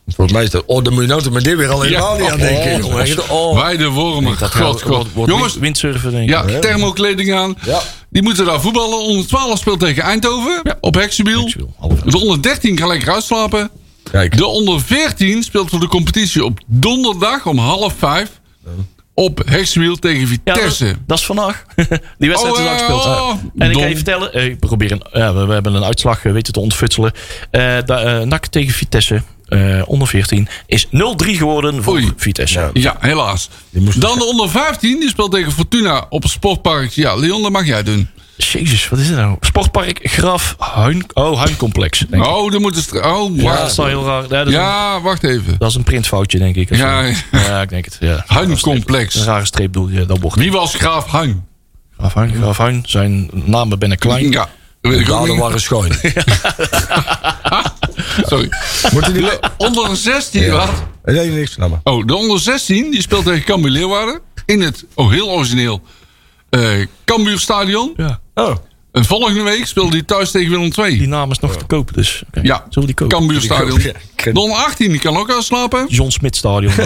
Volgens 0.06 0.32
mij 0.36 0.42
is 0.44 0.50
dat... 0.50 0.62
Oh, 0.66 0.84
dan 0.84 0.92
moet 0.92 1.02
je 1.02 1.08
nou 1.08 1.30
met 1.30 1.44
dit 1.44 1.56
weer 1.56 1.68
al 1.68 1.80
helemaal 1.82 2.16
niet 2.18 2.30
aan 2.30 2.38
denken. 2.38 2.74
Oh, 2.74 2.80
jongen. 2.90 2.98
echt? 3.04 3.28
Oh. 3.28 3.60
Weide 3.60 3.88
Wormer. 3.88 4.38
Dat 4.38 4.54
God, 4.54 4.82
God. 4.82 5.06
Jongens, 5.14 5.40
wind- 5.40 5.58
windsurfen, 5.60 6.10
denk 6.10 6.22
ik. 6.22 6.28
ja, 6.28 6.58
thermokleding 6.58 7.34
aan. 7.34 7.56
Ja. 7.64 7.80
Die 8.10 8.22
moeten 8.22 8.44
daar 8.44 8.60
voetballen. 8.60 8.98
Onder 8.98 9.26
12 9.26 9.58
speelt 9.58 9.80
tegen 9.80 10.02
Eindhoven. 10.02 10.62
Op 10.80 10.96
elf. 10.96 11.54
De 12.04 12.18
onder 12.18 12.42
13 12.42 12.74
kan 12.76 12.88
lekker 12.88 13.12
uitslapen. 13.12 13.70
Kijk. 14.10 14.36
De 14.36 14.46
onder 14.46 14.80
14 14.80 15.42
speelt 15.42 15.70
voor 15.70 15.80
de 15.80 15.88
competitie 15.88 16.44
op 16.44 16.58
donderdag 16.66 17.46
om 17.46 17.58
half 17.58 17.94
vijf. 17.98 18.30
Op 19.14 19.42
Hexwiel 19.46 19.96
tegen 19.96 20.20
Ja, 20.20 20.26
dat, 20.44 20.54
Vitesse. 20.56 20.96
dat 21.06 21.18
is 21.18 21.24
vandaag. 21.24 21.64
Die 22.18 22.28
wedstrijd 22.28 22.56
is 22.58 22.90
Oh, 22.90 23.30
en 23.58 23.66
ik 23.66 23.72
dom. 23.72 23.82
ga 23.82 23.88
je 23.88 23.94
vertellen, 23.94 24.32
eh, 24.32 24.44
ik 24.44 24.58
probeer 24.58 24.92
een, 24.92 25.02
ja, 25.12 25.34
we, 25.34 25.46
we 25.46 25.52
hebben 25.52 25.74
een 25.74 25.84
uitslag 25.84 26.24
eh, 26.24 26.32
weten 26.32 26.52
te 26.52 26.60
ontfutselen. 26.60 27.12
Da- 27.50 27.84
eh, 28.20 28.20
NAC 28.26 28.46
tegen 28.46 28.74
Vitesse, 28.74 29.22
eh, 29.52 29.82
onder 29.86 30.08
14, 30.08 30.48
is 30.66 30.86
0-3 30.86 30.90
geworden 31.16 31.82
voor 31.82 31.94
Oei. 31.94 32.12
Vitesse. 32.16 32.58
Ja. 32.58 32.70
Ja, 32.72 32.96
helaas. 33.00 33.48
Dan 33.96 34.18
de 34.18 34.24
onder 34.24 34.50
15, 34.50 35.00
die 35.00 35.08
speelt 35.08 35.32
tegen 35.32 35.52
Fortuna 35.52 36.06
op 36.08 36.22
het 36.22 36.32
sportpark. 36.32 36.90
Ja, 36.90 37.14
Leon, 37.14 37.42
dat 37.42 37.52
mag 37.52 37.66
jij 37.66 37.82
doen. 37.82 38.08
Jezus, 38.36 38.88
wat 38.88 38.98
is 38.98 39.06
dit 39.06 39.16
nou? 39.16 39.36
Sportpark 39.40 40.00
Graf 40.02 40.56
Huin, 40.58 41.04
oh, 41.12 41.38
Huincomplex. 41.38 42.04
Denk. 42.08 42.26
Oh, 42.26 42.52
dan 42.52 42.60
moet 42.60 42.76
het. 42.76 43.02
Oh, 43.04 43.36
Ja, 43.36 43.42
wacht. 43.42 43.58
dat 43.58 43.70
is 43.70 43.76
wel 43.76 43.86
heel 43.86 44.04
raar. 44.04 44.50
Ja, 44.50 44.96
een, 44.96 45.02
wacht 45.02 45.24
even. 45.24 45.54
dat 45.58 45.68
is 45.68 45.74
een 45.74 45.82
printfoutje, 45.82 46.38
denk 46.38 46.56
ik. 46.56 46.76
Ja, 46.76 47.02
ja. 47.02 47.14
ja, 47.32 47.60
ik 47.62 47.68
denk 47.68 47.84
het. 47.84 47.96
Ja. 48.00 48.24
Huincomplex. 48.26 49.14
Een 49.14 49.24
rare 49.24 49.44
streep 49.44 49.72
dat 49.72 50.18
wordt. 50.18 50.36
Wie 50.36 50.52
was 50.52 50.74
Graaf 50.74 51.06
Huin? 51.06 51.46
Graf 51.98 52.14
Huin, 52.14 52.34
Graf 52.34 52.58
Huin, 52.58 52.82
zijn 52.86 53.30
namen 53.32 53.78
binnen 53.78 53.98
klein. 53.98 54.30
Ja, 54.30 54.48
ook 54.82 55.06
Daden 55.06 55.36
waren 55.36 55.60
schoon. 55.60 55.92
Sorry. 58.22 58.48
Moeten 58.92 59.14
die... 59.14 59.28
Onder 59.56 59.90
een 59.90 59.96
16, 59.96 60.42
Ja. 60.42 60.52
wat? 60.52 60.70
Nee, 61.04 61.30
niks. 61.30 61.56
Nou 61.56 61.70
maar. 61.70 61.80
Oh, 61.84 62.06
de 62.06 62.14
onder 62.14 62.38
16 62.40 62.90
die 62.90 63.00
speelt 63.02 63.24
tegen 63.24 63.44
Cambuur 63.44 63.70
Leeuwarden. 63.70 64.20
In 64.46 64.60
het, 64.60 64.84
oh 64.94 65.10
heel 65.10 65.28
origineel, 65.30 65.82
eh 66.50 66.86
Cambuur 67.04 67.38
Stadion. 67.38 67.92
Ja. 67.96 68.20
Oh. 68.34 68.56
En 68.92 69.04
volgende 69.04 69.42
week 69.42 69.66
speelt 69.66 69.92
hij 69.92 70.02
thuis 70.02 70.30
tegen 70.30 70.50
Willem 70.50 70.70
II. 70.78 70.98
Die 70.98 71.08
naam 71.08 71.30
is 71.30 71.38
nog 71.38 71.56
te 71.56 71.64
kopen, 71.64 71.94
dus. 71.94 72.22
oké. 72.28 72.40
Ja, 72.42 72.56
Zullen 72.56 72.70
we 72.74 72.86
die 72.86 72.94
kopen? 72.94 73.18
Cambuur 73.18 73.40
Stadion. 73.40 73.80
ja. 73.80 73.92
De 74.32 74.40
onder 74.40 74.56
18 74.56 74.90
die 74.90 75.00
kan 75.00 75.16
ook 75.16 75.30
al 75.30 75.42
slapen. 75.42 75.86
John 75.88 76.10
Smit 76.10 76.36
Stadion. 76.36 76.72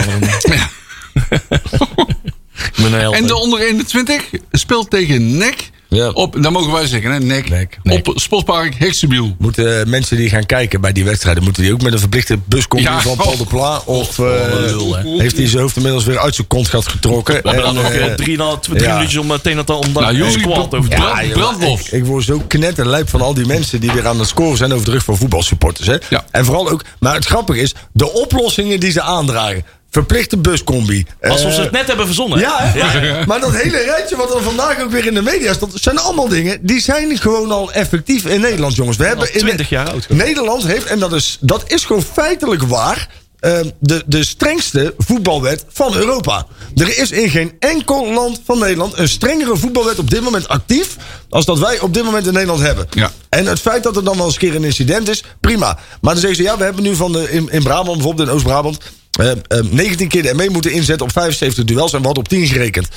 held, 2.73 3.15
En 3.15 3.27
de 3.27 3.35
onder 3.35 3.59
21 3.59 4.23
speelt 4.51 4.89
tegen 4.89 5.37
NEC. 5.37 5.69
Ja. 5.89 6.09
Op, 6.09 6.41
dat 6.43 6.51
mogen 6.51 6.71
wij 6.71 6.87
zeggen, 6.87 7.11
hè? 7.11 7.19
NEC. 7.19 7.49
NEC. 7.49 7.79
Op 8.07 8.11
sportpark 8.15 8.75
Heksenbiel. 8.77 9.35
Moeten 9.39 9.79
eh, 9.79 9.85
mensen 9.85 10.17
die 10.17 10.29
gaan 10.29 10.45
kijken 10.45 10.81
bij 10.81 10.91
die 10.91 11.03
wedstrijden... 11.03 11.43
moeten 11.43 11.63
die 11.63 11.73
ook 11.73 11.81
met 11.81 11.93
een 11.93 11.99
verplichte 11.99 12.37
buscombi 12.45 12.85
Ja. 12.85 13.01
van 13.01 13.15
Paul 13.15 13.37
de 13.37 13.45
Pla? 13.45 13.81
Of 13.85 14.19
eh, 14.19 14.25
lul, 14.51 14.95
hè. 14.95 15.09
heeft 15.21 15.37
hij 15.37 15.47
zijn 15.47 15.61
hoofd 15.61 15.75
inmiddels 15.75 16.05
weer 16.05 16.19
uit 16.19 16.35
zijn 16.35 16.47
kont 16.47 16.67
gehad 16.67 16.87
getrokken? 16.87 17.33
We 17.33 17.49
hebben 17.49 17.65
dan 17.65 17.75
nog 17.75 17.91
eh, 17.91 18.05
eh, 18.05 18.13
drie, 18.13 18.37
na- 18.37 18.57
twee- 18.57 18.77
drie 18.77 18.89
ja. 18.89 18.95
minuutjes 18.95 19.19
om 19.21 19.27
meteen 19.27 19.55
dat 19.55 19.69
om 19.69 19.93
daar 19.93 20.03
Nou, 20.03 20.15
jullie 20.15 20.31
squad 20.39 20.75
over 20.75 20.89
te 20.89 20.95
Ja, 20.95 21.23
Brandlos. 21.33 21.79
Ik, 21.85 21.91
ik 21.91 22.05
word 22.05 22.23
zo 22.23 22.41
knetterlijp 22.47 23.09
van 23.09 23.21
al 23.21 23.33
die 23.33 23.45
mensen 23.45 23.79
die 23.79 23.91
weer 23.91 24.07
aan 24.07 24.19
het 24.19 24.27
scoren 24.27 24.57
zijn 24.57 24.73
over 24.73 24.85
de 24.85 24.91
rug 24.91 25.03
van 25.03 25.17
voetbalsupporters. 25.17 25.87
Hè? 25.87 25.95
Ja. 26.09 26.25
En 26.31 26.45
vooral 26.45 26.69
ook, 26.69 26.83
maar 26.99 27.13
het 27.15 27.25
grappige 27.25 27.59
is, 27.59 27.73
de 27.91 28.13
oplossingen 28.13 28.79
die 28.79 28.91
ze 28.91 29.01
aandragen. 29.01 29.63
Verplichte 29.97 30.37
buscombi. 30.37 31.05
Alsof 31.21 31.51
ze 31.51 31.57
Eh, 31.57 31.63
het 31.63 31.71
net 31.71 31.87
hebben 31.87 32.05
verzonnen. 32.05 32.39
Ja, 32.39 32.73
maar 33.27 33.39
dat 33.39 33.55
hele 33.55 33.77
rijtje 33.77 34.15
wat 34.15 34.35
er 34.35 34.41
vandaag 34.41 34.81
ook 34.81 34.91
weer 34.91 35.05
in 35.05 35.13
de 35.13 35.21
media 35.21 35.53
staat, 35.53 35.69
zijn 35.73 35.97
allemaal 35.97 36.27
dingen 36.27 36.59
die 36.61 36.81
zijn 36.81 37.17
gewoon 37.17 37.51
al 37.51 37.71
effectief 37.71 38.25
in 38.25 38.41
Nederland, 38.41 38.75
jongens. 38.75 38.97
We 38.97 39.05
hebben 39.05 39.33
in 39.33 39.39
20 39.39 39.69
jaar 39.69 39.89
oud. 39.89 40.09
Nederland 40.09 40.63
heeft, 40.63 40.85
en 40.85 40.99
dat 40.99 41.13
is, 41.13 41.37
dat 41.41 41.63
is 41.67 41.85
gewoon 41.85 42.01
feitelijk 42.01 42.63
waar, 42.63 43.09
eh, 43.39 43.59
de, 43.79 44.03
de 44.05 44.23
strengste 44.23 44.93
voetbalwet 44.97 45.65
van 45.69 45.95
Europa. 45.95 46.45
Er 46.75 46.97
is 46.97 47.11
in 47.11 47.29
geen 47.29 47.55
enkel 47.59 48.13
land 48.13 48.41
van 48.45 48.59
Nederland 48.59 48.97
een 48.97 49.09
strengere 49.09 49.57
voetbalwet 49.57 49.99
op 49.99 50.09
dit 50.09 50.21
moment 50.21 50.47
actief. 50.47 50.95
als 51.29 51.45
dat 51.45 51.59
wij 51.59 51.79
op 51.79 51.93
dit 51.93 52.03
moment 52.03 52.27
in 52.27 52.33
Nederland 52.33 52.61
hebben. 52.61 52.87
Ja. 52.89 53.11
En 53.29 53.45
het 53.45 53.59
feit 53.59 53.83
dat 53.83 53.95
er 53.95 54.03
dan 54.03 54.15
wel 54.17 54.25
eens 54.25 54.33
een 54.33 54.39
keer 54.39 54.55
een 54.55 54.63
incident 54.63 55.09
is, 55.09 55.23
prima. 55.39 55.77
Maar 56.01 56.11
dan 56.13 56.21
zeggen 56.21 56.35
ze, 56.35 56.43
ja, 56.43 56.57
we 56.57 56.63
hebben 56.63 56.83
nu 56.83 56.95
van 56.95 57.11
de, 57.11 57.31
in, 57.31 57.49
in 57.51 57.63
Brabant, 57.63 57.97
bijvoorbeeld 57.97 58.27
in 58.27 58.33
Oost-Brabant. 58.33 58.77
Eh, 59.17 59.31
eh, 59.31 59.37
19 59.69 60.07
keer 60.07 60.23
de 60.23 60.33
ME 60.33 60.49
moeten 60.49 60.71
inzetten 60.71 61.05
op 61.05 61.11
75 61.11 61.63
duels 61.63 61.93
en 61.93 61.99
we 61.99 62.05
hadden 62.05 62.23
op 62.23 62.29
10 62.29 62.47
gerekend. 62.47 62.87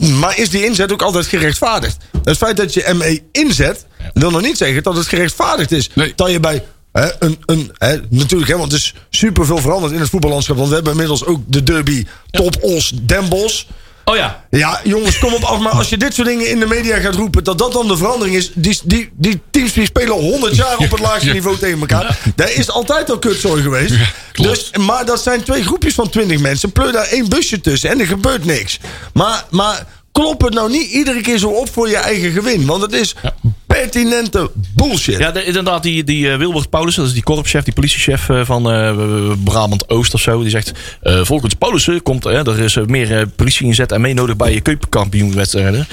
Maar 0.00 0.38
is 0.38 0.50
die 0.50 0.64
inzet 0.64 0.92
ook 0.92 1.02
altijd 1.02 1.26
gerechtvaardigd? 1.26 1.96
Het 2.24 2.36
feit 2.36 2.56
dat 2.56 2.74
je 2.74 2.92
ME 2.94 3.22
inzet, 3.32 3.86
wil 4.14 4.30
nog 4.30 4.42
niet 4.42 4.56
zeggen 4.56 4.82
dat 4.82 4.96
het 4.96 5.06
gerechtvaardigd 5.06 5.72
is. 5.72 5.90
Nee. 5.94 6.12
Dat 6.16 6.30
je 6.30 6.40
bij 6.40 6.64
hè, 6.92 7.10
een, 7.18 7.38
een, 7.46 7.70
hè, 7.78 8.00
natuurlijk, 8.08 8.50
hè, 8.50 8.56
want 8.56 8.72
het 8.72 8.80
is 8.80 8.94
super 9.10 9.46
veel 9.46 9.58
veranderd 9.58 9.92
in 9.92 10.00
het 10.00 10.08
voetballandschap. 10.08 10.56
Want 10.56 10.68
we 10.68 10.74
hebben 10.74 10.92
inmiddels 10.92 11.24
ook 11.24 11.40
de 11.46 11.62
derby 11.62 12.06
Top 12.30 12.62
Os 12.62 12.92
Den 13.02 13.28
Bosch. 13.28 13.64
Oh 14.10 14.16
ja. 14.16 14.44
Ja, 14.50 14.80
jongens, 14.84 15.18
kom 15.18 15.34
op 15.34 15.42
af. 15.42 15.58
Maar 15.58 15.72
als 15.72 15.88
je 15.88 15.96
dit 15.96 16.14
soort 16.14 16.28
dingen 16.28 16.48
in 16.48 16.60
de 16.60 16.66
media 16.66 16.98
gaat 16.98 17.14
roepen... 17.14 17.44
dat 17.44 17.58
dat 17.58 17.72
dan 17.72 17.88
de 17.88 17.96
verandering 17.96 18.36
is... 18.36 18.50
die, 18.54 18.80
die, 18.84 19.10
die 19.16 19.40
teams 19.50 19.72
die 19.72 19.84
spelen 19.84 20.12
100 20.12 20.56
jaar 20.56 20.78
op 20.78 20.90
het 20.90 21.00
laagste 21.00 21.32
niveau 21.32 21.58
tegen 21.58 21.80
elkaar. 21.80 22.18
Daar 22.36 22.52
is 22.52 22.70
altijd 22.70 23.10
al 23.10 23.18
kutzooi 23.18 23.62
geweest. 23.62 23.94
dus, 24.32 24.70
maar 24.78 25.04
dat 25.04 25.22
zijn 25.22 25.42
twee 25.42 25.62
groepjes 25.62 25.94
van 25.94 26.08
20 26.08 26.38
mensen. 26.38 26.72
Pleur 26.72 26.92
daar 26.92 27.06
één 27.06 27.28
busje 27.28 27.60
tussen 27.60 27.90
en 27.90 28.00
er 28.00 28.06
gebeurt 28.06 28.44
niks. 28.44 28.78
Maar, 29.12 29.44
maar 29.50 29.86
klop 30.12 30.40
het 30.40 30.54
nou 30.54 30.70
niet 30.70 30.90
iedere 30.90 31.20
keer 31.20 31.38
zo 31.38 31.48
op 31.48 31.72
voor 31.72 31.88
je 31.88 31.96
eigen 31.96 32.30
gewin. 32.30 32.66
Want 32.66 32.82
het 32.82 32.92
is 32.92 33.14
pertinente 33.74 34.50
bullshit. 34.74 35.18
Ja, 35.18 35.30
de- 35.30 35.44
inderdaad, 35.44 35.82
die, 35.82 36.04
die 36.04 36.30
eh, 36.30 36.36
Wilbert 36.38 36.70
Paulussen, 36.70 37.00
dat 37.02 37.10
is 37.10 37.16
die 37.16 37.24
korpschef, 37.26 37.64
die 37.64 37.72
politiechef 37.72 38.28
eh, 38.28 38.40
van 38.44 38.70
eh, 38.70 38.94
Brabant-Oost 39.44 40.14
of 40.14 40.20
zo. 40.20 40.40
Die 40.40 40.50
zegt, 40.50 40.72
volgens 41.02 41.54
Paulussen 41.54 42.02
komt 42.02 42.24
er 42.24 42.58
is 42.58 42.76
meer 42.86 43.26
politie 43.36 43.66
inzet 43.66 43.92
en 43.92 44.00
mee 44.00 44.14
nodig 44.14 44.36
bij 44.36 44.52
je 44.52 44.60
keukenkampioenwedstrijden. 44.60 45.86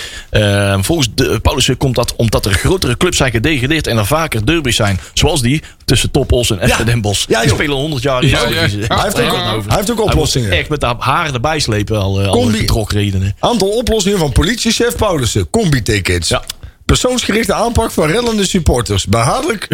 Volgens 0.84 1.08
de, 1.16 1.40
Paulussen 1.42 1.78
komt 1.78 1.96
dat 1.96 2.14
omdat 2.16 2.46
er 2.46 2.52
grotere 2.54 2.98
clubs 2.98 3.18
zijn 3.18 3.32
gedegradeerd 3.32 3.88
en 3.88 3.98
er 3.98 4.06
vaker 4.06 4.46
derby's 4.46 4.76
zijn. 4.76 5.00
Zoals 5.14 5.42
die 5.42 5.62
tussen 5.86 6.12
Top 6.12 6.32
Os 6.32 6.52
en 6.52 6.70
FC 6.70 6.86
Den 6.86 7.02
Bosch. 7.02 7.26
Ja, 7.30 7.42
die 7.42 7.50
spelen 7.50 7.76
100 7.76 8.04
jaar 8.04 8.24
in 8.24 8.30
Ja, 8.30 8.48
ja. 8.48 8.56
Hij 8.56 8.68
heeft 9.04 9.22
ook- 9.22 9.64
hij 9.68 9.78
heeft 9.78 9.92
ook 9.92 10.02
oplossingen. 10.02 10.52
Echt 10.52 10.70
met 10.70 10.80
de 10.80 10.94
haren 10.98 11.34
erbij 11.34 11.60
slepen 11.60 12.02
al, 12.02 12.22
al 12.22 12.32
Combi- 12.32 12.66
redenen. 12.88 13.36
Aantal 13.40 13.68
oplossingen 13.70 14.18
van 14.20 14.32
politiechef 14.32 14.96
Paulussen. 14.96 15.50
Combi-tickets. 15.50 16.30
Ja. 16.30 16.44
Persoonsgerichte 16.88 17.54
aanpak 17.54 17.92
van 17.92 18.08
rellende 18.08 18.46
supporters. 18.46 19.06
Bij, 19.06 19.26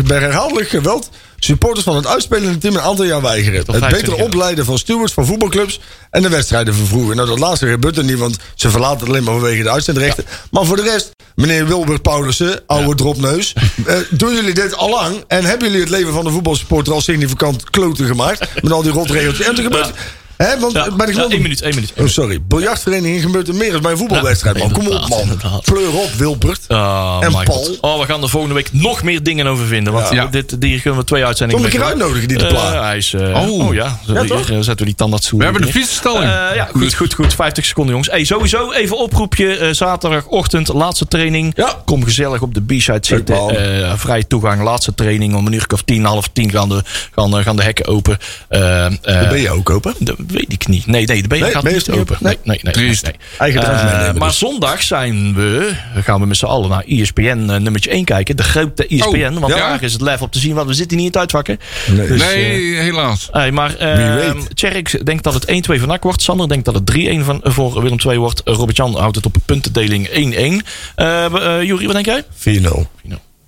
bij 0.05 0.19
herhaaldelijk 0.19 0.69
geweld 0.69 1.09
supporters 1.39 1.85
van 1.85 1.95
het 1.95 2.07
uitspelende 2.07 2.57
team 2.57 2.75
een 2.75 2.81
aantal 2.81 3.05
jaar 3.05 3.21
weigeren. 3.21 3.57
Het 3.57 3.65
25 3.65 4.09
beter 4.09 4.25
opleiden 4.25 4.65
van 4.65 4.77
stewards 4.77 5.13
van 5.13 5.25
voetbalclubs 5.25 5.79
en 6.09 6.21
de 6.21 6.29
wedstrijden 6.29 6.73
vervroegen. 6.73 7.15
Nou, 7.15 7.27
dat 7.27 7.39
laatste 7.39 7.67
gebeurt 7.67 7.97
er 7.97 8.03
niet, 8.03 8.17
want 8.17 8.37
ze 8.55 8.69
verlaten 8.69 8.99
het 8.99 9.07
alleen 9.07 9.23
maar 9.23 9.33
vanwege 9.33 9.63
de 9.63 9.71
uitzendrechten. 9.71 10.25
Maar 10.51 10.65
voor 10.65 10.75
de 10.75 10.81
rest, 10.81 11.11
meneer 11.35 11.67
Wilbert 11.67 12.01
Paulussen, 12.01 12.61
oude 12.65 12.95
dropneus. 12.95 13.53
eh, 13.85 13.95
doen 14.09 14.33
jullie 14.33 14.53
dit 14.53 14.75
al 14.75 14.89
lang 14.89 15.23
en 15.27 15.45
hebben 15.45 15.67
jullie 15.67 15.81
het 15.81 15.91
leven 15.91 16.13
van 16.13 16.23
de 16.23 16.31
voetbalsupporter 16.31 16.93
al 16.93 17.01
significant 17.01 17.69
kloten 17.69 18.05
gemaakt? 18.05 18.47
Met 18.61 18.71
al 18.71 18.81
die 18.81 18.91
rotregeltjes. 18.91 19.47
En 19.47 19.57
er 19.57 19.63
gebeurt... 19.63 19.91
Hè, 20.37 20.59
want 20.59 20.73
Ja, 20.73 20.87
bij 20.95 21.05
de 21.05 21.11
ja, 21.11 21.17
gewone- 21.17 21.33
één 21.33 21.41
minuut, 21.41 21.61
één 21.61 21.73
minuut. 21.75 21.93
Oh, 21.99 22.07
sorry. 22.07 22.39
Biljartvereniging 22.47 23.21
gebeurt 23.21 23.47
er 23.47 23.55
meer 23.55 23.71
dan 23.71 23.81
bij 23.81 23.91
een 23.91 23.97
voetbalwedstrijd, 23.97 24.57
man. 24.57 24.71
Kom 24.71 24.87
op, 24.87 25.07
man. 25.09 25.61
Fleur 25.63 25.93
op, 25.93 26.09
Wilbert. 26.17 26.59
Oh, 26.67 27.17
En 27.21 27.31
Paul. 27.31 27.43
God. 27.45 27.77
Oh, 27.81 27.99
we 27.99 28.05
gaan 28.05 28.21
er 28.21 28.29
volgende 28.29 28.55
week 28.55 28.69
nog 28.73 29.03
meer 29.03 29.23
dingen 29.23 29.47
over 29.47 29.65
vinden. 29.65 29.93
Want 29.93 30.09
Ja. 30.09 30.25
dit, 30.25 30.61
die 30.61 30.81
kunnen 30.81 30.99
we 30.99 31.05
twee 31.05 31.25
uitzendingen 31.25 31.61
Kom 31.63 31.71
ik 31.71 31.77
mee 31.77 31.87
keer 31.87 31.93
uitnodigen, 31.99 32.27
die 32.27 32.37
de 32.37 32.43
Eh, 32.45 32.49
plaat. 32.51 32.73
hij 32.83 32.97
is, 32.97 33.13
eh, 33.13 33.21
Oh. 33.21 33.49
oh. 33.67 33.73
ja, 33.73 33.99
Ja, 34.05 34.19
hier 34.21 34.29
toch? 34.29 34.39
eh, 34.49 34.55
zetten 34.55 34.77
we 34.77 34.85
die 34.85 34.95
tandartsstoel. 34.95 35.39
We 35.39 35.45
hebben 35.45 35.61
de. 35.61 35.67
Eh, 36.03 36.55
ja, 36.55 36.69
goed, 36.75 36.93
goed, 36.93 37.13
goed. 37.13 37.33
50 37.33 37.65
seconden, 37.65 37.91
jongens. 37.93 38.11
Hey, 38.11 38.23
sowieso 38.25 38.71
even 38.71 38.97
oproepje. 38.97 39.57
eh, 39.57 39.73
zaterdagochtend, 39.73 40.67
laatste 40.67 41.07
training. 41.07 41.53
Ja. 41.55 41.81
Kom 41.85 42.03
gezellig 42.03 42.41
op 42.41 42.53
de 42.53 42.61
B-side 42.61 42.97
zitten. 43.01 43.35
Eh, 43.83 43.93
vrije 43.95 44.27
toegang, 44.27 44.61
laatste 44.63 44.95
training. 44.95 45.35
Om 45.35 45.47
een 45.47 45.53
uur 45.53 45.65
of 45.73 45.81
tien, 45.81 46.03
half 46.05 46.29
tien 46.33 46.51
gaan 46.51 46.69
de, 46.69 46.83
gaan, 47.15 47.37
eh, 47.37 47.43
gaan 47.43 47.55
de 47.55 47.63
hekken 47.63 47.87
open. 47.87 48.17
Eh, 48.47 48.85
eh, 48.85 48.93
ben 49.29 49.39
je 49.41 49.49
ook 49.51 49.69
open? 49.69 49.93
Weet 50.27 50.53
ik 50.53 50.67
niet. 50.67 50.85
Nee, 50.85 51.05
nee 51.05 51.21
de 51.21 51.27
benen 51.27 51.43
Nee, 51.43 51.53
gaat 51.53 51.63
niet 51.63 51.91
open. 51.91 52.17
Nee, 52.19 52.37
nee, 52.43 52.59
nee. 52.61 52.73
nee, 52.75 52.97
nee. 53.01 53.13
Eigen 53.37 53.61
Eh, 53.61 53.83
meenemen 53.83 54.17
maar 54.17 54.27
dus. 54.29 54.37
zondag 54.37 54.83
zijn 54.83 55.33
we, 55.35 55.73
gaan 55.95 56.19
we 56.19 56.25
met 56.25 56.37
z'n 56.37 56.45
allen 56.45 56.69
naar 56.69 56.83
ESPN 56.87 57.21
eh, 57.21 57.35
nummertje 57.37 57.89
1 57.89 58.05
kijken. 58.05 58.35
De 58.35 58.43
grote 58.43 58.87
ESPN. 58.87 59.39
want 59.39 59.53
ja. 59.53 59.59
daar 59.59 59.83
is 59.83 59.93
het 59.93 60.01
live 60.01 60.23
op 60.23 60.31
te 60.31 60.39
zien. 60.39 60.53
Want 60.53 60.67
we 60.67 60.73
zitten 60.73 60.97
niet 60.97 61.05
in 61.05 61.11
het 61.11 61.19
uitvakken. 61.21 61.59
Nee. 61.87 62.07
Dus, 62.07 62.21
nee, 62.21 62.75
helaas. 62.75 63.27
Hey, 63.31 63.51
maar 63.51 63.75
Wie 63.77 63.87
uh, 63.87 64.15
weet. 64.15 64.55
Tjerk 64.55 65.05
denkt 65.05 65.23
dat 65.23 65.33
het 65.33 65.45
1-2 65.45 65.79
van 65.79 65.87
NAC 65.87 66.03
wordt. 66.03 66.21
Sander 66.21 66.47
denkt 66.47 66.65
dat 66.65 66.75
het 66.75 66.91
3-1 66.91 67.19
van, 67.19 67.39
voor 67.43 67.81
Willem 67.81 67.97
II 68.07 68.17
wordt. 68.17 68.41
Uh, 68.45 68.55
Robert-Jan 68.55 68.97
houdt 68.97 69.15
het 69.15 69.25
op 69.25 69.35
een 69.35 69.41
puntendeling 69.45 70.07
1-1. 70.07 70.11
Uh, 70.13 71.25
uh, 71.33 71.63
Jury, 71.63 71.85
wat 71.85 72.03
denk 72.03 72.05
jij? 72.05 72.23
4-0. 72.61 72.67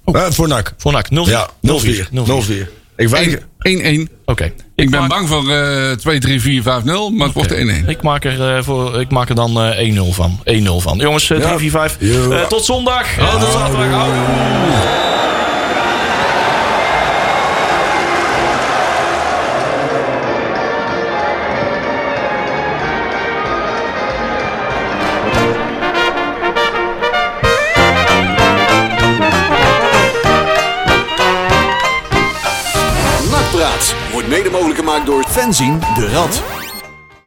Oh. 0.05 0.17
Eh, 0.17 0.31
voor 0.31 0.47
NAC. 0.47 0.73
Voor 0.77 0.91
NAC 0.91 1.07
0-4. 1.09 1.09
Ja, 1.11 1.49
0-4. 1.61 2.09
0-4. 2.11 2.69
Ik 2.97 3.07
weiger. 3.09 3.39
1-1. 3.59 4.09
Oké. 4.25 4.51
Ik 4.75 4.89
ben 4.89 4.99
maak- 4.99 5.09
bang 5.09 5.27
voor 5.27 5.51
eh 5.51 5.91
2, 5.91 6.19
3, 6.19 6.41
4, 6.41 6.61
5, 6.61 6.83
0, 6.83 7.09
maar 7.09 7.25
het 7.25 7.35
wordt 7.35 7.51
1-1. 7.53 7.87
Ik 7.89 8.01
maak 8.01 8.23
er, 8.25 8.63
voor, 8.63 8.99
ik 8.99 9.09
maak 9.11 9.29
er 9.29 9.35
dan 9.35 9.61
eh, 9.61 9.95
1-0 9.95 10.11
van. 10.13 10.39
1-0 10.43 10.81
van. 10.81 10.97
Jongens, 10.97 11.29
eh, 11.29 11.37
3, 11.39 11.57
4, 11.57 11.69
5. 11.71 11.97
Ja. 11.99 12.29
Eh, 12.29 12.47
tot 12.47 12.65
zondag. 12.65 13.07
Tot 13.39 13.51
zaterdag. 13.51 13.91
Au. 13.91 14.09
Gemaakt 34.95 35.05
door 35.05 35.25
Fenzien 35.27 35.79
de 35.95 36.09
Rad. 36.09 36.64